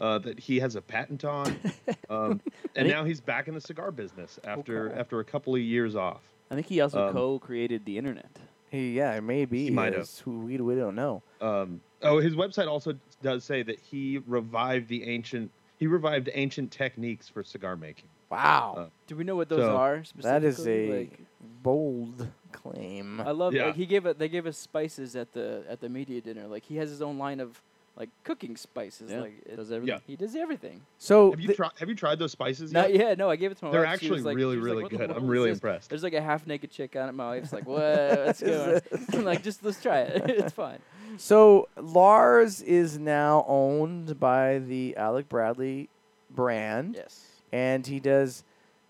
uh, 0.00 0.18
that 0.18 0.38
he 0.38 0.58
has 0.60 0.76
a 0.76 0.80
patent 0.82 1.24
on, 1.24 1.58
um, 2.10 2.40
and 2.74 2.88
now 2.88 3.04
he's 3.04 3.20
back 3.20 3.48
in 3.48 3.54
the 3.54 3.60
cigar 3.60 3.90
business 3.90 4.38
after 4.44 4.90
Okay. 4.90 4.98
after 5.00 5.20
a 5.20 5.24
couple 5.24 5.54
of 5.54 5.60
years 5.60 5.96
off. 5.96 6.22
I 6.50 6.54
think 6.54 6.66
he 6.66 6.80
also 6.80 7.08
Um, 7.08 7.12
co-created 7.12 7.84
the 7.84 7.98
internet. 7.98 8.30
He 8.70 8.92
yeah, 8.96 9.18
maybe 9.20 9.58
He 9.58 9.64
he 9.64 9.70
might 9.70 9.94
is. 9.94 10.18
Who 10.20 10.40
we, 10.40 10.56
we 10.58 10.74
don't 10.74 10.94
know. 10.96 11.22
Um, 11.40 11.80
oh, 12.02 12.18
his 12.18 12.34
website 12.34 12.68
also 12.68 12.94
does 13.22 13.44
say 13.44 13.62
that 13.62 13.78
he 13.80 14.18
revived 14.26 14.88
the 14.88 15.04
ancient 15.08 15.50
he 15.78 15.86
revived 15.86 16.30
ancient 16.34 16.70
techniques 16.70 17.28
for 17.28 17.42
cigar 17.44 17.76
making. 17.76 18.08
Wow, 18.30 18.74
Uh, 18.76 18.86
Do 19.06 19.14
we 19.16 19.24
know 19.24 19.36
what 19.36 19.48
those 19.48 19.60
So- 19.60 19.76
are? 19.76 20.02
that 20.22 20.42
is 20.42 20.66
a 20.66 21.00
Like, 21.04 21.18
bold 21.62 22.26
claim. 22.52 23.20
I 23.20 23.30
love 23.30 23.54
Yeah. 23.54 23.66
like 23.66 23.76
he 23.76 23.86
gave 23.86 24.04
it. 24.06 24.18
They 24.18 24.28
gave 24.28 24.46
us 24.46 24.58
spices 24.58 25.14
at 25.16 25.32
the 25.32 25.64
at 25.68 25.80
the 25.80 25.88
media 25.88 26.20
dinner. 26.20 26.46
Like 26.48 26.64
he 26.64 26.76
has 26.76 26.90
his 26.90 27.00
own 27.02 27.18
line 27.18 27.40
of 27.40 27.62
like 27.96 28.10
cooking 28.24 28.56
spices. 28.56 29.10
Yeah, 29.10 29.20
like 29.20 29.42
it, 29.46 29.56
does 29.56 29.72
everything. 29.72 29.94
Yeah. 29.96 30.00
He 30.06 30.16
does 30.16 30.36
everything. 30.36 30.82
so 30.98 31.30
Have 31.30 31.40
you 31.40 31.46
th- 31.48 31.56
tried 31.56 31.70
Have 31.78 31.88
you 31.88 31.94
tried 31.94 32.18
those 32.18 32.32
spices 32.32 32.70
Not 32.72 32.92
yet? 32.92 33.00
yet. 33.00 33.18
No, 33.18 33.30
I 33.30 33.36
gave 33.36 33.50
it 33.52 33.58
to 33.58 33.64
my 33.64 33.68
wife. 33.70 33.72
They're 33.72 33.84
wife. 33.86 34.00
She 34.00 34.10
was 34.10 34.18
actually 34.20 34.30
like- 34.30 34.36
really 34.36 34.56
she 34.56 34.60
was 34.60 34.66
like, 34.82 34.92
really 34.92 35.06
good. 35.08 35.16
I'm 35.16 35.26
really 35.26 35.48
this?" 35.50 35.56
impressed. 35.56 35.88
There's 35.90 36.02
like 36.02 36.12
a 36.14 36.20
half 36.20 36.46
naked 36.46 36.70
chick 36.70 36.94
on 36.96 37.08
it. 37.08 37.12
My 37.12 37.26
wife's 37.28 37.52
like, 37.52 37.66
"What? 37.66 37.80
Let's 37.80 38.42
go." 38.42 38.80
I'm 39.12 39.24
like, 39.24 39.42
"Just 39.42 39.64
let's 39.64 39.80
try 39.80 40.00
it. 40.00 40.22
it's 40.30 40.52
fine." 40.52 40.78
so 41.16 41.68
Lars 41.80 42.60
is 42.62 42.98
now 42.98 43.44
owned 43.48 44.20
by 44.20 44.58
the 44.58 44.94
Alec 44.96 45.28
Bradley 45.28 45.88
brand. 46.30 46.94
Yes. 46.96 47.24
and 47.52 47.86
he 47.86 47.98
does. 48.00 48.44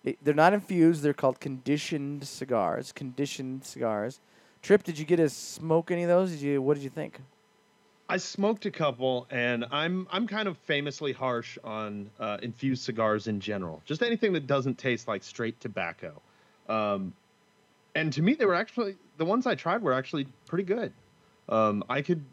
It, 0.04 0.18
they're 0.22 0.34
not 0.34 0.52
infused. 0.52 1.02
They're 1.02 1.12
called 1.14 1.40
conditioned 1.40 2.26
cigars. 2.26 2.92
Conditioned 2.92 3.64
cigars. 3.64 4.20
Trip, 4.62 4.82
did 4.82 4.98
you 4.98 5.04
get 5.04 5.16
to 5.16 5.28
smoke 5.28 5.90
any 5.90 6.02
of 6.04 6.09
those? 6.09 6.30
Did 6.32 6.40
you? 6.40 6.62
What 6.62 6.74
did 6.74 6.82
you 6.84 6.90
think? 6.90 7.20
I 8.09 8.18
smoked 8.18 8.66
a 8.66 8.70
couple, 8.70 9.26
and 9.30 9.66
I'm 9.72 10.07
I'm 10.11 10.28
kind 10.28 10.46
of 10.46 10.57
famously 10.59 11.12
harsh 11.12 11.59
on 11.64 12.09
uh, 12.20 12.38
infused 12.40 12.84
cigars 12.84 13.26
in 13.26 13.40
general. 13.40 13.82
Just 13.84 14.02
anything 14.02 14.32
that 14.34 14.46
doesn't 14.46 14.78
taste 14.78 15.09
like 15.09 15.24
straight 15.24 15.59
tobacco. 15.61 16.20
Um, 16.68 17.12
and 17.96 18.12
to 18.12 18.22
me, 18.22 18.34
they 18.34 18.44
were 18.44 18.54
actually 18.54 18.96
the 19.16 19.24
ones 19.24 19.46
I 19.46 19.57
tried 19.57 19.82
were 19.82 19.92
actually 19.92 20.28
pretty 20.46 20.64
good. 20.64 20.92
Um, 21.48 21.82
I 21.88 22.02
could, 22.02 22.24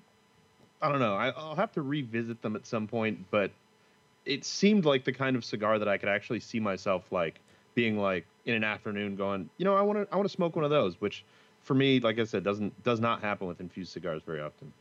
I 0.81 0.89
don't 0.89 0.99
know, 0.99 1.15
I, 1.15 1.29
I'll 1.29 1.55
have 1.55 1.71
to 1.73 1.81
revisit 1.81 2.41
them 2.41 2.55
at 2.55 2.65
some 2.65 2.87
point, 2.87 3.25
but 3.31 3.51
it 4.25 4.43
seemed 4.45 4.85
like 4.85 5.05
the 5.05 5.13
kind 5.13 5.35
of 5.35 5.45
cigar 5.45 5.79
that 5.79 5.87
I 5.87 5.97
could 5.97 6.09
actually 6.09 6.39
see 6.39 6.59
myself 6.59 7.11
like 7.11 7.39
being 7.75 7.97
like 7.97 8.25
in 8.45 8.53
an 8.53 8.63
afternoon 8.63 9.15
going, 9.15 9.49
you 9.57 9.65
know, 9.65 9.75
I 9.75 9.81
want 9.81 9.99
to 9.99 10.13
I 10.13 10.17
want 10.17 10.29
to 10.29 10.33
smoke 10.35 10.55
one 10.55 10.65
of 10.65 10.71
those, 10.71 11.01
which 11.01 11.23
for 11.63 11.73
me, 11.73 11.99
like 11.99 12.19
I 12.19 12.25
said, 12.25 12.43
doesn't 12.43 12.83
does 12.83 12.99
not 12.99 13.21
happen 13.21 13.47
with 13.47 13.59
infused 13.59 13.91
cigars 13.91 14.21
very 14.23 14.39
often 14.41 14.71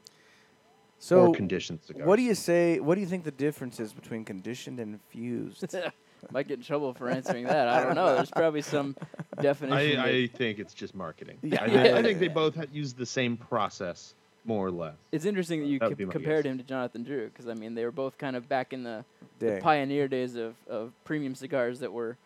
So, 1.02 1.26
or 1.26 1.34
conditioned 1.34 1.80
cigars. 1.82 2.06
what 2.06 2.14
do 2.14 2.22
you 2.22 2.36
say? 2.36 2.78
What 2.78 2.94
do 2.94 3.00
you 3.00 3.08
think 3.08 3.24
the 3.24 3.32
difference 3.32 3.80
is 3.80 3.92
between 3.92 4.24
conditioned 4.24 4.78
and 4.78 4.94
infused? 4.94 5.74
Might 6.30 6.46
get 6.46 6.58
in 6.58 6.64
trouble 6.64 6.94
for 6.94 7.08
answering 7.10 7.42
that. 7.46 7.66
I 7.66 7.82
don't 7.82 7.96
know. 7.96 8.14
There's 8.14 8.30
probably 8.30 8.62
some 8.62 8.94
definition. 9.40 9.98
I, 9.98 10.04
I 10.22 10.26
think 10.28 10.60
it's 10.60 10.72
just 10.72 10.94
marketing. 10.94 11.38
Yeah. 11.42 11.64
I, 11.64 11.68
think, 11.68 11.94
I 11.96 12.02
think 12.02 12.20
they 12.20 12.28
both 12.28 12.56
use 12.72 12.92
the 12.92 13.04
same 13.04 13.36
process, 13.36 14.14
more 14.44 14.64
or 14.64 14.70
less. 14.70 14.94
it's 15.10 15.24
interesting 15.24 15.62
that 15.62 15.66
you 15.66 15.80
That 15.80 15.88
would 15.88 15.94
co- 15.94 15.98
be 15.98 16.04
my 16.04 16.12
compared 16.12 16.44
guess. 16.44 16.52
him 16.52 16.58
to 16.58 16.64
Jonathan 16.64 17.02
Drew 17.02 17.26
because 17.30 17.48
I 17.48 17.54
mean 17.54 17.74
they 17.74 17.84
were 17.84 17.90
both 17.90 18.16
kind 18.16 18.36
of 18.36 18.48
back 18.48 18.72
in 18.72 18.84
the, 18.84 19.04
the 19.40 19.58
pioneer 19.60 20.06
days 20.06 20.36
of, 20.36 20.54
of 20.68 20.92
premium 21.02 21.34
cigars 21.34 21.80
that 21.80 21.92
were 21.92 22.16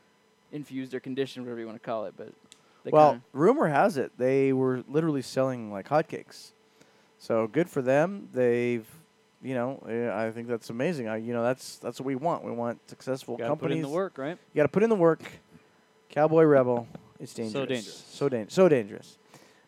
infused 0.52 0.92
or 0.92 1.00
conditioned, 1.00 1.46
whatever 1.46 1.60
you 1.60 1.66
want 1.66 1.82
to 1.82 1.86
call 1.86 2.04
it. 2.04 2.12
But 2.14 2.32
Well, 2.92 3.12
kinda- 3.12 3.24
rumor 3.32 3.68
has 3.68 3.96
it 3.96 4.12
they 4.18 4.52
were 4.52 4.84
literally 4.86 5.22
selling 5.22 5.72
like 5.72 5.88
hotcakes. 5.88 6.50
So 7.18 7.46
good 7.46 7.68
for 7.68 7.82
them. 7.82 8.28
They've, 8.32 8.86
you 9.42 9.54
know, 9.54 9.82
eh, 9.88 10.10
I 10.12 10.30
think 10.30 10.48
that's 10.48 10.70
amazing. 10.70 11.08
I, 11.08 11.16
you 11.16 11.32
know, 11.32 11.42
that's 11.42 11.78
that's 11.78 12.00
what 12.00 12.06
we 12.06 12.14
want. 12.14 12.44
We 12.44 12.52
want 12.52 12.78
successful 12.88 13.36
companies. 13.36 13.48
Got 13.48 13.54
to 13.54 13.60
put 13.60 13.72
in 13.72 13.82
the 13.82 13.88
work, 13.88 14.18
right? 14.18 14.38
You 14.52 14.56
got 14.56 14.62
to 14.64 14.68
put 14.68 14.82
in 14.82 14.90
the 14.90 14.96
work. 14.96 15.22
Cowboy 16.10 16.44
Rebel. 16.44 16.86
It's 17.18 17.34
dangerous. 17.34 17.68
dangerous. 17.68 18.04
So 18.08 18.28
dangerous. 18.28 18.54
So 18.54 18.68
dangerous. 18.68 19.18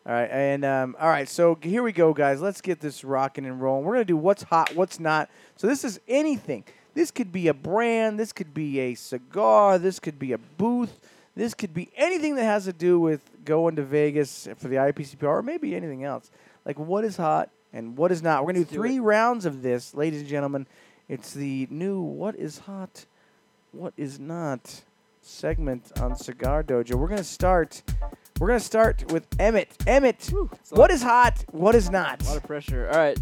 All 0.05 0.13
right, 0.13 0.29
and 0.31 0.63
um, 0.65 0.95
all 0.99 1.09
right. 1.09 1.27
So 1.27 1.57
here 1.61 1.83
we 1.83 1.91
go, 1.91 2.13
guys. 2.13 2.41
Let's 2.41 2.61
get 2.61 2.79
this 2.79 3.03
rocking 3.03 3.45
and 3.45 3.61
rolling. 3.61 3.85
We're 3.85 3.93
gonna 3.93 4.05
do 4.05 4.17
what's 4.17 4.43
hot, 4.43 4.73
what's 4.75 4.99
not. 4.99 5.29
So 5.55 5.67
this 5.67 5.83
is 5.83 5.99
anything. 6.07 6.63
This 6.93 7.11
could 7.11 7.31
be 7.31 7.47
a 7.47 7.53
brand. 7.53 8.19
This 8.19 8.33
could 8.33 8.53
be 8.53 8.79
a 8.79 8.95
cigar. 8.95 9.77
This 9.77 9.99
could 9.99 10.17
be 10.17 10.31
a 10.31 10.37
booth. 10.37 10.99
This 11.35 11.53
could 11.53 11.73
be 11.73 11.89
anything 11.95 12.35
that 12.35 12.43
has 12.43 12.65
to 12.65 12.73
do 12.73 12.99
with 12.99 13.21
going 13.45 13.75
to 13.75 13.83
Vegas 13.83 14.47
for 14.57 14.67
the 14.67 14.77
IPCPR, 14.77 15.23
or 15.23 15.43
maybe 15.43 15.75
anything 15.75 16.03
else. 16.03 16.31
Like 16.69 16.77
what 16.77 17.03
is 17.03 17.17
hot 17.17 17.49
and 17.73 17.97
what 17.97 18.11
is 18.11 18.21
not. 18.21 18.45
We're 18.45 18.53
gonna 18.53 18.63
do 18.63 18.69
do 18.69 18.75
three 18.75 18.97
it. 18.97 19.01
rounds 19.01 19.47
of 19.47 19.63
this, 19.63 19.95
ladies 19.95 20.19
and 20.19 20.29
gentlemen. 20.29 20.67
It's 21.07 21.33
the 21.33 21.67
new 21.71 21.99
what 21.99 22.35
is 22.35 22.59
hot, 22.59 23.07
what 23.71 23.91
is 23.97 24.19
not 24.19 24.83
segment 25.23 25.91
on 25.99 26.15
Cigar 26.15 26.61
Dojo. 26.61 26.93
We're 26.93 27.07
gonna 27.07 27.23
start. 27.23 27.81
We're 28.39 28.49
gonna 28.49 28.59
start 28.59 29.11
with 29.11 29.25
Emmett. 29.39 29.75
Emmett, 29.87 30.31
a 30.31 30.75
what 30.75 30.91
is 30.91 31.01
hot? 31.01 31.43
What 31.49 31.73
is 31.73 31.89
not? 31.89 32.21
A 32.21 32.25
lot 32.27 32.37
of 32.37 32.43
pressure. 32.43 32.87
All 32.87 32.99
right. 32.99 33.19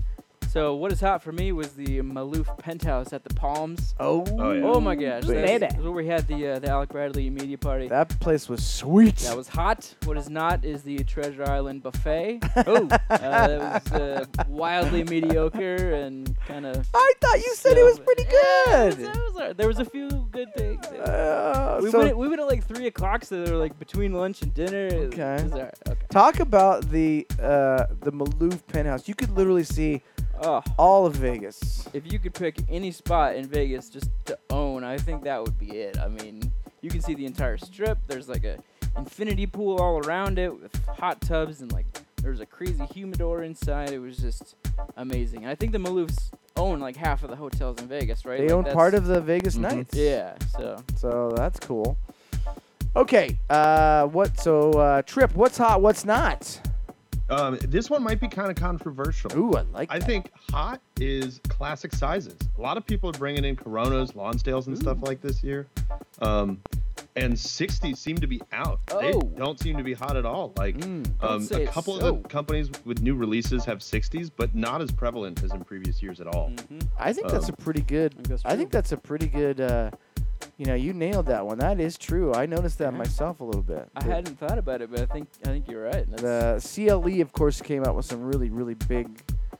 So 0.50 0.76
what 0.76 0.92
is 0.92 1.00
hot 1.02 1.22
for 1.22 1.32
me 1.32 1.52
was 1.52 1.74
the 1.74 2.00
Maloof 2.02 2.58
Penthouse 2.58 3.12
at 3.14 3.24
the 3.24 3.34
Palms. 3.34 3.94
Oh, 4.00 4.26
Oh, 4.40 4.52
yeah. 4.54 4.64
Oh 4.64 4.80
my 4.80 4.96
gosh, 4.96 5.26
Baby. 5.26 5.42
that's, 5.60 5.74
that's 5.74 5.84
where 5.84 5.92
we 5.92 6.08
had 6.08 6.28
the 6.28 6.48
uh, 6.54 6.60
the 6.60 6.70
Alec 6.70 6.90
Bradley 6.90 7.30
media 7.30 7.58
party. 7.58 7.88
that 7.90 8.18
place 8.20 8.48
was 8.48 8.66
sweet. 8.66 9.18
That 9.18 9.36
was 9.38 9.48
hot. 9.50 9.94
What 10.06 10.18
is 10.18 10.30
not 10.30 10.64
is 10.64 10.84
the 10.84 11.04
Treasure 11.04 11.44
Island 11.44 11.84
buffet. 11.84 12.40
oh, 12.66 12.88
uh, 12.88 12.98
that 13.18 13.84
was 13.92 13.92
uh, 13.92 14.26
wildly 14.48 15.04
mediocre 15.04 15.94
and 15.94 16.36
kind 16.48 16.66
of. 16.66 16.88
I 16.94 17.14
thought 17.22 17.38
you 17.38 17.54
said 17.56 17.78
it 17.78 17.84
was 17.84 18.00
pretty 18.00 18.24
good. 18.24 19.58
there 19.58 19.68
was 19.68 19.80
a 19.80 19.86
few 19.86 20.10
good 20.32 20.54
things. 20.56 20.86
Uh, 20.88 21.80
we 21.84 21.92
so 21.92 22.00
went. 22.00 22.18
We 22.18 22.28
went 22.30 22.42
at 22.42 22.48
like 22.48 22.64
three 22.66 22.88
o'clock, 22.88 23.26
so 23.26 23.44
they 23.44 23.52
were 23.52 23.58
like 23.58 23.78
between 23.80 24.14
lunch 24.14 24.42
and 24.42 24.54
dinner. 24.54 24.88
It 24.88 24.94
was- 25.00 25.08
Okay. 25.08 25.36
it 25.36 25.44
was 25.44 25.52
all 25.54 25.60
right. 25.60 25.74
Okay. 25.90 26.06
talk 26.10 26.40
about 26.40 26.90
the 26.90 27.28
uh, 27.42 27.86
the 28.02 28.12
Maloof 28.12 28.66
penthouse. 28.68 29.08
You 29.08 29.16
could 29.16 29.32
literally 29.32 29.64
see 29.64 30.02
Oh, 30.42 30.62
all 30.78 31.06
of 31.06 31.16
Vegas. 31.16 31.88
if 31.94 32.12
you 32.12 32.20
could 32.20 32.34
pick 32.34 32.58
any 32.70 32.92
spot 32.92 33.36
in 33.36 33.48
Vegas 33.48 33.90
just 33.90 34.10
to 34.26 34.38
own, 34.50 34.84
I 34.84 34.98
think 34.98 35.24
that 35.24 35.42
would 35.44 35.58
be 35.58 35.72
it. 35.78 35.98
I 35.98 36.08
mean, 36.08 36.52
you 36.82 36.90
can 36.90 37.02
see 37.02 37.14
the 37.16 37.26
entire 37.26 37.58
strip. 37.58 37.98
There's 38.08 38.30
like 38.30 38.44
a 38.44 38.60
infinity 38.98 39.48
pool 39.48 39.78
all 39.80 39.98
around 40.06 40.38
it 40.40 40.60
with 40.62 40.74
hot 40.88 41.22
tubs 41.22 41.62
and 41.62 41.72
like 41.72 41.86
there's 42.22 42.40
a 42.40 42.46
crazy 42.46 42.86
humidor 42.94 43.44
inside. 43.44 43.92
It 43.92 44.00
was 44.00 44.18
just 44.18 44.56
amazing. 44.96 45.44
And 45.44 45.50
I 45.50 45.56
think 45.56 45.72
the 45.72 45.78
Maloofs 45.78 46.32
own 46.56 46.80
like 46.80 46.96
half 46.96 47.24
of 47.24 47.30
the 47.30 47.36
hotels 47.36 47.80
in 47.80 47.88
Vegas, 47.88 48.26
right? 48.26 48.38
They 48.40 48.54
Like, 48.54 48.68
own 48.68 48.74
part 48.74 48.94
of 48.94 49.06
the 49.06 49.22
Vegas 49.22 49.56
Mhm. 49.56 49.62
Knights. 49.62 49.96
Yeah. 49.96 50.36
So 50.56 50.78
So 50.98 51.32
that's 51.36 51.60
cool. 51.60 51.98
Okay. 52.96 53.38
Uh, 53.50 54.06
what? 54.08 54.40
So 54.40 54.72
uh, 54.72 55.02
Trip. 55.04 55.36
What's 55.36 55.58
hot? 55.58 55.82
What's 55.82 56.04
not? 56.06 56.60
Um, 57.30 57.58
this 57.62 57.90
one 57.90 58.04
might 58.04 58.20
be 58.22 58.28
kind 58.28 58.50
of 58.50 58.56
controversial. 58.56 59.36
Ooh, 59.38 59.56
I 59.56 59.62
like. 59.74 59.92
I 59.92 60.00
that. 60.00 60.06
think 60.06 60.32
hot 60.52 60.82
is 61.00 61.42
classic 61.50 61.94
sizes. 61.94 62.38
A 62.58 62.62
lot 62.62 62.78
of 62.78 62.86
people 62.86 63.10
are 63.10 63.20
bringing 63.20 63.44
in 63.44 63.56
Coronas, 63.56 64.12
Lonsdales, 64.14 64.68
and 64.68 64.78
stuff 64.78 65.00
like 65.02 65.22
this 65.22 65.44
year. 65.44 65.68
Um, 66.22 66.62
and 67.16 67.34
60s 67.34 67.98
seem 67.98 68.18
to 68.18 68.28
be 68.28 68.42
out. 68.52 68.80
They 68.88 69.14
Oh. 69.14 69.22
don't 69.22 69.60
seem 69.60 69.76
to 69.78 69.84
be 69.84 69.94
hot 69.94 70.16
at 70.18 70.26
all. 70.26 70.54
Like 70.58 70.78
Mm. 70.78 71.08
Um, 71.22 71.48
a 71.52 71.66
couple 71.68 72.00
so. 72.00 72.08
of 72.16 72.24
the 72.24 72.30
companies 72.30 72.70
with 72.86 73.02
new 73.02 73.16
releases 73.16 73.66
have 73.66 73.80
60s, 73.80 74.30
but 74.36 74.56
not 74.56 74.82
as 74.82 74.92
prevalent 74.92 75.44
as 75.44 75.52
in 75.52 75.64
previous 75.64 76.02
years 76.02 76.20
at 76.22 76.28
all. 76.28 76.52
Mm-hmm. 76.52 76.80
I 76.98 77.14
think 77.14 77.28
that's 77.30 77.50
a 77.50 77.52
Um, 77.54 77.58
pretty 77.58 77.82
good. 77.82 78.14
think 78.14 78.28
that's 78.28 78.46
I 78.46 78.56
think 78.56 78.72
that's 78.72 78.92
a 78.92 78.98
pretty 78.98 79.28
good 79.28 79.60
uh, 79.62 79.92
You 80.58 80.66
know, 80.66 80.74
you 80.74 80.92
nailed 80.94 81.28
that 81.28 81.46
one. 81.46 81.60
That 81.60 81.80
is 81.80 81.98
true. 81.98 82.34
I 82.34 82.48
noticed 82.48 82.80
that 82.80 82.92
Yeah. 82.92 82.98
myself 82.98 83.42
a 83.42 83.44
little 83.44 83.62
bit. 83.62 83.88
I 83.96 84.02
The- 84.04 84.12
hadn't 84.12 84.40
thought 84.40 84.58
about 84.58 84.82
it, 84.82 84.90
but 84.90 85.02
I 85.02 85.06
think 85.06 85.28
I 85.46 85.50
think 85.50 85.68
you're 85.70 85.84
right. 85.84 86.10
That's, 86.10 86.22
The 86.24 86.60
CLE, 86.60 87.22
of 87.22 87.32
course, 87.32 87.62
came 87.62 87.84
out 87.84 87.96
with 87.96 88.06
some 88.06 88.24
really, 88.24 88.50
really 88.50 88.74
big 88.74 89.08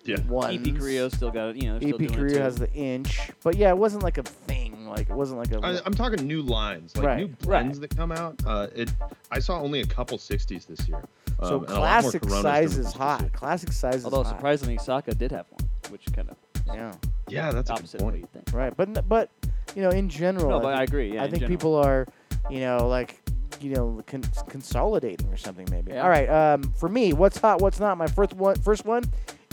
Yeah. 0.06 0.20
ones. 0.28 0.56
EP 0.68 0.72
Carrillo 0.76 1.10
still 1.10 1.30
got 1.30 1.50
it. 1.50 1.58
You 1.58 1.74
know, 1.74 1.80
they're 1.80 1.90
still 1.90 1.96
EP 1.96 1.98
doing 2.00 2.12
it 2.12 2.16
Carrillo 2.16 2.36
too. 2.38 2.42
has 2.42 2.56
the 2.56 2.72
inch, 2.74 3.30
but 3.44 3.56
yeah, 3.58 3.70
it 3.70 3.78
wasn't 3.78 4.02
like 4.04 4.18
a 4.18 4.24
thing. 4.24 4.88
Like 4.88 5.10
it 5.10 5.16
wasn't 5.16 5.38
like 5.40 5.52
a. 5.52 5.60
I, 5.64 5.80
I'm 5.86 5.94
talking 5.94 6.26
new 6.26 6.42
lines, 6.42 6.96
like 6.98 7.06
Right, 7.06 7.18
new 7.20 7.28
blends 7.28 7.80
that 7.82 7.96
come 7.96 8.12
out. 8.12 8.36
Uh, 8.46 8.68
it. 8.74 8.92
I 9.32 9.38
saw 9.40 9.62
only 9.62 9.82
a 9.82 9.86
couple 9.86 10.18
60s 10.18 10.66
this 10.66 10.88
year. 10.90 11.04
so 11.44 11.58
um, 11.58 11.64
and 11.66 11.72
a 11.74 11.74
lot 11.74 11.74
more 11.74 11.80
classic 11.80 12.22
Coronas 12.24 12.42
size 12.42 12.78
is 12.78 12.92
hot. 12.94 13.32
Classic 13.34 13.72
size 13.72 13.96
is 13.98 14.06
Although 14.06 14.24
hot. 14.24 14.36
surprisingly, 14.36 14.78
Saka 14.80 15.14
did 15.14 15.32
have 15.32 15.46
one, 15.52 15.70
which 15.92 16.06
kind 16.14 16.30
of 16.32 16.38
Yeah. 16.74 16.94
Yeah, 17.28 17.52
that's 17.52 17.70
a 17.70 17.74
good 17.74 17.80
opposite 17.80 18.02
of 18.02 18.06
what 18.06 18.12
point. 18.14 18.22
you 18.24 18.30
think. 18.34 18.52
Right, 18.58 18.76
but 18.76 19.08
but 19.08 19.30
you 19.76 19.82
know, 19.82 19.90
in 19.90 20.10
general, 20.10 20.50
No, 20.50 20.58
I 20.60 20.62
but 20.62 20.74
I 20.74 20.78
think, 20.80 20.90
agree. 20.90 21.14
Yeah, 21.16 21.24
I 21.24 21.30
think 21.30 21.42
general. 21.42 21.50
people 21.58 21.76
are, 21.76 22.08
you 22.50 22.60
know, 22.62 22.88
like 22.88 23.22
you 23.60 23.72
know, 23.74 24.04
con- 24.06 24.22
consolidating 24.50 25.28
or 25.30 25.38
something 25.38 25.68
maybe. 25.72 25.92
Yeah. 25.92 26.04
All 26.04 26.10
right, 26.10 26.30
um, 26.30 26.62
for 26.74 26.88
me, 26.90 27.14
what's 27.14 27.38
hot, 27.40 27.60
what's 27.62 27.80
not? 27.80 27.98
My 27.98 28.06
first 28.08 28.34
one, 28.34 28.56
first 28.62 28.86
one 28.86 29.04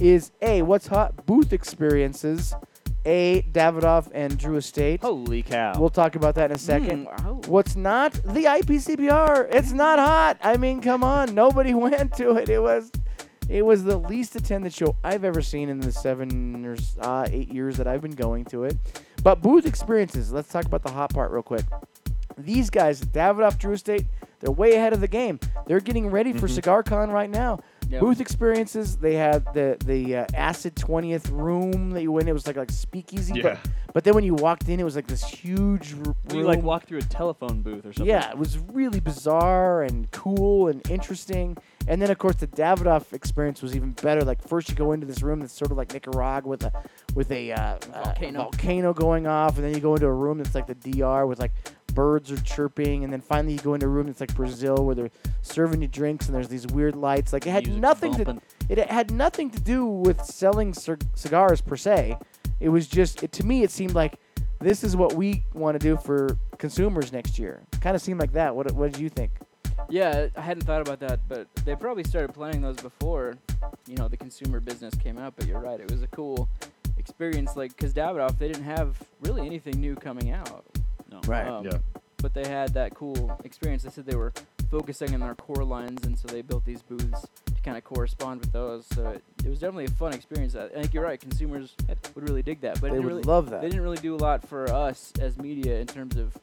is 0.01 0.31
a 0.43 0.61
what's 0.63 0.87
hot 0.87 1.25
booth 1.27 1.53
experiences. 1.53 2.55
A 3.07 3.43
Davidoff 3.53 4.11
and 4.15 4.39
Drew 4.39 4.57
Estate. 4.57 5.03
Holy 5.03 5.43
cow! 5.43 5.79
We'll 5.79 5.91
talk 5.91 6.17
about 6.17 6.37
that 6.37 6.51
in 6.51 6.57
a 6.57 6.59
second. 6.59 7.07
Mm, 7.07 7.25
wow. 7.25 7.41
What's 7.49 7.77
not 7.77 8.15
the 8.15 8.45
IPCPR? 8.45 9.49
It's 9.53 9.73
not 9.73 9.99
hot. 9.99 10.39
I 10.43 10.57
mean, 10.57 10.81
come 10.81 11.05
on, 11.05 11.35
nobody 11.35 11.75
went 11.87 12.15
to 12.15 12.37
it. 12.37 12.49
It 12.49 12.61
was, 12.61 12.91
it 13.49 13.65
was 13.65 13.85
the 13.85 13.97
least 13.97 14.37
attended 14.37 14.73
show 14.73 14.97
I've 15.05 15.25
ever 15.25 15.43
seen 15.43 15.69
in 15.69 15.81
the 15.81 15.93
seven 15.93 16.65
or 16.65 16.77
uh, 17.01 17.27
eight 17.31 17.53
years 17.53 17.77
that 17.77 17.87
I've 17.87 18.01
been 18.01 18.13
going 18.13 18.45
to 18.47 18.65
it. 18.65 18.77
But 19.23 19.43
booth 19.43 19.67
experiences. 19.67 20.33
Let's 20.33 20.49
talk 20.49 20.65
about 20.65 20.83
the 20.83 20.91
hot 20.91 21.13
part 21.13 21.31
real 21.31 21.43
quick. 21.43 21.65
These 22.37 22.71
guys, 22.71 23.01
Davidoff, 23.01 23.59
Drew 23.59 23.75
Estate, 23.75 24.07
they're 24.41 24.51
way 24.51 24.75
ahead 24.75 24.93
of 24.93 25.01
the 25.01 25.09
game. 25.09 25.39
They're 25.67 25.81
getting 25.81 26.11
ready 26.11 26.33
for 26.33 26.49
CigarCon 26.49 27.13
right 27.13 27.31
now. 27.31 27.61
Yep. 27.91 28.01
Booth 28.01 28.21
experiences. 28.21 28.97
They 28.97 29.15
had 29.15 29.45
the 29.55 29.77
the 29.85 30.17
uh, 30.17 30.27
Acid 30.35 30.75
20th 30.75 31.31
room 31.31 31.91
that 31.91 32.03
you 32.03 32.13
went. 32.13 32.29
It 32.29 32.33
was 32.33 32.47
like 32.47 32.57
like 32.57 32.71
speakeasy. 32.71 33.35
Yeah. 33.37 33.43
But, 33.43 33.59
but 33.93 34.05
then 34.05 34.15
when 34.15 34.25
you 34.25 34.35
walked 34.35 34.69
in, 34.69 34.81
it 34.81 34.85
was 34.85 34.97
like 34.97 35.07
this 35.07 35.23
huge 35.23 35.93
room. 35.93 36.17
you 36.33 36.43
like 36.43 36.63
walk 36.63 36.87
through 36.87 36.99
a 36.99 37.03
telephone 37.03 37.63
booth 37.63 37.87
or 37.87 37.93
something. 37.93 38.07
Yeah, 38.07 38.31
it 38.31 38.39
was 38.39 38.59
really 38.59 39.01
bizarre 39.01 39.83
and 39.83 40.11
cool 40.11 40.69
and 40.69 40.89
interesting. 40.91 41.57
And 41.87 42.01
then 42.01 42.11
of 42.11 42.19
course 42.19 42.37
the 42.37 42.47
Davidoff 42.47 43.13
experience 43.13 43.63
was 43.63 43.77
even 43.77 43.93
better. 43.93 44.23
Like 44.23 44.47
first 44.47 44.69
you 44.69 44.75
go 44.75 44.93
into 44.93 45.07
this 45.07 45.23
room 45.23 45.41
that's 45.41 45.53
sort 45.53 45.71
of 45.71 45.77
like 45.77 45.93
Nicaragua 45.93 46.49
with 46.49 46.65
a 46.65 46.73
with 47.15 47.31
a 47.31 47.53
uh, 47.53 47.61
uh, 47.61 47.77
Volcano. 48.05 48.39
volcano 48.43 48.95
going 48.95 49.27
off, 49.27 49.57
and 49.57 49.65
then 49.65 49.75
you 49.75 49.81
go 49.81 49.95
into 49.95 50.07
a 50.07 50.13
room 50.13 50.39
that's 50.39 50.55
like 50.55 50.67
the 50.67 50.75
DR 50.75 51.27
with 51.27 51.39
like 51.39 51.53
birds 51.95 52.31
are 52.31 52.41
chirping, 52.41 53.05
and 53.05 53.13
then 53.13 53.21
finally 53.21 53.55
you 53.55 53.61
go 53.61 53.75
into 53.75 53.87
a 53.87 53.89
room 53.89 54.07
that's 54.07 54.21
like 54.21 54.35
Brazil 54.35 54.85
where 54.85 54.95
they're 54.95 55.11
serving 55.43 55.83
you 55.83 55.89
drinks 55.89 56.27
and 56.27 56.35
there's 56.35 56.49
these 56.49 56.67
weird 56.69 56.97
lights. 56.97 57.33
Like 57.33 57.47
it 57.47 57.51
had 57.51 57.65
Music 57.65 57.81
nothing 57.83 58.13
bumping. 58.13 58.41
to 58.69 58.81
it 58.81 58.91
had 58.91 59.11
nothing 59.11 59.51
to 59.51 59.61
do 59.61 59.85
with 59.87 60.25
selling 60.25 60.75
cig- 60.75 61.05
cigars 61.15 61.61
per 61.61 61.77
se. 61.77 62.17
It 62.61 62.69
was 62.69 62.87
just 62.89 63.23
it, 63.23 63.33
to 63.33 63.47
me 63.47 63.63
it 63.63 63.71
seemed 63.71 63.95
like 63.95 64.19
this 64.61 64.83
is 64.85 64.97
what 64.97 65.13
we 65.15 65.45
want 65.53 65.79
to 65.79 65.79
do 65.79 65.97
for 65.97 66.39
consumers 66.59 67.13
next 67.13 67.39
year. 67.39 67.63
Kind 67.81 67.95
of 67.95 68.03
seemed 68.03 68.21
like 68.21 68.33
that. 68.33 68.55
What 68.55 68.71
what 68.73 68.93
did 68.93 69.01
you 69.01 69.09
think? 69.09 69.31
Yeah, 69.91 70.29
I 70.37 70.41
hadn't 70.41 70.65
thought 70.65 70.81
about 70.81 71.01
that, 71.01 71.21
but 71.29 71.47
they 71.65 71.75
probably 71.75 72.05
started 72.05 72.33
planning 72.33 72.63
those 72.63 72.77
before, 72.77 73.35
you 73.87 73.97
know, 73.97 74.09
the 74.09 74.17
consumer 74.17 74.61
business 74.61 74.95
came 74.95 75.19
out. 75.19 75.35
But 75.37 75.47
you're 75.47 75.61
right, 75.61 75.79
it 75.81 75.91
was 75.91 76.03
a 76.03 76.07
cool 76.09 76.49
experience. 76.97 77.57
Like, 77.57 77.77
cause 77.77 77.93
Davidoff, 77.93 78.39
they 78.39 78.49
didn't 78.49 78.65
have 78.65 78.97
really 79.21 79.45
anything 79.45 79.81
new 79.81 79.95
coming 79.95 80.31
out. 80.31 80.65
No. 81.15 81.21
Right. 81.27 81.47
Um, 81.47 81.65
Yeah. 81.65 81.79
But 82.19 82.33
they 82.33 82.49
had 82.49 82.73
that 82.73 82.95
cool 82.95 83.39
experience. 83.45 83.83
They 83.83 83.91
said 83.91 84.07
they 84.07 84.17
were 84.17 84.33
focusing 84.71 85.13
on 85.13 85.21
their 85.21 85.35
core 85.35 85.63
lines, 85.63 86.07
and 86.07 86.19
so 86.19 86.27
they 86.27 86.41
built 86.41 86.65
these 86.65 86.81
booths 86.81 87.27
to 87.55 87.63
kind 87.63 87.77
of 87.77 87.85
correspond 87.85 88.41
with 88.41 88.51
those. 88.51 88.87
So 88.95 89.07
it, 89.11 89.23
it 89.45 89.51
was 89.51 89.59
definitely 89.59 89.85
a 89.85 89.91
fun 89.91 90.15
experience. 90.15 90.57
I 90.57 90.69
think 90.69 90.95
you're 90.95 91.05
right. 91.05 91.21
Consumers 91.21 91.75
would 92.15 92.27
really 92.27 92.43
dig 92.43 92.63
that, 92.63 92.81
but 92.81 92.91
They 92.93 92.97
it 92.97 93.01
would 93.01 93.07
really, 93.07 93.23
love 93.25 93.51
that. 93.51 93.61
they 93.61 93.69
didn't 93.69 93.83
really 93.83 93.99
do 93.99 94.15
a 94.15 94.17
lot 94.17 94.47
for 94.49 94.71
us 94.73 95.13
as 95.21 95.37
media 95.37 95.79
in 95.81 95.87
terms 95.87 96.17
of 96.17 96.35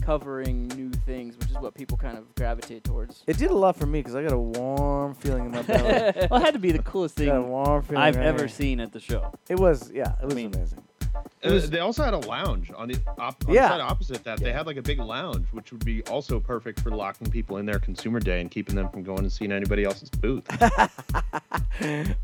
covering 0.00 0.68
new 0.68 0.90
things, 0.90 1.36
which 1.38 1.50
is 1.50 1.58
what 1.58 1.74
people 1.74 1.96
kind 1.96 2.18
of 2.18 2.34
gravitate 2.34 2.84
towards. 2.84 3.22
It 3.26 3.38
did 3.38 3.50
a 3.50 3.54
lot 3.56 3.76
for 3.76 3.86
me 3.86 4.00
because 4.00 4.14
I 4.14 4.22
got 4.22 4.32
a 4.32 4.38
warm 4.38 5.14
feeling 5.14 5.46
in 5.46 5.52
my 5.52 5.62
belly. 5.62 6.26
well, 6.30 6.40
it 6.40 6.44
had 6.44 6.54
to 6.54 6.58
be 6.60 6.72
the 6.72 6.82
coolest 6.82 7.16
thing 7.16 7.48
warm. 7.48 7.84
I've 7.96 8.16
right 8.16 8.26
ever 8.26 8.40
here. 8.40 8.48
seen 8.48 8.80
at 8.80 8.92
the 8.92 9.00
show. 9.00 9.32
It 9.48 9.58
was 9.58 9.90
yeah, 9.92 10.12
it 10.20 10.26
was 10.26 10.34
mean, 10.34 10.52
amazing. 10.54 10.82
Uh, 11.42 11.60
they 11.66 11.80
also 11.80 12.02
had 12.02 12.14
a 12.14 12.18
lounge 12.18 12.70
on 12.74 12.88
the, 12.88 12.98
op- 13.18 13.44
on 13.46 13.54
Yeah. 13.54 13.62
the 13.62 13.68
side 13.68 13.80
opposite 13.80 14.24
that. 14.24 14.40
They 14.40 14.52
had 14.52 14.66
like 14.66 14.76
a 14.78 14.82
big 14.82 14.98
lounge, 14.98 15.46
which 15.52 15.72
would 15.72 15.84
be 15.84 16.02
also 16.04 16.40
perfect 16.40 16.80
for 16.80 16.90
locking 16.90 17.30
people 17.30 17.58
in 17.58 17.66
their 17.66 17.78
consumer 17.78 18.18
day 18.20 18.40
and 18.40 18.50
keeping 18.50 18.74
them 18.74 18.88
from 18.88 19.02
going 19.02 19.20
and 19.20 19.32
seeing 19.32 19.52
anybody 19.52 19.84
else's 19.84 20.08
booth. 20.10 20.44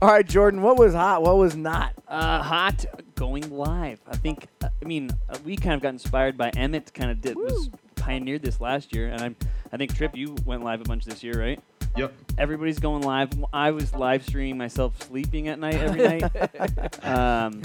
All 0.01 0.09
right, 0.09 0.27
Jordan, 0.27 0.63
what 0.63 0.79
was 0.79 0.95
hot? 0.95 1.23
What 1.23 1.37
was 1.37 1.55
not? 1.57 1.93
Uh, 2.09 2.43
hot 2.43 2.85
going 3.17 3.51
live. 3.51 4.01
I 4.09 4.17
think. 4.17 4.47
Uh, 4.63 4.69
I 4.81 4.85
mean, 4.87 5.11
uh, 5.29 5.37
we 5.45 5.57
kind 5.57 5.75
of 5.75 5.83
got 5.83 5.91
inspired 5.91 6.37
by 6.39 6.51
Emmett. 6.51 6.93
Kind 6.95 7.11
of 7.11 7.21
did 7.21 7.37
was 7.37 7.69
pioneered 7.97 8.43
this 8.43 8.61
last 8.61 8.95
year, 8.95 9.09
and 9.09 9.21
I'm. 9.21 9.37
I 9.73 9.77
think 9.77 9.95
Trip, 9.95 10.17
you 10.17 10.35
went 10.45 10.65
live 10.65 10.81
a 10.81 10.85
bunch 10.85 11.05
this 11.05 11.23
year, 11.23 11.39
right? 11.41 11.61
yep. 11.97 12.13
Everybody's 12.39 12.79
going 12.79 13.03
live. 13.03 13.31
I 13.53 13.73
was 13.73 13.93
live 13.95 14.25
streaming 14.25 14.57
myself 14.59 15.01
sleeping 15.03 15.49
at 15.49 15.59
night 15.59 15.75
every 15.75 16.21
night. 16.21 17.05
um, 17.05 17.63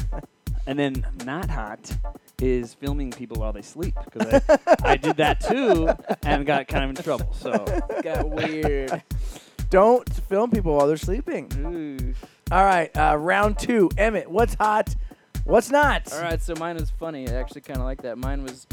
and 0.68 0.78
then 0.78 1.06
not 1.26 1.50
hot 1.50 1.96
is 2.42 2.74
filming 2.74 3.12
people 3.12 3.38
while 3.38 3.54
they 3.54 3.62
sleep 3.62 3.96
because 4.06 4.42
I, 4.50 4.76
I 4.84 4.98
did 4.98 5.18
that 5.18 5.40
too 5.40 5.90
and 6.24 6.46
got 6.46 6.68
kind 6.68 6.84
of 6.84 6.90
in 6.92 6.96
trouble. 7.04 7.34
So 7.34 7.52
Got 8.04 8.30
weird. 8.30 9.04
Don't 9.70 10.08
film 10.30 10.52
people 10.52 10.76
while 10.76 10.88
they're 10.88 10.98
sleeping. 10.98 11.52
Ooh. 11.58 12.14
All 12.52 12.64
right, 12.64 12.96
uh, 12.96 13.18
round 13.18 13.58
two. 13.58 13.90
Emmett, 13.98 14.30
what's 14.30 14.54
hot? 14.54 14.96
What's 15.46 15.72
not? 15.72 16.12
All 16.14 16.22
right, 16.22 16.42
so 16.42 16.54
mine 16.60 16.76
was 16.76 16.90
funny. 16.92 17.28
I 17.28 17.34
actually 17.34 17.62
kind 17.62 17.80
of 17.80 17.86
like 17.86 18.02
that. 18.04 18.18
Mine 18.18 18.44
was, 18.44 18.68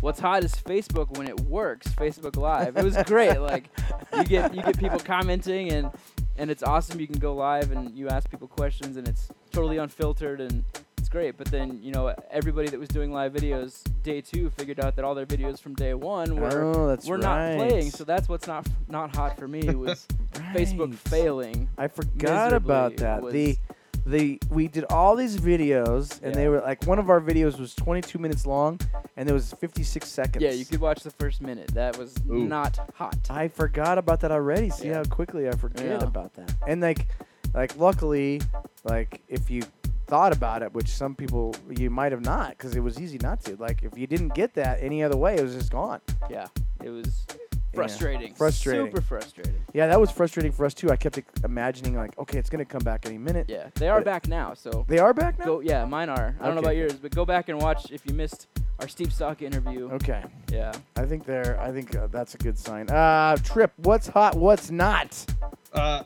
what's 0.00 0.20
hot 0.20 0.44
is 0.44 0.54
Facebook 0.54 1.16
when 1.18 1.28
it 1.28 1.38
works. 1.40 1.88
Facebook 1.88 2.36
Live. 2.36 2.76
It 2.76 2.84
was 2.84 2.96
great. 3.04 3.38
like, 3.40 3.68
you 4.16 4.24
get 4.24 4.54
you 4.54 4.62
get 4.62 4.78
people 4.78 4.98
commenting 4.98 5.72
and 5.72 5.90
and 6.36 6.50
it's 6.50 6.62
awesome. 6.62 6.98
You 6.98 7.06
can 7.06 7.18
go 7.18 7.34
live 7.34 7.70
and 7.70 7.94
you 7.96 8.08
ask 8.08 8.30
people 8.30 8.48
questions 8.48 8.96
and 8.96 9.06
it's 9.06 9.28
totally 9.52 9.76
unfiltered 9.76 10.40
and 10.40 10.64
it's 10.68 10.79
great. 11.10 11.36
But 11.36 11.48
then 11.50 11.80
you 11.82 11.92
know 11.92 12.14
everybody 12.30 12.68
that 12.68 12.78
was 12.80 12.88
doing 12.88 13.12
live 13.12 13.32
videos 13.32 13.82
day 14.02 14.20
two 14.20 14.50
figured 14.50 14.80
out 14.80 14.96
that 14.96 15.04
all 15.04 15.14
their 15.14 15.26
videos 15.26 15.60
from 15.60 15.74
day 15.74 15.94
one 15.94 16.36
were 16.36 16.62
Oh, 16.74 16.86
that's 16.88 17.06
were 17.06 17.18
right. 17.18 17.56
not 17.56 17.68
playing. 17.68 17.90
So 17.90 18.04
that's 18.04 18.28
what's 18.28 18.46
not 18.46 18.66
not 18.88 19.14
hot 19.14 19.36
for 19.38 19.48
me 19.48 19.60
was 19.74 20.06
Facebook 20.54 20.94
failing. 20.94 21.68
I 21.76 21.88
forgot 21.88 22.52
about 22.52 22.96
that. 22.98 23.22
The 23.30 23.58
the 24.06 24.40
we 24.48 24.66
did 24.66 24.84
all 24.88 25.14
these 25.14 25.36
videos 25.36 26.22
and 26.22 26.34
they 26.34 26.48
were 26.48 26.60
like 26.60 26.82
one 26.86 26.98
of 26.98 27.10
our 27.10 27.20
videos 27.20 27.58
was 27.60 27.74
22 27.74 28.18
minutes 28.18 28.46
long 28.46 28.80
and 29.18 29.28
it 29.28 29.32
was 29.32 29.52
56 29.52 30.08
seconds. 30.08 30.42
Yeah, 30.42 30.52
you 30.52 30.64
could 30.64 30.80
watch 30.80 31.02
the 31.02 31.10
first 31.10 31.42
minute. 31.42 31.68
That 31.74 31.98
was 31.98 32.14
Ooh. 32.30 32.46
not 32.46 32.78
hot. 32.94 33.18
I 33.28 33.48
forgot 33.48 33.98
about 33.98 34.20
that 34.20 34.30
already. 34.32 34.70
See 34.70 34.88
Yeah. 34.88 34.94
how 34.96 35.04
quickly 35.04 35.48
I 35.48 35.52
forget 35.52 35.84
Yeah. 35.84 35.98
about 36.06 36.32
that. 36.34 36.50
And 36.66 36.80
like 36.80 37.08
like 37.52 37.76
luckily 37.76 38.40
like 38.84 39.20
if 39.28 39.50
you 39.50 39.62
thought 40.10 40.32
about 40.36 40.62
it, 40.62 40.74
which 40.74 40.88
some 40.88 41.14
people 41.14 41.54
you 41.68 41.88
might 41.88 42.12
have 42.12 42.24
not 42.24 42.58
cuz 42.58 42.74
it 42.76 42.80
was 42.80 43.00
easy 43.00 43.18
not 43.22 43.40
to. 43.44 43.56
Like 43.56 43.82
if 43.82 43.96
you 43.96 44.06
didn't 44.06 44.34
get 44.34 44.54
that 44.54 44.82
any 44.82 45.02
other 45.02 45.16
way, 45.16 45.36
it 45.36 45.42
was 45.42 45.54
just 45.54 45.70
gone. 45.72 46.00
Yeah, 46.28 46.48
it 46.82 46.90
was 46.90 47.26
frustrating. 47.72 48.34
Frustrating. 48.34 48.86
Super 48.86 49.00
frustrating. 49.00 49.54
Yeah, 49.72 49.86
that 49.86 50.00
was 50.00 50.10
frustrating 50.10 50.50
for 50.50 50.66
us 50.66 50.74
too. 50.74 50.90
I 50.90 50.96
kept 50.96 51.20
imagining 51.44 51.94
like, 51.94 52.18
okay, 52.18 52.38
it's 52.38 52.50
going 52.50 52.64
to 52.64 52.70
come 52.70 52.82
back 52.82 53.06
any 53.06 53.16
minute. 53.18 53.46
Yeah, 53.48 53.68
they 53.76 53.88
are 53.88 54.00
But- 54.00 54.04
back 54.06 54.28
now. 54.28 54.54
So 54.54 54.84
They 54.88 54.98
are 54.98 55.14
back 55.14 55.38
now? 55.38 55.44
go. 55.44 55.60
Yeah, 55.60 55.84
mine 55.84 56.08
are. 56.08 56.34
I 56.40 56.46
don't 56.46 56.56
know 56.56 56.62
about 56.62 56.74
yours, 56.76 56.94
but 56.94 57.14
go 57.14 57.24
back 57.24 57.48
and 57.48 57.62
watch 57.62 57.92
if 57.92 58.04
you 58.04 58.12
missed 58.12 58.48
our 58.80 58.88
Steve 58.88 59.12
Saka 59.12 59.44
interview. 59.44 59.88
Okay. 59.92 60.24
Yeah. 60.50 60.72
I 60.96 61.04
think 61.04 61.24
they're. 61.24 61.60
I 61.60 61.70
think 61.70 61.94
uh, 61.94 62.08
that's 62.08 62.34
a 62.34 62.38
good 62.38 62.58
sign. 62.58 62.90
Uh, 62.90 63.36
Trip, 63.36 63.72
what's 63.76 64.08
hot? 64.08 64.34
What's 64.36 64.70
not? 64.72 65.24
Uh, 65.72 66.02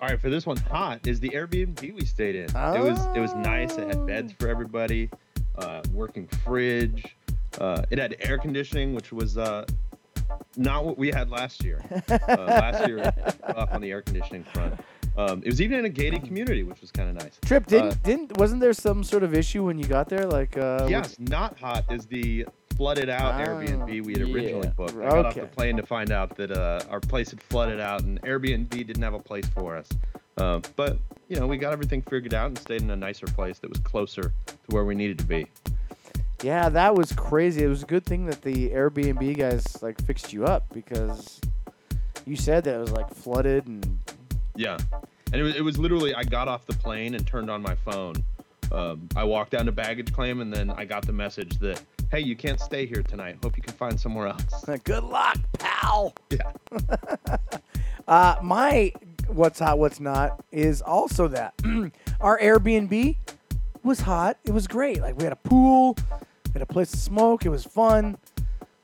all 0.00 0.08
right, 0.08 0.20
for 0.20 0.28
this 0.28 0.44
one, 0.46 0.56
hot 0.56 1.06
is 1.06 1.20
the 1.20 1.30
Airbnb 1.30 1.80
we 1.94 2.04
stayed 2.04 2.34
in. 2.34 2.44
It 2.44 2.80
was 2.80 3.06
it 3.14 3.20
was 3.20 3.34
nice. 3.34 3.76
It 3.78 3.88
had 3.88 4.06
beds 4.06 4.32
for 4.32 4.48
everybody, 4.48 5.10
uh, 5.56 5.82
working 5.92 6.26
fridge. 6.44 7.16
Uh, 7.58 7.82
it 7.90 7.98
had 7.98 8.16
air 8.20 8.36
conditioning, 8.38 8.94
which 8.94 9.12
was 9.12 9.38
uh, 9.38 9.64
not 10.56 10.84
what 10.84 10.98
we 10.98 11.08
had 11.08 11.30
last 11.30 11.64
year. 11.64 11.82
Uh, 12.08 12.36
last 12.48 12.86
year, 12.88 13.12
off 13.56 13.70
on 13.72 13.80
the 13.80 13.90
air 13.90 14.02
conditioning 14.02 14.44
front. 14.44 14.74
Um, 15.16 15.42
it 15.44 15.48
was 15.48 15.60
even 15.60 15.78
in 15.78 15.84
a 15.86 15.88
gated 15.88 16.24
community, 16.24 16.62
which 16.62 16.80
was 16.80 16.90
kind 16.90 17.08
of 17.08 17.14
nice. 17.22 17.38
Trip 17.44 17.66
didn't 17.66 17.92
Uh, 17.92 17.96
didn't 18.02 18.38
wasn't 18.38 18.60
there 18.60 18.72
some 18.72 19.02
sort 19.02 19.22
of 19.22 19.34
issue 19.34 19.64
when 19.64 19.78
you 19.78 19.86
got 19.86 20.08
there? 20.08 20.26
Like 20.26 20.56
uh, 20.56 20.86
yes, 20.90 21.16
not 21.18 21.58
hot 21.58 21.84
is 21.90 22.06
the 22.06 22.46
flooded 22.76 23.08
out 23.08 23.34
Ah, 23.34 23.38
Airbnb 23.44 24.04
we 24.04 24.12
had 24.12 24.22
originally 24.22 24.68
yeah. 24.68 24.72
booked. 24.76 24.96
I 24.96 25.08
got 25.08 25.26
off 25.26 25.34
the 25.34 25.46
plane 25.46 25.76
to 25.78 25.86
find 25.86 26.10
out 26.10 26.36
that 26.36 26.50
uh, 26.50 26.80
our 26.90 27.00
place 27.00 27.30
had 27.30 27.42
flooded 27.42 27.80
out 27.80 28.02
and 28.02 28.20
Airbnb 28.22 28.68
didn't 28.70 29.02
have 29.02 29.14
a 29.14 29.18
place 29.18 29.46
for 29.46 29.76
us. 29.76 29.88
Um, 30.36 30.62
but 30.76 30.98
you 31.28 31.40
know, 31.40 31.46
we 31.46 31.56
got 31.56 31.72
everything 31.72 32.02
figured 32.02 32.34
out 32.34 32.48
and 32.48 32.58
stayed 32.58 32.82
in 32.82 32.90
a 32.90 32.96
nicer 32.96 33.26
place 33.26 33.58
that 33.60 33.70
was 33.70 33.78
closer 33.80 34.22
to 34.46 34.54
where 34.68 34.84
we 34.84 34.94
needed 34.94 35.18
to 35.18 35.24
be. 35.24 35.46
Yeah, 36.42 36.68
that 36.68 36.94
was 36.94 37.12
crazy. 37.12 37.64
It 37.64 37.68
was 37.68 37.82
a 37.82 37.86
good 37.86 38.04
thing 38.04 38.26
that 38.26 38.42
the 38.42 38.70
Airbnb 38.70 39.38
guys 39.38 39.82
like 39.82 40.00
fixed 40.04 40.32
you 40.32 40.44
up 40.44 40.64
because 40.72 41.40
you 42.26 42.36
said 42.36 42.64
that 42.64 42.74
it 42.74 42.78
was 42.78 42.92
like 42.92 43.12
flooded 43.12 43.66
and 43.66 43.98
Yeah, 44.54 44.76
and 45.32 45.40
it 45.40 45.44
was, 45.44 45.56
it 45.56 45.62
was 45.62 45.78
literally 45.78 46.14
I 46.14 46.24
got 46.24 46.48
off 46.48 46.66
the 46.66 46.74
plane 46.74 47.14
and 47.14 47.26
turned 47.26 47.50
on 47.50 47.62
my 47.62 47.74
phone. 47.74 48.14
Um, 48.70 49.08
I 49.14 49.24
walked 49.24 49.52
down 49.52 49.66
to 49.66 49.72
baggage 49.72 50.12
claim 50.12 50.40
and 50.40 50.52
then 50.52 50.70
I 50.70 50.84
got 50.84 51.06
the 51.06 51.12
message 51.12 51.58
that 51.60 51.82
hey, 52.10 52.20
you 52.20 52.36
can't 52.36 52.60
stay 52.60 52.86
here 52.86 53.02
tonight. 53.02 53.36
Hope 53.42 53.56
you 53.56 53.62
can 53.62 53.74
find 53.74 53.98
somewhere 53.98 54.28
else. 54.28 54.64
good 54.84 55.04
luck, 55.04 55.38
pal. 55.58 56.14
Yeah. 56.30 57.36
Uh, 58.08 58.36
my 58.40 58.92
what's 59.26 59.58
hot, 59.58 59.78
what's 59.78 59.98
not 59.98 60.44
is 60.52 60.80
also 60.80 61.26
that 61.26 61.54
our 62.20 62.38
Airbnb 62.38 63.16
was 63.86 64.00
hot. 64.00 64.38
It 64.44 64.52
was 64.52 64.66
great. 64.66 65.00
Like 65.00 65.16
we 65.16 65.24
had 65.24 65.32
a 65.32 65.36
pool, 65.36 65.96
we 66.46 66.52
had 66.52 66.62
a 66.62 66.66
place 66.66 66.90
to 66.90 66.96
smoke. 66.96 67.46
It 67.46 67.50
was 67.50 67.64
fun. 67.64 68.18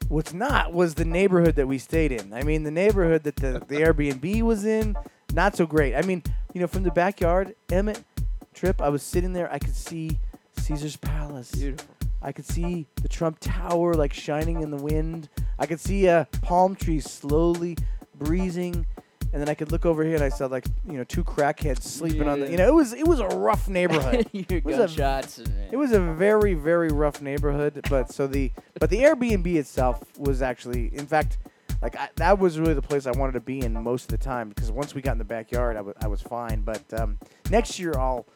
What's 0.09 0.33
not 0.33 0.73
was 0.73 0.95
the 0.95 1.05
neighborhood 1.05 1.57
that 1.57 1.67
we 1.67 1.79
stayed 1.79 2.13
in. 2.13 2.33
I 2.33 2.43
mean, 2.43 2.65
the 2.65 2.71
neighborhood 2.71 3.25
that 3.25 3.37
the, 3.37 3.63
the 3.67 3.77
Airbnb 3.77 4.43
was 4.43 4.65
in, 4.65 4.97
not 5.33 5.57
so 5.57 5.67
great. 5.67 5.95
I 5.95 6.03
mean, 6.03 6.23
you 6.53 6.61
know, 6.61 6.67
from 6.67 6.83
the 6.83 6.91
backyard, 6.91 7.55
Emmett 7.71 8.05
trip, 8.53 8.81
I 8.81 8.91
was 8.91 9.03
sitting 9.03 9.33
there. 9.33 9.51
I 9.53 9.59
could 9.59 9.75
see 9.75 10.19
Caesar's 10.59 10.97
Palace. 10.97 11.53
Beautiful. 11.53 11.95
I 12.21 12.31
could 12.31 12.47
see 12.47 12.87
the 13.03 13.09
Trump 13.09 13.39
Tower 13.41 13.95
like 13.95 14.13
shining 14.13 14.63
in 14.63 14.71
the 14.71 14.77
wind. 14.77 15.29
I 15.59 15.67
could 15.67 15.81
see 15.81 16.07
a 16.07 16.29
palm 16.43 16.77
tree 16.77 17.01
slowly 17.01 17.77
breezing, 18.15 18.87
and 19.33 19.41
then 19.41 19.49
I 19.49 19.55
could 19.55 19.73
look 19.73 19.87
over 19.87 20.05
here 20.05 20.15
and 20.15 20.25
I 20.25 20.29
saw 20.29 20.47
like 20.47 20.67
you 20.87 20.95
know 20.95 21.05
two 21.05 21.25
crackheads 21.25 21.83
sleeping 21.83 22.29
on 22.29 22.41
the. 22.41 22.51
You 22.51 22.59
know, 22.59 22.69
it 22.69 22.75
was 22.75 22.93
it 22.93 23.07
was 23.07 23.21
a 23.21 23.27
rough 23.27 23.69
neighborhood. 23.69 24.29
Your 24.33 24.61
was 24.63 24.77
a- 24.77 24.79
gunshots. 24.79 25.39
and 25.39 25.53
it 25.71 25.77
was 25.77 25.93
a 25.93 26.01
very 26.01 26.55
very 26.55 26.89
rough 26.89 27.23
neighborhood, 27.23 27.85
but 27.89 28.13
so 28.13 28.27
the 28.27 28.53
but 28.79 28.91
the 28.91 28.99
Airbnb 28.99 29.47
itself 29.55 30.03
was 30.19 30.43
actually, 30.43 30.95
in 30.95 31.07
fact, 31.07 31.39
like 31.81 31.97
I, 31.97 32.11
that 32.17 32.39
was 32.39 32.59
really 32.59 32.75
the 32.75 32.83
place 32.83 33.07
I 33.07 33.13
wanted 33.13 33.33
to 33.33 33.41
be 33.41 33.61
in 33.61 33.73
most 33.73 34.05
of 34.05 34.19
the 34.19 34.25
time 34.25 34.51
because 34.51 34.71
once 34.71 34.95
we 34.95 35.01
got 35.01 35.13
in 35.13 35.19
the 35.19 35.25
backyard, 35.25 35.77
I 35.77 35.81
wa- 35.81 35.95
I 36.01 36.09
was 36.09 36.21
fine. 36.21 36.61
But 36.61 36.83
um, 36.99 37.19
next 37.51 37.79
year 37.79 37.95
I'll 37.97 38.27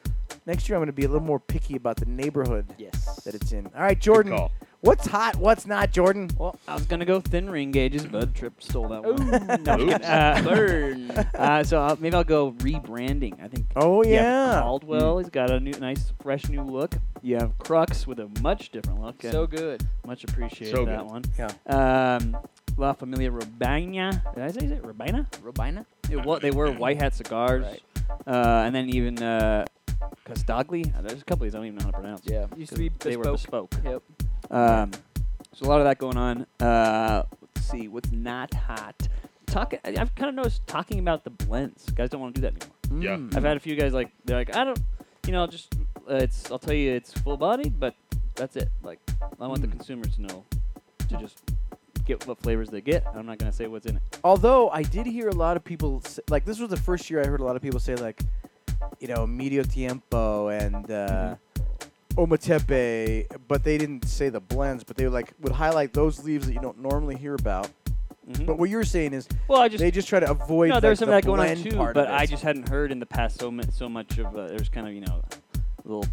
next 0.47 0.69
year 0.69 0.77
I'm 0.77 0.81
going 0.81 0.87
to 0.87 0.93
be 0.93 1.05
a 1.05 1.09
little 1.09 1.27
more 1.27 1.41
picky 1.41 1.77
about 1.77 1.97
the 1.97 2.07
neighborhood 2.07 2.67
yes. 2.79 3.23
that 3.25 3.35
it's 3.35 3.53
in. 3.53 3.67
All 3.75 3.83
right, 3.83 4.01
Jordan. 4.01 4.49
Call. 4.83 4.91
What's 4.93 5.07
hot? 5.07 5.37
What's 5.37 5.67
not, 5.67 5.91
Jordan? 5.93 6.31
Well, 6.39 6.59
I 6.69 6.75
was 6.75 6.87
gonna 6.87 7.05
go 7.05 7.21
thin 7.21 7.49
ring 7.51 7.71
gauges, 7.71 8.07
but 8.07 8.35
Trip 8.35 8.55
stole 8.63 8.89
that 8.89 9.03
one. 9.05 9.21
Ooh, 9.23 9.57
No, 9.65 9.73
I'm 9.73 9.79
kidding. 9.79 9.93
Oops. 9.95 10.05
Uh, 10.07 10.43
burn. 10.45 11.11
uh, 11.35 11.65
so 11.65 11.81
I'll, 11.83 11.97
maybe 11.97 12.15
I'll 12.15 12.25
go 12.25 12.53
rebranding. 12.53 13.43
I 13.43 13.49
think. 13.49 13.67
Oh 13.77 14.05
you 14.05 14.15
have 14.15 14.23
yeah. 14.55 14.61
Caldwell. 14.61 15.19
He's 15.19 15.31
got 15.31 15.51
a 15.51 15.59
new, 15.59 15.73
nice, 15.73 16.13
fresh 16.23 16.49
new 16.49 16.63
look. 16.63 16.95
You 17.23 17.37
have 17.37 17.57
Crux 17.59 18.07
with 18.07 18.21
a 18.21 18.29
much 18.43 18.71
different 18.71 19.01
look. 19.01 19.23
and 19.25 19.33
so 19.33 19.47
good. 19.47 19.87
Much 20.07 20.25
appreciated 20.25 20.75
So 20.77 20.85
that 20.85 21.01
good. 21.01 21.11
one. 21.11 21.23
Yeah. 21.39 22.17
Um, 22.21 22.37
La 22.77 22.93
Familia 22.93 23.31
Robina. 23.33 24.23
Did 24.35 24.45
I 24.45 24.51
say 24.53 24.67
it? 24.67 24.85
Robina? 24.85 25.27
Robina? 25.43 25.87
It, 26.11 26.25
wa- 26.25 26.39
they 26.39 26.51
were 26.51 26.71
white 26.73 27.01
hat 27.01 27.15
cigars. 27.15 27.65
Right. 27.65 27.83
Uh, 28.27 28.63
and 28.67 28.75
then 28.75 28.89
even 28.91 29.21
uh, 29.23 29.65
Casdagli. 30.25 30.97
Uh, 30.97 31.01
There's 31.03 31.23
a 31.23 31.25
couple 31.25 31.47
of 31.47 31.51
these 31.53 31.55
I 31.55 31.59
don't 31.59 31.67
even 31.67 31.79
know 31.79 31.85
how 31.87 31.91
to 31.91 31.99
pronounce. 31.99 32.23
Yeah. 32.25 32.47
Used 32.57 32.73
to 32.73 32.79
be 32.79 32.91
They 33.01 33.17
were 33.17 33.33
bespoke. 33.33 33.71
bespoke. 33.71 33.85
Yep. 33.85 34.03
Um, 34.51 34.91
so 35.53 35.67
a 35.67 35.69
lot 35.69 35.81
of 35.81 35.85
that 35.87 35.99
going 35.99 36.17
on. 36.17 36.47
Uh, 36.61 37.23
let's 37.55 37.71
see 37.71 37.89
what's 37.89 38.13
not 38.13 38.53
hot. 38.55 39.09
Talk. 39.47 39.75
I- 39.85 39.95
I've 39.99 40.15
kind 40.15 40.29
of 40.29 40.35
noticed 40.35 40.67
talking 40.67 40.99
about 40.99 41.25
the 41.25 41.31
blends. 41.31 41.85
Guys 41.91 42.11
don't 42.11 42.21
want 42.21 42.35
to 42.35 42.41
do 42.41 42.47
that 42.51 42.63
anymore. 42.91 43.05
Yeah. 43.05 43.17
Mm. 43.17 43.37
I've 43.37 43.45
had 43.45 43.57
a 43.57 43.61
few 43.61 43.75
guys 43.77 43.93
like 43.93 44.11
they're 44.25 44.37
like 44.37 44.55
I 44.55 44.65
don't, 44.65 44.79
you 45.27 45.33
know, 45.33 45.47
just 45.47 45.75
uh, 46.09 46.15
it's. 46.17 46.51
I'll 46.51 46.59
tell 46.59 46.75
you, 46.75 46.93
it's 46.93 47.13
full 47.13 47.37
bodied, 47.37 47.81
but 47.81 47.95
that's 48.35 48.57
it. 48.57 48.69
Like 48.83 49.01
I 49.41 49.47
want 49.47 49.61
the 49.63 49.69
Mm. 49.69 49.73
consumers 49.73 50.17
to 50.17 50.23
know 50.23 50.45
to 51.09 51.17
just 51.19 51.41
get 52.05 52.25
what 52.27 52.39
flavors 52.41 52.69
they 52.69 52.81
get. 52.81 53.05
I'm 53.15 53.27
not 53.27 53.39
gonna 53.39 53.51
say 53.53 53.67
what's 53.67 53.87
in 53.87 53.97
it. 53.97 54.03
Although 54.23 54.69
I 54.71 54.83
did 54.83 55.07
hear 55.07 55.29
a 55.29 55.35
lot 55.35 55.57
of 55.57 55.65
people 55.65 56.01
say, 56.03 56.23
like 56.29 56.45
this 56.45 56.59
was 56.61 56.69
the 56.71 56.77
first 56.77 57.09
year 57.11 57.21
I 57.23 57.27
heard 57.27 57.41
a 57.41 57.45
lot 57.45 57.57
of 57.57 57.63
people 57.63 57.81
say 57.81 57.97
like, 57.97 58.21
you 59.01 59.09
know, 59.09 59.27
medio 59.27 59.63
tiempo 59.63 60.49
and 60.49 60.89
uh, 60.91 61.35
Ometepe, 62.17 63.27
but 63.49 63.65
they 63.65 63.79
didn't 63.79 64.05
say 64.07 64.29
the 64.29 64.41
blends, 64.41 64.85
but 64.85 64.97
they 64.97 65.09
like 65.09 65.33
would 65.41 65.53
highlight 65.53 65.93
those 65.93 66.23
leaves 66.25 66.47
that 66.47 66.55
you 66.55 66.61
don't 66.61 66.79
normally 66.81 67.17
hear 67.17 67.35
about. 67.35 67.69
Mhm. 68.29 68.47
But 68.47 68.59
what 68.59 68.71
you're 68.71 68.85
saying 68.85 69.13
is 69.13 69.29
well, 69.49 69.61
I 69.61 69.69
just 69.69 69.81
they 69.81 69.91
just 69.91 70.09
try 70.09 70.19
to 70.21 70.31
avoid. 70.31 70.69
no, 70.71 70.75
like, 70.77 70.83
there's 70.83 70.99
some 70.99 71.09
the 71.11 71.17
of 71.17 71.23
that 71.23 71.27
going 71.27 71.41
on 71.49 71.57
too, 71.63 71.77
but 71.95 72.09
I 72.11 72.27
just 72.27 72.43
hadn't 72.43 72.69
heard 72.69 72.91
in 72.91 72.99
the 72.99 73.07
past 73.07 73.39
so 73.39 73.51
mu- 73.51 73.63
so 73.71 73.89
much 73.89 74.19
of 74.19 74.27
uh, 74.37 74.49
there's 74.49 74.69
kind 74.69 74.89
of 74.89 74.95
you 74.95 75.03
know 75.03 75.23
little 75.85 76.05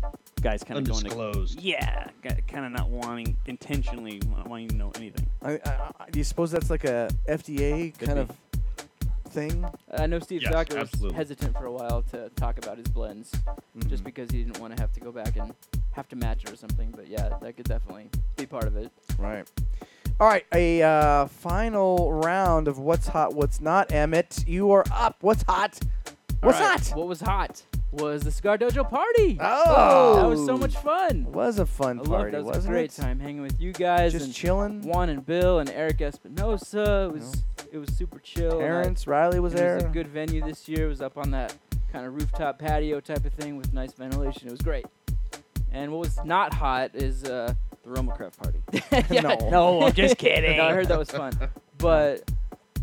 guys 0.41 0.63
kind 0.63 0.77
of 0.77 0.83
going 0.85 1.05
to 1.05 1.09
Undisclosed. 1.09 1.59
yeah, 1.61 2.09
kind 2.47 2.65
of 2.65 2.71
not 2.71 2.89
wanting 2.89 3.35
intentionally 3.47 4.21
wa- 4.29 4.43
wanting 4.45 4.67
to 4.67 4.75
know 4.75 4.91
anything. 4.95 5.25
I, 5.41 5.53
I, 5.53 5.59
I, 6.01 6.09
do 6.11 6.19
you 6.19 6.23
suppose 6.23 6.51
that's 6.51 6.69
like 6.69 6.83
a 6.83 7.09
FDA 7.27 7.97
Could 7.97 8.07
kind 8.09 8.17
be. 8.17 8.21
of 8.33 8.52
thing? 9.33 9.65
I 9.97 10.07
know 10.07 10.19
Steve 10.19 10.41
Yes, 10.43 10.51
Saka 10.51 10.75
was 10.75 10.83
absolutely. 10.89 11.15
hesitant 11.15 11.57
for 11.57 11.65
a 11.65 11.71
while 11.71 12.01
to 12.11 12.29
talk 12.35 12.57
about 12.57 12.77
his 12.77 12.87
blends, 12.87 13.31
just 13.87 14.03
Mhm. 14.03 14.05
because 14.05 14.31
he 14.31 14.43
didn't 14.43 14.59
want 14.59 14.75
to 14.75 14.81
have 14.81 14.91
to 14.93 14.99
go 14.99 15.11
back 15.11 15.35
and 15.35 15.53
have 15.91 16.07
to 16.09 16.15
match 16.15 16.43
it 16.43 16.51
or 16.51 16.55
something. 16.55 16.91
But 16.95 17.07
yeah, 17.07 17.29
that 17.41 17.57
could 17.57 17.65
definitely 17.65 18.09
be 18.37 18.45
part 18.45 18.65
of 18.65 18.77
it. 18.77 18.91
Right. 19.17 19.49
All 20.19 20.27
right, 20.27 20.45
a 20.53 20.81
uh, 20.83 21.25
final 21.25 22.13
round 22.13 22.67
of 22.67 22.77
what's 22.77 23.07
hot, 23.07 23.33
what's 23.33 23.59
not. 23.59 23.91
Emmett, 23.91 24.43
you 24.47 24.71
are 24.71 24.83
up. 24.93 25.17
What's 25.21 25.43
hot? 25.43 25.79
What's 26.41 26.57
All 26.59 26.63
right, 26.69 26.79
hot? 26.87 26.97
What 26.97 27.07
was 27.07 27.21
hot 27.21 27.63
was 27.91 28.21
the 28.23 28.31
Cigar 28.31 28.57
Dojo 28.57 28.87
party. 28.89 29.37
Oh, 29.41 30.15
that 30.15 30.27
was 30.27 30.45
so 30.45 30.57
much 30.57 30.75
fun. 30.77 31.25
It 31.27 31.33
Was 31.33 31.57
a 31.59 31.65
fun 31.65 31.99
I 31.99 32.03
party, 32.03 32.11
loved 32.11 32.27
it. 32.27 32.31
That 32.33 32.43
was 32.43 32.55
wasn't 32.57 32.73
a 32.73 32.77
great 32.77 32.97
it? 32.97 33.01
time 33.01 33.19
hanging 33.19 33.41
with 33.41 33.59
you 33.61 33.71
guys 33.71 34.11
Just 34.13 34.25
and 34.25 34.33
chilling. 34.33 34.81
Juan 34.81 35.09
and 35.09 35.25
Bill 35.25 35.59
and 35.59 35.69
Erik 35.69 36.01
Espinosa. 36.01 37.09
It 37.09 37.13
was 37.13 37.43
it 37.73 37.77
was 37.79 37.89
super 37.95 38.19
chill. 38.19 38.51
and 38.59 38.63
I- 38.63 38.67
Terrence 38.83 39.07
Riley 39.07 39.39
was 39.39 39.53
it 39.53 39.57
there. 39.57 39.75
was 39.75 39.83
a 39.85 39.87
good 39.89 40.07
venue 40.07 40.41
this 40.43 40.69
year. 40.69 40.85
It 40.85 40.89
was 40.89 41.01
up 41.01 41.17
on 41.17 41.31
that 41.31 41.55
kind 41.91 42.05
of 42.05 42.13
rooftop 42.13 42.59
patio 42.59 42.99
type 42.99 43.25
of 43.25 43.33
thing 43.33 43.57
with 43.57 43.73
nice 43.73 43.93
ventilation. 43.93 44.47
It 44.47 44.51
was 44.51 44.61
great. 44.61 44.85
And 45.71 45.91
what 45.91 45.99
was 46.01 46.23
not 46.23 46.53
hot 46.53 46.91
is 46.93 47.23
uh, 47.23 47.53
The 47.83 47.89
Roma 47.89 48.13
Craft 48.15 48.39
Party. 48.41 48.59
yeah, 49.13 49.21
No. 49.21 49.49
no, 49.49 49.81
I'm 49.83 49.93
just 49.93 50.17
kidding. 50.25 50.57
no, 50.57 50.65
I 50.67 50.73
heard 50.73 50.87
that 50.87 50.99
was 50.99 51.09
fun. 51.11 51.33
But 51.79 52.29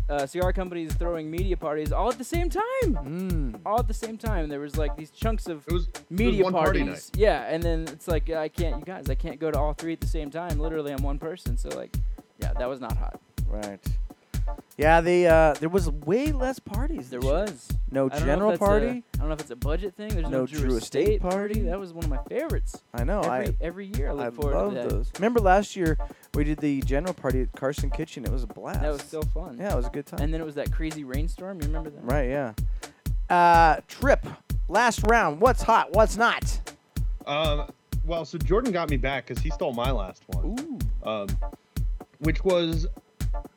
uh, 0.09 0.25
cigar 0.25 0.51
companies 0.51 0.93
throwing 0.95 1.31
media 1.31 1.55
parties 1.55 1.93
all 1.93 2.09
at 2.09 2.17
the 2.17 2.23
same 2.25 2.49
time. 2.49 2.63
Mm. 2.83 3.59
All 3.65 3.79
at 3.79 3.87
the 3.87 3.93
same 3.93 4.17
time. 4.17 4.49
There 4.49 4.59
was 4.59 4.75
like 4.75 4.97
these 4.97 5.09
chunks 5.09 5.47
of 5.47 5.65
It 5.67 5.73
was 5.73 5.87
media 6.09 6.43
one 6.43 6.51
party 6.51 6.79
parties. 6.83 7.09
Yeah, 7.15 7.43
and 7.47 7.63
then 7.63 7.87
it's 7.87 8.09
like 8.09 8.29
I 8.29 8.49
can't, 8.49 8.77
you 8.79 8.83
guys, 8.85 9.09
I 9.09 9.15
can't 9.15 9.39
go 9.39 9.51
to 9.51 9.57
all 9.57 9.73
three 9.73 9.93
at 9.93 10.01
the 10.01 10.07
same 10.07 10.29
time. 10.29 10.59
Literally, 10.59 10.91
I'm 10.91 11.01
one 11.01 11.17
person. 11.17 11.55
So 11.57 11.69
like, 11.69 11.95
yeah, 12.39 12.51
that 12.59 12.67
was 12.67 12.81
not 12.81 12.97
hot. 12.97 13.21
Right. 13.47 13.79
Yeah, 14.77 15.01
they 15.01 15.27
uh, 15.27 15.53
there 15.55 15.69
was 15.69 15.89
way 15.89 16.31
less 16.31 16.59
parties. 16.59 17.09
There 17.09 17.19
was 17.19 17.67
no 17.91 18.05
I 18.05 18.09
don't 18.09 18.11
know 18.11 18.17
if 18.17 18.25
general 18.25 18.49
that's 18.51 18.59
party. 18.59 19.03
I 19.13 19.17
don't 19.17 19.27
know 19.27 19.33
if 19.33 19.41
it's 19.41 19.51
a 19.51 19.55
budget 19.55 19.95
thing. 19.95 20.09
There's 20.09 20.23
no, 20.23 20.29
No 20.41 20.45
Drew, 20.47 20.59
Drew 20.61 20.77
Estate, 20.77 21.01
Estate 21.01 21.21
party. 21.21 21.35
party. 21.55 21.59
That 21.61 21.79
was 21.79 21.93
one 21.93 22.03
of 22.05 22.09
my 22.09 22.19
favorites. 22.29 22.81
I 22.93 23.03
know. 23.03 23.21
every, 23.21 23.55
every 23.61 23.85
year 23.87 24.07
I 24.07 24.11
I 24.11 24.13
look 24.13 24.25
I 24.27 24.29
forward 24.31 24.55
love 24.55 24.73
to 24.73 24.79
that. 24.79 24.89
those. 24.89 25.11
Remember 25.17 25.39
last 25.39 25.75
year 25.75 25.97
we 26.33 26.43
did 26.43 26.57
the 26.59 26.81
general 26.81 27.13
party 27.13 27.41
at 27.41 27.51
Carson 27.53 27.89
Kitchen. 27.91 28.23
It 28.25 28.31
was 28.31 28.43
a 28.43 28.47
blast. 28.47 28.81
That 28.81 28.91
was 28.91 29.03
so 29.03 29.21
fun. 29.21 29.57
Yeah, 29.59 29.73
it 29.73 29.75
was 29.75 29.87
a 29.87 29.91
good 29.91 30.05
time. 30.07 30.21
And 30.21 30.33
then 30.33 30.41
it 30.41 30.45
was 30.45 30.55
that 30.55 30.71
crazy 30.71 31.03
rainstorm. 31.03 31.59
You 31.61 31.67
remember 31.67 31.89
that? 31.91 32.03
right. 32.03 32.29
Yeah. 32.29 32.53
Uh, 33.29 33.81
trip. 33.87 34.25
Last 34.67 35.01
round. 35.07 35.41
What's 35.41 35.61
hot? 35.61 35.91
What's 35.93 36.17
not? 36.17 36.73
Um, 37.27 37.69
well, 38.05 38.25
so 38.25 38.37
Jordan 38.37 38.71
got 38.71 38.89
me 38.89 38.97
back 38.97 39.27
because 39.27 39.43
he 39.43 39.51
stole 39.51 39.73
my 39.73 39.91
last 39.91 40.23
one, 40.27 40.79
Ooh. 41.05 41.07
um, 41.07 41.27
which 42.19 42.43
was 42.43 42.87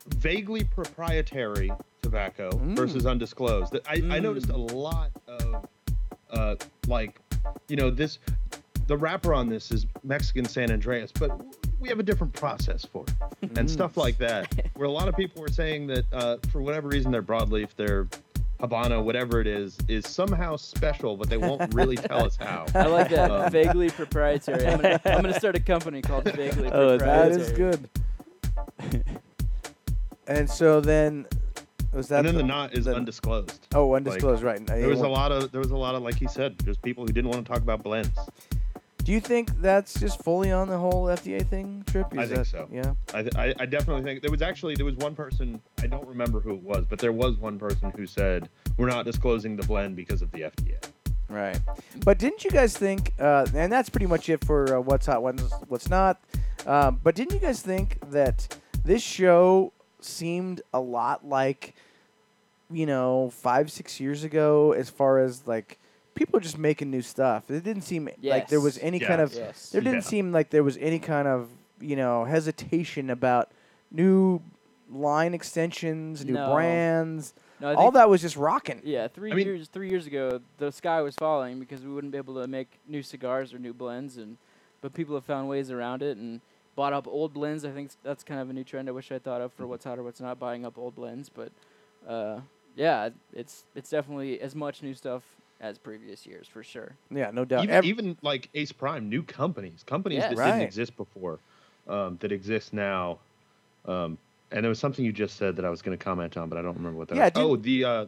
vaguely 0.08 0.64
proprietary 0.64 1.72
tobacco 2.02 2.50
Mm. 2.50 2.76
versus 2.76 3.06
undisclosed. 3.06 3.72
That 3.72 3.86
I, 3.88 4.02
I 4.16 4.18
noticed 4.20 4.50
a 4.50 4.56
lot 4.56 5.10
of, 5.26 5.66
uh, 6.30 6.56
like, 6.86 7.20
you 7.68 7.76
know, 7.76 7.90
this. 7.90 8.18
The 8.86 8.96
wrapper 8.98 9.32
on 9.32 9.48
this 9.48 9.70
is 9.70 9.86
Mexican 10.02 10.44
San 10.44 10.70
Andreas, 10.70 11.10
but 11.10 11.30
we 11.80 11.88
have 11.88 11.98
a 11.98 12.02
different 12.02 12.34
process 12.34 12.84
for 12.84 13.06
it 13.40 13.50
and 13.58 13.70
stuff 13.70 13.96
like 13.96 14.18
that. 14.18 14.52
Where 14.76 14.86
a 14.86 14.90
lot 14.92 15.08
of 15.08 15.16
people 15.16 15.40
were 15.40 15.48
saying 15.48 15.86
that 15.86 16.04
uh, 16.12 16.36
for 16.52 16.60
whatever 16.60 16.88
reason 16.88 17.10
their 17.10 17.22
broadleaf, 17.22 17.74
their 17.76 18.06
Habano, 18.60 19.02
whatever 19.02 19.40
it 19.40 19.46
is, 19.46 19.78
is 19.88 20.06
somehow 20.06 20.56
special, 20.56 21.16
but 21.16 21.30
they 21.30 21.38
won't 21.38 21.72
really 21.74 21.96
tell 21.96 22.24
us 22.26 22.36
how. 22.36 22.66
I 22.74 22.86
like 22.86 23.08
that. 23.08 23.30
Um, 23.30 23.50
vaguely 23.50 23.88
proprietary. 23.88 24.66
I'm 24.66 24.80
gonna, 24.80 25.00
I'm 25.06 25.22
gonna 25.22 25.32
start 25.38 25.56
a 25.56 25.60
company 25.60 26.02
called 26.02 26.24
Vaguely 26.34 26.68
Oh, 26.70 26.98
Proprietary. 26.98 27.32
That 27.32 27.40
is 27.40 27.52
good. 27.52 27.88
And 30.26 30.48
so 30.48 30.80
then 30.80 31.26
was 31.92 32.08
that 32.08 32.20
and 32.20 32.28
then 32.28 32.34
the 32.36 32.42
knot 32.42 32.74
is 32.74 32.86
the- 32.86 32.94
undisclosed. 32.94 33.68
Oh, 33.74 33.94
undisclosed, 33.94 34.42
right. 34.42 34.60
Uh, 34.70 34.74
There 34.76 34.88
was 34.88 35.00
a 35.00 35.08
lot 35.08 35.30
of 35.32 35.52
there 35.52 35.60
was 35.60 35.70
a 35.70 35.76
lot 35.76 35.94
of 35.94 36.02
like 36.02 36.16
he 36.16 36.26
said, 36.26 36.58
there's 36.58 36.78
people 36.78 37.06
who 37.06 37.12
didn't 37.12 37.30
want 37.30 37.44
to 37.46 37.52
talk 37.52 37.62
about 37.62 37.82
blends. 37.82 38.10
Do 39.04 39.12
you 39.12 39.20
think 39.20 39.50
that's 39.60 40.00
just 40.00 40.22
fully 40.22 40.50
on 40.50 40.66
the 40.68 40.78
whole 40.78 41.04
FDA 41.08 41.46
thing, 41.46 41.84
Trip? 41.86 42.06
I 42.16 42.24
think 42.24 42.38
that- 42.38 42.46
so. 42.46 42.66
Yeah. 42.72 42.94
I, 43.12 43.22
th- 43.22 43.36
I 43.36 43.54
I 43.60 43.66
definitely 43.66 44.02
think 44.02 44.22
there 44.22 44.30
was 44.30 44.40
actually 44.42 44.74
there 44.76 44.86
was 44.86 44.96
one 44.96 45.14
person 45.14 45.60
I 45.82 45.86
don't 45.86 46.06
remember 46.08 46.40
who 46.40 46.54
it 46.54 46.62
was, 46.62 46.86
but 46.88 46.98
there 46.98 47.12
was 47.12 47.36
one 47.36 47.58
person 47.58 47.92
who 47.96 48.06
said 48.06 48.48
we're 48.78 48.88
not 48.88 49.04
disclosing 49.04 49.56
the 49.56 49.62
blend 49.66 49.94
because 49.94 50.22
of 50.22 50.32
the 50.32 50.40
FDA. 50.40 50.78
Right. 51.28 51.58
But 52.04 52.18
didn't 52.18 52.44
you 52.44 52.50
guys 52.50 52.76
think? 52.76 53.12
Uh, 53.20 53.46
and 53.54 53.70
that's 53.72 53.88
pretty 53.90 54.06
much 54.06 54.28
it 54.30 54.42
for 54.44 54.76
uh, 54.76 54.80
what's 54.80 55.06
hot, 55.06 55.22
what's, 55.22 55.42
what's 55.68 55.88
not. 55.90 56.18
Um, 56.66 56.98
but 57.02 57.14
didn't 57.14 57.34
you 57.34 57.40
guys 57.40 57.60
think 57.60 57.98
that 58.10 58.56
this 58.84 59.02
show 59.02 59.72
seemed 60.04 60.60
a 60.72 60.80
lot 60.80 61.26
like, 61.26 61.74
you 62.70 62.86
know, 62.86 63.30
five 63.30 63.70
six 63.70 64.00
years 64.00 64.24
ago, 64.24 64.72
as 64.72 64.88
far 64.90 65.18
as 65.18 65.46
like 65.46 65.78
people 66.14 66.40
just 66.40 66.58
making 66.58 66.90
new 66.90 67.02
stuff? 67.02 67.50
It 67.50 67.64
didn't 67.64 67.82
seem 67.82 68.08
like 68.22 68.48
there 68.48 68.60
was 68.60 68.76
Yes. 68.76 68.84
any 68.84 69.00
kind 69.00 69.20
of 69.20 69.32
Yes. 69.34 69.70
there 69.70 69.80
didn't 69.80 69.96
Yeah. 70.04 70.08
seem 70.10 70.32
like 70.32 70.50
there 70.50 70.64
was 70.64 70.76
any 70.78 70.98
kind 70.98 71.28
of 71.28 71.48
you 71.80 71.96
know 71.96 72.24
hesitation 72.24 73.10
about 73.10 73.50
new 73.90 74.40
line 74.90 75.34
extensions, 75.34 76.24
new 76.24 76.34
No. 76.34 76.52
brands. 76.54 77.34
No, 77.60 77.74
All 77.74 77.90
that 77.92 78.08
was 78.10 78.20
just 78.20 78.36
rocking. 78.36 78.80
Yeah, 78.84 79.08
three 79.08 79.32
I 79.32 79.34
mean- 79.34 79.46
years 79.46 79.68
three 79.68 79.88
years 79.88 80.06
ago, 80.06 80.40
the 80.58 80.70
sky 80.72 81.00
was 81.02 81.14
falling 81.16 81.58
because 81.58 81.82
we 81.82 81.92
wouldn't 81.92 82.12
be 82.12 82.18
able 82.18 82.34
to 82.40 82.46
make 82.46 82.68
new 82.86 83.02
cigars 83.02 83.54
or 83.54 83.58
new 83.58 83.72
blends, 83.72 84.16
and 84.16 84.36
but 84.80 84.92
people 84.92 85.14
have 85.14 85.24
found 85.24 85.48
ways 85.48 85.70
around 85.70 86.02
it 86.02 86.16
and 86.18 86.40
bought 86.74 86.92
up 86.92 87.06
old 87.06 87.32
blends. 87.34 87.64
I 87.64 87.70
think 87.70 87.90
that's 88.02 88.24
kind 88.24 88.40
of 88.40 88.50
a 88.50 88.52
new 88.52 88.64
trend. 88.64 88.88
I 88.88 88.92
wish 88.92 89.10
I 89.12 89.18
thought 89.18 89.40
of 89.40 89.52
for 89.52 89.66
what's 89.66 89.84
hot 89.84 89.98
or 89.98 90.02
what's 90.02 90.20
not, 90.20 90.38
buying 90.38 90.64
up 90.64 90.78
old 90.78 90.94
blends. 90.94 91.28
But 91.28 91.52
uh, 92.08 92.40
yeah, 92.76 93.10
it's 93.32 93.64
it's 93.74 93.90
definitely 93.90 94.40
as 94.40 94.54
much 94.54 94.82
new 94.82 94.94
stuff 94.94 95.22
as 95.60 95.78
previous 95.78 96.26
years 96.26 96.46
for 96.48 96.62
sure. 96.62 96.92
Yeah, 97.10 97.30
no 97.32 97.44
doubt. 97.44 97.64
even, 97.64 97.74
Ev- 97.76 97.84
even 97.84 98.16
like 98.22 98.48
Ace 98.54 98.72
Prime, 98.72 99.08
new 99.08 99.22
companies, 99.22 99.82
companies 99.86 100.18
Yes. 100.18 100.30
that 100.30 100.38
Right. 100.38 100.50
didn't 100.52 100.62
exist 100.62 100.96
before, 100.96 101.38
um, 101.88 102.16
that 102.20 102.32
exist 102.32 102.72
now. 102.74 103.18
Um, 103.86 104.18
and 104.50 104.62
there 104.64 104.68
was 104.68 104.78
something 104.78 105.04
you 105.04 105.12
just 105.12 105.36
said 105.36 105.56
that 105.56 105.64
I 105.64 105.70
was 105.70 105.80
going 105.82 105.96
to 105.96 106.02
comment 106.02 106.36
on, 106.36 106.48
but 106.48 106.58
I 106.58 106.62
don't 106.62 106.76
remember 106.76 106.98
what 106.98 107.08
that 107.08 107.16
Yeah, 107.16 107.24
was. 107.24 107.32
didn't- 107.32 107.50
Oh, 107.50 107.56
the 107.56 107.84
uh, 107.84 108.06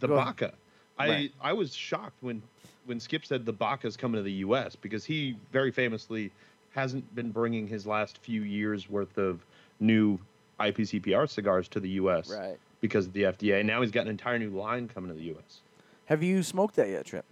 the 0.00 0.06
Go 0.06 0.14
ahead. 0.14 0.36
Baca. 0.36 0.54
I 0.98 1.08
Right. 1.08 1.32
I 1.40 1.52
was 1.52 1.74
shocked 1.74 2.16
when 2.22 2.42
when 2.86 2.98
Skip 3.00 3.26
said 3.26 3.44
the 3.44 3.52
Baca's 3.52 3.96
coming 3.96 4.16
to 4.18 4.22
the 4.22 4.32
U.S. 4.46 4.74
because 4.76 5.04
he 5.04 5.36
very 5.52 5.70
famously 5.70 6.30
hasn't 6.72 7.14
been 7.14 7.30
bringing 7.30 7.66
his 7.66 7.86
last 7.86 8.18
few 8.18 8.42
years 8.42 8.88
worth 8.90 9.16
of 9.18 9.44
new 9.80 10.18
IPCPR 10.60 11.28
cigars 11.28 11.68
to 11.68 11.80
the 11.80 11.88
U.S. 11.90 12.30
Right. 12.30 12.58
because 12.80 13.06
of 13.06 13.12
the 13.12 13.22
FDA. 13.22 13.64
Now 13.64 13.80
he's 13.80 13.90
got 13.90 14.02
an 14.02 14.08
entire 14.08 14.38
new 14.38 14.50
line 14.50 14.88
coming 14.88 15.08
to 15.10 15.14
the 15.16 15.24
U.S. 15.26 15.60
have 16.06 16.22
you 16.22 16.42
smoked 16.42 16.76
that 16.76 16.88
yet, 16.88 17.06
Trip? 17.06 17.24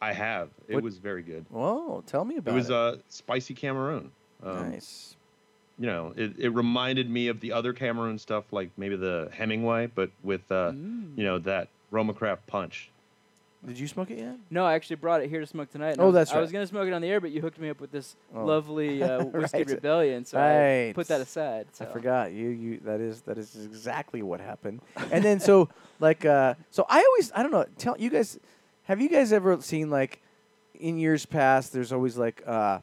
I 0.00 0.12
have. 0.12 0.48
It 0.68 0.74
What- 0.74 0.84
was 0.84 0.98
very 0.98 1.22
good. 1.22 1.46
Whoa, 1.48 2.02
tell 2.06 2.24
me 2.24 2.36
about 2.36 2.52
It 2.52 2.56
was 2.56 2.70
it. 2.70 2.74
uh, 2.74 2.96
spicy 3.08 3.54
Cameroon. 3.54 4.10
Um, 4.42 4.70
nice. 4.72 5.14
you 5.78 5.86
know, 5.86 6.12
it, 6.16 6.32
it 6.38 6.48
reminded 6.48 7.08
me 7.08 7.28
of 7.28 7.38
the 7.40 7.52
other 7.52 7.72
Cameroon 7.72 8.18
stuff, 8.18 8.44
like 8.52 8.70
maybe 8.76 8.96
the 8.96 9.28
Hemingway, 9.32 9.86
but 9.94 10.10
with 10.24 10.40
uh, 10.50 10.72
Mm. 10.72 11.16
you 11.16 11.22
know 11.24 11.38
that 11.40 11.68
Roma 11.92 12.12
Craft 12.14 12.46
punch. 12.48 12.90
Did 13.64 13.78
you 13.78 13.86
smoke 13.86 14.10
it 14.10 14.18
yet? 14.18 14.36
No, 14.50 14.64
I 14.64 14.74
actually 14.74 14.96
brought 14.96 15.22
it 15.22 15.30
here 15.30 15.38
to 15.38 15.46
smoke 15.46 15.70
tonight. 15.70 15.96
Oh, 15.98 16.02
I 16.02 16.06
was, 16.06 16.14
that's 16.14 16.32
I 16.32 16.40
was 16.40 16.50
gonna 16.50 16.66
smoke 16.66 16.88
it 16.88 16.92
on 16.92 17.00
the 17.00 17.08
air, 17.08 17.20
but 17.20 17.30
you 17.30 17.40
hooked 17.40 17.60
me 17.60 17.70
up 17.70 17.80
with 17.80 17.92
this 17.92 18.16
Oh. 18.34 18.44
lovely 18.44 19.02
uh, 19.02 19.24
whiskey 19.24 19.58
Right. 19.58 19.66
rebellion, 19.68 20.24
so 20.24 20.38
Right. 20.38 20.88
I 20.88 20.92
put 20.92 21.06
that 21.08 21.20
aside. 21.20 21.66
I 21.80 21.84
forgot 21.84 22.32
you. 22.32 22.48
You 22.48 22.80
that 22.84 23.00
is 23.00 23.20
that 23.22 23.38
is 23.38 23.54
exactly 23.64 24.20
what 24.22 24.40
happened. 24.40 24.80
And 25.12 25.24
then 25.24 25.38
so 25.38 25.68
like 26.00 26.24
uh 26.24 26.54
so 26.70 26.86
I 26.88 27.04
always 27.04 27.30
I 27.36 27.42
don't 27.44 27.52
know. 27.52 27.66
Tell 27.78 27.96
you 27.98 28.10
guys, 28.10 28.38
have 28.84 29.00
you 29.00 29.08
guys 29.08 29.32
ever 29.32 29.60
seen 29.60 29.90
like 29.90 30.20
in 30.80 30.98
years 30.98 31.24
past? 31.24 31.72
There's 31.72 31.92
always 31.92 32.16
like 32.16 32.42
uh 32.44 32.80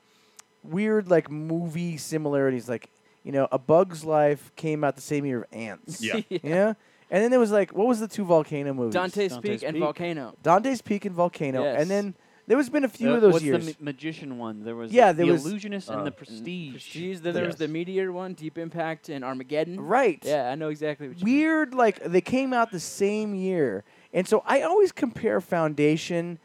weird 0.64 1.10
like 1.10 1.30
movie 1.30 1.98
similarities. 1.98 2.70
Like 2.70 2.90
you 3.26 3.34
know, 3.34 3.50
A 3.52 3.60
Bug's 3.60 4.06
Life 4.06 4.50
came 4.56 4.86
out 4.86 4.96
the 4.96 5.02
same 5.02 5.26
year 5.26 5.40
of 5.42 5.46
Ants. 5.52 6.02
Yeah. 6.02 6.22
yeah. 6.30 6.74
And 7.12 7.24
then 7.24 7.32
there 7.32 7.40
was 7.40 7.52
like 7.52 7.72
what 7.72 7.88
was 7.88 8.00
the 8.00 8.08
two 8.08 8.24
volcano 8.26 8.74
movies? 8.74 8.94
Dante's, 8.94 9.32
Dante's 9.34 9.38
Peak 9.62 9.64
and 9.64 9.74
Peak. 9.76 9.84
Volcano. 9.84 10.36
Dante's 10.44 10.82
Peak 10.82 11.06
and 11.06 11.16
Volcano. 11.16 11.64
Yes. 11.64 11.82
And 11.82 11.90
then 11.90 12.16
there 12.48 12.58
was 12.58 12.70
been 12.70 12.84
a 12.84 12.90
few 12.90 13.12
Uh, 13.12 13.16
of 13.16 13.22
those 13.22 13.34
what's 13.34 13.46
years. 13.46 13.66
the 13.66 13.72
ma- 13.80 13.86
magician 13.92 14.38
one? 14.40 14.64
There 14.64 14.76
was 14.76 14.92
Yeah, 14.92 15.12
the 15.12 15.24
there 15.24 15.34
was- 15.34 15.46
illusionist 15.46 15.90
Uh, 15.90 15.98
and 16.00 16.08
the 16.08 16.12
mm, 16.12 16.18
prestige. 16.18 16.72
Prestige. 16.72 17.20
Then 17.20 17.34
there 17.36 17.46
was 17.46 17.58
the 17.58 17.66
Yes. 17.66 17.72
Meteor 17.74 18.12
one, 18.12 18.34
Deep 18.34 18.58
Impact, 18.58 19.10
and 19.10 19.24
Armageddon. 19.24 19.80
right. 19.80 20.20
Yeah, 20.26 20.50
I 20.50 20.56
know 20.56 20.70
exactly 20.70 21.08
what 21.08 21.20
you 21.20 21.26
mean. 21.26 21.36
weird 21.36 21.74
like 21.76 22.04
they 22.04 22.22
came 22.22 22.54
out 22.54 22.72
the 22.72 22.80
same 22.80 23.36
year 23.36 23.84
and 24.14 24.28
so 24.28 24.42
i 24.48 24.62
always 24.62 24.92
compare 24.92 25.40
foundation 25.40 26.40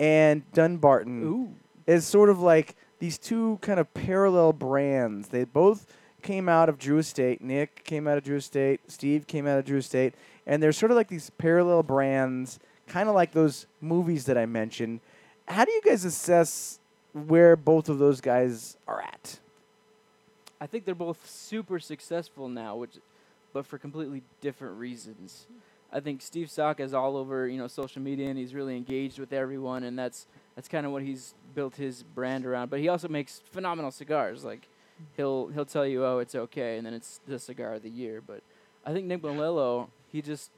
and 0.00 0.50
dunbarton 0.52 1.22
Ooh. 1.24 1.48
as 1.86 2.06
sort 2.06 2.30
of 2.30 2.40
like 2.40 2.74
these 2.98 3.18
two 3.18 3.58
kind 3.60 3.78
of 3.78 3.92
parallel 3.94 4.52
brands 4.52 5.28
they 5.28 5.44
both 5.44 5.86
came 6.22 6.48
out 6.48 6.68
of 6.68 6.78
drew 6.78 6.98
estate 6.98 7.40
nick 7.42 7.84
came 7.84 8.06
out 8.08 8.16
of 8.16 8.24
drew 8.24 8.36
estate 8.36 8.80
steve 8.88 9.26
came 9.26 9.46
out 9.46 9.58
of 9.58 9.64
drew 9.64 9.78
estate 9.78 10.14
and 10.46 10.62
they're 10.62 10.72
sort 10.72 10.90
of 10.90 10.96
like 10.96 11.08
these 11.08 11.30
parallel 11.30 11.82
brands 11.82 12.58
kind 12.86 13.08
of 13.08 13.14
like 13.14 13.32
those 13.32 13.66
movies 13.80 14.24
that 14.24 14.38
i 14.38 14.46
mentioned 14.46 15.00
how 15.48 15.64
do 15.64 15.72
you 15.72 15.82
guys 15.82 16.04
assess 16.04 16.78
where 17.12 17.56
both 17.56 17.88
of 17.88 17.98
those 17.98 18.20
guys 18.20 18.76
are 18.86 19.00
at 19.02 19.38
I 20.62 20.66
think 20.66 20.84
they're 20.84 20.94
both 20.94 21.28
super 21.28 21.80
successful 21.80 22.48
now, 22.48 22.76
which, 22.76 22.92
but 23.52 23.66
for 23.66 23.78
completely 23.78 24.22
different 24.40 24.78
reasons. 24.78 25.48
I 25.92 25.98
think 25.98 26.22
Steve 26.22 26.52
Saka 26.52 26.84
is 26.84 26.94
all 26.94 27.16
over, 27.16 27.48
you 27.48 27.58
know, 27.58 27.66
social 27.66 28.00
media, 28.00 28.28
and 28.28 28.38
he's 28.38 28.54
really 28.54 28.76
engaged 28.76 29.18
with 29.18 29.32
everyone, 29.32 29.82
and 29.82 29.98
that's 29.98 30.28
that's 30.54 30.68
kind 30.68 30.86
of 30.86 30.92
what 30.92 31.02
he's 31.02 31.34
built 31.56 31.74
his 31.74 32.04
brand 32.04 32.46
around. 32.46 32.70
But 32.70 32.78
he 32.78 32.88
also 32.88 33.08
makes 33.08 33.42
phenomenal 33.50 33.90
cigars. 33.90 34.44
Like 34.44 34.68
he'll 35.16 35.48
he'll 35.48 35.64
tell 35.64 35.86
you, 35.86 36.04
oh, 36.04 36.18
it's 36.18 36.34
okay, 36.34 36.76
and 36.76 36.86
then 36.86 36.94
it's 36.94 37.20
the 37.26 37.38
cigar 37.38 37.74
of 37.74 37.82
the 37.82 37.90
year. 37.90 38.22
But 38.24 38.42
I 38.84 38.92
think 38.92 39.06
Nick 39.06 39.22
Melillo, 39.22 39.88
he 40.10 40.22
just 40.22 40.50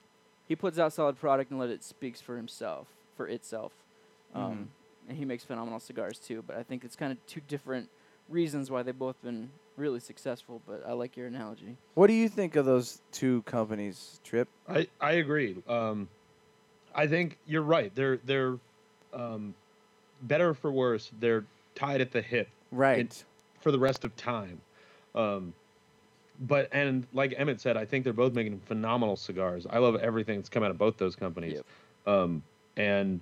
he 0.48 0.56
puts 0.56 0.78
out 0.78 0.92
solid 0.92 1.18
product 1.18 1.50
and 1.50 1.58
let 1.60 1.70
it 1.70 1.82
speaks 1.82 2.20
for 2.20 2.36
himself, 2.36 2.86
for 3.16 3.28
itself. 3.28 3.72
Um, 4.34 4.70
And 5.08 5.18
he 5.18 5.24
makes 5.24 5.44
phenomenal 5.44 5.80
cigars 5.80 6.18
too. 6.18 6.42
But 6.46 6.56
I 6.56 6.62
think 6.62 6.84
it's 6.84 6.96
kind 6.96 7.12
of 7.12 7.18
two 7.26 7.40
different 7.46 7.88
reasons 8.28 8.70
why 8.70 8.82
they've 8.82 8.98
both 8.98 9.20
been 9.22 9.50
really 9.76 10.00
successful. 10.00 10.60
But 10.66 10.82
I 10.86 10.92
like 10.92 11.16
your 11.16 11.26
analogy. 11.26 11.76
what 11.94 12.06
do 12.06 12.14
you 12.14 12.28
think 12.28 12.56
of 12.56 12.64
those 12.64 13.00
two 13.12 13.42
companies 13.42 14.20
trip 14.24 14.48
I, 14.68 14.88
I 15.00 15.12
agree. 15.12 15.56
Um, 15.68 16.08
I 16.94 17.06
think 17.06 17.38
you're 17.46 17.62
right. 17.62 17.94
They're 17.94 18.18
they're 18.18 18.58
um, 19.12 19.54
better 20.22 20.54
for 20.54 20.70
worse. 20.72 21.10
They're 21.20 21.44
tied 21.74 22.00
at 22.00 22.12
the 22.12 22.22
hip 22.22 22.48
right 22.70 23.24
for 23.64 23.72
the 23.72 23.78
rest 23.78 24.04
of 24.04 24.14
time. 24.14 24.60
Um, 25.16 25.52
but 26.46 26.68
and 26.70 27.06
like 27.12 27.34
Emmett 27.36 27.60
said, 27.60 27.76
I 27.76 27.84
think 27.84 28.04
they're 28.04 28.12
both 28.12 28.34
making 28.34 28.60
phenomenal 28.60 29.16
cigars. 29.16 29.66
I 29.68 29.78
love 29.78 29.96
everything 29.96 30.38
that's 30.38 30.48
come 30.48 30.62
out 30.62 30.70
of 30.70 30.78
both 30.78 30.98
those 30.98 31.16
companies. 31.16 31.60
Um, 32.06 32.42
and 32.76 33.20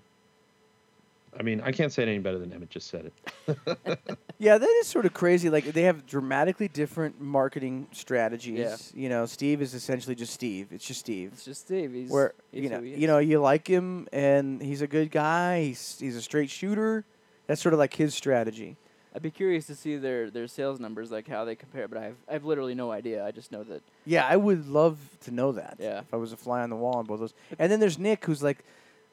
I 1.38 1.42
mean, 1.42 1.60
I 1.62 1.72
can't 1.72 1.92
say 1.92 2.02
it 2.02 2.08
any 2.08 2.18
better 2.18 2.38
than 2.38 2.52
Emmett 2.52 2.70
just 2.70 2.88
said 2.88 3.10
it. 3.46 3.98
Yeah, 4.42 4.58
that 4.58 4.68
is 4.80 4.88
sort 4.88 5.06
of 5.06 5.14
crazy. 5.14 5.50
Like 5.50 5.66
they 5.66 5.82
have 5.82 6.04
dramatically 6.04 6.66
different 6.66 7.20
marketing 7.20 7.86
strategies. 7.92 8.58
Yeah. 8.58 9.00
You 9.00 9.08
know, 9.08 9.24
Steve 9.24 9.62
is 9.62 9.72
essentially 9.72 10.16
just 10.16 10.32
Steve. 10.34 10.72
It's 10.72 10.84
just 10.84 10.98
Steve. 10.98 11.30
It's 11.32 11.44
just 11.44 11.60
Steve. 11.60 11.92
He's 11.92 12.10
Where 12.10 12.34
he's 12.50 12.64
you 12.64 12.68
know, 12.68 12.78
who 12.78 12.82
he 12.82 12.94
you 12.96 13.06
know, 13.06 13.18
you 13.18 13.40
like 13.40 13.68
him 13.68 14.08
and 14.12 14.60
he's 14.60 14.82
a 14.82 14.88
good 14.88 15.12
guy. 15.12 15.62
He's 15.66 15.96
he's 16.00 16.16
a 16.16 16.22
straight 16.22 16.50
shooter. 16.50 17.04
That's 17.46 17.62
sort 17.62 17.72
of 17.72 17.78
like 17.78 17.94
his 17.94 18.16
strategy. 18.16 18.76
I'd 19.14 19.22
be 19.22 19.30
curious 19.30 19.66
to 19.66 19.74
see 19.74 19.96
their, 19.96 20.30
their 20.30 20.46
sales 20.48 20.80
numbers, 20.80 21.10
like 21.10 21.28
how 21.28 21.44
they 21.44 21.54
compare. 21.54 21.86
But 21.88 21.98
I've 21.98 22.16
I've 22.28 22.44
literally 22.44 22.74
no 22.74 22.90
idea. 22.90 23.24
I 23.24 23.30
just 23.30 23.52
know 23.52 23.62
that 23.64 23.82
Yeah, 24.06 24.26
I 24.26 24.36
would 24.36 24.66
love 24.68 24.98
to 25.24 25.30
know 25.30 25.52
that. 25.52 25.76
Yeah. 25.78 26.00
If 26.00 26.12
I 26.14 26.16
was 26.16 26.32
a 26.32 26.36
fly 26.36 26.62
on 26.62 26.70
the 26.70 26.76
wall 26.76 26.96
on 26.96 27.04
both 27.04 27.20
those. 27.20 27.34
And 27.58 27.70
then 27.70 27.78
there's 27.80 27.98
Nick, 27.98 28.24
who's 28.24 28.42
like 28.42 28.64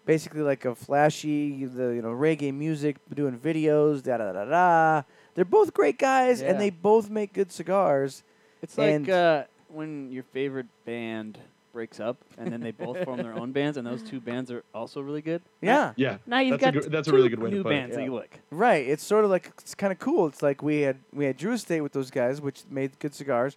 basically 0.05 0.41
like 0.41 0.63
a 0.65 0.73
flashy, 0.73 1.65
the 1.65 1.89
you 1.89 2.01
know 2.01 2.09
reggae 2.09 2.53
music, 2.53 2.97
doing 3.13 3.37
videos, 3.37 4.01
da 4.01 4.17
da 4.17 4.31
da 4.31 4.45
da. 4.45 5.01
They're 5.35 5.45
both 5.45 5.73
great 5.73 5.97
guys, 5.99 6.41
Yeah. 6.41 6.49
and 6.51 6.59
they 6.61 6.69
both 6.69 7.09
make 7.09 7.33
good 7.33 7.51
cigars. 7.51 8.23
It's 8.61 8.77
like 8.77 9.07
uh, 9.09 9.43
when 9.67 10.11
your 10.11 10.23
favorite 10.23 10.67
band 10.85 11.37
breaks 11.79 12.01
up 12.01 12.17
and 12.37 12.51
then 12.51 12.59
they 12.59 12.71
both 12.71 13.01
form 13.05 13.17
their 13.23 13.33
own 13.33 13.53
bands, 13.53 13.77
and 13.77 13.87
those 13.87 14.03
two 14.03 14.19
bands 14.19 14.51
are 14.51 14.63
also 14.73 14.99
really 14.99 15.21
good. 15.21 15.41
Yeah. 15.61 15.93
Yeah, 15.95 16.17
Now 16.27 16.39
you've 16.39 16.59
that's 16.59 16.61
got 16.61 16.75
a, 16.75 16.79
good- 16.81 16.91
that's 16.91 17.07
a 17.07 17.13
really 17.13 17.29
good 17.29 17.39
way 17.39 17.51
new 17.51 17.59
to 17.59 17.63
put 17.63 17.69
bands 17.69 17.93
it. 17.95 17.99
that 17.99 18.03
you 18.03 18.13
like. 18.13 18.41
Right. 18.51 18.85
It's 18.85 19.01
sort 19.03 19.23
of 19.23 19.31
like 19.31 19.49
it's 19.59 19.75
kind 19.75 19.93
of 19.93 19.99
cool. 19.99 20.27
It's 20.27 20.41
like 20.41 20.61
we 20.61 20.81
had 20.81 20.97
we 21.13 21.23
had 21.23 21.37
Drew 21.37 21.53
Estate 21.53 21.79
with 21.79 21.93
those 21.93 22.11
guys, 22.11 22.41
which 22.41 22.63
made 22.69 22.99
good 22.99 23.15
cigars, 23.15 23.55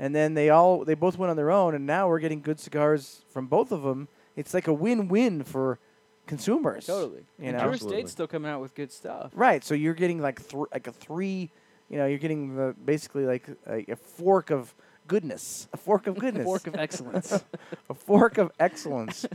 and 0.00 0.16
then 0.16 0.34
they 0.34 0.50
all 0.50 0.84
they 0.84 0.94
both 0.94 1.16
went 1.16 1.30
on 1.30 1.36
their 1.36 1.52
own, 1.52 1.76
and 1.76 1.86
now 1.86 2.08
we're 2.08 2.18
getting 2.18 2.40
good 2.42 2.58
cigars 2.58 3.22
from 3.30 3.46
both 3.46 3.70
of 3.70 3.82
them. 3.82 4.08
It's 4.34 4.52
like 4.52 4.66
a 4.66 4.72
win-win 4.72 5.44
for 5.44 5.78
consumers. 6.26 6.86
totally. 6.86 7.22
You 7.38 7.46
And 7.46 7.56
know. 7.56 7.62
Drew 7.64 7.72
Absolutely. 7.74 7.98
Estate's 7.98 8.12
still 8.12 8.26
coming 8.26 8.50
out 8.50 8.60
with 8.60 8.74
good 8.74 8.90
stuff. 8.90 9.30
Right. 9.34 9.62
So 9.62 9.74
you're 9.74 9.94
getting 9.94 10.20
like 10.20 10.40
thr 10.40 10.64
like 10.72 10.88
a 10.88 10.92
three, 10.92 11.50
you 11.88 11.98
know, 11.98 12.06
you're 12.06 12.18
getting 12.18 12.56
the 12.56 12.74
basically 12.84 13.26
like 13.26 13.46
a, 13.68 13.84
a 13.92 13.96
fork 13.96 14.50
of 14.50 14.74
goodness, 15.10 15.66
a 15.72 15.76
fork 15.76 16.06
of 16.06 16.16
goodness, 16.20 16.42
A 16.42 16.44
Fork 16.44 16.66
of 16.68 16.76
excellence. 16.76 17.32
a 17.90 17.94
fork 17.94 18.38
of 18.38 18.52
excellence. 18.60 19.26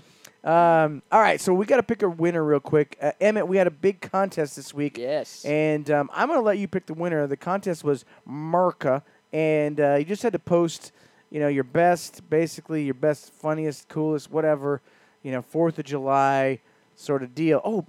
Um, 0.41 1.01
all 1.11 1.19
right, 1.19 1.41
so 1.41 1.53
we 1.53 1.65
got 1.65 1.78
to 1.78 1.84
pick 1.84 2.01
a 2.01 2.09
winner 2.09 2.43
real 2.45 2.61
quick. 2.61 2.97
Uh, 3.01 3.11
Emmett, 3.19 3.45
we 3.45 3.57
had 3.57 3.67
a 3.67 3.71
big 3.71 3.99
contest 3.99 4.55
this 4.55 4.73
week. 4.73 4.97
Yes. 4.97 5.43
And 5.43 5.91
um, 5.91 6.09
I'm 6.13 6.30
going 6.30 6.39
to 6.39 6.45
let 6.45 6.59
you 6.59 6.69
pick 6.69 6.86
the 6.86 6.93
winner. 6.93 7.28
The 7.28 7.36
contest 7.36 7.84
was 7.84 8.05
Merca, 8.26 9.01
and 9.34 9.82
uh, 9.82 9.95
you 9.95 10.05
just 10.05 10.23
had 10.23 10.32
to 10.32 10.39
post, 10.39 10.93
you 11.30 11.41
know, 11.41 11.49
your 11.49 11.65
best, 11.65 12.30
basically 12.30 12.86
your 12.86 12.93
best, 12.93 13.34
funniest, 13.34 13.89
coolest, 13.89 14.32
whatever, 14.32 14.82
you 15.23 15.34
know, 15.34 15.41
Fourth 15.41 15.78
of 15.78 15.84
July 15.84 16.59
sort 16.95 17.21
of 17.21 17.36
deal. 17.36 17.59
Oh, 17.65 17.86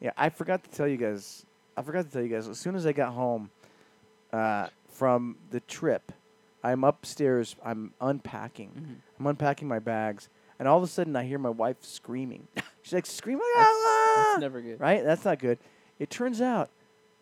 yeah, 0.00 0.12
I 0.16 0.28
forgot 0.28 0.62
to 0.62 0.70
tell 0.70 0.86
you 0.86 0.98
guys. 0.98 1.44
I 1.76 1.82
forgot 1.82 2.04
to 2.04 2.12
tell 2.12 2.22
you 2.22 2.28
guys. 2.28 2.46
As 2.46 2.60
soon 2.60 2.76
as 2.76 2.86
I 2.86 2.92
got 2.92 3.12
home, 3.12 3.50
uh, 4.32 4.68
from 4.88 5.36
the 5.50 5.58
trip. 5.60 6.12
I'm 6.64 6.82
upstairs. 6.82 7.54
I'm 7.64 7.92
unpacking. 8.00 8.70
Mhm. 8.70 8.96
I'm 9.20 9.26
unpacking 9.26 9.68
my 9.68 9.78
bags, 9.78 10.28
and 10.58 10.66
all 10.66 10.78
of 10.78 10.82
a 10.82 10.86
sudden 10.88 11.14
I 11.14 11.24
hear 11.24 11.38
my 11.38 11.50
wife 11.50 11.76
screaming. 11.82 12.48
She's 12.82 12.94
like 12.94 13.06
screaming, 13.06 13.44
That's, 13.54 13.68
"Ah!" 13.70 14.24
that's 14.28 14.40
never 14.40 14.60
good. 14.60 14.80
right? 14.80 15.04
That's 15.04 15.24
not 15.24 15.38
good. 15.38 15.58
It 15.98 16.10
turns 16.10 16.40
out 16.40 16.70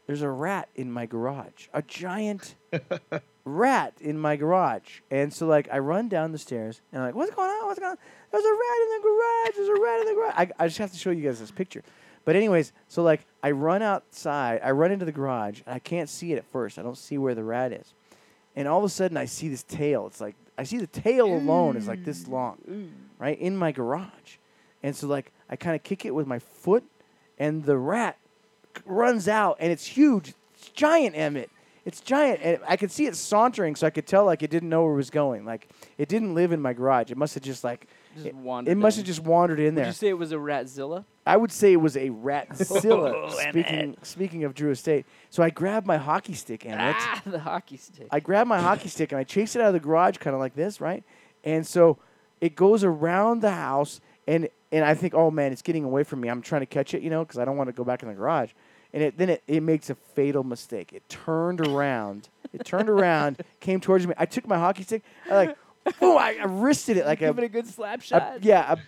there's 0.06 0.22
a 0.22 0.30
rat 0.30 0.68
in 0.74 0.90
my 0.90 1.06
garage, 1.06 1.68
a 1.74 1.82
giant 1.82 2.54
rat 3.44 3.94
in 4.00 4.18
my 4.18 4.36
garage. 4.36 5.00
And 5.10 5.32
so, 5.32 5.46
like, 5.46 5.68
I 5.72 5.78
run 5.78 6.08
down 6.08 6.32
the 6.32 6.38
stairs 6.38 6.80
and 6.92 7.00
I'm 7.02 7.08
like, 7.08 7.14
what's 7.14 7.34
going 7.34 7.50
on? 7.50 7.66
What's 7.66 7.78
going 7.80 7.90
on? 7.92 7.98
There's 8.30 8.44
a 8.44 8.48
rat 8.48 8.78
in 8.82 8.88
the 8.88 9.02
garage. 9.02 9.56
There's 9.56 9.78
a 9.78 9.82
rat 9.82 10.00
in 10.00 10.06
the 10.06 10.14
garage. 10.14 10.34
I, 10.36 10.50
I 10.64 10.66
just 10.66 10.78
have 10.78 10.92
to 10.92 10.98
show 10.98 11.10
you 11.10 11.22
guys 11.22 11.38
this 11.40 11.50
picture. 11.50 11.82
But, 12.24 12.36
anyways, 12.36 12.72
so, 12.88 13.02
like, 13.02 13.26
I 13.42 13.50
run 13.50 13.82
outside, 13.82 14.60
I 14.62 14.70
run 14.70 14.92
into 14.92 15.04
the 15.04 15.10
garage, 15.12 15.60
and 15.66 15.74
I 15.74 15.80
can't 15.80 16.08
see 16.08 16.32
it 16.32 16.36
at 16.38 16.44
first. 16.52 16.78
I 16.78 16.82
don't 16.82 16.96
see 16.98 17.18
where 17.18 17.34
the 17.34 17.42
rat 17.44 17.72
is. 17.72 17.94
And 18.54 18.68
all 18.68 18.78
of 18.78 18.84
a 18.84 18.88
sudden, 18.88 19.16
I 19.16 19.24
see 19.24 19.48
this 19.48 19.62
tail. 19.62 20.06
It's 20.06 20.20
like, 20.20 20.36
I 20.58 20.64
see 20.64 20.78
the 20.78 20.86
tail 20.86 21.26
alone 21.26 21.76
is 21.76 21.88
like 21.88 22.04
this 22.04 22.24
mm. 22.24 22.32
long, 22.32 22.58
mm. 22.68 22.90
right, 23.18 23.38
in 23.38 23.56
my 23.56 23.72
garage. 23.72 24.36
And 24.82 24.94
so, 24.94 25.06
like, 25.06 25.32
I 25.48 25.56
kind 25.56 25.74
of 25.74 25.82
kick 25.82 26.04
it 26.04 26.14
with 26.14 26.26
my 26.26 26.38
foot, 26.38 26.84
and 27.38 27.64
the 27.64 27.78
rat 27.78 28.18
runs 28.84 29.28
out, 29.28 29.56
and 29.60 29.72
it's 29.72 29.86
huge. 29.86 30.34
It's 30.54 30.68
giant, 30.68 31.16
Emmett. 31.16 31.50
It's 31.84 32.00
giant, 32.00 32.40
and 32.42 32.58
I 32.68 32.76
could 32.76 32.92
see 32.92 33.06
it 33.06 33.16
sauntering, 33.16 33.74
so 33.74 33.86
I 33.86 33.90
could 33.90 34.06
tell 34.06 34.24
like 34.24 34.42
it 34.42 34.50
didn't 34.50 34.68
know 34.68 34.84
where 34.84 34.92
it 34.92 34.96
was 34.96 35.10
going. 35.10 35.44
Like 35.44 35.68
it 35.98 36.08
didn't 36.08 36.34
live 36.34 36.52
in 36.52 36.60
my 36.60 36.72
garage. 36.72 37.10
It 37.10 37.16
must 37.16 37.34
have 37.34 37.42
just 37.42 37.64
like 37.64 37.88
Just 38.14 38.26
it, 38.26 38.34
wandered 38.36 38.70
it 38.70 38.76
must 38.76 38.98
in. 38.98 39.00
have 39.00 39.06
just 39.06 39.20
wandered 39.20 39.58
in 39.58 39.66
Would 39.66 39.74
there. 39.76 39.84
Did 39.86 39.90
you 39.90 39.94
say 39.94 40.08
it 40.08 40.18
was 40.18 40.30
a 40.30 40.36
ratzilla? 40.36 41.04
I 41.26 41.36
would 41.36 41.52
say 41.52 41.72
it 41.72 41.76
was 41.76 41.96
a 41.96 42.10
ratzilla. 42.10 43.12
Oh, 43.22 43.28
speaking 43.50 43.96
speaking 44.02 44.44
of 44.44 44.54
Drew 44.54 44.70
Estate, 44.70 45.06
so 45.30 45.42
I 45.42 45.50
grabbed 45.50 45.86
my 45.86 45.96
hockey 45.96 46.34
stick, 46.34 46.66
Emmett. 46.66 46.96
Ah, 46.98 47.22
the 47.26 47.38
hockey 47.38 47.76
stick. 47.76 48.08
I 48.10 48.20
grab 48.20 48.46
my 48.46 48.60
hockey 48.60 48.88
stick 48.88 49.12
and 49.12 49.18
I 49.18 49.24
chase 49.24 49.54
it 49.54 49.62
out 49.62 49.68
of 49.68 49.74
the 49.74 49.80
garage, 49.80 50.18
kind 50.18 50.34
of 50.34 50.40
like 50.40 50.54
this, 50.54 50.80
right? 50.80 51.04
And 51.44 51.66
so 51.66 51.98
it 52.40 52.56
goes 52.56 52.82
around 52.82 53.40
the 53.40 53.52
house, 53.52 54.00
and 54.26 54.48
and 54.72 54.84
I 54.84 54.94
think, 54.94 55.14
oh 55.14 55.30
man, 55.30 55.52
it's 55.52 55.62
getting 55.62 55.84
away 55.84 56.02
from 56.02 56.20
me. 56.20 56.28
I'm 56.28 56.42
trying 56.42 56.62
to 56.62 56.66
catch 56.66 56.94
it, 56.94 57.02
you 57.02 57.10
know, 57.10 57.24
because 57.24 57.38
I 57.38 57.44
don't 57.44 57.56
want 57.56 57.68
to 57.68 57.72
go 57.72 57.84
back 57.84 58.02
in 58.02 58.08
the 58.08 58.14
garage. 58.14 58.50
And 58.94 59.02
it, 59.02 59.16
then 59.16 59.30
it, 59.30 59.42
it 59.46 59.62
makes 59.62 59.88
a 59.90 59.94
fatal 59.94 60.44
mistake. 60.44 60.92
It 60.92 61.08
turned 61.08 61.66
around. 61.66 62.28
It 62.52 62.64
turned 62.64 62.90
around, 62.90 63.42
came 63.60 63.80
towards 63.80 64.06
me. 64.06 64.12
I 64.18 64.26
took 64.26 64.46
my 64.46 64.58
hockey 64.58 64.82
stick. 64.82 65.02
I 65.30 65.34
like, 65.34 65.56
boom! 65.98 66.18
I, 66.18 66.36
I 66.42 66.44
wristed 66.44 66.98
it 66.98 67.06
like 67.06 67.22
a, 67.22 67.26
Give 67.28 67.38
it 67.38 67.44
a 67.44 67.48
good 67.48 67.66
slap 67.66 68.02
a- 68.12 68.38
yeah, 68.42 68.72
a 68.72 68.78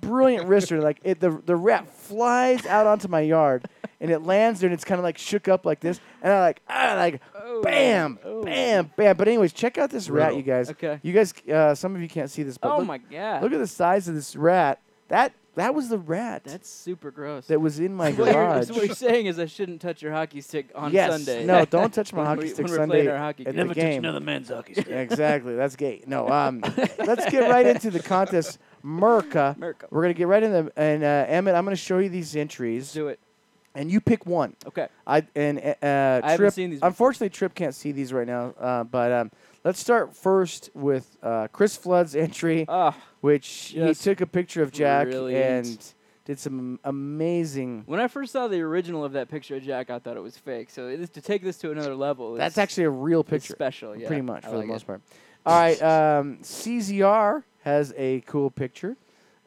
brilliant 0.00 0.46
wrister. 0.48 0.82
Like 0.82 0.98
it, 1.02 1.20
the 1.20 1.30
the 1.44 1.56
rat 1.56 1.88
flies 1.92 2.66
out 2.66 2.86
onto 2.86 3.08
my 3.08 3.20
yard, 3.20 3.66
and 4.00 4.10
it 4.10 4.20
lands 4.20 4.60
there, 4.60 4.68
and 4.68 4.74
it's 4.74 4.84
kind 4.84 4.98
of 4.98 5.04
like 5.04 5.18
shook 5.18 5.48
up 5.48 5.64
like 5.66 5.80
this, 5.80 6.00
and 6.22 6.32
I 6.32 6.40
like 6.40 6.62
ah 6.68 6.94
like 6.96 7.20
Oh. 7.34 7.62
bam, 7.62 8.18
Oh. 8.24 8.44
bam, 8.44 8.90
bam. 8.96 9.16
But 9.16 9.28
anyways, 9.28 9.52
check 9.52 9.76
out 9.78 9.90
this 9.90 10.08
rat, 10.08 10.36
you 10.36 10.42
guys. 10.42 10.70
Okay. 10.70 10.98
You 11.02 11.12
guys, 11.12 11.34
uh, 11.52 11.74
some 11.74 11.94
of 11.96 12.00
you 12.02 12.08
can't 12.08 12.30
see 12.30 12.42
this, 12.42 12.56
but 12.58 12.72
Oh 12.72 12.78
look, 12.78 12.86
my 12.86 12.98
god. 12.98 13.42
look 13.42 13.52
at 13.52 13.58
the 13.58 13.66
size 13.66 14.08
of 14.08 14.14
this 14.14 14.36
rat. 14.36 14.80
That 15.08 15.32
that 15.56 15.74
was 15.74 15.88
the 15.88 15.98
rat 15.98 16.44
That's 16.44 16.70
super 16.70 17.10
gross. 17.10 17.48
that 17.48 17.60
was 17.60 17.80
in 17.80 17.92
my 17.92 18.12
So 18.12 18.18
what, 18.20 18.24
you're, 18.32 18.34
garage. 18.34 18.68
so 18.68 18.74
what 18.74 18.86
you're 18.86 18.94
saying 18.94 19.26
is 19.26 19.40
I 19.40 19.46
shouldn't 19.46 19.80
touch 19.80 20.00
your 20.00 20.12
hockey 20.12 20.40
stick 20.40 20.70
on 20.76 20.92
yes, 20.92 21.10
Sunday. 21.10 21.44
no, 21.44 21.64
don't 21.64 21.92
touch 21.92 22.12
my 22.12 22.24
hockey 22.28 22.42
we- 22.42 22.48
stick 22.48 22.64
when 22.66 22.70
we're 22.70 22.76
Sunday 22.76 22.94
playing 22.98 23.08
our 23.10 23.18
hockey 23.18 23.46
at 23.46 23.56
game. 23.56 23.66
the 23.66 23.74
game. 23.74 24.24
man's 24.24 24.48
hockey 24.48 24.74
stick. 24.74 24.86
exactly, 24.88 25.56
that's 25.56 25.74
gay. 25.74 26.04
No, 26.06 26.28
um, 26.28 26.60
let's 26.98 27.28
get 27.28 27.50
right 27.50 27.66
into 27.66 27.90
the 27.90 27.98
contest. 28.00 28.58
Merca. 28.84 29.56
Merca. 29.58 29.84
We're 29.90 30.02
gonna 30.02 30.14
get 30.14 30.26
right 30.28 30.42
in 30.42 30.52
the 30.52 30.72
and 30.76 31.02
uh, 31.04 31.24
Emmett. 31.28 31.54
I'm 31.54 31.64
gonna 31.64 31.76
show 31.76 31.98
you 31.98 32.08
these 32.08 32.34
entries. 32.36 32.92
Do 32.92 33.08
it. 33.08 33.18
and 33.74 33.90
you 33.90 34.00
pick 34.00 34.26
one. 34.26 34.56
Okay. 34.66 34.88
I 35.06 35.26
and 35.34 35.58
uh, 35.58 36.20
I 36.24 36.30
haven't 36.32 36.50
seen 36.52 36.70
these 36.70 36.78
before. 36.78 36.88
Unfortunately, 36.88 37.30
Trip 37.30 37.54
can't 37.54 37.74
see 37.74 37.92
these 37.92 38.12
right 38.12 38.26
now. 38.26 38.54
Uh, 38.58 38.84
but 38.84 39.12
um, 39.12 39.30
let's 39.64 39.78
start 39.80 40.16
first 40.16 40.70
with 40.74 41.16
uh, 41.22 41.48
Chris 41.52 41.76
Flood's 41.76 42.14
entry, 42.16 42.64
Ah, 42.68 42.96
which 43.20 43.72
he 43.74 43.94
took 43.94 44.20
a 44.20 44.26
picture 44.26 44.62
of 44.62 44.72
Jack 44.72 45.08
brilliant. 45.08 45.66
and 45.66 45.94
did 46.26 46.38
some 46.38 46.78
amazing. 46.84 47.82
when 47.86 47.98
I 47.98 48.06
first 48.08 48.32
saw 48.32 48.46
the 48.46 48.60
original 48.60 49.04
of 49.04 49.12
that 49.12 49.28
picture 49.28 49.56
of 49.56 49.62
Jack, 49.62 49.90
I 49.90 49.98
thought 49.98 50.16
it 50.16 50.22
was 50.22 50.36
fake. 50.36 50.70
So 50.70 50.86
it 50.88 51.00
is, 51.00 51.10
to 51.10 51.20
take 51.20 51.42
this 51.42 51.56
to 51.58 51.70
another 51.70 51.94
level, 51.94 52.34
That's 52.34 52.58
actually 52.58 52.84
a 52.84 52.90
real 52.90 53.24
picture, 53.24 53.52
special. 53.54 53.96
Yeah, 53.96 54.06
pretty 54.06 54.22
much 54.22 54.44
I 54.44 54.48
for 54.50 54.56
like 54.56 54.66
the 54.66 54.72
most 54.72 54.82
it. 54.82 54.86
part. 54.86 55.00
All 55.46 55.58
right, 55.58 55.80
um, 55.82 56.38
CZR 56.42 57.42
has 57.62 57.92
a 57.96 58.20
cool 58.22 58.50
picture. 58.50 58.96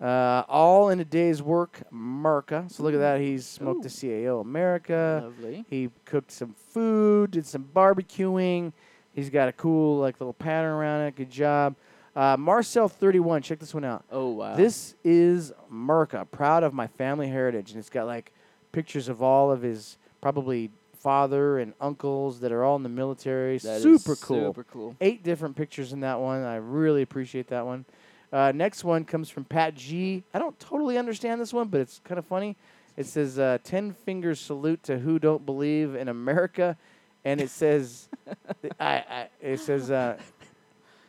Uh, 0.02 0.44
all 0.50 0.90
in 0.90 1.00
a 1.00 1.06
day's 1.06 1.42
work, 1.42 1.82
Merca. 1.94 2.70
So 2.70 2.84
look 2.84 2.94
at 2.94 3.00
that. 3.00 3.22
He's 3.22 3.46
smoked 3.46 3.86
Ooh. 3.86 3.88
a 3.88 3.90
CAO 3.90 4.42
America. 4.42 5.22
Lovely. 5.24 5.66
He 5.70 5.90
cooked 6.04 6.32
some 6.32 6.54
food, 6.54 7.32
did 7.32 7.46
some 7.46 7.64
barbecuing. 7.74 8.74
He's 9.14 9.30
got 9.30 9.48
a 9.48 9.54
cool 9.54 10.00
like 10.00 10.20
little 10.20 10.34
pattern 10.34 10.72
around 10.72 11.02
it. 11.02 11.16
Good 11.16 11.30
job. 11.30 11.76
Uh, 12.16 12.36
Marcel 12.38 12.90
thirty 12.90 13.20
one. 13.20 13.42
Check 13.42 13.60
this 13.60 13.74
one 13.74 13.86
out. 13.86 14.04
Oh 14.12 14.30
wow. 14.32 14.56
This 14.56 14.96
is 15.04 15.54
Merca. 15.72 16.30
Proud 16.30 16.64
of 16.64 16.74
my 16.74 16.88
family 16.88 17.30
heritage, 17.30 17.72
and 17.72 17.80
it's 17.80 17.90
got 17.90 18.06
like 18.06 18.34
pictures 18.72 19.08
of 19.08 19.22
all 19.24 19.52
of 19.52 19.62
his 19.62 19.98
probably 20.20 20.70
father 20.94 21.60
and 21.60 21.74
uncles 21.82 22.40
that 22.40 22.52
are 22.52 22.64
all 22.64 22.76
in 22.76 22.84
the 22.84 22.90
military. 22.90 23.58
That 23.60 23.78
is 23.78 23.84
super 23.84 24.16
cool. 24.16 24.50
Super 24.50 24.64
cool. 24.64 24.96
Eight 25.02 25.24
different 25.24 25.56
pictures 25.56 25.94
in 25.94 26.00
that 26.02 26.20
one. 26.20 26.44
I 26.44 26.56
really 26.56 27.02
appreciate 27.04 27.48
that 27.48 27.66
one. 27.66 27.86
Uh, 28.34 28.52
next 28.52 28.84
one 28.84 29.06
comes 29.06 29.30
from 29.30 29.46
Pat 29.46 29.76
G. 29.76 30.24
I 30.34 30.40
don't 30.40 30.60
totally 30.60 30.98
understand 30.98 31.40
this 31.40 31.54
one, 31.54 31.68
but 31.68 31.80
it's 31.80 32.02
kind 32.04 32.18
of 32.18 32.26
funny. 32.26 32.58
It 32.98 33.06
says 33.06 33.38
uh, 33.38 33.60
10 33.64 33.94
fingers 33.94 34.40
salute 34.40 34.82
to 34.84 34.98
who 34.98 35.20
don't 35.20 35.46
believe 35.46 35.94
in 35.94 36.08
America. 36.08 36.76
And 37.24 37.40
it 37.40 37.52
says, 37.52 38.10
I, 38.80 38.96
I, 38.96 39.28
it 39.40 39.60
says, 39.60 39.92
uh, 39.92 40.18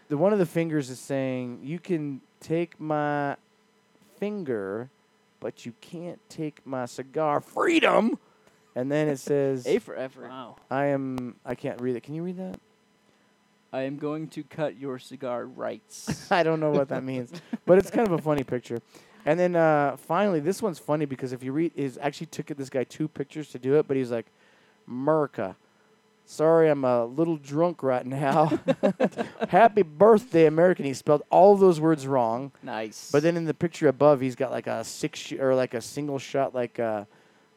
the 0.08 0.18
one 0.18 0.34
of 0.34 0.38
the 0.38 0.46
fingers 0.46 0.90
is 0.90 1.00
saying, 1.00 1.60
you 1.62 1.78
can 1.78 2.20
take 2.40 2.78
my 2.78 3.36
finger, 4.18 4.90
but 5.40 5.64
you 5.64 5.72
can't 5.80 6.20
take 6.28 6.64
my 6.66 6.84
cigar. 6.84 7.40
Freedom! 7.40 8.18
And 8.76 8.92
then 8.92 9.08
it 9.08 9.18
says, 9.18 9.66
A 9.66 9.78
for 9.78 9.96
effort. 9.96 10.28
Wow. 10.28 10.56
I 10.70 10.86
am, 10.86 11.36
I 11.44 11.54
can't 11.54 11.80
read 11.80 11.96
it. 11.96 12.02
Can 12.02 12.14
you 12.14 12.22
read 12.22 12.36
that? 12.36 12.60
I 13.74 13.82
am 13.82 13.96
going 13.96 14.28
to 14.28 14.44
cut 14.44 14.78
your 14.78 15.00
cigar 15.00 15.46
rights. 15.46 16.30
I 16.30 16.44
don't 16.44 16.60
know 16.60 16.70
what 16.70 16.90
that 16.90 17.02
means, 17.02 17.32
but 17.66 17.76
it's 17.76 17.90
kind 17.90 18.06
of 18.06 18.12
a 18.12 18.18
funny 18.22 18.44
picture. 18.44 18.78
And 19.26 19.40
then 19.40 19.56
uh, 19.56 19.96
finally, 19.96 20.38
this 20.38 20.62
one's 20.62 20.78
funny 20.78 21.06
because 21.06 21.32
if 21.32 21.42
you 21.42 21.50
read, 21.50 21.72
is 21.74 21.98
actually 22.00 22.28
took 22.28 22.46
this 22.46 22.70
guy 22.70 22.84
two 22.84 23.08
pictures 23.08 23.48
to 23.48 23.58
do 23.58 23.74
it, 23.74 23.88
but 23.88 23.96
he's 23.96 24.12
like, 24.12 24.26
Merca. 24.88 25.56
Sorry, 26.24 26.70
I'm 26.70 26.84
a 26.84 27.04
little 27.04 27.36
drunk 27.36 27.82
right 27.82 28.06
now. 28.06 28.60
Happy 29.48 29.82
birthday, 29.82 30.46
American. 30.46 30.84
He 30.84 30.94
spelled 30.94 31.22
all 31.28 31.54
of 31.54 31.58
those 31.58 31.80
words 31.80 32.06
wrong. 32.06 32.52
nice. 32.62 33.10
But 33.10 33.24
then 33.24 33.36
in 33.36 33.44
the 33.44 33.54
picture 33.54 33.88
above, 33.88 34.20
he's 34.20 34.36
got 34.36 34.52
like 34.52 34.68
a 34.68 34.84
six 34.84 35.18
sh- 35.18 35.32
or 35.32 35.52
like 35.56 35.74
a 35.74 35.80
single 35.80 36.20
shot, 36.20 36.54
like 36.54 36.78
a, 36.78 37.08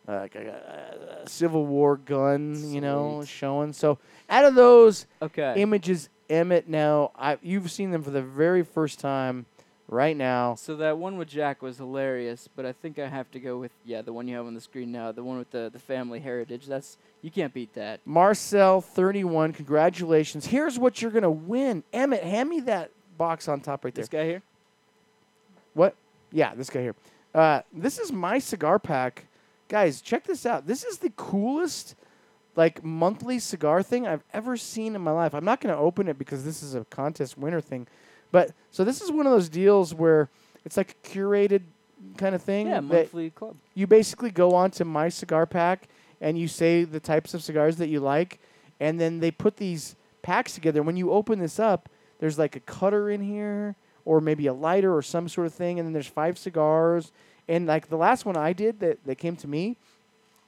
like 0.07 0.35
a, 0.35 1.23
Civil 1.25 1.65
War 1.65 1.97
gun, 1.97 2.71
you 2.71 2.81
know, 2.81 3.23
showing. 3.25 3.73
So 3.73 3.99
out 4.29 4.45
of 4.45 4.55
those, 4.55 5.05
okay. 5.21 5.55
images 5.57 6.09
Emmett 6.29 6.67
now 6.67 7.11
I 7.17 7.37
you've 7.41 7.71
seen 7.71 7.91
them 7.91 8.03
for 8.03 8.11
the 8.11 8.21
very 8.21 8.63
first 8.63 8.99
time 8.99 9.45
right 9.87 10.15
now. 10.15 10.55
So 10.55 10.75
that 10.77 10.97
one 10.97 11.17
with 11.17 11.27
Jack 11.27 11.61
was 11.61 11.77
hilarious, 11.77 12.49
but 12.55 12.65
I 12.65 12.71
think 12.71 12.99
I 12.99 13.07
have 13.07 13.29
to 13.31 13.39
go 13.39 13.57
with 13.57 13.71
yeah 13.85 14.01
the 14.01 14.13
one 14.13 14.27
you 14.27 14.35
have 14.35 14.45
on 14.45 14.53
the 14.53 14.61
screen 14.61 14.91
now, 14.91 15.11
the 15.11 15.23
one 15.23 15.37
with 15.37 15.51
the 15.51 15.69
the 15.71 15.79
family 15.79 16.19
heritage. 16.19 16.65
That's 16.67 16.97
you 17.21 17.31
can't 17.31 17.53
beat 17.53 17.73
that. 17.75 18.01
Marcel 18.05 18.81
31, 18.81 19.53
congratulations. 19.53 20.45
Here's 20.45 20.77
what 20.77 21.01
you're 21.01 21.11
going 21.11 21.23
to 21.23 21.29
win. 21.29 21.83
Emmett, 21.93 22.23
hand 22.23 22.49
me 22.49 22.59
that 22.61 22.91
box 23.17 23.47
on 23.47 23.59
top 23.59 23.83
right 23.83 23.93
there. 23.93 24.03
This 24.03 24.09
guy 24.09 24.25
here. 24.25 24.41
What? 25.73 25.95
Yeah, 26.31 26.55
this 26.55 26.69
guy 26.69 26.81
here. 26.81 26.95
Uh, 27.33 27.61
this 27.73 27.99
is 27.99 28.11
my 28.11 28.39
cigar 28.39 28.79
pack. 28.79 29.26
Guys, 29.67 30.01
check 30.01 30.23
this 30.25 30.45
out. 30.45 30.65
This 30.67 30.83
is 30.83 30.99
the 30.99 31.11
coolest 31.11 31.95
like 32.55 32.83
monthly 32.83 33.37
cigar 33.39 33.83
thing 33.83 34.07
I've 34.07 34.23
ever 34.33 34.57
seen 34.57 34.95
in 34.95 35.01
my 35.01 35.11
life. 35.11 35.35
I'm 35.35 35.45
not 35.45 35.61
going 35.61 35.73
to 35.73 35.79
open 35.79 36.07
it 36.07 36.17
because 36.17 36.43
this 36.43 36.63
is 36.63 36.73
a 36.73 36.85
contest 36.85 37.37
winner 37.37 37.61
thing. 37.61 37.87
But 38.31 38.51
so 38.71 38.83
this 38.83 39.01
is 39.01 39.11
one 39.11 39.25
of 39.25 39.31
those 39.31 39.47
deals 39.49 39.93
where 39.93 40.29
it's 40.65 40.75
like 40.75 40.91
a 41.03 41.07
curated 41.07 41.61
kind 42.17 42.33
of 42.33 42.41
thing. 42.41 42.67
Yeah, 42.67 42.79
monthly 42.79 43.29
club. 43.29 43.55
you 43.73 43.87
basically 43.87 44.31
go 44.31 44.53
on 44.55 44.71
to 44.71 44.85
my 44.85 45.09
cigar 45.09 45.45
pack 45.45 45.87
and 46.19 46.37
you 46.37 46.47
say 46.47 46.83
the 46.83 46.99
types 46.99 47.33
of 47.33 47.43
cigars 47.43 47.77
that 47.77 47.89
you 47.89 47.99
like 47.99 48.39
and 48.79 48.99
then 48.99 49.19
they 49.19 49.31
put 49.31 49.57
these 49.57 49.95
packs 50.21 50.53
together 50.53 50.83
when 50.83 50.97
you 50.97 51.11
open 51.11 51.39
this 51.39 51.59
up 51.59 51.89
there's 52.19 52.37
like 52.37 52.55
a 52.55 52.59
cutter 52.61 53.09
in 53.09 53.21
here 53.21 53.75
or 54.05 54.19
maybe 54.21 54.47
a 54.47 54.53
lighter 54.53 54.95
or 54.95 55.01
some 55.01 55.29
sort 55.29 55.47
of 55.47 55.53
thing 55.53 55.79
and 55.79 55.87
then 55.87 55.93
there's 55.93 56.07
five 56.07 56.37
cigars 56.37 57.11
and 57.47 57.67
like 57.67 57.87
the 57.89 57.97
last 57.97 58.25
one 58.25 58.37
i 58.37 58.53
did 58.53 58.79
that, 58.79 59.03
that 59.05 59.15
came 59.17 59.35
to 59.35 59.47
me 59.47 59.77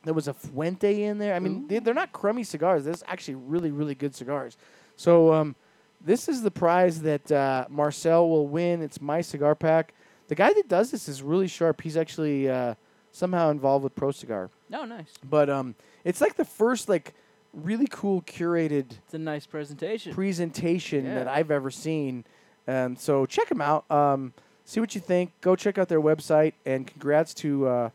there 0.03 0.13
was 0.13 0.27
a 0.27 0.33
fuente 0.33 1.03
in 1.03 1.17
there. 1.17 1.33
I 1.33 1.39
mean 1.39 1.67
they, 1.67 1.79
they're 1.79 1.93
not 1.93 2.13
crummy 2.13 2.43
cigars. 2.43 2.85
There's 2.85 3.03
actually 3.07 3.35
really 3.35 3.71
really 3.71 3.95
good 3.95 4.15
cigars. 4.15 4.57
So 4.95 5.33
um, 5.33 5.55
this 6.01 6.29
is 6.29 6.41
the 6.41 6.51
prize 6.51 7.01
that 7.01 7.31
uh, 7.31 7.65
marcel 7.69 8.29
will 8.29 8.47
win. 8.47 8.81
It's 8.81 9.01
my 9.01 9.21
cigar 9.21 9.55
pack. 9.55 9.93
The 10.27 10.35
guy 10.35 10.53
that 10.53 10.67
does 10.67 10.91
this 10.91 11.09
is 11.09 11.21
really 11.21 11.47
sharp. 11.47 11.81
He's 11.81 11.97
actually 11.97 12.49
uh, 12.49 12.75
somehow 13.11 13.49
involved 13.49 13.83
with 13.83 13.95
pro 13.95 14.11
cigar. 14.11 14.49
No, 14.69 14.85
nice. 14.85 15.11
but 15.27 15.49
um, 15.49 15.75
it's 16.03 16.21
like 16.21 16.35
the 16.35 16.45
first 16.45 16.87
like 16.87 17.13
really 17.51 17.87
cool 17.89 18.21
curated 18.21 18.99
It's 19.05 19.15
a 19.15 19.17
nice 19.17 19.47
presentation. 19.47 20.13
presentation 20.13 21.03
that 21.05 21.27
I've 21.27 21.51
ever 21.51 21.71
seen. 21.71 22.23
Um, 22.67 22.95
so 22.95 23.25
check 23.25 23.51
him 23.51 23.59
out. 23.59 23.89
Um, 23.91 24.33
see 24.70 24.80
what 24.80 24.93
you 24.93 25.01
think. 25.01 25.32
Go 25.41 25.55
check 25.55 25.78
out 25.78 25.89
their 25.89 26.01
website. 26.01 26.53
And 26.65 26.86
congrats 26.86 27.34
to 27.36 27.67
uh, 27.67 27.89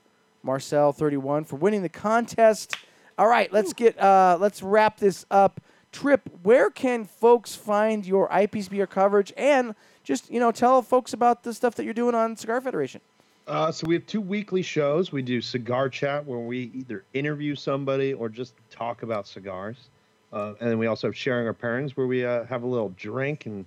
Marcel31 0.45 1.47
for 1.47 1.57
winning 1.57 1.83
the 1.83 1.89
contest. 1.89 2.77
All 3.17 3.29
right, 3.29 3.53
let's 3.53 3.73
get 3.73 3.99
uh, 3.99 4.37
let's 4.41 4.63
wrap 4.63 4.99
this 4.99 5.25
up. 5.31 5.61
Trip, 5.93 6.29
where 6.43 6.71
can 6.71 7.05
folks 7.05 7.55
find 7.55 8.05
your 8.05 8.29
IPCPR 8.29 8.91
coverage 8.91 9.33
and 9.37 9.77
just 10.03 10.29
you 10.31 10.41
know 10.41 10.51
tell 10.51 10.83
folks 10.83 11.13
about 11.13 11.45
the 11.45 11.55
stuff 11.55 11.77
that 11.77 11.85
you're 11.85 11.95
doing 11.95 12.17
on 12.17 12.37
Cigar 12.37 12.61
Federation? 12.61 13.01
Uh, 13.47 13.71
so 13.71 13.87
we 13.87 13.95
have 13.95 14.07
two 14.07 14.21
weekly 14.21 14.63
shows. 14.63 15.13
We 15.13 15.23
do 15.23 15.41
Cigar 15.41 15.89
Chat, 15.89 16.27
where 16.27 16.41
we 16.41 16.73
either 16.75 17.05
interview 17.13 17.55
somebody 17.55 18.15
or 18.15 18.29
just 18.29 18.55
talk 18.71 19.03
about 19.05 19.29
cigars. 19.29 19.91
Uh, 20.33 20.55
and 20.59 20.71
then 20.71 20.79
we 20.79 20.89
also 20.89 21.07
have 21.07 21.17
Sharing 21.17 21.47
Our 21.47 21.55
Pairings, 21.55 21.93
where 21.93 22.09
we 22.09 22.25
uh, 22.25 22.45
have 22.47 22.65
a 22.65 22.67
little 22.67 22.93
drink 22.97 23.47
and 23.47 23.65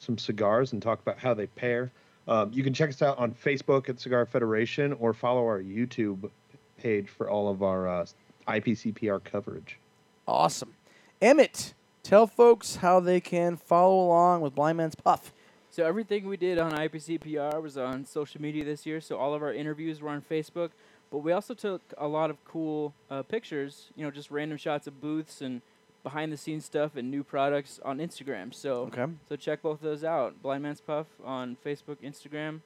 some 0.00 0.18
cigars 0.18 0.72
and 0.72 0.82
talk 0.82 1.00
about 1.00 1.18
how 1.18 1.34
they 1.34 1.46
pair. 1.46 1.92
Um, 2.28 2.52
you 2.52 2.62
can 2.62 2.74
check 2.74 2.90
us 2.90 3.00
out 3.00 3.16
on 3.18 3.32
Facebook 3.32 3.88
at 3.88 3.98
Cigar 3.98 4.26
Federation 4.26 4.92
or 4.94 5.14
follow 5.14 5.40
our 5.44 5.62
YouTube 5.62 6.30
page 6.76 7.08
for 7.08 7.30
all 7.30 7.48
of 7.48 7.62
our 7.62 7.88
uh, 7.88 8.06
IPCPR 8.46 9.24
coverage. 9.24 9.78
Awesome, 10.26 10.74
Emmett. 11.22 11.72
Tell 12.02 12.26
folks 12.26 12.76
how 12.76 13.00
they 13.00 13.20
can 13.20 13.56
follow 13.56 14.06
along 14.06 14.42
with 14.42 14.54
Blind 14.54 14.78
Man's 14.78 14.94
Puff. 14.94 15.32
So 15.70 15.86
everything 15.86 16.26
we 16.26 16.36
did 16.36 16.58
on 16.58 16.72
IPCPR 16.72 17.62
was 17.62 17.76
on 17.78 18.04
social 18.04 18.40
media 18.40 18.64
this 18.64 18.86
year. 18.86 19.00
So 19.00 19.16
all 19.16 19.34
of 19.34 19.42
our 19.42 19.52
interviews 19.52 20.00
were 20.00 20.08
on 20.10 20.22
Facebook, 20.22 20.70
but 21.10 21.18
we 21.18 21.32
also 21.32 21.54
took 21.54 21.82
a 21.96 22.08
lot 22.08 22.30
of 22.30 22.42
cool 22.44 22.94
uh, 23.10 23.22
pictures. 23.22 23.88
You 23.94 24.04
know, 24.04 24.10
just 24.10 24.30
random 24.30 24.58
shots 24.58 24.86
of 24.86 25.00
booths 25.00 25.40
and 25.40 25.62
behind 26.08 26.32
the 26.32 26.36
scenes 26.36 26.64
stuff 26.64 26.96
and 26.96 27.10
new 27.10 27.22
products 27.22 27.80
on 27.84 27.98
Instagram. 27.98 28.54
So 28.54 28.90
Okay. 28.92 29.06
so 29.28 29.36
check 29.36 29.62
both 29.62 29.80
those 29.80 30.02
out. 30.04 30.40
Blind 30.42 30.62
Man's 30.62 30.80
Puff 30.80 31.06
on 31.24 31.56
Facebook, 31.64 31.98
Instagram, 32.02 32.60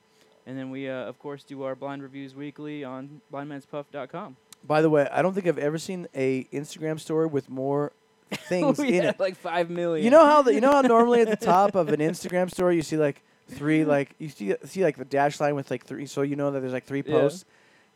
and 0.47 0.59
then 0.59 0.71
we 0.71 0.89
uh, 0.89 0.95
of 1.11 1.19
course 1.19 1.43
do 1.45 1.63
our 1.65 1.75
blind 1.75 2.03
reviews 2.03 2.35
weekly 2.35 2.85
on 2.85 3.21
blindmanspuff.com. 3.33 4.37
By 4.65 4.81
the 4.81 4.91
way, 4.91 5.09
I 5.11 5.23
don't 5.23 5.35
think 5.35 5.47
I've 5.47 5.59
ever 5.59 5.79
seen 5.79 6.07
a 6.15 6.45
Instagram 6.53 7.01
story 7.01 7.27
with 7.27 7.51
more 7.51 7.93
things 8.49 8.79
we 8.79 8.89
in 8.89 9.05
had 9.05 9.15
it. 9.15 9.21
like 9.21 9.37
five 9.37 9.69
million. 9.71 10.05
You 10.05 10.11
know 10.11 10.25
how 10.25 10.43
the, 10.43 10.55
you 10.55 10.61
know 10.61 10.73
how 10.73 10.81
normally 10.83 11.21
at 11.21 11.29
the 11.29 11.45
top 11.45 11.75
of 11.75 11.89
an 11.89 12.01
Instagram 12.01 12.51
story 12.51 12.77
you 12.77 12.83
see 12.83 12.97
like 12.97 13.23
three 13.51 13.85
like 13.85 14.15
you 14.19 14.29
see 14.29 14.55
see 14.65 14.83
like 14.85 14.97
the 14.97 15.05
dash 15.05 15.41
line 15.41 15.55
with 15.55 15.71
like 15.71 15.85
three, 15.85 16.07
so 16.07 16.23
you 16.23 16.37
know 16.37 16.51
that 16.53 16.61
there's 16.61 16.73
like 16.73 16.85
three 16.85 17.03
Yeah. 17.07 17.13
posts. 17.13 17.45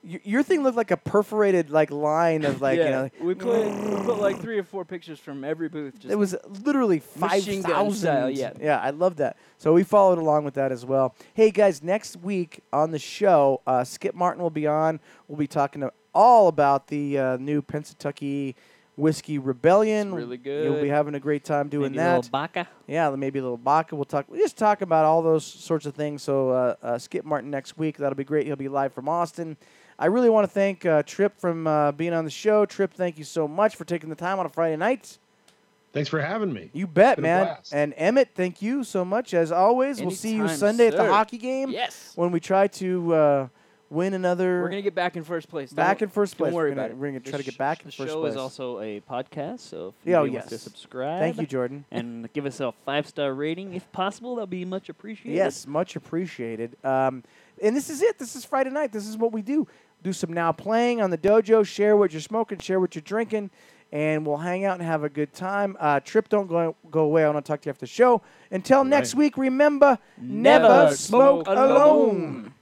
Y- 0.06 0.20
your 0.22 0.42
thing 0.42 0.62
looked 0.62 0.76
like 0.76 0.92
a 0.92 0.96
perforated 0.96 1.70
like 1.70 1.90
line 1.90 2.44
of 2.44 2.60
like 2.60 2.78
yeah, 2.78 2.84
you 2.84 2.90
know. 2.90 3.10
we 3.20 3.34
put 3.34 3.66
we 3.66 3.96
put 4.04 4.20
like 4.20 4.40
three 4.40 4.58
or 4.58 4.62
four 4.62 4.84
pictures 4.84 5.18
from 5.18 5.42
every 5.42 5.68
booth. 5.68 5.98
Just 5.98 6.12
It 6.12 6.16
was 6.16 6.36
literally 6.64 7.00
five 7.00 7.44
Machine 7.44 7.62
gun 7.62 7.92
yeah. 8.34 8.52
yeah, 8.60 8.78
I 8.80 8.90
love 8.90 9.16
that. 9.16 9.36
So 9.58 9.72
we 9.72 9.82
followed 9.82 10.18
along 10.18 10.44
with 10.44 10.54
that 10.54 10.70
as 10.70 10.86
well. 10.86 11.14
Hey 11.34 11.50
guys, 11.50 11.82
next 11.82 12.16
week 12.18 12.60
on 12.72 12.92
the 12.92 12.98
show, 12.98 13.62
uh, 13.66 13.82
Skip 13.82 14.14
Martin 14.14 14.42
will 14.42 14.50
be 14.50 14.66
on. 14.66 15.00
We'll 15.26 15.38
be 15.38 15.48
talking 15.48 15.80
to 15.80 15.92
all 16.14 16.48
about 16.48 16.86
the 16.86 17.18
uh, 17.18 17.36
new 17.38 17.60
Pennsatucky 17.60 18.54
Whiskey 18.96 19.38
Rebellion. 19.38 20.08
It's 20.08 20.16
really 20.16 20.40
You'll 20.42 20.80
be 20.80 20.88
having 20.88 21.14
a 21.14 21.20
great 21.20 21.44
time 21.44 21.68
doing 21.68 21.92
Maybe 21.92 21.98
a 21.98 22.04
that. 22.04 22.16
little 22.16 22.30
Baca. 22.30 22.68
Yeah, 22.86 23.10
maybe 23.10 23.38
a 23.38 23.42
little 23.42 23.58
vodka. 23.58 23.94
We'll 23.94 24.04
talk. 24.06 24.26
We 24.28 24.38
just 24.38 24.56
talk 24.56 24.80
about 24.80 25.04
all 25.04 25.20
those 25.22 25.44
sorts 25.44 25.84
of 25.84 25.94
things. 25.94 26.22
So 26.22 26.50
uh, 26.50 26.74
uh, 26.82 26.98
Skip 26.98 27.24
Martin 27.24 27.50
next 27.50 27.76
week. 27.76 27.98
That'll 27.98 28.16
be 28.16 28.24
great. 28.24 28.46
He'll 28.46 28.56
be 28.56 28.68
live 28.68 28.92
from 28.94 29.08
Austin. 29.08 29.56
I 29.98 30.06
really 30.06 30.28
want 30.30 30.44
to 30.44 30.52
thank 30.52 30.84
uh, 30.84 31.02
Trip 31.04 31.38
from 31.40 31.66
uh, 31.66 31.92
being 31.92 32.12
on 32.12 32.24
the 32.24 32.30
show. 32.30 32.66
Trip, 32.66 32.92
thank 32.92 33.18
you 33.18 33.24
so 33.24 33.48
much 33.48 33.76
for 33.76 33.84
taking 33.84 34.10
the 34.10 34.16
time 34.16 34.38
on 34.38 34.46
a 34.46 34.48
Friday 34.50 34.76
night. 34.76 35.18
Thanks 35.92 36.10
for 36.10 36.20
having 36.20 36.52
me. 36.52 36.68
You 36.74 36.86
bet, 36.86 37.16
Been 37.16 37.24
a 37.24 37.28
man. 37.28 37.44
blast. 37.46 37.72
And 37.72 37.94
Emmett, 37.96 38.28
thank 38.34 38.60
you 38.60 38.84
so 38.84 39.02
much 39.04 39.32
as 39.32 39.50
always. 39.50 40.00
we'll 40.00 40.10
see 40.10 40.34
you 40.34 40.40
Anytime, 40.40 40.56
Sunday 40.58 40.88
at 40.88 40.96
the 40.96 41.06
hockey 41.10 41.38
game 41.38 41.70
Yes. 41.70 42.12
when 42.16 42.32
we 42.32 42.38
try 42.40 42.66
to 42.66 43.14
uh, 43.14 43.48
win 43.88 44.12
another. 44.12 44.60
We're 44.60 44.68
gonna 44.68 44.82
get 44.82 44.94
back 44.94 45.16
in 45.16 45.24
first 45.24 45.48
place. 45.48 45.72
back 45.72 46.00
Don't- 46.00 46.08
in 46.08 46.12
first 46.12 46.36
place. 46.36 46.48
Don't 46.50 46.54
worry 46.56 46.70
we're 46.72 46.74
gonna, 46.74 46.86
about 46.88 46.90
it. 46.90 46.96
We're 46.98 47.06
gonna 47.06 47.20
The 47.20 47.30
try 47.30 47.38
to 47.38 47.44
get 47.44 47.56
back 47.56 47.78
in 47.82 47.86
first 47.86 47.96
place. 47.96 48.08
the 48.08 48.12
first 48.12 48.12
show 48.14 48.20
place. 48.20 48.32
is 48.32 48.36
also 48.36 48.80
a 48.80 49.00
podcast, 49.00 49.60
so 49.60 49.94
if 50.02 50.06
you 50.06 50.14
oh, 50.14 50.20
anybody 50.24 50.32
wants 50.34 50.48
to 50.50 50.58
subscribe, 50.58 51.18
Thank 51.20 51.38
you, 51.38 51.46
Jordan. 51.46 51.86
and 51.90 52.30
give 52.34 52.44
us 52.44 52.60
a 52.60 52.72
five 52.84 53.06
star 53.06 53.32
rating 53.32 53.72
if 53.72 53.90
possible. 53.92 54.34
That'd 54.34 54.50
be 54.50 54.66
much 54.66 54.90
appreciated. 54.90 55.34
Yes, 55.38 55.66
much 55.66 55.96
appreciated. 55.96 56.76
Um, 56.84 57.24
and 57.62 57.74
this 57.74 57.88
is 57.88 58.02
it. 58.02 58.18
This 58.18 58.36
is 58.36 58.44
Friday 58.44 58.68
night. 58.68 58.92
This 58.92 59.06
is 59.06 59.16
what 59.16 59.32
we 59.32 59.40
do 59.40 59.66
do 60.06 60.12
some 60.12 60.32
now 60.32 60.52
playing 60.52 61.02
on 61.02 61.10
the 61.10 61.18
dojo. 61.18 61.66
Share 61.66 61.96
what 61.96 62.12
you're 62.12 62.20
smoking, 62.20 62.58
share 62.58 62.78
what 62.78 62.94
you're 62.94 63.02
drinking, 63.02 63.50
and 63.90 64.24
we'll 64.24 64.36
hang 64.36 64.64
out 64.64 64.78
and 64.78 64.82
have 64.86 65.02
a 65.02 65.08
good 65.08 65.32
time. 65.32 65.76
Uh, 65.80 65.98
Trip, 65.98 66.28
don't 66.28 66.46
go, 66.46 66.76
go 66.92 67.00
away. 67.00 67.24
I 67.24 67.28
want 67.28 67.44
to 67.44 67.50
talk 67.50 67.60
to 67.62 67.66
you 67.66 67.70
after 67.70 67.80
the 67.80 67.90
show. 67.90 68.22
Until 68.52 68.78
right. 68.78 68.86
next 68.86 69.16
week, 69.16 69.36
remember 69.36 69.98
never, 70.16 70.68
never 70.68 70.94
smoke, 70.94 71.46
smoke, 71.46 71.48
alone. 71.48 71.70
alone. 71.70 72.52